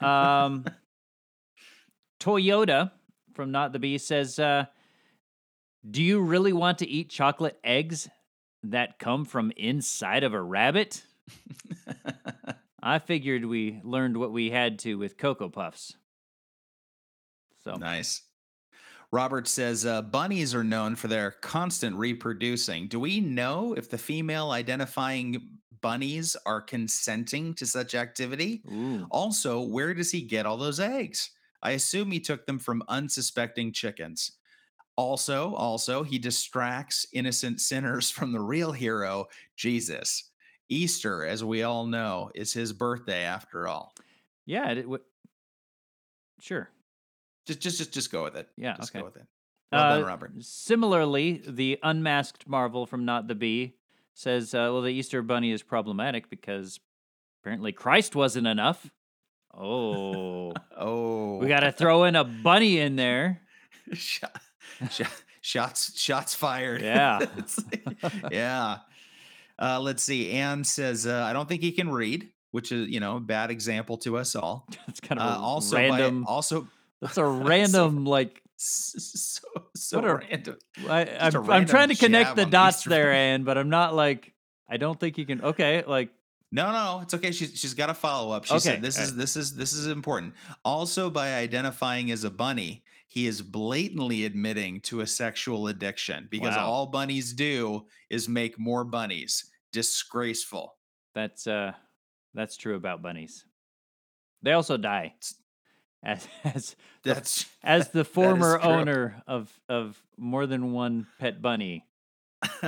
Um, 0.01 0.65
Toyota 2.19 2.91
from 3.38 3.51
Not 3.51 3.72
the 3.72 3.80
Bee 3.80 3.97
says, 3.97 4.38
uh, 4.38 4.65
"Do 5.89 6.03
you 6.03 6.19
really 6.19 6.51
want 6.51 6.80
to 6.80 6.88
eat 6.88 7.09
chocolate 7.09 7.57
eggs 7.64 8.09
that 8.64 8.99
come 8.99 9.23
from 9.23 9.53
inside 9.55 10.26
of 10.26 10.34
a 10.34 10.41
rabbit?" 10.41 11.05
I 12.84 12.99
figured 12.99 13.45
we 13.45 13.80
learned 13.84 14.18
what 14.18 14.31
we 14.34 14.49
had 14.49 14.80
to 14.80 14.95
with 14.95 15.18
Cocoa 15.18 15.49
Puffs. 15.49 15.95
So 17.64 17.76
Nice. 17.76 18.23
Robert 19.11 19.47
says 19.47 19.85
uh, 19.85 20.01
bunnies 20.01 20.53
are 20.53 20.64
known 20.64 20.95
for 20.95 21.07
their 21.07 21.31
constant 21.31 21.95
reproducing. 21.95 22.88
Do 22.88 22.99
we 22.99 23.19
know 23.22 23.73
if 23.73 23.89
the 23.89 23.97
female 23.97 24.51
identifying 24.51 25.59
bunnies 25.81 26.35
are 26.45 26.61
consenting 26.61 27.53
to 27.55 27.65
such 27.65 27.95
activity? 27.95 28.64
Ooh. 28.72 29.07
Also, 29.09 29.61
where 29.61 29.93
does 29.93 30.11
he 30.11 30.22
get 30.22 30.45
all 30.45 30.57
those 30.57 30.80
eggs? 30.80 31.31
I 31.61 31.71
assume 31.71 32.11
he 32.11 32.19
took 32.19 32.45
them 32.45 32.59
from 32.59 32.84
unsuspecting 32.88 33.71
chickens. 33.73 34.34
Also, 34.95 35.53
also, 35.55 36.03
he 36.03 36.17
distracts 36.17 37.05
innocent 37.13 37.61
sinners 37.61 38.09
from 38.17 38.31
the 38.31 38.39
real 38.39 38.71
hero, 38.71 39.25
Jesus. 39.55 40.31
Easter, 40.69 41.25
as 41.25 41.43
we 41.43 41.63
all 41.63 41.85
know, 41.85 42.29
is 42.35 42.51
his 42.53 42.73
birthday 42.73 43.23
after 43.23 43.67
all. 43.67 43.93
yeah, 44.45 44.71
it, 44.71 44.81
w- 44.84 45.01
sure. 46.41 46.69
Just 47.45 47.61
just 47.61 47.77
just 47.77 47.93
just 47.93 48.11
go 48.11 48.23
with 48.23 48.35
it. 48.35 48.49
Yeah, 48.57 48.75
Just 48.75 48.91
okay. 48.91 48.99
go 48.99 49.05
with 49.05 49.15
it. 49.15 49.25
Well 49.71 49.89
done, 49.89 50.03
Uh, 50.03 50.05
Robert. 50.05 50.31
Similarly, 50.41 51.41
the 51.47 51.79
unmasked 51.84 52.47
Marvel 52.47 52.85
from 52.85 53.05
Not 53.05 53.27
the 53.27 53.35
Bee 53.35 53.75
says, 54.13 54.53
uh, 54.53 54.67
well, 54.71 54.81
the 54.81 54.89
Easter 54.91 55.21
Bunny 55.21 55.51
is 55.51 55.63
problematic 55.63 56.29
because 56.29 56.79
apparently 57.41 57.71
Christ 57.71 58.15
wasn't 58.15 58.47
enough. 58.47 58.89
Oh, 59.57 60.53
Oh, 60.77 61.38
we 61.38 61.47
got 61.47 61.61
to 61.61 61.71
throw 61.71 62.03
in 62.03 62.15
a 62.15 62.23
bunny 62.23 62.79
in 62.79 62.95
there. 62.95 63.41
shot, 63.93 64.39
shot, 64.91 65.11
shots 65.41 65.99
shots 65.99 66.35
fired. 66.35 66.81
Yeah. 66.81 67.19
Yeah. 68.31 68.77
Uh, 69.59 69.79
let's 69.81 70.03
see. 70.03 70.31
Anne 70.31 70.63
says, 70.63 71.07
uh, 71.07 71.23
I 71.23 71.34
don't 71.34 71.49
think 71.49 71.61
he 71.63 71.71
can 71.71 71.89
read, 71.89 72.29
which 72.51 72.71
is 72.71 72.88
you 72.89 72.99
know 72.99 73.17
a 73.17 73.19
bad 73.19 73.49
example 73.49 73.97
to 73.99 74.17
us 74.17 74.35
all. 74.35 74.67
It's 74.88 74.99
kind 74.99 75.19
of 75.19 75.27
Uh, 75.27 75.35
a 75.35 75.41
also, 75.41 75.75
by- 75.77 75.89
random. 75.89 76.25
also 76.27 76.67
that's 77.01 77.17
a 77.17 77.25
random, 77.25 78.05
like, 78.05 78.41
so 78.57 79.47
so 79.75 79.97
What 79.99 80.09
a- 80.09 80.15
random. 80.15 80.57
I, 80.88 81.01
a 81.05 81.19
I'm, 81.19 81.49
I'm 81.51 81.65
trying 81.65 81.89
to 81.89 81.95
connect 81.95 82.35
the 82.35 82.45
dots 82.45 82.77
Easter 82.79 82.89
there, 82.91 83.05
Bunny. 83.07 83.17
Ann, 83.17 83.43
but 83.43 83.57
I'm 83.57 83.69
not 83.69 83.95
like, 83.95 84.34
I 84.69 84.77
don't 84.77 84.99
think 84.99 85.17
you 85.17 85.25
can. 85.25 85.41
Okay, 85.43 85.84
like, 85.88 86.09
No, 86.51 86.71
no, 86.71 86.99
it's 87.01 87.13
okay. 87.13 87.31
She's 87.31 87.57
she's 87.59 87.73
got 87.73 87.89
a 87.89 87.93
follow 87.93 88.31
up. 88.31 88.45
She 88.45 88.53
Okay, 88.53 88.59
said 88.59 88.81
this 88.81 88.97
is 88.97 89.15
this 89.15 89.35
is 89.35 89.55
this 89.55 89.73
is 89.73 89.87
important. 89.87 90.33
Also, 90.63 91.09
by 91.09 91.33
identifying 91.35 92.09
as 92.11 92.23
a 92.23 92.29
bunny, 92.31 92.83
he 93.07 93.27
is 93.27 93.41
blatantly 93.41 94.23
admitting 94.25 94.79
to 94.81 95.01
a 95.01 95.07
sexual 95.07 95.67
addiction 95.67 96.27
because 96.31 96.55
Wow. 96.55 96.69
all 96.69 96.85
bunnies 96.85 97.33
do 97.33 97.85
is 98.09 98.29
make 98.29 98.57
more 98.57 98.83
bunnies. 98.85 99.51
Disgraceful. 99.73 100.75
That's 101.13 101.47
uh 101.47 101.73
that's 102.33 102.55
true 102.55 102.75
about 102.75 103.01
bunnies. 103.01 103.45
They 104.41 104.53
also 104.53 104.77
die. 104.77 105.15
As 106.03 106.27
as 106.45 106.75
the- 107.03 107.13
That's 107.13 107.45
as 107.63 107.89
the 107.89 108.05
former 108.17 108.61
owner 108.61 109.21
of 109.27 109.51
of 109.67 110.01
more 110.15 110.45
than 110.47 110.71
one 110.71 111.07
pet 111.19 111.41
bunny, 111.41 111.85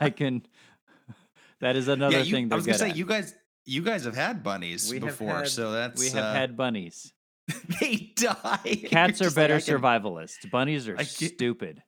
I 0.00 0.10
can 0.10 0.42
that 1.60 1.76
is 1.76 1.88
another 1.88 2.18
yeah, 2.18 2.22
you, 2.22 2.32
thing 2.34 2.52
I 2.52 2.56
was 2.56 2.66
gonna 2.66 2.78
say 2.78 2.90
at. 2.90 2.96
you 2.96 3.04
guys 3.06 3.34
you 3.64 3.82
guys 3.82 4.04
have 4.04 4.14
had 4.16 4.42
bunnies 4.42 4.90
We 4.90 4.98
before, 4.98 5.38
had- 5.38 5.48
so 5.48 5.72
that's 5.72 6.00
we 6.00 6.08
have 6.10 6.24
uh, 6.24 6.32
had 6.32 6.56
bunnies. 6.56 7.12
they 7.80 8.12
die. 8.16 8.58
Cats 8.90 9.20
are 9.20 9.24
just 9.24 9.36
like, 9.36 9.48
better 9.48 9.60
can- 9.60 9.74
survivalists. 9.80 10.50
Bunnies 10.50 10.88
are 10.88 10.94
get- 10.96 11.06
stupid. 11.34 11.82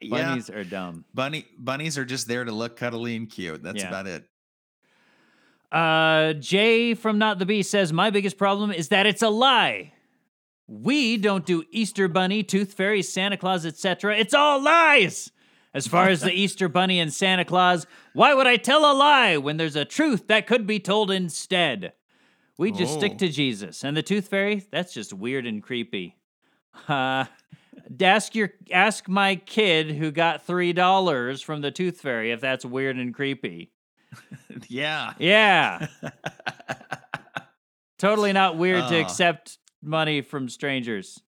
Yeah, 0.00 0.28
Bunnies 0.30 0.50
are 0.50 0.64
dumb. 0.64 1.04
bunny 1.14 1.46
bunnies 1.56 1.96
are 1.96 2.04
just 2.04 2.26
there 2.26 2.44
to 2.44 2.50
look 2.52 2.76
cuddly 2.76 3.14
and 3.16 3.30
cute. 3.30 3.62
That's 3.62 3.82
Yeah. 3.82 3.88
about 3.88 4.06
it. 4.08 4.24
Uh, 5.70 6.34
Jay 6.34 6.94
from 6.94 7.18
Not 7.18 7.38
the 7.38 7.46
Beast 7.46 7.70
says 7.70 7.92
my 7.92 8.10
biggest 8.10 8.36
problem 8.36 8.70
is 8.72 8.88
that 8.88 9.06
it's 9.06 9.22
a 9.22 9.28
lie. 9.30 9.92
We 10.68 11.16
don't 11.16 11.46
do 11.46 11.64
Easter 11.70 12.08
Bunny, 12.08 12.42
Tooth 12.42 12.74
Fairy, 12.74 13.02
Santa 13.02 13.36
Claus, 13.36 13.64
etc. 13.64 14.16
It's 14.18 14.34
all 14.34 14.60
lies. 14.60 15.30
As 15.74 15.86
far 15.86 16.08
as 16.08 16.20
the 16.20 16.32
Easter 16.42 16.68
Bunny 16.68 17.00
and 17.00 17.12
Santa 17.12 17.44
Claus, 17.44 17.86
why 18.12 18.34
would 18.34 18.46
I 18.46 18.56
tell 18.56 18.90
a 18.90 18.94
lie 18.94 19.36
when 19.36 19.56
there's 19.56 19.76
a 19.76 19.84
truth 19.84 20.26
that 20.28 20.46
could 20.46 20.66
be 20.66 20.78
told 20.78 21.10
instead? 21.10 21.92
We 22.58 22.70
just 22.72 22.94
stick 22.94 23.12
Oh. 23.14 23.18
to 23.18 23.28
Jesus. 23.28 23.82
And 23.82 23.96
the 23.96 24.02
Tooth 24.02 24.28
Fairy, 24.28 24.62
that's 24.70 24.92
just 24.92 25.12
weird 25.12 25.46
and 25.46 25.62
creepy. 25.62 26.16
Uh, 26.86 27.24
ask 28.00 28.34
your 28.34 28.50
ask 28.70 29.08
my 29.08 29.36
kid 29.36 29.90
who 29.92 30.10
got 30.10 30.42
three 30.46 30.72
dollars 30.72 31.40
from 31.42 31.60
the 31.62 31.70
Tooth 31.70 32.00
Fairy 32.00 32.30
if 32.32 32.40
that's 32.40 32.64
weird 32.64 32.96
and 32.96 33.14
creepy. 33.14 33.72
Yeah. 34.68 35.14
Yeah. 35.18 35.86
totally 37.98 38.32
not 38.32 38.56
weird 38.58 38.86
to 38.88 38.98
Oh. 38.98 39.00
accept 39.00 39.58
money 39.82 40.20
from 40.22 40.48
strangers 40.48 41.20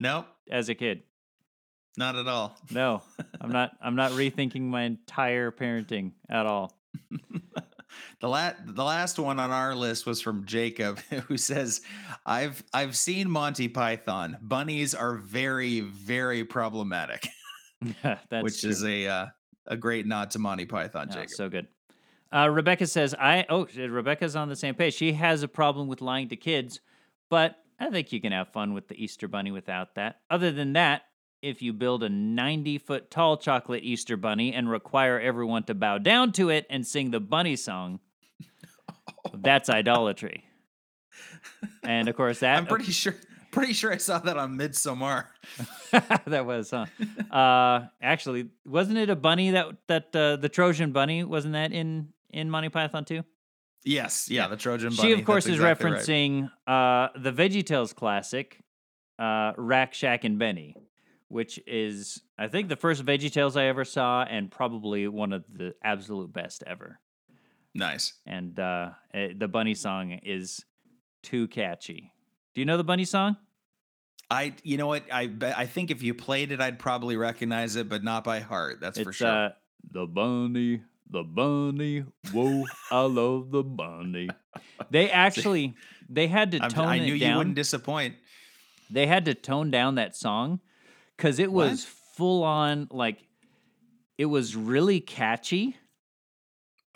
Nope, 0.00 0.26
as 0.50 0.68
a 0.68 0.74
kid. 0.74 1.02
Not 2.00 2.16
at 2.16 2.26
all. 2.26 2.56
No, 2.72 3.02
I'm 3.40 3.52
not. 3.52 3.72
I'm 3.80 3.94
not 3.94 4.10
rethinking 4.12 4.62
my 4.62 4.82
entire 4.82 5.52
parenting 5.52 6.12
at 6.28 6.46
all. 6.46 6.74
The 8.20 8.28
la- 8.28 8.52
the 8.64 8.84
last 8.84 9.18
one 9.18 9.40
on 9.40 9.50
our 9.50 9.74
list 9.74 10.06
was 10.06 10.20
from 10.20 10.44
Jacob, 10.44 10.98
who 11.28 11.36
says, 11.36 11.80
"I've 12.26 12.62
I've 12.72 12.96
seen 12.96 13.30
Monty 13.30 13.68
Python. 13.68 14.36
Bunnies 14.42 14.94
are 14.94 15.14
very 15.14 15.80
very 15.80 16.44
problematic," 16.44 17.26
That's 18.02 18.42
which 18.42 18.60
true. 18.60 18.70
is 18.70 18.84
a 18.84 19.06
uh, 19.06 19.26
a 19.66 19.76
great 19.76 20.06
nod 20.06 20.30
to 20.32 20.38
Monty 20.38 20.66
Python. 20.66 21.08
Oh, 21.10 21.14
Jacob. 21.14 21.30
so 21.30 21.48
good. 21.48 21.66
Uh, 22.32 22.48
Rebecca 22.50 22.86
says, 22.86 23.14
"I 23.14 23.46
oh 23.48 23.66
Rebecca's 23.76 24.36
on 24.36 24.48
the 24.48 24.56
same 24.56 24.74
page. 24.74 24.94
She 24.94 25.12
has 25.14 25.42
a 25.42 25.48
problem 25.48 25.88
with 25.88 26.00
lying 26.00 26.28
to 26.28 26.36
kids, 26.36 26.80
but 27.28 27.56
I 27.78 27.90
think 27.90 28.12
you 28.12 28.20
can 28.20 28.32
have 28.32 28.48
fun 28.52 28.74
with 28.74 28.88
the 28.88 29.02
Easter 29.02 29.26
bunny 29.28 29.50
without 29.50 29.94
that. 29.96 30.20
Other 30.30 30.52
than 30.52 30.74
that, 30.74 31.02
if 31.42 31.62
you 31.62 31.72
build 31.72 32.02
a 32.02 32.08
90 32.08 32.78
foot 32.78 33.10
tall 33.10 33.36
chocolate 33.36 33.82
Easter 33.82 34.16
bunny 34.16 34.52
and 34.52 34.70
require 34.70 35.18
everyone 35.18 35.64
to 35.64 35.74
bow 35.74 35.98
down 35.98 36.32
to 36.32 36.50
it 36.50 36.66
and 36.70 36.86
sing 36.86 37.10
the 37.10 37.20
bunny 37.20 37.56
song, 37.56 38.00
that's 39.34 39.68
idolatry. 39.68 40.44
And 41.82 42.08
of 42.08 42.16
course, 42.16 42.40
that 42.40 42.56
I'm 42.56 42.66
pretty 42.66 42.92
sure 42.92 43.14
pretty 43.50 43.72
sure 43.72 43.92
I 43.92 43.96
saw 43.96 44.18
that 44.18 44.36
on 44.36 44.56
Midsommar. 44.56 45.26
that 46.26 46.46
was 46.46 46.70
huh. 46.70 46.86
Uh, 47.34 47.86
actually, 48.00 48.48
wasn't 48.64 48.98
it 48.98 49.10
a 49.10 49.16
bunny 49.16 49.50
that 49.50 49.66
that 49.88 50.16
uh, 50.16 50.36
the 50.36 50.48
Trojan 50.48 50.92
bunny 50.92 51.24
wasn't 51.24 51.54
that 51.54 51.72
in 51.72 52.08
in 52.30 52.50
Monty 52.50 52.68
Python 52.68 53.04
too? 53.04 53.24
Yes, 53.84 54.28
yeah, 54.30 54.46
the 54.48 54.56
Trojan 54.56 54.94
Bunny. 54.94 55.08
She, 55.08 55.18
of 55.18 55.24
course, 55.24 55.44
that's 55.44 55.54
is 55.54 55.60
exactly 55.60 55.90
right. 55.90 56.00
referencing 56.00 56.50
uh, 56.66 57.08
the 57.18 57.32
VeggieTales 57.32 57.94
classic, 57.94 58.60
uh, 59.18 59.52
Rack, 59.56 59.94
Shack, 59.94 60.24
and 60.24 60.38
Benny, 60.38 60.76
which 61.30 61.60
is, 61.64 62.20
I 62.36 62.48
think, 62.48 62.68
the 62.68 62.76
first 62.76 63.04
VeggieTales 63.06 63.58
I 63.58 63.66
ever 63.66 63.84
saw, 63.84 64.24
and 64.24 64.50
probably 64.50 65.06
one 65.06 65.32
of 65.32 65.44
the 65.48 65.74
absolute 65.82 66.32
best 66.32 66.64
ever. 66.66 66.98
Nice. 67.72 68.14
And 68.26 68.58
uh, 68.58 68.90
eh, 69.14 69.28
the 69.38 69.46
bunny 69.46 69.76
song 69.76 70.18
is 70.24 70.64
too 71.22 71.46
catchy. 71.46 72.12
Do 72.52 72.60
you 72.60 72.64
know 72.64 72.76
the 72.76 72.84
bunny 72.84 73.04
song? 73.04 73.36
I, 74.28 74.54
you 74.64 74.76
know 74.76 74.88
what? 74.88 75.04
I 75.12 75.28
bet 75.28 75.56
I 75.56 75.66
think 75.66 75.92
if 75.92 76.02
you 76.02 76.14
played 76.14 76.50
it, 76.50 76.60
I'd 76.60 76.80
probably 76.80 77.16
recognize 77.16 77.76
it, 77.76 77.88
but 77.88 78.02
not 78.02 78.24
by 78.24 78.40
heart. 78.40 78.80
That's 78.80 78.98
it's 78.98 79.06
for 79.06 79.12
sure. 79.12 79.28
uh, 79.28 79.48
the 79.88 80.06
bunny, 80.06 80.82
the 81.08 81.22
bunny. 81.22 82.04
Whoa, 82.32 82.64
I 82.90 83.02
love 83.02 83.52
the 83.52 83.62
bunny. 83.62 84.30
They 84.90 85.10
actually 85.12 85.74
they 86.08 86.26
had 86.26 86.50
to 86.52 86.58
tone 86.58 86.88
I 86.88 86.96
it 86.96 87.02
knew 87.02 87.18
down. 87.18 87.30
you 87.30 87.38
wouldn't 87.38 87.56
disappoint. 87.56 88.16
they 88.90 89.06
had 89.06 89.26
to 89.26 89.34
tone 89.34 89.70
down 89.70 89.94
that 89.94 90.16
song 90.16 90.60
because 91.20 91.38
it 91.38 91.52
What? 91.52 91.70
was 91.70 91.84
full 91.84 92.42
on 92.42 92.88
like 92.90 93.18
it 94.16 94.24
was 94.26 94.56
really 94.56 95.00
catchy 95.00 95.76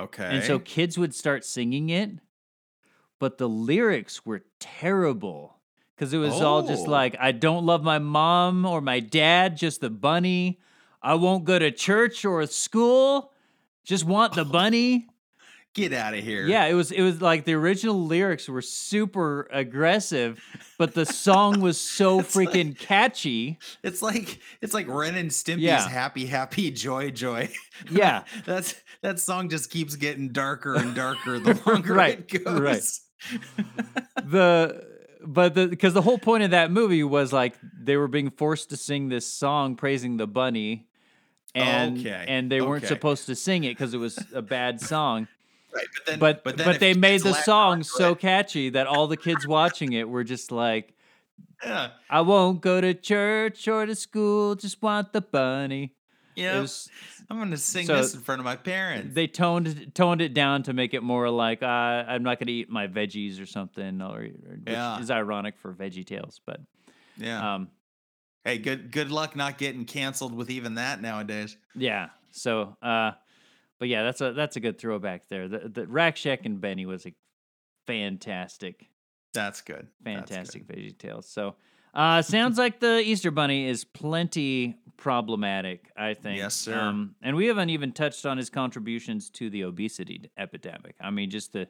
Okay. 0.01 0.25
and 0.25 0.43
so 0.45 0.59
kids 0.59 0.99
would 0.99 1.15
start 1.15 1.45
singing 1.45 1.91
it 1.91 2.11
but 3.21 3.39
the 3.39 3.49
lyrics 3.49 4.25
were 4.27 4.43
terrible 4.61 5.61
because 5.95 6.13
it 6.13 6.19
was 6.19 6.41
all 6.41 6.67
just 6.67 6.87
Oh. 6.89 6.91
like 6.91 7.17
i 7.21 7.33
don't 7.33 7.65
love 7.65 7.85
my 7.85 7.99
mom 7.99 8.67
or 8.67 8.81
my 8.81 8.99
dad 9.01 9.57
just 9.57 9.81
the 9.81 9.91
bunny 9.91 10.59
i 11.03 11.15
won't 11.15 11.45
go 11.45 11.59
to 11.59 11.71
church 11.71 12.25
or 12.25 12.45
school 12.47 13.31
just 13.85 14.05
want 14.05 14.33
the 14.35 14.45
bunny 14.59 15.07
get 15.75 15.93
out 15.93 16.15
of 16.15 16.21
here. 16.25 16.47
yeah, 16.47 16.65
it 16.67 16.75
was 16.75 16.91
it 16.93 17.03
was 17.03 17.21
like 17.21 17.45
the 17.45 17.55
original 17.55 18.07
lyrics 18.07 18.49
were 18.49 18.63
super 18.63 19.49
aggressive, 19.53 20.43
but 20.79 20.95
the 20.95 21.05
song 21.05 21.61
was 21.61 21.79
so 21.79 22.19
It's 22.21 22.35
like- 22.37 22.49
freaking 22.51 22.79
catchy. 22.79 23.59
It's 23.83 24.01
like 24.03 24.39
it's 24.61 24.73
like 24.75 24.87
Ren 24.89 25.15
and 25.17 25.31
Stimpy's 25.31 25.59
Yeah. 25.63 25.89
"Happy 25.89 26.27
Happy 26.27 26.71
Joy 26.71 27.11
Joy." 27.11 27.51
Yeah. 27.91 28.23
that's 28.47 28.75
that 29.03 29.19
song 29.19 29.49
just 29.49 29.69
keeps 29.71 29.97
getting 29.97 30.29
darker 30.29 30.75
and 30.77 30.95
darker 30.95 31.39
the 31.41 31.61
longer 31.67 31.93
Right, 31.95 32.21
it 32.33 32.45
goes. 32.45 32.61
right. 32.61 33.01
The 34.25 34.87
but 35.27 35.55
the 35.55 35.67
because 35.67 35.95
the 35.95 36.03
whole 36.03 36.19
point 36.19 36.45
of 36.45 36.51
that 36.51 36.71
movie 36.71 37.03
was 37.03 37.33
like 37.33 37.55
they 37.81 37.97
were 37.97 38.09
being 38.09 38.31
forced 38.31 38.71
to 38.71 38.77
sing 38.77 39.09
this 39.09 39.27
song 39.27 39.77
praising 39.77 40.17
the 40.17 40.27
bunny. 40.27 40.87
And 41.57 41.99
Okay, 42.01 42.25
and 42.27 42.51
they 42.51 42.61
weren't 42.61 42.85
supposed 42.87 43.27
to 43.27 43.37
sing 43.37 43.63
it 43.63 43.71
because 43.71 43.95
it 43.95 43.99
was 43.99 44.19
a 44.35 44.43
bad 44.43 44.81
song. 44.81 45.29
Right, 45.75 45.87
but 45.97 46.07
then, 46.07 46.19
But 46.19 46.45
but 46.45 46.57
but, 46.57 46.65
then 46.65 46.75
if 46.75 46.81
they 46.81 46.95
made 46.95 47.23
the 47.23 47.33
song 47.35 47.73
onto 47.73 47.85
so 47.85 48.15
catchy 48.15 48.71
that 48.71 48.87
all 48.87 49.07
the 49.09 49.17
kids 49.17 49.47
watching 49.47 49.93
it 49.93 50.09
were 50.09 50.23
just 50.25 50.53
like, 50.53 50.95
yeah, 51.65 51.91
I 52.09 52.21
won't 52.21 52.61
go 52.61 52.81
to 52.81 52.95
church 52.95 53.67
or 53.67 53.85
to 53.87 53.95
school, 53.95 54.55
just 54.55 54.81
want 54.83 55.13
the 55.13 55.21
bunny. 55.21 55.95
Yeah. 56.37 56.67
I'm 57.31 57.39
gonna 57.39 57.57
sing 57.57 57.87
so 57.87 57.97
this 57.97 58.15
in 58.15 58.21
front 58.21 58.41
of 58.41 58.45
my 58.45 58.57
parents. 58.57 59.15
they 59.15 59.27
toned 59.27 59.93
toned 59.95 60.21
it 60.21 60.35
down 60.35 60.63
to 60.65 60.73
make 60.73 60.93
it 60.93 61.03
more 61.03 61.31
like 61.31 61.63
uh, 61.63 61.67
I'm 61.67 62.23
not 62.23 62.39
going 62.39 62.49
to 62.49 62.53
eat 62.53 62.69
my 62.69 62.87
veggies 62.87 63.41
or 63.41 63.47
something, 63.47 64.03
or, 64.03 64.19
or 64.19 64.23
which 64.23 64.61
Yeah. 64.67 64.99
is 65.01 65.11
ironic 65.11 65.57
for 65.59 65.73
Veggie 65.73 66.05
Tales. 66.05 66.41
But 66.45 66.61
yeah. 67.17 67.55
um, 67.55 67.69
hey, 68.45 68.59
good 68.59 68.91
good 68.93 69.11
luck 69.11 69.37
not 69.37 69.59
getting 69.59 69.85
canceled 69.87 70.35
with 70.35 70.51
even 70.51 70.75
that 70.75 71.01
nowadays. 71.01 71.57
yeah. 71.75 72.09
So, 72.31 72.77
uh, 72.83 73.13
but 73.85 73.91
yeah, 73.91 74.03
that's 74.03 74.23
a 74.23 74.33
that's 74.33 74.57
a 74.57 74.61
good 74.61 74.79
throwback 74.79 75.29
there. 75.29 75.47
The, 75.47 75.69
the 75.69 75.87
Rack 75.87 76.17
Shack 76.17 76.47
and 76.47 76.59
Benny 76.59 76.87
was 76.87 77.05
a 77.05 77.13
fantastic, 77.87 78.89
That's 79.35 79.61
good. 79.61 79.89
That's 80.03 80.21
good. 80.31 80.35
fantastic 80.35 80.67
Veggie 80.67 80.97
Tales. 80.97 81.29
So. 81.29 81.57
Uh, 81.93 82.23
sounds 82.23 82.57
like 82.59 82.81
the 82.81 82.99
Easter 83.01 83.31
Bunny 83.31 83.69
is 83.69 83.85
plenty 83.85 84.75
problematic, 84.97 85.93
I 85.97 86.15
think. 86.15 86.39
Yes, 86.39 86.57
sir. 86.57 86.77
Um, 86.77 87.15
and 87.23 87.37
we 87.37 87.47
haven't 87.47 87.71
even 87.71 87.93
touched 87.93 88.27
on 88.27 88.37
his 88.37 88.51
contributions 88.51 89.31
to 89.31 89.49
the 89.49 89.63
obesity 89.63 90.29
epidemic. 90.37 90.97
I 91.01 91.11
mean, 91.11 91.29
just 91.31 91.53
the 91.53 91.69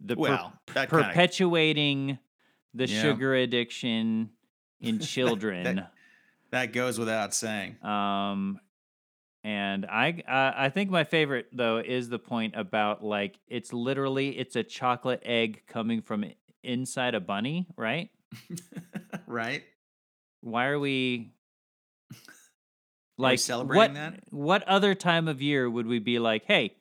the 0.00 0.16
per- 0.16 0.20
Well, 0.22 0.52
that 0.74 0.90
kinda- 0.90 1.04
perpetuating 1.06 2.18
the 2.74 2.86
Yeah. 2.88 3.00
sugar 3.00 3.34
addiction 3.36 4.30
in 4.80 4.98
children. 5.14 5.84
That 6.50 6.72
goes 6.74 6.98
without 6.98 7.32
saying. 7.32 7.82
um, 7.82 8.60
and 9.44 9.84
I, 9.84 10.22
I 10.26 10.54
I 10.56 10.68
think 10.70 10.90
my 10.90 11.04
favorite 11.04 11.48
though 11.52 11.76
is 11.76 12.08
the 12.08 12.18
point 12.18 12.54
about 12.56 13.04
like 13.04 13.38
it's 13.46 13.74
literally 13.74 14.30
it's 14.38 14.56
a 14.56 14.62
chocolate 14.62 15.22
egg 15.22 15.62
coming 15.68 16.00
from 16.00 16.24
inside 16.62 17.14
a 17.14 17.20
bunny, 17.20 17.66
right? 17.76 18.10
right? 19.26 19.62
Why 20.40 20.66
are 20.66 20.78
we 20.78 21.34
like 23.18 23.38
celebrating 23.38 23.94
what, 23.94 23.94
that? 23.94 24.20
What 24.30 24.62
other 24.62 24.94
time 24.94 25.28
of 25.28 25.42
year 25.42 25.68
would 25.68 25.86
we 25.86 25.98
be 25.98 26.18
like, 26.18 26.46
hey, 26.46 26.74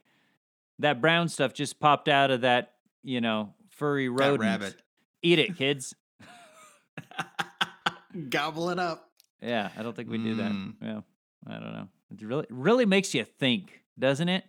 that 0.80 1.02
brown 1.02 1.27
stuff 1.27 1.53
just 1.53 1.81
popped 1.81 2.07
out 2.07 2.31
of 2.31 2.41
that, 2.41 2.76
you 3.03 3.19
know, 3.19 3.53
furry 3.72 4.07
That 4.07 4.40
rabbit. 4.40 4.76
Eat 5.22 5.40
it, 5.40 5.57
kids. 5.57 5.94
Gobble 8.30 8.69
it 8.69 8.80
up. 8.80 9.10
Yeah, 9.41 9.69
I 9.77 9.84
don't 9.84 9.95
think 9.95 10.10
we 10.10 10.18
do 10.18 10.35
that. 10.35 10.52
Mm. 10.52 10.73
Yeah, 10.81 11.02
I 11.48 11.53
don't 11.60 11.73
know. 11.73 11.88
It 12.14 12.22
really 12.26 12.45
really 12.49 12.85
makes 12.85 13.14
you 13.14 13.23
think, 13.23 13.81
doesn't 13.98 14.30
it? 14.30 14.44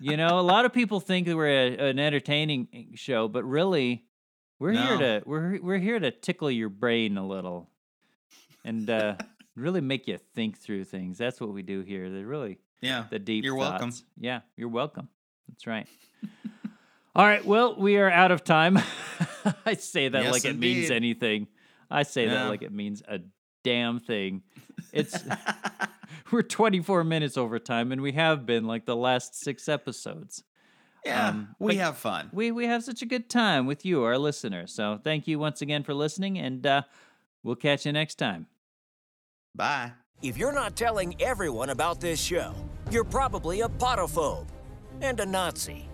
you 0.00 0.16
know, 0.16 0.40
a 0.40 0.42
lot 0.42 0.64
of 0.64 0.72
people 0.72 1.00
think 1.00 1.26
that 1.26 1.36
we're 1.36 1.48
a, 1.48 1.90
an 1.90 1.98
entertaining 1.98 2.92
show, 2.94 3.28
but 3.28 3.44
really, 3.44 4.04
we're 4.58 4.72
here 4.72 4.98
to 4.98 5.22
we're 5.26 5.60
we're 5.60 5.78
here 5.78 5.98
to 5.98 6.10
tickle 6.10 6.50
your 6.50 6.68
brain 6.70 7.16
a 7.18 7.26
little, 7.26 7.68
and 8.64 8.88
uh, 8.88 9.16
really 9.54 9.80
make 9.80 10.08
you 10.08 10.18
think 10.34 10.58
through 10.58 10.84
things. 10.84 11.18
That's 11.18 11.40
what 11.40 11.50
we 11.52 11.62
do 11.62 11.82
here. 11.82 12.10
They 12.10 12.24
really 12.24 12.58
Yeah. 12.80 13.04
the 13.10 13.18
deep. 13.18 13.44
You're 13.44 13.54
welcome. 13.54 13.92
Yeah, 14.18 14.40
you're 14.56 14.68
welcome. 14.68 15.08
That's 15.48 15.66
right. 15.66 15.86
All 17.14 17.26
right. 17.26 17.44
Well, 17.44 17.74
we 17.76 17.96
are 17.98 18.10
out 18.10 18.30
of 18.30 18.44
time. 18.44 18.78
I 19.66 19.74
say 19.74 20.08
that 20.08 20.22
Yes, 20.22 20.32
like 20.32 20.44
it 20.44 20.58
means 20.58 20.90
anything. 20.90 21.48
I 21.90 22.04
say 22.04 22.26
that 22.26 22.48
like 22.48 22.62
it 22.62 22.72
means 22.72 23.02
a 23.08 23.20
damn 23.64 23.98
thing. 24.00 24.42
It's 24.92 25.14
we're 26.32 26.42
24 26.42 27.04
minutes 27.04 27.36
over 27.36 27.58
time, 27.58 27.92
and 27.92 28.00
we 28.00 28.12
have 28.12 28.46
been 28.46 28.64
like 28.64 28.86
the 28.86 28.96
last 28.96 29.34
six 29.34 29.68
episodes. 29.68 30.44
Yeah. 31.04 31.28
Um, 31.28 31.54
we 31.58 31.76
have 31.76 31.96
fun. 31.96 32.28
We 32.32 32.50
we 32.50 32.66
have 32.66 32.84
such 32.84 33.00
a 33.00 33.06
good 33.06 33.30
time 33.30 33.66
with 33.66 33.86
you, 33.86 34.02
our 34.02 34.18
listeners. 34.18 34.72
So 34.72 35.00
thank 35.02 35.26
you 35.26 35.38
once 35.38 35.62
again 35.62 35.82
for 35.82 35.94
listening, 35.94 36.38
and 36.38 36.66
uh, 36.66 36.82
we'll 37.42 37.56
catch 37.56 37.86
you 37.86 37.92
next 37.92 38.16
time. 38.16 38.46
Bye. 39.54 39.92
If 40.22 40.36
you're 40.36 40.52
not 40.52 40.76
telling 40.76 41.20
everyone 41.20 41.70
about 41.70 42.00
this 42.00 42.20
show, 42.20 42.54
you're 42.90 43.04
probably 43.04 43.62
a 43.62 43.68
potophobe 43.68 44.46
and 45.00 45.18
a 45.20 45.26
Nazi. 45.26 45.88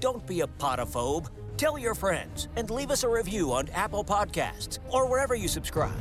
Don't 0.00 0.26
be 0.26 0.40
a 0.40 0.46
potophobe. 0.46 1.28
Tell 1.58 1.78
your 1.78 1.94
friends 1.94 2.48
and 2.56 2.70
leave 2.70 2.90
us 2.90 3.04
a 3.04 3.08
review 3.08 3.52
on 3.52 3.68
Apple 3.70 4.04
Podcasts 4.04 4.78
or 4.90 5.06
wherever 5.06 5.34
you 5.34 5.48
subscribe. 5.48 5.92